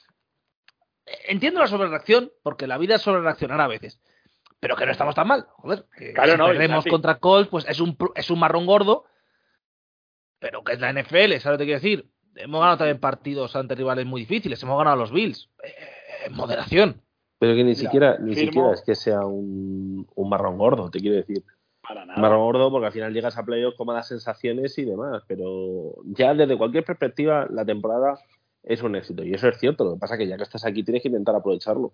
entiendo 1.27 1.59
la 1.59 1.67
sobrereacción, 1.67 2.31
porque 2.41 2.65
la 2.65 2.77
vida 2.77 2.95
es 2.95 3.01
sobrereaccionar 3.01 3.59
a 3.59 3.67
veces. 3.67 3.99
Pero 4.59 4.75
que 4.75 4.85
no 4.85 4.91
estamos 4.91 5.13
tan 5.15 5.27
mal. 5.27 5.45
Joder, 5.57 5.85
que 5.97 6.13
Claro, 6.13 6.31
si 6.33 6.37
no, 6.37 6.47
perdemos 6.47 6.85
contra 6.85 7.19
Colts, 7.19 7.49
pues 7.49 7.65
es 7.69 7.79
un, 7.79 7.97
pr- 7.97 8.11
es 8.15 8.29
un 8.31 8.39
marrón 8.39 8.65
gordo. 8.65 9.05
Pero 10.39 10.63
que 10.63 10.73
es 10.73 10.79
la 10.79 10.91
NFL, 10.93 11.39
¿sabes 11.39 11.45
lo 11.45 11.51
que 11.53 11.57
te 11.57 11.65
quiero 11.65 11.79
decir? 11.79 12.09
Hemos 12.35 12.59
ganado 12.59 12.77
también 12.77 12.99
partidos 12.99 13.55
ante 13.55 13.75
rivales 13.75 14.05
muy 14.05 14.21
difíciles. 14.21 14.61
Hemos 14.61 14.77
ganado 14.77 14.95
a 14.95 14.99
los 14.99 15.11
Bills. 15.11 15.49
Eh, 15.63 15.73
en 16.27 16.33
moderación. 16.33 17.01
Pero 17.39 17.53
que 17.53 17.63
ni 17.63 17.71
Mira, 17.71 17.75
siquiera, 17.79 18.17
ni 18.19 18.33
firmo- 18.33 18.45
siquiera 18.45 18.71
es 18.73 18.81
que 18.83 18.95
sea 18.95 19.19
un, 19.25 20.07
un 20.15 20.29
marrón 20.29 20.57
gordo, 20.57 20.89
te 20.89 20.99
quiero 20.99 21.15
decir. 21.17 21.43
Para 21.87 22.01
Un 22.01 22.07
nada. 22.09 22.19
marrón 22.21 22.39
gordo 22.41 22.69
porque 22.71 22.87
al 22.87 22.91
final 22.91 23.13
llegas 23.13 23.37
a 23.37 23.43
playoffs 23.45 23.77
con 23.77 23.87
malas 23.87 24.07
sensaciones 24.07 24.77
y 24.77 24.85
demás. 24.85 25.23
Pero 25.27 25.95
ya 26.05 26.33
desde 26.33 26.57
cualquier 26.57 26.83
perspectiva, 26.83 27.47
la 27.49 27.63
temporada 27.65 28.19
es 28.63 28.81
un 28.83 28.95
éxito. 28.95 29.23
Y 29.23 29.33
eso 29.33 29.47
es 29.47 29.57
cierto. 29.59 29.83
Lo 29.85 29.93
que 29.93 29.99
pasa 29.99 30.15
es 30.15 30.19
que 30.19 30.27
ya 30.27 30.37
que 30.37 30.43
estás 30.43 30.65
aquí 30.65 30.83
tienes 30.83 31.01
que 31.03 31.09
intentar 31.09 31.35
aprovecharlo. 31.35 31.93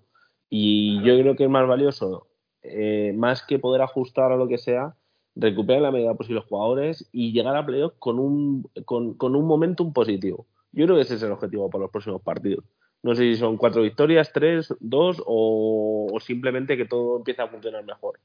Y 0.49 0.97
yo 1.03 1.17
creo 1.19 1.35
que 1.35 1.43
es 1.45 1.49
más 1.49 1.67
valioso, 1.67 2.27
eh, 2.63 3.13
más 3.15 3.43
que 3.43 3.59
poder 3.59 3.81
ajustar 3.81 4.31
a 4.31 4.37
lo 4.37 4.47
que 4.47 4.57
sea, 4.57 4.95
recuperar 5.35 5.81
la 5.81 5.91
medida 5.91 6.13
posible 6.13 6.41
los 6.41 6.49
jugadores 6.49 7.09
y 7.11 7.31
llegar 7.31 7.55
a 7.55 7.65
playoffs 7.65 7.95
con 7.99 8.19
un, 8.19 8.69
con, 8.85 9.15
con 9.15 9.35
un 9.35 9.45
momentum 9.45 9.93
positivo. 9.93 10.45
Yo 10.71 10.85
creo 10.85 10.95
que 10.95 11.03
ese 11.03 11.15
es 11.15 11.23
el 11.23 11.31
objetivo 11.31 11.69
para 11.69 11.83
los 11.83 11.91
próximos 11.91 12.21
partidos. 12.21 12.65
No 13.03 13.15
sé 13.15 13.23
si 13.23 13.35
son 13.35 13.57
cuatro 13.57 13.81
victorias, 13.81 14.31
tres, 14.33 14.73
dos 14.79 15.21
o, 15.25 16.07
o 16.11 16.19
simplemente 16.19 16.77
que 16.77 16.85
todo 16.85 17.17
empiece 17.17 17.41
a 17.41 17.47
funcionar 17.47 17.83
mejor. 17.83 18.19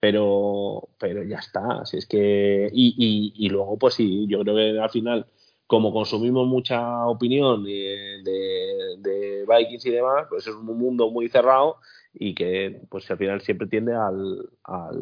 Pero, 0.00 0.90
pero 0.98 1.24
ya 1.24 1.38
está. 1.38 1.84
Si 1.84 1.96
es 1.96 2.06
que. 2.06 2.70
Y, 2.72 2.94
y, 2.96 3.46
y 3.46 3.48
luego, 3.48 3.76
pues 3.78 3.94
sí, 3.94 4.26
yo 4.28 4.40
creo 4.40 4.54
que 4.54 4.78
al 4.78 4.90
final, 4.90 5.26
como 5.66 5.92
consumimos 5.92 6.46
mucha 6.46 7.06
opinión 7.06 7.64
de, 7.64 8.20
de, 8.22 8.96
de 8.98 9.44
Vikings 9.48 9.86
y 9.86 9.90
demás, 9.90 10.26
pues 10.28 10.46
es 10.46 10.54
un 10.54 10.66
mundo 10.78 11.10
muy 11.10 11.28
cerrado 11.28 11.78
y 12.20 12.34
que, 12.34 12.80
pues 12.90 13.10
al 13.10 13.18
final 13.18 13.40
siempre 13.40 13.66
tiende 13.68 13.94
al, 13.94 14.48
al, 14.64 15.00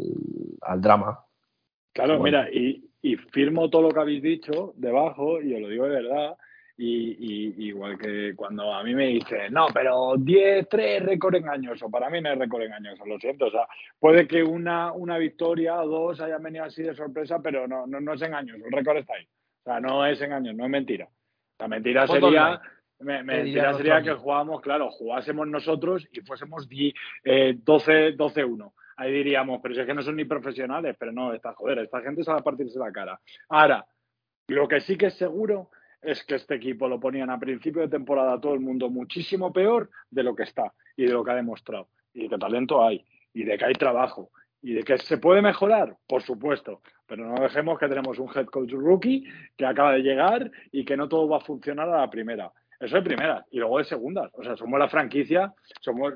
al 0.62 0.80
drama. 0.80 1.20
Claro, 1.92 2.18
Bueno. 2.18 2.24
mira, 2.24 2.50
y, 2.52 2.84
y 3.02 3.16
firmo 3.16 3.70
todo 3.70 3.82
lo 3.82 3.88
que 3.90 4.00
habéis 4.00 4.22
dicho 4.22 4.74
debajo, 4.76 5.40
y 5.40 5.54
os 5.54 5.60
lo 5.60 5.68
digo 5.68 5.84
de 5.88 6.02
verdad, 6.02 6.36
y, 6.78 7.16
y- 7.18 7.68
igual 7.68 7.96
que 7.96 8.34
cuando 8.36 8.74
a 8.74 8.84
mí 8.84 8.94
me 8.94 9.06
dicen, 9.06 9.50
no, 9.50 9.68
pero 9.72 10.12
10-3 10.16 11.00
récord 11.02 11.36
engañoso, 11.36 11.90
para 11.90 12.10
mí 12.10 12.20
no 12.20 12.30
es 12.32 12.38
récord 12.38 12.62
engañoso, 12.64 13.06
lo 13.06 13.18
siento, 13.18 13.46
o 13.46 13.50
sea, 13.50 13.66
puede 13.98 14.28
que 14.28 14.42
una, 14.42 14.92
una 14.92 15.16
victoria 15.16 15.80
o 15.80 15.88
dos 15.88 16.20
hayan 16.20 16.42
venido 16.42 16.64
así 16.64 16.82
de 16.82 16.94
sorpresa, 16.94 17.40
pero 17.42 17.66
no, 17.66 17.86
no, 17.86 17.98
no 17.98 18.12
es 18.12 18.20
engañoso, 18.20 18.66
el 18.66 18.72
récord 18.72 18.98
está 18.98 19.14
ahí, 19.14 19.24
o 19.24 19.64
sea, 19.64 19.80
no 19.80 20.04
es 20.04 20.20
engañoso, 20.20 20.54
no 20.56 20.64
es 20.64 20.70
mentira. 20.70 21.08
La 21.58 21.68
mentira 21.68 22.06
sería... 22.06 22.60
line. 23.01 23.22
me- 23.22 23.44
Que 23.44 23.61
sería 23.76 23.94
jugamos, 24.16 24.61
claro, 24.62 24.90
jugásemos 24.90 25.47
nosotros 25.49 26.07
y 26.12 26.20
fuésemos 26.20 26.66
eh, 27.24 27.55
12 27.59 28.16
12-1. 28.16 28.72
Ahí 28.99 29.12
diríamos, 29.12 29.61
pero 29.62 29.74
si 29.74 29.80
es 29.80 29.86
que 29.86 29.92
no 29.94 30.03
son 30.03 30.16
ni 30.16 30.24
profesionales, 30.24 30.97
pero 30.99 31.12
no, 31.12 31.34
esta, 31.34 31.53
joder, 31.55 31.80
esta 31.80 32.01
gente 32.01 32.24
sabe 32.24 32.42
partirse 32.42 32.78
la 32.78 32.90
cara. 32.90 33.20
Ahora, 33.51 33.84
lo 34.49 34.66
que 34.66 34.80
sí 34.80 34.97
que 34.97 35.07
es 35.07 35.14
seguro 35.14 35.70
es 36.01 36.24
que 36.24 36.36
este 36.36 36.55
equipo 36.55 36.88
lo 36.88 36.99
ponían 36.99 37.28
a 37.30 37.38
principio 37.38 37.82
de 37.82 37.88
temporada 37.88 38.40
todo 38.40 38.55
el 38.55 38.61
mundo 38.61 38.88
muchísimo 38.88 39.53
peor 39.53 39.91
de 40.11 40.22
lo 40.22 40.34
que 40.34 40.45
está 40.45 40.72
y 40.96 41.04
de 41.04 41.12
lo 41.12 41.22
que 41.25 41.33
ha 41.33 41.34
demostrado. 41.34 41.88
Y 42.14 42.22
de 42.22 42.29
que 42.30 42.38
talento 42.38 42.83
hay, 42.83 43.04
y 43.34 43.45
de 43.45 43.58
que 43.58 43.64
hay 43.66 43.75
trabajo, 43.75 44.30
y 44.62 44.72
de 44.72 44.83
que 44.83 44.96
se 44.99 45.18
puede 45.18 45.42
mejorar, 45.42 45.96
por 46.08 46.22
supuesto. 46.22 46.80
Pero 47.07 47.26
no 47.26 47.34
dejemos 47.42 47.79
que 47.79 47.88
tenemos 47.88 48.18
un 48.18 48.30
head 48.34 48.46
coach 48.46 48.72
rookie 48.72 49.25
que 49.57 49.66
acaba 49.66 49.92
de 49.92 50.00
llegar 50.00 50.50
y 50.72 50.84
que 50.87 50.96
no 50.96 51.07
todo 51.08 51.29
va 51.29 51.37
a 51.37 51.41
funcionar 51.41 51.88
a 51.91 52.00
la 52.00 52.11
primera. 52.11 52.50
Eso 52.80 52.96
de 52.96 53.03
primeras 53.03 53.44
y 53.50 53.58
luego 53.58 53.78
de 53.78 53.84
segundas. 53.84 54.30
O 54.34 54.42
sea, 54.44 54.57
somos 54.57 54.78
la 54.78 54.88
franquicia, 54.88 55.53
somos 55.80 56.12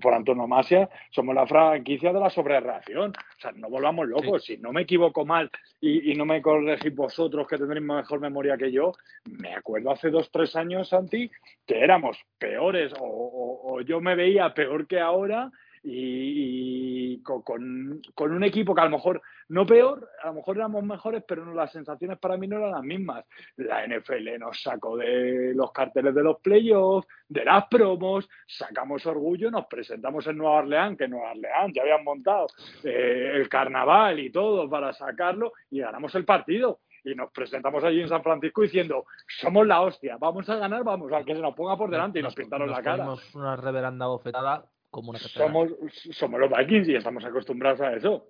por, 0.00 0.14
antonomasia, 0.14 0.88
somos 1.10 1.34
la 1.34 1.46
franquicia 1.46 2.12
de 2.12 2.20
la 2.20 2.30
sobrereacción. 2.30 3.10
O 3.10 3.40
sea, 3.40 3.52
no 3.52 3.68
volvamos 3.68 4.08
locos. 4.08 4.44
Si 4.44 4.56
no 4.58 4.72
me 4.72 4.82
equivoco 4.82 5.24
mal 5.26 5.50
y, 5.80 6.10
y 6.10 6.14
no 6.14 6.24
me 6.24 6.40
corregís 6.42 6.94
vosotros 6.94 7.46
que 7.46 7.58
tendréis 7.58 7.84
mejor 7.84 8.20
memoria 8.20 8.56
que 8.56 8.72
yo, 8.72 8.92
me 9.40 9.54
acuerdo 9.54 9.90
hace 9.90 10.10
dos, 10.10 10.30
tres 10.30 10.56
años, 10.56 10.88
Santi, 10.88 11.30
que 11.66 11.78
éramos 11.80 12.18
peores 12.38 12.92
o, 12.98 13.04
o- 13.04 13.74
o 13.74 13.80
yo 13.82 14.00
me 14.00 14.14
veía 14.14 14.54
peor 14.54 14.86
que 14.86 14.98
ahora 15.00 15.50
y, 15.90 17.14
y 17.14 17.22
con, 17.22 17.42
con- 17.42 18.32
un 18.32 18.44
equipo 18.44 18.74
que 18.74 18.80
a 18.80 18.84
lo 18.84 18.90
mejor 18.90 19.22
no 19.48 19.64
peor, 19.66 20.08
a 20.22 20.28
lo 20.28 20.34
mejor 20.34 20.56
éramos 20.56 20.84
mejores, 20.84 21.24
pero 21.26 21.44
no, 21.44 21.54
las 21.54 21.72
sensaciones 21.72 22.18
para 22.18 22.36
mí 22.36 22.46
no 22.46 22.58
eran 22.58 22.72
las 22.72 22.82
mismas. 22.82 23.24
La 23.56 23.86
NFL 23.86 24.38
nos 24.38 24.60
sacó 24.62 24.96
de 24.96 25.52
los 25.54 25.72
carteles 25.72 26.14
de 26.14 26.22
los 26.22 26.38
playoffs, 26.40 27.08
de 27.28 27.44
las 27.44 27.66
promos, 27.68 28.28
sacamos 28.46 29.04
orgullo, 29.06 29.50
nos 29.50 29.66
presentamos 29.66 30.26
en 30.26 30.36
Nueva 30.38 30.58
Orleans, 30.58 30.98
que 30.98 31.04
en 31.04 31.10
Nueva 31.12 31.30
Orleans 31.30 31.72
ya 31.74 31.82
habían 31.82 32.04
montado 32.04 32.46
eh, 32.84 33.32
el 33.34 33.48
carnaval 33.48 34.18
y 34.20 34.30
todo 34.30 34.68
para 34.68 34.92
sacarlo 34.92 35.52
y 35.70 35.80
ganamos 35.80 36.14
el 36.14 36.24
partido. 36.24 36.80
Y 37.04 37.14
nos 37.14 37.30
presentamos 37.30 37.82
allí 37.84 38.02
en 38.02 38.08
San 38.08 38.22
Francisco 38.22 38.60
diciendo, 38.60 39.06
somos 39.28 39.66
la 39.66 39.80
hostia, 39.80 40.18
vamos 40.18 40.46
a 40.50 40.56
ganar, 40.56 40.84
vamos, 40.84 41.10
al 41.12 41.24
que 41.24 41.34
se 41.34 41.40
nos 41.40 41.54
ponga 41.54 41.76
por 41.76 41.88
delante 41.90 42.18
y 42.18 42.22
nos 42.22 42.34
pintaron 42.34 42.68
la 42.70 42.82
cara. 42.82 43.04
una 43.34 43.56
reverenda 43.56 44.06
bofetada 44.08 44.64
como 44.90 45.10
una 45.10 45.18
catedral. 45.18 45.48
Somos, 45.48 45.92
somos 46.12 46.40
los 46.40 46.50
Vikings 46.50 46.88
y 46.88 46.94
estamos 46.96 47.24
acostumbrados 47.24 47.80
a 47.80 47.94
eso. 47.94 48.28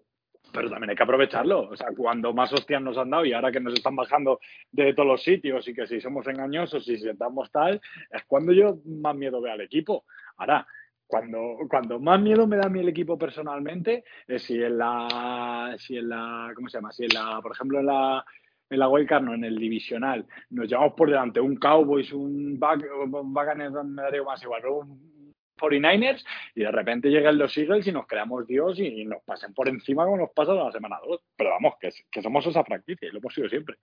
Pero 0.52 0.70
también 0.70 0.90
hay 0.90 0.96
que 0.96 1.02
aprovecharlo. 1.02 1.68
O 1.68 1.76
sea, 1.76 1.88
cuando 1.96 2.32
más 2.32 2.52
hostias 2.52 2.80
nos 2.80 2.96
han 2.96 3.10
dado 3.10 3.24
y 3.24 3.32
ahora 3.32 3.52
que 3.52 3.60
nos 3.60 3.74
están 3.74 3.96
bajando 3.96 4.40
de 4.72 4.94
todos 4.94 5.08
los 5.08 5.22
sitios 5.22 5.66
y 5.68 5.74
que 5.74 5.86
si 5.86 6.00
somos 6.00 6.26
engañosos 6.26 6.88
y 6.88 6.96
si 6.96 7.08
estamos 7.08 7.50
tal, 7.50 7.80
es 8.10 8.24
cuando 8.26 8.52
yo 8.52 8.78
más 8.86 9.14
miedo 9.14 9.40
veo 9.40 9.52
al 9.52 9.60
equipo. 9.60 10.04
Ahora, 10.38 10.66
cuando, 11.06 11.56
cuando 11.68 11.98
más 11.98 12.20
miedo 12.20 12.46
me 12.46 12.56
da 12.56 12.66
a 12.66 12.70
mí 12.70 12.80
el 12.80 12.88
equipo 12.88 13.18
personalmente 13.18 14.04
es 14.26 14.42
si 14.42 14.62
en 14.62 14.78
la, 14.78 15.74
si 15.78 15.96
en 15.96 16.08
la, 16.08 16.52
¿cómo 16.54 16.68
se 16.68 16.78
llama? 16.78 16.92
Si 16.92 17.04
en 17.04 17.14
la, 17.14 17.40
por 17.42 17.52
ejemplo, 17.52 17.80
en 17.80 17.86
la, 17.86 18.24
en 18.70 18.78
la 18.78 18.88
wildcard, 18.88 19.24
no, 19.24 19.34
en 19.34 19.44
el 19.44 19.58
divisional, 19.58 20.26
nos 20.50 20.68
llevamos 20.68 20.94
por 20.94 21.08
delante 21.08 21.40
un 21.40 21.56
Cowboys, 21.56 22.12
un 22.12 22.58
Buccaneers, 22.58 23.72
me 23.84 24.02
daría 24.02 24.22
más 24.22 24.42
igual, 24.42 24.66
un 24.66 25.17
49ers 25.58 26.24
y 26.54 26.60
de 26.60 26.70
repente 26.70 27.10
llegan 27.10 27.36
los 27.36 27.56
Eagles 27.56 27.86
y 27.86 27.92
nos 27.92 28.06
creamos 28.06 28.46
Dios 28.46 28.78
y 28.78 29.04
nos 29.04 29.22
pasen 29.24 29.52
por 29.52 29.68
encima 29.68 30.04
como 30.04 30.16
nos 30.16 30.30
pasa 30.30 30.54
la 30.54 30.72
semana 30.72 30.98
2. 31.06 31.20
Pero 31.36 31.50
vamos, 31.50 31.74
que, 31.80 32.22
somos 32.22 32.46
esa 32.46 32.64
franquicia 32.64 33.08
y 33.08 33.12
lo 33.12 33.18
hemos 33.18 33.34
sido 33.34 33.48
siempre. 33.48 33.76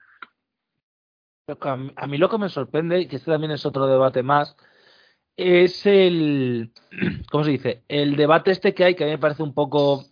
A 1.95 2.07
mí 2.07 2.17
lo 2.17 2.29
que 2.29 2.37
me 2.39 2.49
sorprende, 2.49 3.01
y 3.01 3.07
que 3.07 3.17
este 3.17 3.29
también 3.31 3.51
es 3.51 3.65
otro 3.65 3.85
debate 3.85 4.23
más, 4.23 4.57
es 5.37 5.85
el, 5.85 6.71
¿cómo 7.31 7.43
se 7.43 7.51
dice? 7.51 7.83
El 7.87 8.15
debate 8.15 8.51
este 8.51 8.73
que 8.73 8.83
hay, 8.83 8.95
que 8.95 9.03
a 9.03 9.07
mí 9.07 9.13
me 9.13 9.19
parece 9.19 9.43
un 9.43 9.53
poco 9.53 10.05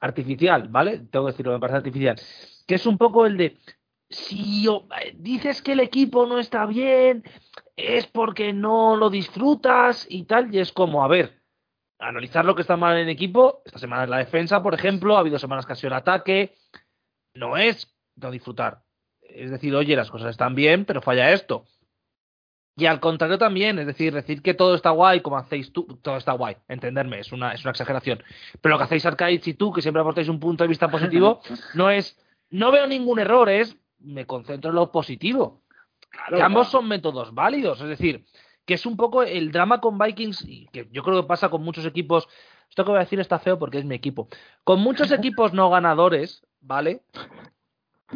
artificial, 0.00 0.68
¿vale? 0.68 0.98
Tengo 1.10 1.26
que 1.26 1.32
decirlo, 1.32 1.52
me 1.52 1.60
parece 1.60 1.76
artificial. 1.76 2.16
Que 2.66 2.74
es 2.74 2.86
un 2.86 2.98
poco 2.98 3.26
el 3.26 3.36
de, 3.36 3.56
si 4.12 4.66
o- 4.68 4.86
dices 5.14 5.62
que 5.62 5.72
el 5.72 5.80
equipo 5.80 6.26
no 6.26 6.38
está 6.38 6.66
bien, 6.66 7.24
es 7.76 8.06
porque 8.06 8.52
no 8.52 8.96
lo 8.96 9.10
disfrutas 9.10 10.06
y 10.08 10.24
tal, 10.24 10.54
y 10.54 10.58
es 10.60 10.72
como, 10.72 11.02
a 11.04 11.08
ver, 11.08 11.40
analizar 11.98 12.44
lo 12.44 12.54
que 12.54 12.62
está 12.62 12.76
mal 12.76 12.96
en 12.96 13.04
el 13.04 13.08
equipo. 13.08 13.62
Esta 13.64 13.78
semana 13.78 14.04
es 14.04 14.10
la 14.10 14.18
defensa, 14.18 14.62
por 14.62 14.74
ejemplo. 14.74 15.16
Ha 15.16 15.20
habido 15.20 15.38
semanas 15.38 15.66
que 15.66 15.72
ha 15.72 15.76
sido 15.76 15.88
el 15.88 15.94
ataque. 15.94 16.54
No 17.34 17.56
es 17.56 17.92
no 18.16 18.30
disfrutar. 18.30 18.82
Es 19.22 19.50
decir, 19.50 19.74
oye, 19.74 19.96
las 19.96 20.10
cosas 20.10 20.30
están 20.30 20.54
bien, 20.54 20.84
pero 20.84 21.00
falla 21.00 21.32
esto. 21.32 21.64
Y 22.76 22.86
al 22.86 23.00
contrario 23.00 23.38
también, 23.38 23.78
es 23.78 23.86
decir, 23.86 24.14
decir 24.14 24.42
que 24.42 24.54
todo 24.54 24.74
está 24.74 24.90
guay, 24.90 25.20
como 25.20 25.36
hacéis 25.36 25.72
tú, 25.72 25.84
todo 26.02 26.16
está 26.16 26.32
guay, 26.32 26.56
entenderme, 26.68 27.20
es 27.20 27.30
una, 27.30 27.52
es 27.52 27.62
una 27.64 27.70
exageración. 27.72 28.22
Pero 28.62 28.74
lo 28.74 28.78
que 28.78 28.84
hacéis 28.84 29.04
Arcaiz 29.04 29.46
y 29.46 29.54
tú, 29.54 29.72
que 29.72 29.82
siempre 29.82 30.00
aportáis 30.00 30.28
un 30.28 30.40
punto 30.40 30.64
de 30.64 30.68
vista 30.68 30.88
positivo, 30.88 31.40
no 31.74 31.90
es, 31.90 32.18
no 32.50 32.70
veo 32.72 32.86
ningún 32.86 33.18
error, 33.18 33.50
es, 33.50 33.76
me 34.04 34.26
concentro 34.26 34.70
en 34.70 34.76
lo 34.76 34.90
positivo. 34.90 35.62
Claro, 36.10 36.36
que 36.36 36.42
ambos 36.42 36.68
son 36.68 36.88
métodos 36.88 37.34
válidos, 37.34 37.80
es 37.80 37.88
decir, 37.88 38.26
que 38.66 38.74
es 38.74 38.86
un 38.86 38.96
poco 38.96 39.22
el 39.22 39.50
drama 39.50 39.80
con 39.80 39.98
Vikings, 39.98 40.44
y 40.46 40.66
que 40.66 40.88
yo 40.92 41.02
creo 41.02 41.22
que 41.22 41.28
pasa 41.28 41.48
con 41.48 41.62
muchos 41.62 41.86
equipos, 41.86 42.28
esto 42.68 42.84
que 42.84 42.90
voy 42.90 42.98
a 42.98 43.04
decir 43.04 43.20
está 43.20 43.38
feo 43.38 43.58
porque 43.58 43.78
es 43.78 43.84
mi 43.84 43.94
equipo, 43.94 44.28
con 44.64 44.80
muchos 44.80 45.10
equipos 45.12 45.52
no 45.52 45.70
ganadores, 45.70 46.46
¿vale? 46.60 47.02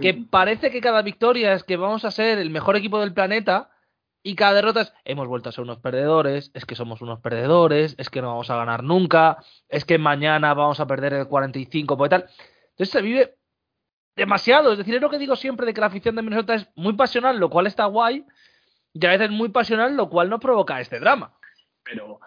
Que 0.01 0.13
parece 0.13 0.71
que 0.71 0.83
cada 0.83 1.01
victoria 1.01 1.55
es 1.55 1.65
que 1.65 1.79
vamos 1.79 2.05
a 2.05 2.11
ser 2.11 2.39
el 2.39 2.51
mejor 2.51 2.77
equipo 2.77 3.01
del 3.01 3.15
planeta 3.15 3.71
y 4.23 4.35
cada 4.35 4.55
derrota 4.55 4.81
es 4.83 4.93
hemos 5.05 5.27
vuelto 5.27 5.49
a 5.49 5.53
ser 5.53 5.63
unos 5.63 5.79
perdedores, 5.79 6.51
es 6.53 6.67
que 6.67 6.75
somos 6.75 7.01
unos 7.01 7.21
perdedores, 7.21 7.95
es 7.97 8.11
que 8.11 8.21
no 8.21 8.29
vamos 8.29 8.51
a 8.51 8.57
ganar 8.57 8.83
nunca, 8.83 9.39
es 9.69 9.85
que 9.85 9.99
mañana 9.99 10.53
vamos 10.53 10.81
a 10.81 10.87
perder 10.87 11.15
el 11.15 11.29
45 11.29 11.97
por 11.97 12.09
tal. 12.09 12.27
Entonces 12.71 12.91
se 12.91 13.03
vive 13.03 13.37
demasiado, 14.17 14.73
es 14.73 14.79
decir, 14.79 14.95
es 14.95 15.01
lo 15.01 15.11
que 15.11 15.19
digo 15.19 15.37
siempre 15.37 15.67
de 15.67 15.75
que 15.75 15.81
la 15.81 15.89
afición 15.89 16.17
de 16.17 16.23
Minnesota 16.23 16.55
es 16.55 16.69
muy 16.75 16.95
pasional, 16.95 17.39
lo 17.39 17.51
cual 17.51 17.67
está 17.67 17.85
guay, 17.85 18.25
y 18.93 19.07
a 19.07 19.11
veces 19.11 19.31
muy 19.31 19.51
pasional, 19.51 19.95
lo 19.95 20.09
cual 20.09 20.31
no 20.31 20.41
provoca 20.41 20.81
este 20.81 20.99
drama. 20.99 21.37
pero, 21.85 22.19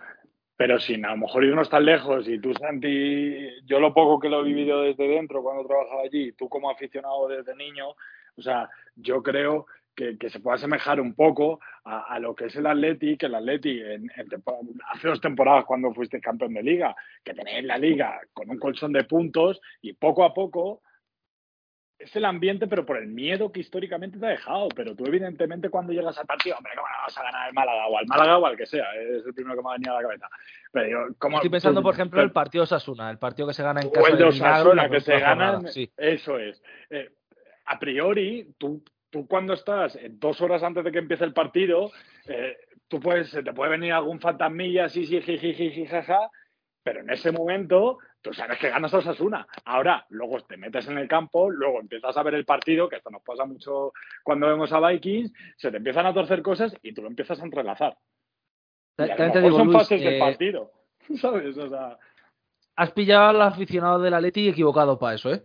pero 0.55 0.79
sin 0.79 1.05
a 1.05 1.11
lo 1.11 1.17
mejor 1.17 1.43
irnos 1.43 1.69
tan 1.69 1.85
lejos 1.85 2.27
y 2.27 2.39
tú, 2.39 2.53
Santi, 2.53 3.49
yo 3.65 3.79
lo 3.79 3.93
poco 3.93 4.19
que 4.19 4.29
lo 4.29 4.41
he 4.41 4.43
vivido 4.43 4.81
desde 4.81 5.07
dentro 5.07 5.41
cuando 5.41 5.65
trabajaba 5.65 6.03
allí, 6.03 6.31
tú 6.33 6.47
como 6.47 6.69
aficionado 6.69 7.27
desde 7.27 7.55
niño, 7.55 7.89
o 8.37 8.41
sea, 8.41 8.69
yo 8.95 9.23
creo 9.23 9.65
que, 9.95 10.29
se 10.29 10.39
puede 10.39 10.55
asemejar 10.55 11.01
un 11.01 11.13
poco 11.13 11.59
a, 11.83 12.17
lo 12.19 12.33
que 12.33 12.45
es 12.45 12.55
el 12.55 12.67
Atleti, 12.67 13.17
que 13.17 13.25
el 13.25 13.35
Atleti 13.35 13.81
en, 13.81 14.09
en 14.15 14.27
hace 14.93 15.07
dos 15.09 15.19
temporadas 15.19 15.65
cuando 15.65 15.93
fuiste 15.93 16.21
campeón 16.21 16.53
de 16.53 16.63
liga, 16.63 16.95
que 17.21 17.33
tenéis 17.33 17.65
la 17.65 17.77
liga 17.77 18.21
con 18.31 18.49
un 18.49 18.57
colchón 18.57 18.93
de 18.93 19.03
puntos 19.03 19.59
y 19.81 19.91
poco 19.91 20.23
a 20.23 20.33
poco 20.33 20.83
es 21.99 22.15
el 22.15 22.23
ambiente, 22.25 22.65
pero 22.67 22.85
por 22.85 22.97
el 22.97 23.07
miedo 23.07 23.51
que 23.51 23.59
históricamente 23.59 24.17
te 24.17 24.25
ha 24.25 24.29
dejado. 24.29 24.69
Pero 24.69 24.95
tú, 24.95 25.05
evidentemente, 25.05 25.69
cuando 25.69 25.91
llegas 25.93 26.17
al 26.17 26.25
partido, 26.25 26.55
hombre, 26.57 26.71
¿cómo 26.75 26.87
no 26.87 27.03
vas 27.05 27.17
a 27.17 27.23
ganar 27.23 27.47
el 27.49 27.53
Málaga 27.53 27.87
o 27.87 27.97
al 27.97 28.07
Málaga 28.07 28.37
o 28.37 28.45
al 28.45 28.55
que 28.57 28.65
sea? 28.65 28.85
Es 28.95 29.25
el 29.25 29.33
primero 29.33 29.57
que 29.57 29.61
me 29.63 29.69
ha 29.69 29.73
venido 29.73 29.91
a 29.97 30.01
la 30.01 30.07
cabeza. 30.07 30.29
Pero 30.71 30.87
yo, 30.89 31.13
¿cómo- 31.19 31.37
Estoy 31.37 31.49
pensando, 31.49 31.81
tú- 31.81 31.83
por 31.83 31.93
ejemplo, 31.93 32.17
pero- 32.17 32.25
el 32.25 32.31
partido 32.31 32.63
Osasuna, 32.63 33.11
el 33.11 33.17
partido 33.19 33.47
que 33.49 33.53
se 33.53 33.63
gana 33.63 33.81
en 33.81 33.87
o 33.87 33.91
casa 33.91 34.09
el 34.09 34.17
de 34.17 34.23
Osasuna, 34.23 34.89
que 34.89 35.01
se 35.01 35.19
sí. 35.71 35.91
Eso 35.97 36.39
es. 36.39 36.63
Eh, 36.89 37.09
a 37.65 37.77
priori, 37.77 38.47
tú, 38.57 38.81
tú 39.09 39.27
cuando 39.27 39.53
estás 39.53 39.95
eh, 39.97 40.07
dos 40.11 40.39
horas 40.41 40.63
antes 40.63 40.83
de 40.85 40.91
que 40.91 40.99
empiece 40.99 41.25
el 41.25 41.33
partido, 41.33 41.91
eh, 42.27 42.57
tú 42.87 42.99
puedes, 42.99 43.29
te 43.31 43.53
puede 43.53 43.71
venir 43.71 43.91
algún 43.91 44.19
fantasmilla, 44.21 44.87
sí, 44.87 45.05
sí, 45.05 45.21
jiji, 45.21 45.85
jaja, 45.85 46.29
pero 46.83 47.01
en 47.01 47.09
ese 47.09 47.31
momento 47.31 47.99
tú 48.21 48.33
sabes 48.33 48.57
que 48.59 48.69
ganas 48.69 48.93
a 48.93 48.97
Osasuna. 48.97 49.47
Ahora, 49.65 50.05
luego 50.09 50.39
te 50.41 50.57
metes 50.57 50.87
en 50.87 50.97
el 50.97 51.07
campo, 51.07 51.49
luego 51.49 51.79
empiezas 51.79 52.15
a 52.15 52.23
ver 52.23 52.35
el 52.35 52.45
partido, 52.45 52.89
que 52.89 52.97
esto 52.97 53.09
nos 53.09 53.21
pasa 53.21 53.45
mucho 53.45 53.93
cuando 54.23 54.47
vemos 54.47 54.71
a 54.71 54.79
Vikings, 54.79 55.31
se 55.57 55.71
te 55.71 55.77
empiezan 55.77 56.05
a 56.05 56.13
torcer 56.13 56.41
cosas 56.41 56.75
y 56.81 56.93
tú 56.93 57.01
lo 57.01 57.07
empiezas 57.07 57.39
a 57.39 57.43
entrelazar. 57.43 57.97
Y 58.97 59.03
a 59.03 59.15
lo 59.15 59.33
mejor 59.33 59.51
son 59.53 59.71
fases 59.71 60.01
del 60.01 60.15
eh, 60.15 60.19
partido, 60.19 60.71
¿sabes? 61.15 61.57
O 61.57 61.69
sea, 61.69 61.97
has 62.75 62.91
pillado 62.91 63.29
al 63.29 63.41
aficionado 63.41 63.99
del 63.99 64.13
Atleti 64.13 64.47
equivocado 64.47 64.97
para 64.97 65.15
eso, 65.15 65.33
¿eh? 65.33 65.43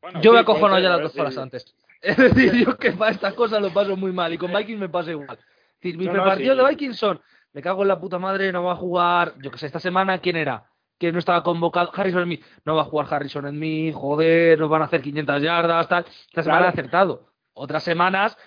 bueno, 0.00 0.20
yo 0.20 0.30
sí, 0.30 0.34
me 0.34 0.40
acojono 0.40 0.78
ya 0.78 0.88
las 0.90 1.02
dos 1.02 1.18
horas 1.18 1.36
antes. 1.38 1.74
Es 2.02 2.16
decir, 2.16 2.52
yo 2.66 2.76
que 2.78 2.90
para 2.92 3.12
estas 3.12 3.32
cosas 3.34 3.62
lo 3.62 3.72
paso 3.72 3.96
muy 3.96 4.10
mal 4.10 4.32
y 4.32 4.38
con 4.38 4.52
Vikings 4.52 4.80
me 4.80 4.88
pasa 4.88 5.12
igual. 5.12 5.38
Es 5.38 5.80
decir, 5.80 5.96
mis 5.96 6.08
No, 6.08 6.14
no, 6.14 6.24
partidos 6.24 6.58
sí. 6.58 6.64
de 6.64 6.68
Vikings 6.68 6.96
son, 6.96 7.20
me 7.52 7.62
cago 7.62 7.82
en 7.82 7.88
la 7.88 7.98
puta 8.00 8.18
madre, 8.18 8.52
no 8.52 8.64
va 8.64 8.72
a 8.72 8.76
jugar, 8.76 9.34
yo 9.42 9.50
que 9.50 9.58
sé, 9.58 9.66
esta 9.66 9.80
semana, 9.80 10.18
¿quién 10.18 10.36
era? 10.36 10.66
Que 10.98 11.12
no 11.12 11.18
estaba 11.18 11.42
convocado, 11.42 11.90
Harrison 11.94 12.24
Smith, 12.24 12.44
no 12.64 12.76
va 12.76 12.82
a 12.82 12.86
jugar 12.86 13.06
Harrison 13.10 13.48
Smith, 13.48 13.94
joder, 13.94 14.58
nos 14.58 14.70
van 14.70 14.82
a 14.82 14.84
hacer 14.86 15.02
500 15.02 15.42
yardas, 15.42 15.88
tal. 15.88 16.04
Esta 16.06 16.42
semana 16.42 16.60
Claro. 16.62 16.64
he 16.64 16.68
acertado. 16.80 17.28
Otras 17.54 17.82
semanas 17.82 18.38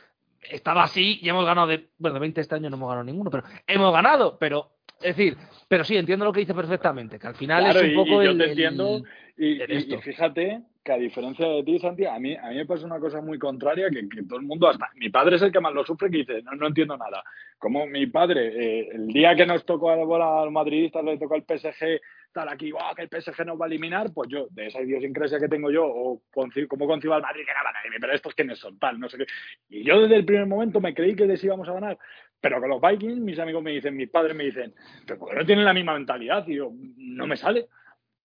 estaba 0.41 0.83
así 0.83 1.19
y 1.21 1.29
hemos 1.29 1.45
ganado 1.45 1.67
de, 1.67 1.89
bueno, 1.97 2.15
de 2.15 2.19
20 2.21 2.41
este 2.41 2.55
año 2.55 2.69
no 2.69 2.77
hemos 2.77 2.87
ganado 2.89 3.03
ninguno, 3.03 3.29
pero 3.29 3.43
hemos 3.67 3.91
ganado, 3.93 4.37
pero, 4.39 4.71
es 5.01 5.15
decir, 5.15 5.37
pero 5.67 5.83
sí, 5.83 5.97
entiendo 5.97 6.23
lo 6.25 6.31
que 6.33 6.39
dice 6.41 6.53
perfectamente, 6.53 7.19
que 7.19 7.27
al 7.27 7.35
final 7.35 7.63
Claro, 7.63 7.79
es 7.79 7.85
un 7.85 7.91
y- 7.91 7.95
poco 7.95 8.21
y 8.21 8.25
yo 8.25 8.31
el- 8.31 8.37
te 8.37 8.43
el- 8.45 8.49
entiendo 8.51 9.03
y, 9.37 9.61
esto. 9.61 9.95
y 9.95 10.01
fíjate 10.01 10.61
que 10.85 10.93
a 10.93 10.97
diferencia 10.97 11.47
de 11.47 11.63
ti, 11.63 11.79
Santi, 11.79 12.05
a 12.05 12.19
mí, 12.19 12.35
a 12.35 12.49
mí 12.49 12.57
me 12.57 12.65
pasa 12.67 12.85
una 12.85 12.99
cosa 12.99 13.19
muy 13.19 13.39
contraria 13.39 13.89
que, 13.89 14.07
que 14.07 14.21
todo 14.23 14.37
el 14.39 14.45
mundo, 14.45 14.69
hasta 14.69 14.87
mi 14.95 15.09
padre 15.09 15.37
es 15.37 15.41
el 15.41 15.51
que 15.51 15.59
más 15.59 15.73
lo 15.73 15.83
sufre, 15.83 16.11
que 16.11 16.17
dice, 16.19 16.43
no, 16.43 16.51
no 16.51 16.67
entiendo 16.67 16.95
nada. 16.95 17.23
Como 17.57 17.87
mi 17.87 18.05
padre, 18.05 18.49
eh, 18.81 18.89
el 18.93 19.07
día 19.07 19.35
que 19.35 19.47
nos 19.47 19.65
tocó 19.65 19.89
a 19.89 19.95
bola 19.95 20.41
a 20.41 20.45
los 20.45 20.53
madridistas, 20.53 21.03
le 21.03 21.17
tocó 21.17 21.33
al 21.33 21.43
PSG, 21.43 21.99
tal 22.31 22.49
aquí, 22.49 22.71
"Buah, 22.71 22.93
que 22.95 23.01
el 23.01 23.09
PSG 23.09 23.43
nos 23.45 23.59
va 23.59 23.65
a 23.65 23.67
eliminar, 23.67 24.13
pues 24.13 24.29
yo, 24.29 24.45
de 24.51 24.67
esa 24.67 24.79
idiosincrasia 24.81 25.39
que 25.39 25.47
tengo 25.47 25.71
yo, 25.71 25.85
o 25.87 26.21
conci- 26.31 26.67
como 26.67 26.85
concibo 26.85 27.15
al 27.15 27.23
Madrid, 27.23 27.45
que 27.47 27.53
nada, 27.53 27.71
nadie, 27.73 27.97
pero 27.99 28.13
estos 28.13 28.35
quiénes 28.35 28.59
son, 28.59 28.77
tal, 28.77 28.99
no 28.99 29.09
sé 29.09 29.17
qué. 29.17 29.25
Y 29.69 29.83
yo 29.83 29.99
desde 30.01 30.17
el 30.17 30.25
primer 30.25 30.45
momento 30.45 30.79
me 30.79 30.93
creí 30.93 31.15
que 31.15 31.25
les 31.25 31.43
íbamos 31.43 31.67
a 31.67 31.73
ganar. 31.73 31.97
Pero 32.39 32.59
con 32.59 32.69
los 32.69 32.79
Vikings, 32.79 33.17
mis 33.21 33.39
amigos 33.39 33.63
me 33.63 33.71
dicen, 33.71 33.95
mis 33.97 34.09
padres 34.09 34.35
me 34.35 34.43
dicen, 34.43 34.71
pero 35.07 35.17
¿por 35.17 35.35
no 35.35 35.43
tienen 35.47 35.65
la 35.65 35.73
misma 35.73 35.95
mentalidad? 35.95 36.45
Y 36.47 36.57
yo, 36.57 36.71
no 36.97 37.25
me 37.25 37.37
sale. 37.37 37.69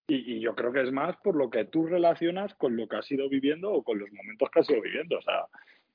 Y, 0.09 0.37
y 0.37 0.41
yo 0.41 0.55
creo 0.55 0.73
que 0.73 0.83
es 0.83 0.93
más 0.93 1.17
por 1.19 1.37
lo 1.37 1.51
que 1.51 1.67
tú 1.67 1.87
relacionas 1.87 2.55
con 2.55 2.77
lo 2.77 2.89
que 2.89 2.97
has 2.97 3.11
ido 3.11 3.29
viviendo 3.29 3.73
o 3.73 3.83
con 3.83 3.99
los 3.99 4.11
momentos 4.13 4.51
que 4.51 4.61
has 4.61 4.71
ido 4.71 4.83
viviendo. 4.83 5.19
O 5.19 5.23
sea, 5.23 5.47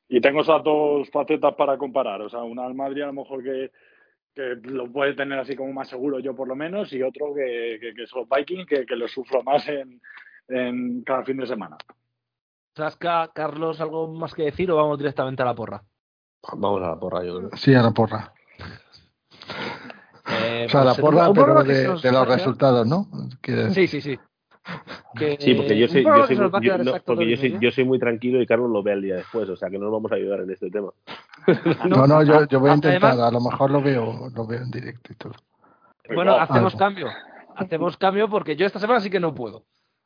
y 0.08 0.22
tengo 0.22 0.42
esas 0.42 0.64
dos 0.64 1.10
facetas 1.10 1.54
para 1.56 1.78
comparar. 1.78 2.22
O 2.22 2.30
sea, 2.30 2.44
una 2.44 2.66
al 2.66 2.76
Madrid 2.76 3.02
a 3.02 3.08
lo 3.08 3.14
mejor 3.14 3.44
que, 3.44 3.72
que 4.34 4.56
lo 4.70 4.92
puede 4.92 5.14
tener 5.14 5.40
así 5.40 5.56
como 5.56 5.74
más 5.74 5.90
seguro 5.90 6.20
yo 6.20 6.36
por 6.36 6.48
lo 6.48 6.56
menos 6.56 6.92
y 6.94 7.02
otro 7.02 7.34
que, 7.34 7.78
que, 7.82 7.94
que 7.94 8.04
es 8.04 8.12
los 8.14 8.28
Vikings 8.30 8.66
que, 8.68 8.86
que 8.86 8.96
lo 8.96 9.08
sufro 9.08 9.44
más 9.44 9.68
en, 9.68 10.02
en 10.48 11.04
cada 11.04 11.24
fin 11.24 11.38
de 11.38 11.48
semana. 11.48 11.78
Sasca, 12.76 13.32
Carlos, 13.34 13.80
¿algo 13.80 14.08
más 14.08 14.34
que 14.34 14.44
decir 14.44 14.70
o 14.70 14.76
vamos 14.76 14.98
directamente 14.98 15.42
a 15.42 15.46
la 15.46 15.56
porra? 15.56 15.82
Vamos 16.58 16.84
a 16.84 16.90
la 16.90 17.00
porra, 17.00 17.24
yo 17.24 17.38
creo. 17.38 17.50
Sí, 17.56 17.74
a 17.74 17.82
la 17.82 17.92
porra. 17.92 18.34
Eh, 20.28 20.66
O 20.68 20.70
sea, 20.70 20.84
la 20.84 20.94
pues, 20.96 21.02
porra, 21.02 21.32
pero 21.34 21.64
de, 21.64 22.12
los 22.12 22.28
resultados, 22.28 22.88
¿no? 22.88 23.08
Quieres- 23.42 23.74
Sí, 23.74 23.88
sí, 23.88 24.02
sí. 24.02 24.18
Que- 25.16 25.38
Sí, 25.40 25.54
porque 25.54 25.78
yo 25.78 25.88
soy, 25.88 26.04
yo 26.04 26.26
soy, 26.26 26.36
yo- 26.64 26.78
no, 26.80 26.94
porque 27.06 27.30
yo 27.30 27.38
soy, 27.38 27.58
yo 27.62 27.70
soy 27.72 27.84
muy 27.86 28.00
tranquilo 28.00 28.42
y 28.42 28.48
Carlos 28.48 28.72
lo 28.72 28.82
ve 28.82 28.94
al 28.94 29.02
día 29.04 29.16
después, 29.18 29.48
o 29.50 29.56
sea 29.56 29.70
que 29.70 29.78
no 29.78 29.86
nos 29.86 29.94
vamos 29.94 30.12
a 30.12 30.16
ayudar 30.16 30.40
en 30.42 30.50
este 30.52 30.70
tema. 30.72 30.92
No, 31.88 32.08
no, 32.08 32.24
yo, 32.24 32.48
yo 32.48 32.60
voy 32.60 32.70
a 32.70 32.74
a- 32.74 32.76
intentar, 32.76 33.12
además- 33.12 33.28
a 33.28 33.32
lo 33.32 33.42
mejor 33.42 33.70
lo 33.70 33.82
veo, 33.82 34.30
lo 34.34 34.48
veo 34.48 34.62
en 34.62 34.72
directo 34.72 35.14
y 35.14 35.16
todo. 35.16 35.34
Bueno, 36.14 36.36
hacemos 36.36 36.74
Algo. 36.74 36.80
cambio. 36.80 37.08
Hacemos 37.56 37.98
cambio 37.98 38.28
porque 38.30 38.56
yo 38.56 38.66
esta 38.66 38.80
semana 38.80 39.00
sí 39.00 39.10
que 39.12 39.20
no 39.20 39.34
puedo. 39.36 39.66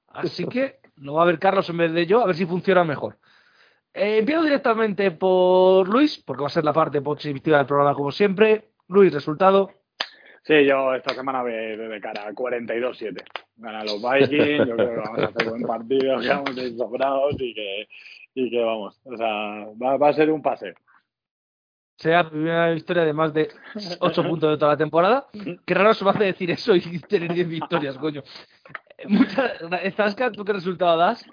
Así 0.10 0.46
que 0.46 0.80
lo 0.98 1.14
va 1.14 1.24
a 1.24 1.26
ver 1.26 1.40
Carlos 1.40 1.70
en 1.70 1.78
vez 1.78 1.94
de 1.94 2.06
yo, 2.06 2.22
a 2.22 2.26
ver 2.26 2.36
si 2.36 2.46
funciona 2.46 2.84
mejor. 2.84 3.18
Eh, 3.94 4.18
empiezo 4.20 4.44
directamente 4.44 5.12
por 5.12 5.88
Luis, 5.88 6.22
porque 6.26 6.42
va 6.42 6.48
a 6.48 6.52
ser 6.52 6.64
la 6.66 6.74
parte 6.74 7.02
positiva 7.02 7.58
del 7.58 7.66
programa 7.66 7.96
como 7.96 8.12
siempre. 8.12 8.70
Luis, 8.88 9.14
resultado. 9.14 9.72
Sí, 10.50 10.66
yo 10.66 10.96
esta 10.96 11.14
semana 11.14 11.44
de, 11.44 11.78
de, 11.78 11.88
de 11.90 12.02
cara 12.02 12.28
a 12.28 12.32
42-7. 12.32 13.24
Ganan 13.58 13.86
los 13.86 14.02
Vikings, 14.02 14.68
yo 14.68 14.76
creo 14.76 14.90
que 14.90 14.96
vamos 14.96 15.20
a 15.20 15.26
hacer 15.26 15.48
buen 15.48 15.62
partido, 15.62 16.20
que 16.20 16.28
vamos 16.28 16.58
a 16.58 16.62
ir 16.64 16.76
sobrados 16.76 17.36
y 17.38 17.54
que, 17.54 17.88
y 18.34 18.50
que 18.50 18.60
vamos. 18.60 19.00
O 19.04 19.16
sea, 19.16 19.28
va, 19.80 19.98
va 19.98 20.10
a 20.10 20.14
ser 20.14 20.32
un 20.32 20.42
paseo. 20.42 20.74
Sea 21.98 22.24
la 22.24 22.30
primera 22.32 22.72
victoria 22.72 23.04
de 23.06 23.14
más 23.14 23.32
de 23.32 23.50
8 24.00 24.24
puntos 24.28 24.50
de 24.50 24.58
toda 24.58 24.72
la 24.72 24.78
temporada. 24.78 25.28
Qué 25.68 25.74
raro 25.76 25.94
se 25.94 26.04
me 26.04 26.10
hace 26.10 26.24
decir 26.24 26.50
eso 26.50 26.76
y 26.76 27.00
tener 27.08 27.32
10 27.32 27.48
victorias, 27.48 27.96
coño. 28.00 28.24
Muchas 29.08 29.52
Zasca, 29.96 30.32
¿tú 30.32 30.44
qué 30.44 30.54
resultado 30.54 30.98
das? 30.98 31.24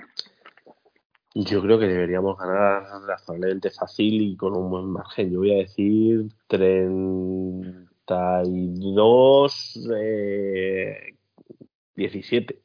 Yo 1.34 1.62
creo 1.62 1.78
que 1.78 1.86
deberíamos 1.86 2.36
ganar 2.36 2.82
razonablemente 3.06 3.70
fácil 3.70 4.20
y 4.20 4.36
con 4.36 4.54
un 4.54 4.68
buen 4.68 4.92
margen. 4.92 5.32
Yo 5.32 5.38
voy 5.38 5.54
a 5.54 5.62
decir 5.62 6.26
32, 8.06 9.88
eh, 9.94 11.16
17. 11.94 12.62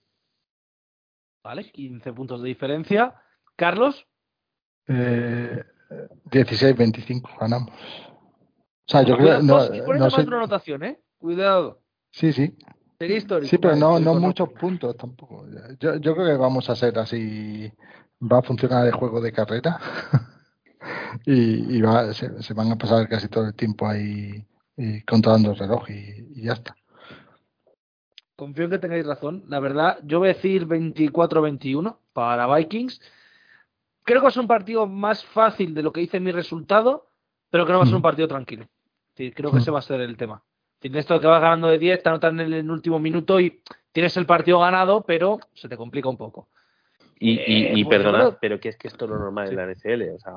Vale, 1.43 1.71
15 1.71 2.13
puntos 2.13 2.41
de 2.41 2.47
diferencia. 2.49 3.15
Carlos, 3.55 4.07
Eh, 4.87 5.63
16-25 6.25 7.29
ganamos. 7.39 7.71
O 7.71 8.91
sea, 8.91 9.03
yo 9.03 9.15
creo 9.15 9.41
no, 9.41 9.59
no 9.59 10.09
sé- 10.09 10.21
anotación, 10.21 10.83
¿eh? 10.83 10.99
Cuidado. 11.17 11.81
Sí, 12.11 12.33
sí. 12.33 12.55
Sería 12.99 13.17
histórico. 13.17 13.49
Sí, 13.49 13.57
pero 13.57 13.71
Vale, 13.73 13.79
no, 13.81 13.99
no 13.99 14.15
muchos 14.19 14.49
puntos 14.49 14.95
tampoco. 14.97 15.45
Yo, 15.79 15.95
yo 15.97 16.13
creo 16.13 16.27
que 16.27 16.37
vamos 16.37 16.69
a 16.69 16.75
ser 16.75 16.97
así. 16.99 17.71
Va 18.21 18.39
a 18.39 18.43
funcionar 18.43 18.85
el 18.85 18.93
juego 18.93 19.21
de 19.21 19.31
carrera. 19.31 19.79
y 21.25 21.77
y 21.77 21.81
va, 21.81 22.13
se, 22.13 22.41
se 22.41 22.53
van 22.53 22.71
a 22.71 22.77
pasar 22.77 23.07
casi 23.07 23.27
todo 23.27 23.45
el 23.47 23.53
tiempo 23.55 23.87
ahí 23.87 24.45
y 24.81 25.01
controlando 25.03 25.51
el 25.51 25.57
reloj 25.57 25.89
y, 25.89 26.27
y 26.35 26.43
ya 26.43 26.53
está. 26.53 26.75
confío 28.35 28.65
en 28.65 28.71
que 28.71 28.79
tengáis 28.79 29.05
razón. 29.05 29.43
La 29.47 29.59
verdad, 29.59 29.99
yo 30.03 30.19
voy 30.19 30.29
a 30.29 30.33
decir 30.33 30.65
24-21 30.65 31.97
para 32.13 32.53
Vikings. 32.55 32.99
Creo 34.03 34.19
que 34.19 34.23
va 34.23 34.29
a 34.29 34.31
ser 34.31 34.41
un 34.41 34.47
partido 34.47 34.87
más 34.87 35.23
fácil 35.25 35.73
de 35.75 35.83
lo 35.83 35.91
que 35.93 36.01
dice 36.01 36.19
mi 36.19 36.31
resultado, 36.31 37.07
pero 37.51 37.65
que 37.65 37.71
no 37.71 37.77
va 37.79 37.83
a 37.83 37.87
ser 37.87 37.95
un 37.95 37.99
Mm. 38.01 38.03
partido 38.03 38.27
tranquilo. 38.27 38.67
Sí, 39.15 39.31
creo 39.31 39.51
que 39.51 39.57
Mm. 39.57 39.59
ese 39.59 39.71
va 39.71 39.79
a 39.79 39.83
ser 39.83 40.01
el 40.01 40.17
tema. 40.17 40.43
Tienes 40.79 41.01
esto 41.01 41.19
que 41.19 41.27
vas 41.27 41.41
ganando 41.41 41.67
de 41.67 41.77
10, 41.77 42.01
te 42.01 42.09
anotan 42.09 42.39
en 42.39 42.51
el 42.51 42.71
último 42.71 42.97
minuto 42.97 43.39
y 43.39 43.61
tienes 43.91 44.17
el 44.17 44.25
partido 44.25 44.59
ganado, 44.59 45.03
pero 45.03 45.39
se 45.53 45.69
te 45.69 45.77
complica 45.77 46.09
un 46.09 46.17
poco. 46.17 46.49
Y, 47.23 47.33
y, 47.33 47.37
Eh, 47.37 47.73
y 47.75 47.83
pues 47.83 47.99
perdona, 47.99 48.17
yo 48.17 48.29
creo- 48.29 48.39
pero 48.41 48.59
que 48.59 48.69
es 48.69 48.77
que 48.77 48.87
esto 48.87 49.05
es 49.05 49.11
normal 49.11 49.47
en 49.49 49.55
la 49.55 49.63
NFL. 49.67 50.09
O 50.15 50.19
sea, 50.19 50.33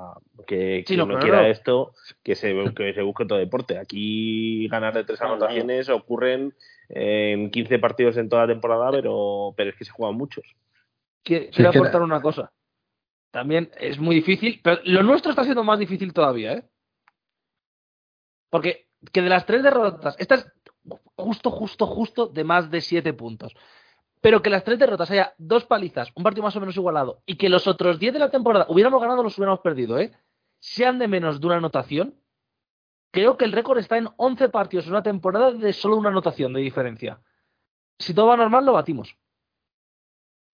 que, 0.46 0.84
Sí, 0.86 0.98
no, 0.98 1.08
quiera 1.18 1.48
esto, 1.48 1.94
que 2.22 2.34
se, 2.34 2.54
que 2.76 2.92
se 2.92 3.00
busque 3.00 3.24
todo 3.24 3.38
deporte. 3.38 3.78
Aquí 3.78 4.68
ganar 4.68 4.92
de 4.92 5.04
tres 5.04 5.18
Claro, 5.18 5.34
anotaciones 5.36 5.88
ocurren 5.88 6.52
en 6.90 7.50
15 7.50 7.78
partidos 7.78 8.18
en 8.18 8.28
toda 8.28 8.42
la 8.42 8.52
temporada, 8.52 8.90
pero, 8.90 9.54
pero 9.56 9.70
es 9.70 9.76
que 9.76 9.86
se 9.86 9.92
juegan 9.92 10.14
muchos. 10.14 10.44
Quiero, 11.22 11.46
Sí, 11.52 11.64
aportar 11.64 12.02
una 12.02 12.20
cosa. 12.20 12.52
También 13.30 13.70
es 13.80 13.98
muy 13.98 14.16
difícil, 14.16 14.60
pero 14.62 14.82
lo 14.84 15.02
nuestro 15.02 15.30
está 15.30 15.42
siendo 15.42 15.64
más 15.64 15.78
difícil 15.78 16.12
todavía, 16.12 16.52
¿eh? 16.52 16.64
Porque 18.50 18.88
que 19.10 19.22
de 19.22 19.28
las 19.30 19.46
tres 19.46 19.62
derrotas, 19.62 20.16
esta 20.18 20.34
es 20.34 20.46
justo, 21.16 21.50
justo, 21.50 21.86
justo 21.86 22.26
de 22.26 22.44
más 22.44 22.70
de 22.70 22.82
siete 22.82 23.14
puntos. 23.14 23.54
Pero 24.24 24.40
que 24.40 24.48
las 24.48 24.64
tres 24.64 24.78
derrotas 24.78 25.10
haya 25.10 25.34
dos 25.36 25.66
palizas, 25.66 26.10
un 26.14 26.22
partido 26.22 26.44
más 26.44 26.56
o 26.56 26.60
menos 26.60 26.74
igualado, 26.74 27.20
y 27.26 27.36
que 27.36 27.50
los 27.50 27.66
otros 27.66 27.98
diez 27.98 28.14
de 28.14 28.18
la 28.18 28.30
temporada 28.30 28.64
hubiéramos 28.70 28.98
ganado 28.98 29.20
o 29.20 29.22
los 29.22 29.36
hubiéramos 29.36 29.60
perdido, 29.60 29.98
¿eh? 29.98 30.12
Sean 30.60 30.98
de 30.98 31.08
menos 31.08 31.42
de 31.42 31.46
una 31.46 31.56
anotación, 31.56 32.14
creo 33.10 33.36
que 33.36 33.44
el 33.44 33.52
récord 33.52 33.76
está 33.76 33.98
en 33.98 34.08
11 34.16 34.48
partidos 34.48 34.86
en 34.86 34.92
una 34.92 35.02
temporada 35.02 35.52
de 35.52 35.74
solo 35.74 35.98
una 35.98 36.08
anotación 36.08 36.54
de 36.54 36.62
diferencia. 36.62 37.20
Si 37.98 38.14
todo 38.14 38.28
va 38.28 38.38
normal, 38.38 38.64
lo 38.64 38.72
batimos. 38.72 39.14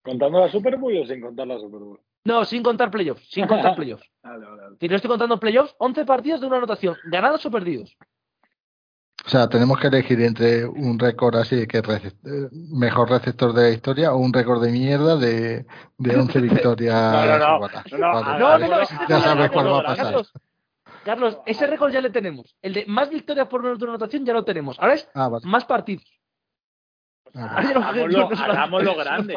¿Contando 0.02 0.40
la 0.40 0.50
Super 0.50 0.76
Bowl 0.76 0.96
o 0.96 1.06
sin 1.06 1.20
contar 1.20 1.46
la 1.46 1.60
Super 1.60 1.78
Bowl? 1.78 2.00
No, 2.24 2.44
sin 2.44 2.64
contar 2.64 2.90
playoffs, 2.90 3.24
sin 3.30 3.46
contar 3.46 3.76
playoffs. 3.76 4.10
Vale, 4.24 4.46
vale, 4.46 4.62
vale. 4.62 4.76
Si 4.80 4.88
no 4.88 4.96
estoy 4.96 5.10
contando 5.10 5.38
playoffs, 5.38 5.76
11 5.78 6.04
partidos 6.06 6.40
de 6.40 6.48
una 6.48 6.56
anotación, 6.56 6.96
ganados 7.04 7.46
o 7.46 7.52
perdidos. 7.52 7.96
O 9.26 9.28
sea, 9.28 9.48
tenemos 9.48 9.78
que 9.78 9.88
elegir 9.88 10.20
entre 10.22 10.64
un 10.66 10.98
récord 10.98 11.36
así 11.36 11.54
de 11.56 11.66
que 11.68 11.82
rece- 11.82 12.14
eh, 12.24 12.48
mejor 12.72 13.10
receptor 13.10 13.52
de 13.52 13.62
la 13.62 13.68
historia 13.70 14.12
o 14.12 14.18
un 14.18 14.32
récord 14.32 14.62
de 14.62 14.72
mierda 14.72 15.16
de, 15.16 15.66
de 15.98 16.16
11 16.16 16.40
victorias. 16.40 16.94
No, 16.94 17.26
no, 17.26 17.38
no. 17.38 17.68
No, 17.68 17.98
no, 17.98 18.22
Vale, 18.22 18.38
No, 18.38 18.46
vale. 18.48 18.68
no, 18.68 18.68
no, 18.68 18.76
hagámoslo- 18.76 18.82
ese 18.82 18.94
récord 18.96 19.08
Ya 19.08 19.16
ya 19.18 19.20
sabes 19.24 19.46
lo 19.46 19.52
cuál 19.52 19.66
va 19.72 19.78
a 19.78 19.82
pasar. 19.84 20.04
Carlos, 20.06 20.32
Carlos, 21.04 21.38
ese 21.46 21.66
récord 21.66 21.92
ya 21.92 22.00
le 22.00 22.10
tenemos. 22.10 22.56
El 22.62 22.72
de 22.74 22.84
más 22.86 23.08
victorias 23.10 23.46
por 23.48 23.62
menos 23.62 23.78
de 23.78 23.84
una 23.84 23.94
anotación 23.94 24.24
ya 24.24 24.32
lo 24.32 24.44
tenemos. 24.44 24.78
Ahora 24.80 24.94
es 24.94 25.08
Ah, 25.14 25.28
vale. 25.28 25.46
más 25.46 25.64
partidos. 25.64 26.04
Ah, 27.34 27.58
Hagámoslo, 27.58 28.96
grande. 28.96 29.34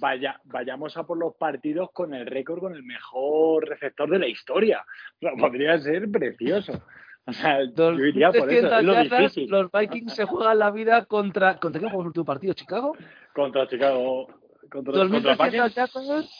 Vaya, 0.00 0.40
vayamos 0.44 0.96
a 0.96 1.04
por 1.04 1.16
los 1.16 1.34
partidos 1.36 1.90
con 1.92 2.12
el 2.12 2.26
récord 2.26 2.58
con 2.58 2.74
el 2.74 2.82
mejor 2.82 3.68
receptor 3.68 4.10
de 4.10 4.18
la 4.18 4.26
historia. 4.26 4.84
O 5.14 5.18
sea, 5.20 5.30
podría 5.38 5.78
ser 5.78 6.10
precioso. 6.10 6.82
O 7.28 7.32
sea, 7.32 7.58
yo 7.74 7.92
iría 7.94 8.30
por 8.30 8.50
eso. 8.52 8.68
2.300 8.68 8.78
Es 8.78 8.84
lo 8.84 8.92
yardas, 8.94 9.20
difícil. 9.20 9.50
los 9.50 9.70
Vikings 9.72 10.14
se 10.14 10.24
juegan 10.26 10.58
la 10.60 10.70
vida 10.70 11.04
contra. 11.06 11.58
¿Contra 11.58 11.80
quién 11.80 11.90
jugamos 11.90 12.04
el 12.04 12.08
último 12.08 12.24
partido? 12.24 12.54
¿Chicago? 12.54 12.96
Contra 13.34 13.66
Chicago. 13.66 14.26
Contra, 14.70 14.92
contra 14.92 15.34
2.300 15.34 15.36
Packers, 15.36 15.74
yardas. 15.74 16.30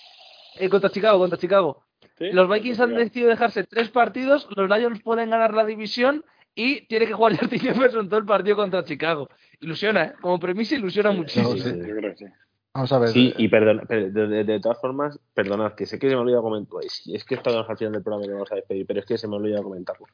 Eh, 0.58 0.68
contra 0.68 0.90
Chicago, 0.90 1.18
contra 1.18 1.38
Chicago. 1.38 1.82
¿sí? 2.18 2.30
Los 2.32 2.48
Vikings 2.48 2.80
han 2.80 2.94
decidido 2.94 3.30
dejarse 3.30 3.64
tres 3.64 3.90
partidos, 3.90 4.48
los 4.56 4.68
Lions 4.70 5.02
pueden 5.02 5.30
ganar 5.30 5.52
la 5.54 5.64
división 5.64 6.24
y 6.54 6.86
tiene 6.86 7.06
que 7.06 7.12
jugar 7.14 7.36
Justin 7.40 7.60
Jefferson 7.60 8.08
todo 8.08 8.20
el 8.20 8.26
partido 8.26 8.56
contra 8.56 8.84
Chicago. 8.84 9.28
Ilusiona, 9.60 10.04
¿eh? 10.04 10.12
Como 10.20 10.38
premisa 10.38 10.76
ilusiona 10.76 11.10
muchísimo. 11.10 11.52
sí. 11.56 11.64
Yo 11.86 11.96
creo 11.96 12.12
que 12.12 12.16
sí. 12.16 12.24
Vamos 12.72 12.92
a 12.92 12.98
ver. 13.00 13.08
Sí, 13.08 13.28
eh, 13.36 13.42
y 13.42 13.48
perdón, 13.48 13.82
pero 13.88 14.10
de, 14.10 14.26
de- 14.28 14.44
de 14.44 14.60
todas 14.60 14.80
formas, 14.80 15.18
perdonad, 15.34 15.72
que 15.74 15.84
sé 15.86 15.98
que 15.98 16.08
se 16.08 16.14
me 16.14 16.18
ha 16.20 16.22
olvidado 16.22 16.42
comentar. 16.42 16.80
Es, 16.84 17.02
es 17.12 17.24
que 17.24 17.34
estamos 17.34 17.68
al 17.68 17.76
final 17.76 17.92
del 17.92 18.02
programa 18.02 18.24
y 18.24 18.28
nos 18.28 18.34
vamos 18.36 18.52
a 18.52 18.56
despedir, 18.56 18.86
pero 18.86 19.00
es 19.00 19.06
que 19.06 19.18
se 19.18 19.26
me 19.28 19.34
ha 19.34 19.38
olvidado 19.38 19.62
comentarlo. 19.64 20.06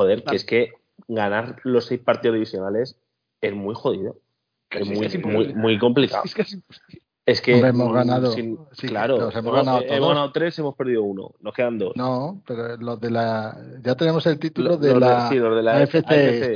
Joder, 0.00 0.24
que 0.24 0.36
es 0.36 0.44
que 0.44 0.72
ganar 1.08 1.56
los 1.64 1.86
seis 1.86 2.00
partidos 2.00 2.34
divisionales 2.34 2.98
es 3.40 3.54
muy 3.54 3.74
jodido. 3.74 4.16
Es 4.70 4.86
muy, 4.86 5.06
es 5.06 5.24
muy, 5.56 5.78
complicado. 5.78 6.22
Es 7.26 7.40
que 7.42 7.54
Hombre, 7.54 7.68
hemos 7.70 7.92
ganado, 7.92 8.32
sin- 8.32 8.58
sí, 8.72 8.88
claro, 8.88 9.18
los 9.18 9.34
hemos 9.34 9.36
hemos, 9.36 9.54
ganado 9.54 9.80
eh, 9.82 9.86
hemos 9.90 10.08
ganado 10.08 10.32
tres, 10.32 10.58
hemos 10.58 10.74
perdido 10.74 11.02
uno. 11.04 11.32
Nos 11.40 11.54
quedan 11.54 11.78
dos. 11.78 11.92
No, 11.94 12.42
pero 12.46 12.76
los 12.76 13.00
de 13.00 13.10
la. 13.10 13.56
Ya 13.82 13.94
tenemos 13.94 14.26
el 14.26 14.38
título 14.38 14.70
Los 14.70 14.80
de 14.80 14.98
la. 14.98 15.28
sí, 15.28 15.36
los 15.36 15.54
de 15.54 15.62
la 15.62 15.86
sí. 15.86 15.98
FC. 15.98 16.52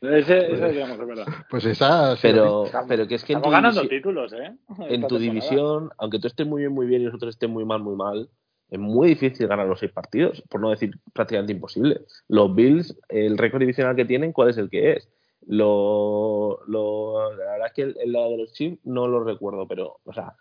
Ese, 0.00 0.52
ese 0.52 0.68
digamos, 0.70 0.98
es 0.98 1.06
verdad. 1.06 1.26
Pues 1.50 1.64
esa. 1.66 2.16
Pero, 2.22 2.64
pero 2.88 3.06
que 3.08 3.16
es 3.16 3.24
que 3.24 3.32
en 3.34 3.40
tu, 3.42 3.48
Estamos 3.48 3.52
ganando 3.52 3.80
división, 3.82 3.98
títulos, 3.98 4.32
¿eh? 4.32 4.56
en 4.88 5.06
tu 5.06 5.18
división, 5.18 5.90
aunque 5.98 6.18
tú 6.18 6.28
estés 6.28 6.46
muy 6.46 6.62
bien, 6.62 6.72
muy 6.72 6.86
bien 6.86 7.02
y 7.02 7.06
nosotros 7.06 7.34
estén 7.34 7.50
muy 7.50 7.64
mal, 7.64 7.82
muy 7.82 7.96
mal, 7.96 8.28
es 8.74 8.80
muy 8.80 9.08
difícil 9.08 9.46
ganar 9.46 9.66
los 9.66 9.78
seis 9.78 9.92
partidos, 9.92 10.42
por 10.50 10.60
no 10.60 10.70
decir 10.70 10.92
prácticamente 11.12 11.52
imposible. 11.52 12.00
Los 12.28 12.54
Bills, 12.54 12.98
el 13.08 13.38
récord 13.38 13.60
divisional 13.60 13.96
que 13.96 14.04
tienen, 14.04 14.32
¿cuál 14.32 14.50
es 14.50 14.58
el 14.58 14.68
que 14.68 14.92
es? 14.92 15.08
Lo, 15.46 16.60
lo, 16.66 17.34
la 17.36 17.52
verdad 17.52 17.66
es 17.66 17.72
que 17.72 17.82
el, 17.82 17.96
el 18.02 18.12
lado 18.12 18.30
de 18.30 18.38
los 18.38 18.52
Chiefs 18.52 18.80
no 18.84 19.06
lo 19.06 19.22
recuerdo, 19.22 19.68
pero, 19.68 19.98
o 20.04 20.12
sea, 20.12 20.34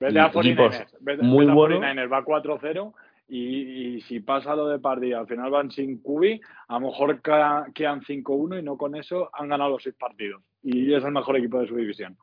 Vete 0.00 0.18
a 0.18 0.26
equipos 0.26 0.74
49ers. 0.74 0.96
Vete, 1.00 1.22
muy 1.22 1.44
vete 1.44 1.52
a 1.52 1.54
bueno. 1.54 1.80
49ers, 1.80 2.12
va 2.12 2.24
4-0 2.24 2.92
y, 3.28 3.96
y 3.96 4.00
si 4.02 4.20
pasa 4.20 4.56
lo 4.56 4.66
de 4.66 4.80
partida, 4.80 5.20
al 5.20 5.28
final 5.28 5.50
van 5.50 5.70
sin 5.70 6.02
QB, 6.02 6.40
a 6.68 6.74
lo 6.74 6.88
mejor 6.88 7.22
quedan 7.22 8.00
5-1 8.02 8.58
y 8.58 8.62
no 8.62 8.76
con 8.76 8.96
eso 8.96 9.30
han 9.32 9.48
ganado 9.48 9.70
los 9.70 9.82
seis 9.82 9.94
partidos. 9.96 10.42
Y 10.62 10.92
es 10.92 11.04
el 11.04 11.12
mejor 11.12 11.36
equipo 11.36 11.60
de 11.60 11.68
su 11.68 11.76
división. 11.76 12.16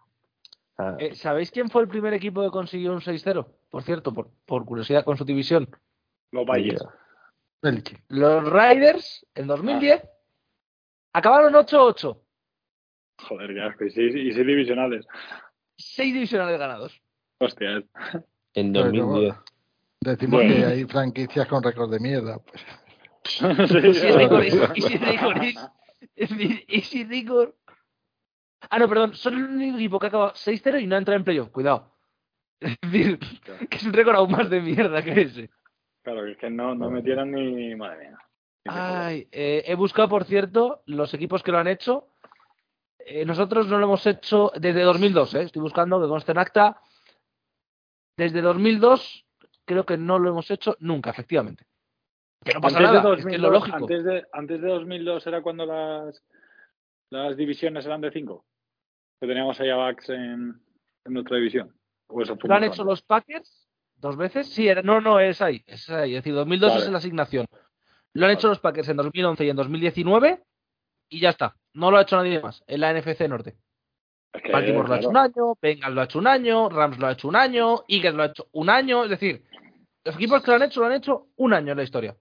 Sea, 0.83 0.95
Eh, 0.99 1.15
¿Sabéis 1.15 1.51
quién 1.51 1.69
fue 1.69 1.81
el 1.81 1.87
primer 1.87 2.13
equipo 2.13 2.41
que 2.43 2.49
consiguió 2.51 2.93
un 2.93 3.01
6-0? 3.01 3.45
Por 3.69 3.83
cierto, 3.83 4.13
por, 4.13 4.29
por 4.45 4.65
curiosidad 4.65 5.03
con 5.03 5.17
su 5.17 5.25
división. 5.25 5.69
Los. 6.31 6.45
Belichick. 7.61 8.03
Los 8.07 8.43
Riders, 8.49 9.25
en 9.35 9.47
2010, 9.47 10.01
acabaron 11.13 11.53
8-8. 11.53 12.17
Joder, 13.27 13.53
ya, 13.53 13.75
y 13.85 13.89
seis 13.89 14.13
divisionales. 14.47 15.05
Seis 15.77 16.13
divisionales 16.13 16.57
ganados. 16.57 17.01
Hostia, 17.39 17.77
es- 17.79 17.85
en 18.53 18.71
Pero, 18.73 18.85
2010. 18.91 19.35
Decimos 20.01 20.39
Bueno. 20.41 20.55
que 20.55 20.65
hay 20.65 20.85
franquicias 20.85 21.47
con 21.47 21.61
récord 21.61 21.91
de 21.91 21.99
mierda. 21.99 22.39
Pues. 22.39 22.65
Y 23.85 23.93
si 23.93 24.07
Rigor 24.11 24.43
es- 24.45 24.55
y 24.75 24.81
si 24.81 24.97
Rigor 24.97 25.43
es- 25.43 25.69
es 26.15 26.29
decir, 26.37 26.65
y 26.67 26.81
si 26.81 27.03
Rigor- 27.03 27.55
Ah, 28.69 28.79
no, 28.79 28.89
perdón, 28.89 29.13
son 29.13 29.35
el 29.35 29.43
único 29.45 29.77
equipo 29.77 29.99
que 29.99 30.07
ha 30.07 30.09
acabado 30.09 30.33
6-0 30.33 30.81
y 30.81 30.87
no 30.87 30.95
ha 30.95 30.99
entrado 30.99 31.17
en 31.17 31.23
playoff. 31.23 31.49
Cuidado. 31.49 31.91
Es 32.61 32.77
decir, 32.81 33.19
que 33.69 33.77
es 33.77 33.83
un 33.83 33.93
récord 33.93 34.15
aún 34.15 34.31
más 34.31 34.49
de 34.49 34.59
mierda 34.59 35.01
que 35.01 35.21
ese. 35.21 35.49
Claro, 36.03 36.27
es 36.27 36.37
que 36.37 36.49
no, 36.49 36.75
no 36.75 36.89
metieron 36.89 37.31
ni. 37.31 37.73
Madre 37.75 38.09
mía. 38.09 38.19
Ay, 38.65 39.27
eh, 39.31 39.63
he 39.65 39.75
buscado, 39.75 40.09
por 40.09 40.25
cierto, 40.25 40.83
los 40.85 41.13
equipos 41.13 41.41
que 41.41 41.51
lo 41.51 41.59
han 41.59 41.67
hecho. 41.67 42.07
Eh, 42.99 43.25
nosotros 43.25 43.67
no 43.67 43.77
lo 43.79 43.85
hemos 43.85 44.05
hecho 44.05 44.51
desde 44.55 44.81
2002, 44.81 45.33
¿eh? 45.35 45.41
estoy 45.43 45.61
buscando 45.61 46.01
que 46.01 46.07
conste 46.07 46.31
en 46.31 46.37
acta. 46.37 46.81
Desde 48.17 48.41
2002 48.41 49.25
creo 49.65 49.85
que 49.85 49.97
no 49.97 50.19
lo 50.19 50.29
hemos 50.29 50.51
hecho 50.51 50.75
nunca, 50.79 51.09
efectivamente. 51.09 51.65
Que 52.43 52.53
no 52.53 52.61
pasa 52.61 52.77
Antes 52.77 52.91
de 52.91 52.97
nada, 52.97 53.15
es 53.15 53.25
que 53.25 53.35
es 53.35 53.41
lo 53.41 53.51
2002, 53.51 53.51
lógico. 53.51 53.77
Antes 53.77 54.03
de, 54.03 54.25
antes 54.33 54.61
de 54.61 54.67
2002 54.67 55.27
era 55.27 55.41
cuando 55.41 55.65
las, 55.65 56.23
las 57.11 57.35
divisiones 57.37 57.85
eran 57.85 58.01
de 58.01 58.11
5. 58.11 58.45
Que 59.21 59.27
teníamos 59.27 59.59
ahí 59.59 59.69
a 59.69 59.75
Bucks 59.75 60.09
en, 60.09 60.61
en 61.05 61.13
nuestra 61.13 61.37
división. 61.37 61.75
Fue 62.07 62.25
¿Lo 62.25 62.55
han 62.55 62.63
hecho 62.63 62.83
los 62.83 63.01
Packers 63.01 63.67
dos 63.95 64.17
veces? 64.17 64.49
Sí, 64.49 64.67
era- 64.67 64.81
no, 64.81 65.01
no, 65.01 65.19
es 65.19 65.41
ahí. 65.41 65.63
Es 65.67 65.89
ahí. 65.89 66.15
Es 66.15 66.23
decir, 66.23 66.33
2002 66.33 66.71
Vale. 66.71 66.85
es 66.85 66.91
la 66.91 66.97
asignación. 66.97 67.45
Lo 68.13 68.25
han 68.25 68.31
hecho 68.31 68.47
los 68.47 68.59
Packers 68.59 68.89
en 68.89 68.97
2011 68.97 69.45
y 69.45 69.49
en 69.49 69.55
2019 69.55 70.41
y 71.09 71.19
ya 71.19 71.29
está. 71.29 71.55
No 71.73 71.91
lo 71.91 71.97
ha 71.97 72.01
hecho 72.01 72.15
nadie 72.17 72.39
más 72.39 72.63
en 72.67 72.81
la 72.81 72.93
NFC 72.93 73.21
Norte. 73.27 73.55
Es 74.33 74.41
que, 74.41 74.51
Baltimore 74.51 74.87
lo 74.87 74.93
ha 74.93 74.97
hecho 74.97 75.09
un 75.09 75.17
año, 75.17 75.53
Bengals 75.61 75.95
lo 75.95 76.01
ha 76.01 76.03
hecho 76.05 76.19
un 76.19 76.27
año, 76.27 76.69
Rams 76.69 76.99
lo 76.99 77.07
ha 77.07 77.11
hecho 77.11 77.27
un 77.27 77.35
año, 77.35 77.83
Eagles 77.87 78.13
lo 78.13 78.23
ha 78.23 78.27
hecho 78.27 78.47
un 78.53 78.69
año. 78.69 79.03
Es 79.03 79.09
decir, 79.09 79.43
los 80.05 80.15
equipos 80.15 80.41
que 80.43 80.51
lo 80.51 80.57
han 80.57 80.63
hecho 80.63 80.79
lo 80.79 80.85
han 80.87 80.93
hecho 80.93 81.27
un 81.35 81.53
año 81.53 81.71
en 81.71 81.77
la 81.77 81.83
historia. 81.83 82.15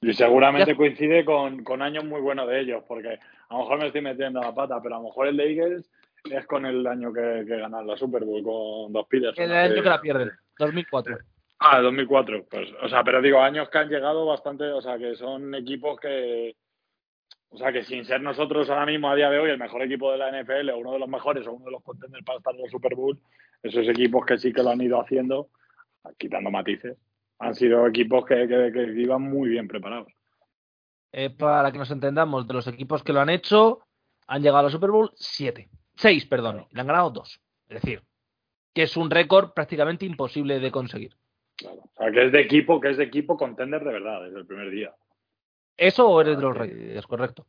Y 0.00 0.14
seguramente 0.14 0.76
coincide 0.76 1.24
con, 1.24 1.64
con 1.64 1.82
años 1.82 2.04
muy 2.04 2.20
buenos 2.20 2.48
de 2.48 2.60
ellos, 2.60 2.84
porque 2.86 3.18
a 3.48 3.54
lo 3.54 3.60
mejor 3.60 3.78
me 3.78 3.86
estoy 3.86 4.00
metiendo 4.02 4.40
la 4.40 4.54
pata, 4.54 4.80
pero 4.82 4.96
a 4.96 4.98
lo 4.98 5.04
mejor 5.04 5.28
el 5.28 5.36
de 5.36 5.52
Eagles 5.52 5.90
es 6.24 6.46
con 6.46 6.66
el 6.66 6.86
año 6.86 7.12
que, 7.12 7.44
que 7.46 7.56
ganan 7.56 7.86
la 7.86 7.96
Super 7.96 8.24
Bowl 8.24 8.42
con 8.42 8.92
dos 8.92 9.06
pides. 9.06 9.38
El 9.38 9.52
año 9.52 9.82
que 9.82 9.88
la 9.88 10.00
pierden, 10.00 10.30
2004. 10.58 11.18
Ah, 11.60 11.80
2004. 11.80 12.46
Pues, 12.48 12.68
o 12.82 12.88
sea, 12.88 13.02
pero 13.02 13.20
digo, 13.20 13.40
años 13.40 13.68
que 13.68 13.78
han 13.78 13.88
llegado 13.88 14.26
bastante, 14.26 14.64
o 14.64 14.80
sea, 14.80 14.98
que 14.98 15.16
son 15.16 15.54
equipos 15.54 15.98
que, 15.98 16.56
o 17.50 17.56
sea, 17.56 17.72
que 17.72 17.82
sin 17.82 18.04
ser 18.04 18.20
nosotros 18.20 18.68
ahora 18.70 18.86
mismo 18.86 19.10
a 19.10 19.16
día 19.16 19.30
de 19.30 19.38
hoy 19.38 19.50
el 19.50 19.58
mejor 19.58 19.82
equipo 19.82 20.12
de 20.12 20.18
la 20.18 20.30
NFL 20.30 20.70
o 20.70 20.78
uno 20.78 20.92
de 20.92 20.98
los 20.98 21.08
mejores 21.08 21.46
o 21.46 21.52
uno 21.52 21.64
de 21.64 21.72
los 21.72 21.82
contenders 21.82 22.24
para 22.24 22.38
estar 22.38 22.54
en 22.54 22.64
el 22.64 22.70
Super 22.70 22.94
Bowl, 22.94 23.18
esos 23.62 23.88
equipos 23.88 24.24
que 24.24 24.38
sí 24.38 24.52
que 24.52 24.62
lo 24.62 24.70
han 24.70 24.80
ido 24.80 25.00
haciendo, 25.00 25.48
quitando 26.16 26.50
matices, 26.50 26.96
han 27.38 27.54
sido 27.54 27.86
equipos 27.86 28.24
que, 28.26 28.46
que, 28.46 28.70
que 28.72 29.00
iban 29.00 29.22
muy 29.22 29.48
bien 29.48 29.66
preparados. 29.66 30.12
Eh, 31.12 31.30
para 31.30 31.72
que 31.72 31.78
nos 31.78 31.90
entendamos, 31.90 32.46
de 32.46 32.54
los 32.54 32.66
equipos 32.66 33.02
que 33.02 33.12
lo 33.12 33.20
han 33.20 33.30
hecho, 33.30 33.80
han 34.26 34.42
llegado 34.42 34.58
a 34.58 34.62
la 34.64 34.70
Super 34.70 34.90
Bowl 34.90 35.10
7. 35.14 35.68
Seis, 35.96 36.26
perdón. 36.26 36.66
Le 36.70 36.80
han 36.80 36.86
ganado 36.86 37.10
dos. 37.10 37.40
Es 37.68 37.82
decir, 37.82 38.02
que 38.74 38.82
es 38.82 38.96
un 38.96 39.10
récord 39.10 39.52
prácticamente 39.52 40.04
imposible 40.04 40.60
de 40.60 40.70
conseguir. 40.70 41.16
Claro. 41.56 41.80
O 41.82 41.98
sea, 41.98 42.12
que 42.12 42.26
es 42.26 42.32
de 42.32 42.40
equipo, 42.40 42.80
que 42.80 42.90
es 42.90 42.96
de 42.96 43.04
equipo 43.04 43.36
contender 43.36 43.82
de 43.82 43.92
verdad 43.92 44.22
desde 44.22 44.38
el 44.38 44.46
primer 44.46 44.70
día. 44.70 44.94
¿Eso 45.76 46.08
o 46.08 46.20
eres 46.20 46.36
de 46.36 46.42
los 46.42 46.56
Reyes? 46.56 46.96
Es 46.96 47.06
correcto. 47.06 47.46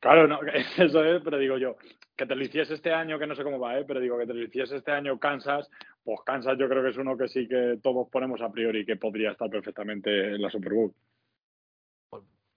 Claro, 0.00 0.26
no, 0.26 0.40
eso 0.78 1.04
es, 1.04 1.22
pero 1.22 1.38
digo 1.38 1.58
yo, 1.58 1.76
que 2.16 2.26
te 2.26 2.34
lo 2.34 2.44
hiciese 2.44 2.74
este 2.74 2.92
año, 2.92 3.18
que 3.18 3.26
no 3.26 3.34
sé 3.34 3.44
cómo 3.44 3.58
va, 3.58 3.78
¿eh? 3.78 3.84
pero 3.86 4.00
digo 4.00 4.18
que 4.18 4.26
te 4.26 4.34
lo 4.34 4.42
hiciese 4.42 4.76
este 4.76 4.90
año 4.90 5.18
Kansas, 5.18 5.70
pues 6.02 6.20
Kansas 6.26 6.58
yo 6.58 6.68
creo 6.68 6.82
que 6.82 6.90
es 6.90 6.96
uno 6.96 7.16
que 7.16 7.28
sí 7.28 7.46
que 7.46 7.78
todos 7.82 8.08
ponemos 8.10 8.40
a 8.42 8.50
priori 8.50 8.84
que 8.84 8.96
podría 8.96 9.30
estar 9.30 9.48
perfectamente 9.48 10.34
en 10.34 10.42
la 10.42 10.50
Super 10.50 10.72
Bowl. 10.72 10.92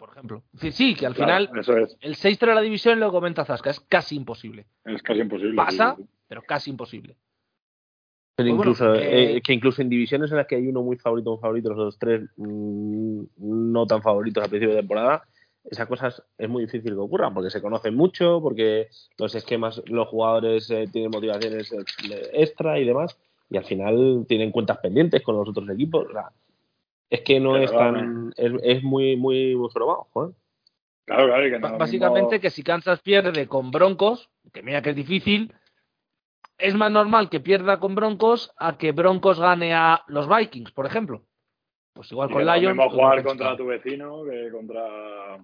Por, 0.06 0.14
ejemplo. 0.14 0.44
Sí, 0.60 0.72
sí, 0.72 0.96
que 0.96 1.06
al 1.06 1.16
Claro, 1.16 1.48
final 1.48 1.60
Eso 1.60 1.78
es, 1.78 1.98
el 2.02 2.16
6 2.16 2.40
de 2.40 2.48
la 2.48 2.62
división 2.62 3.00
lo 3.00 3.12
comenta 3.12 3.44
Zasca, 3.46 3.72
es 3.72 3.80
casi 3.80 4.16
imposible. 4.16 4.66
es 4.86 5.02
casi 5.02 5.22
imposible. 5.22 5.56
Pasa, 5.56 5.96
sí, 5.96 6.04
sí, 6.04 6.08
sí. 6.08 6.16
pero 6.28 6.42
casi 6.44 6.70
imposible. 6.70 7.16
Pero 8.36 8.50
Pues 8.50 8.58
bueno, 8.58 8.72
incluso, 8.72 8.94
eh, 8.96 9.38
eh, 9.38 9.42
que 9.42 9.54
incluso 9.54 9.82
en 9.82 9.90
divisiones 9.90 10.30
en 10.30 10.38
las 10.38 10.46
que 10.48 10.56
hay 10.56 10.68
uno 10.68 10.84
muy 10.84 10.98
favorito, 10.98 11.34
un 11.34 11.40
favorito, 11.40 11.70
los 11.70 11.80
otros 11.80 11.98
tres 11.98 12.22
mm, 12.36 13.24
no 13.38 13.88
tan 13.88 14.02
favoritos 14.02 14.44
al 14.44 14.50
principio 14.50 14.76
de 14.76 14.82
temporada, 14.82 15.24
esas 15.70 15.88
cosas 15.88 16.22
es 16.38 16.48
muy 16.50 16.66
difícil 16.66 16.94
que 16.94 17.00
ocurran 17.00 17.34
porque 17.34 17.50
se 17.50 17.62
conocen 17.62 17.96
mucho, 17.96 18.40
porque 18.42 18.90
los 19.18 19.34
esquemas, 19.34 19.82
los 19.88 20.08
jugadores 20.08 20.70
eh, 20.70 20.88
tienen 20.92 21.12
motivaciones 21.12 21.72
eh, 21.72 22.30
extra 22.34 22.78
y 22.80 22.86
demás, 22.86 23.18
y 23.50 23.58
al 23.58 23.66
final 23.66 24.26
tienen 24.28 24.52
cuentas 24.52 24.78
pendientes 24.78 25.24
con 25.24 25.36
los 25.36 25.50
otros 25.50 25.68
equipos. 25.70 26.08
o 26.08 26.12
sea, 26.12 26.30
es 27.16 27.22
que 27.22 27.40
no 27.40 27.54
Pero 27.54 27.64
es 27.66 27.72
tan. 27.72 28.34
Es, 28.38 28.52
es 28.64 28.84
muy, 28.84 29.16
muy, 29.18 29.56
muy 29.56 29.70
jorobado, 29.72 30.08
joder. 30.12 30.36
Claro, 31.06 31.26
claro, 31.28 31.48
y 31.48 31.52
que 31.52 31.60
no 31.60 31.68
es 31.68 31.78
Básicamente 31.78 32.22
mismo- 32.36 32.42
que 32.42 32.50
si 32.50 32.64
Kansas 32.64 33.00
pierde 33.02 33.48
con 33.48 33.72
Broncos, 33.72 34.30
que 34.54 34.64
mira 34.64 34.82
que 34.82 34.92
es 34.92 34.96
difícil, 34.96 35.54
es 36.58 36.74
más 36.76 36.92
normal 36.92 37.30
que 37.30 37.40
pierda 37.40 37.80
con 37.80 37.96
Broncos 37.96 38.52
a 38.58 38.78
que 38.78 38.92
Broncos 38.92 39.40
gane 39.40 39.74
a 39.74 40.04
los 40.08 40.28
Vikings, 40.28 40.72
por 40.72 40.86
ejemplo. 40.86 41.24
Pues 41.94 42.12
igual 42.12 42.30
y 42.30 42.34
con 42.34 42.42
es 42.42 42.48
Lions. 42.48 42.76
mismo 42.76 42.90
pues 42.90 42.96
jugar 43.02 43.24
contra 43.24 43.56
tu 43.58 43.66
vecino 43.68 44.24
que 44.24 44.50
contra 44.52 45.38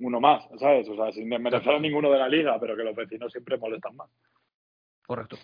uno 0.00 0.20
más, 0.20 0.44
¿sabes? 0.58 0.88
O 0.88 0.96
sea, 0.96 1.12
sin 1.12 1.28
desmerecer 1.30 1.74
a 1.74 1.78
ninguno 1.78 2.10
de 2.10 2.18
la 2.18 2.28
liga, 2.28 2.58
pero 2.60 2.76
que 2.76 2.84
los 2.84 2.94
vecinos 2.96 3.32
siempre 3.32 3.58
molestan 3.58 3.96
más. 3.96 4.08
Correcto. 5.06 5.36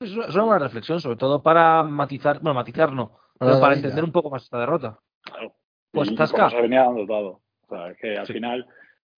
Es 0.00 0.12
una 0.12 0.26
es 0.26 0.34
una 0.34 0.44
buena 0.44 0.64
reflexión, 0.64 1.00
sobre 1.00 1.16
todo 1.16 1.42
para 1.42 1.82
matizar, 1.82 2.40
bueno, 2.40 2.54
matizar 2.54 2.92
no, 2.92 3.18
pero 3.40 3.60
Para 3.60 3.74
vida. 3.74 3.80
entender 3.86 4.04
un 4.04 4.12
poco 4.12 4.30
más 4.30 4.42
esta 4.44 4.58
derrota. 4.60 4.98
Claro. 5.22 5.54
Pues 5.92 6.14
Tasca. 6.14 6.50
se 6.50 6.60
venía 6.60 6.84
dando 6.84 7.06
todo. 7.06 7.40
O 7.66 7.68
sea, 7.68 7.88
es 7.90 7.98
que 7.98 8.16
al 8.16 8.26
Sí. 8.26 8.32
final, 8.34 8.66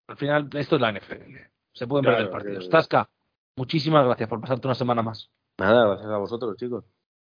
Al 0.09 0.17
final, 0.17 0.49
esto 0.55 0.77
es 0.77 0.83
la 0.83 0.91
NFL. 0.93 1.37
Se 1.73 1.87
pueden 1.87 2.03
Claro, 2.05 2.17
perder 2.19 2.31
partidos. 2.33 2.65
que- 2.65 2.71
Tasca, 2.71 3.09
muchísimas 3.57 4.05
gracias 4.05 4.29
por 4.29 4.41
pasarte 4.41 4.67
una 4.67 4.75
semana 4.75 5.01
más. 5.03 5.31
Nada, 5.59 5.87
gracias 5.87 6.11
a 6.11 6.17
vosotros, 6.19 6.57
chicos. 6.57 6.85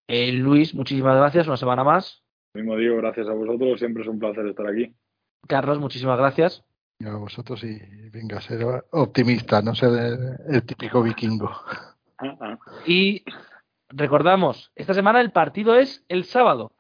Eh, 0.07 0.31
Luis, 0.33 0.75
muchísimas 0.75 1.15
gracias, 1.17 1.47
una 1.47 1.57
semana 1.57 1.83
más. 1.83 2.21
mismo 2.53 2.75
digo, 2.77 2.97
gracias 2.97 3.27
a 3.27 3.33
vosotros, 3.33 3.79
siempre 3.79 4.03
es 4.03 4.09
un 4.09 4.19
placer 4.19 4.45
estar 4.47 4.67
aquí. 4.67 4.93
Carlos, 5.47 5.79
muchísimas 5.79 6.17
gracias. 6.17 6.63
Y 6.99 7.05
a 7.07 7.15
vosotros 7.15 7.63
y 7.63 7.79
venga, 8.11 8.39
ser 8.41 8.63
optimista, 8.91 9.61
no 9.61 9.73
ser 9.75 9.89
el, 9.89 10.55
el 10.55 10.65
típico 10.65 11.01
vikingo. 11.03 11.49
Ah, 12.19 12.37
ah. 12.39 12.57
Y 12.85 13.23
recordamos, 13.89 14.71
esta 14.75 14.93
semana 14.93 15.21
el 15.21 15.31
partido 15.31 15.75
es 15.75 16.05
el 16.07 16.23
sábado. 16.25 16.71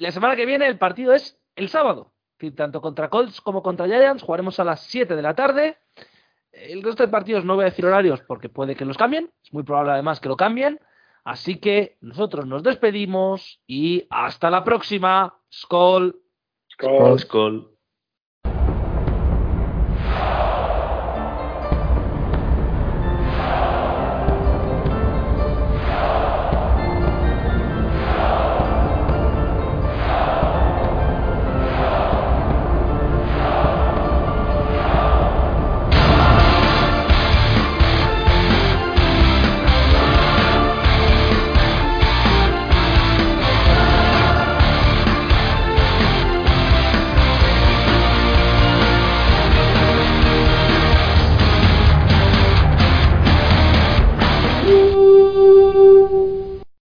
La 0.00 0.10
semana 0.12 0.34
que 0.34 0.46
viene 0.46 0.66
el 0.66 0.78
partido 0.78 1.12
es 1.12 1.38
el 1.56 1.68
sábado. 1.68 2.14
Tanto 2.56 2.80
contra 2.80 3.10
Colts 3.10 3.42
como 3.42 3.62
contra 3.62 3.84
Giants 3.86 4.22
jugaremos 4.22 4.58
a 4.58 4.64
las 4.64 4.80
7 4.84 5.14
de 5.14 5.20
la 5.20 5.34
tarde. 5.34 5.76
El 6.52 6.82
resto 6.82 7.02
de 7.02 7.10
partidos 7.10 7.44
no 7.44 7.54
voy 7.54 7.64
a 7.64 7.66
decir 7.66 7.84
horarios 7.84 8.22
porque 8.22 8.48
puede 8.48 8.74
que 8.76 8.86
los 8.86 8.96
cambien. 8.96 9.30
Es 9.44 9.52
muy 9.52 9.62
probable 9.62 9.92
además 9.92 10.18
que 10.18 10.30
lo 10.30 10.38
cambien. 10.38 10.80
Así 11.22 11.56
que 11.56 11.98
nosotros 12.00 12.46
nos 12.46 12.62
despedimos 12.62 13.60
y 13.66 14.06
hasta 14.08 14.48
la 14.48 14.64
próxima. 14.64 15.38
Skol. 15.52 16.18
Skol. 16.72 17.18
Skol. 17.18 17.79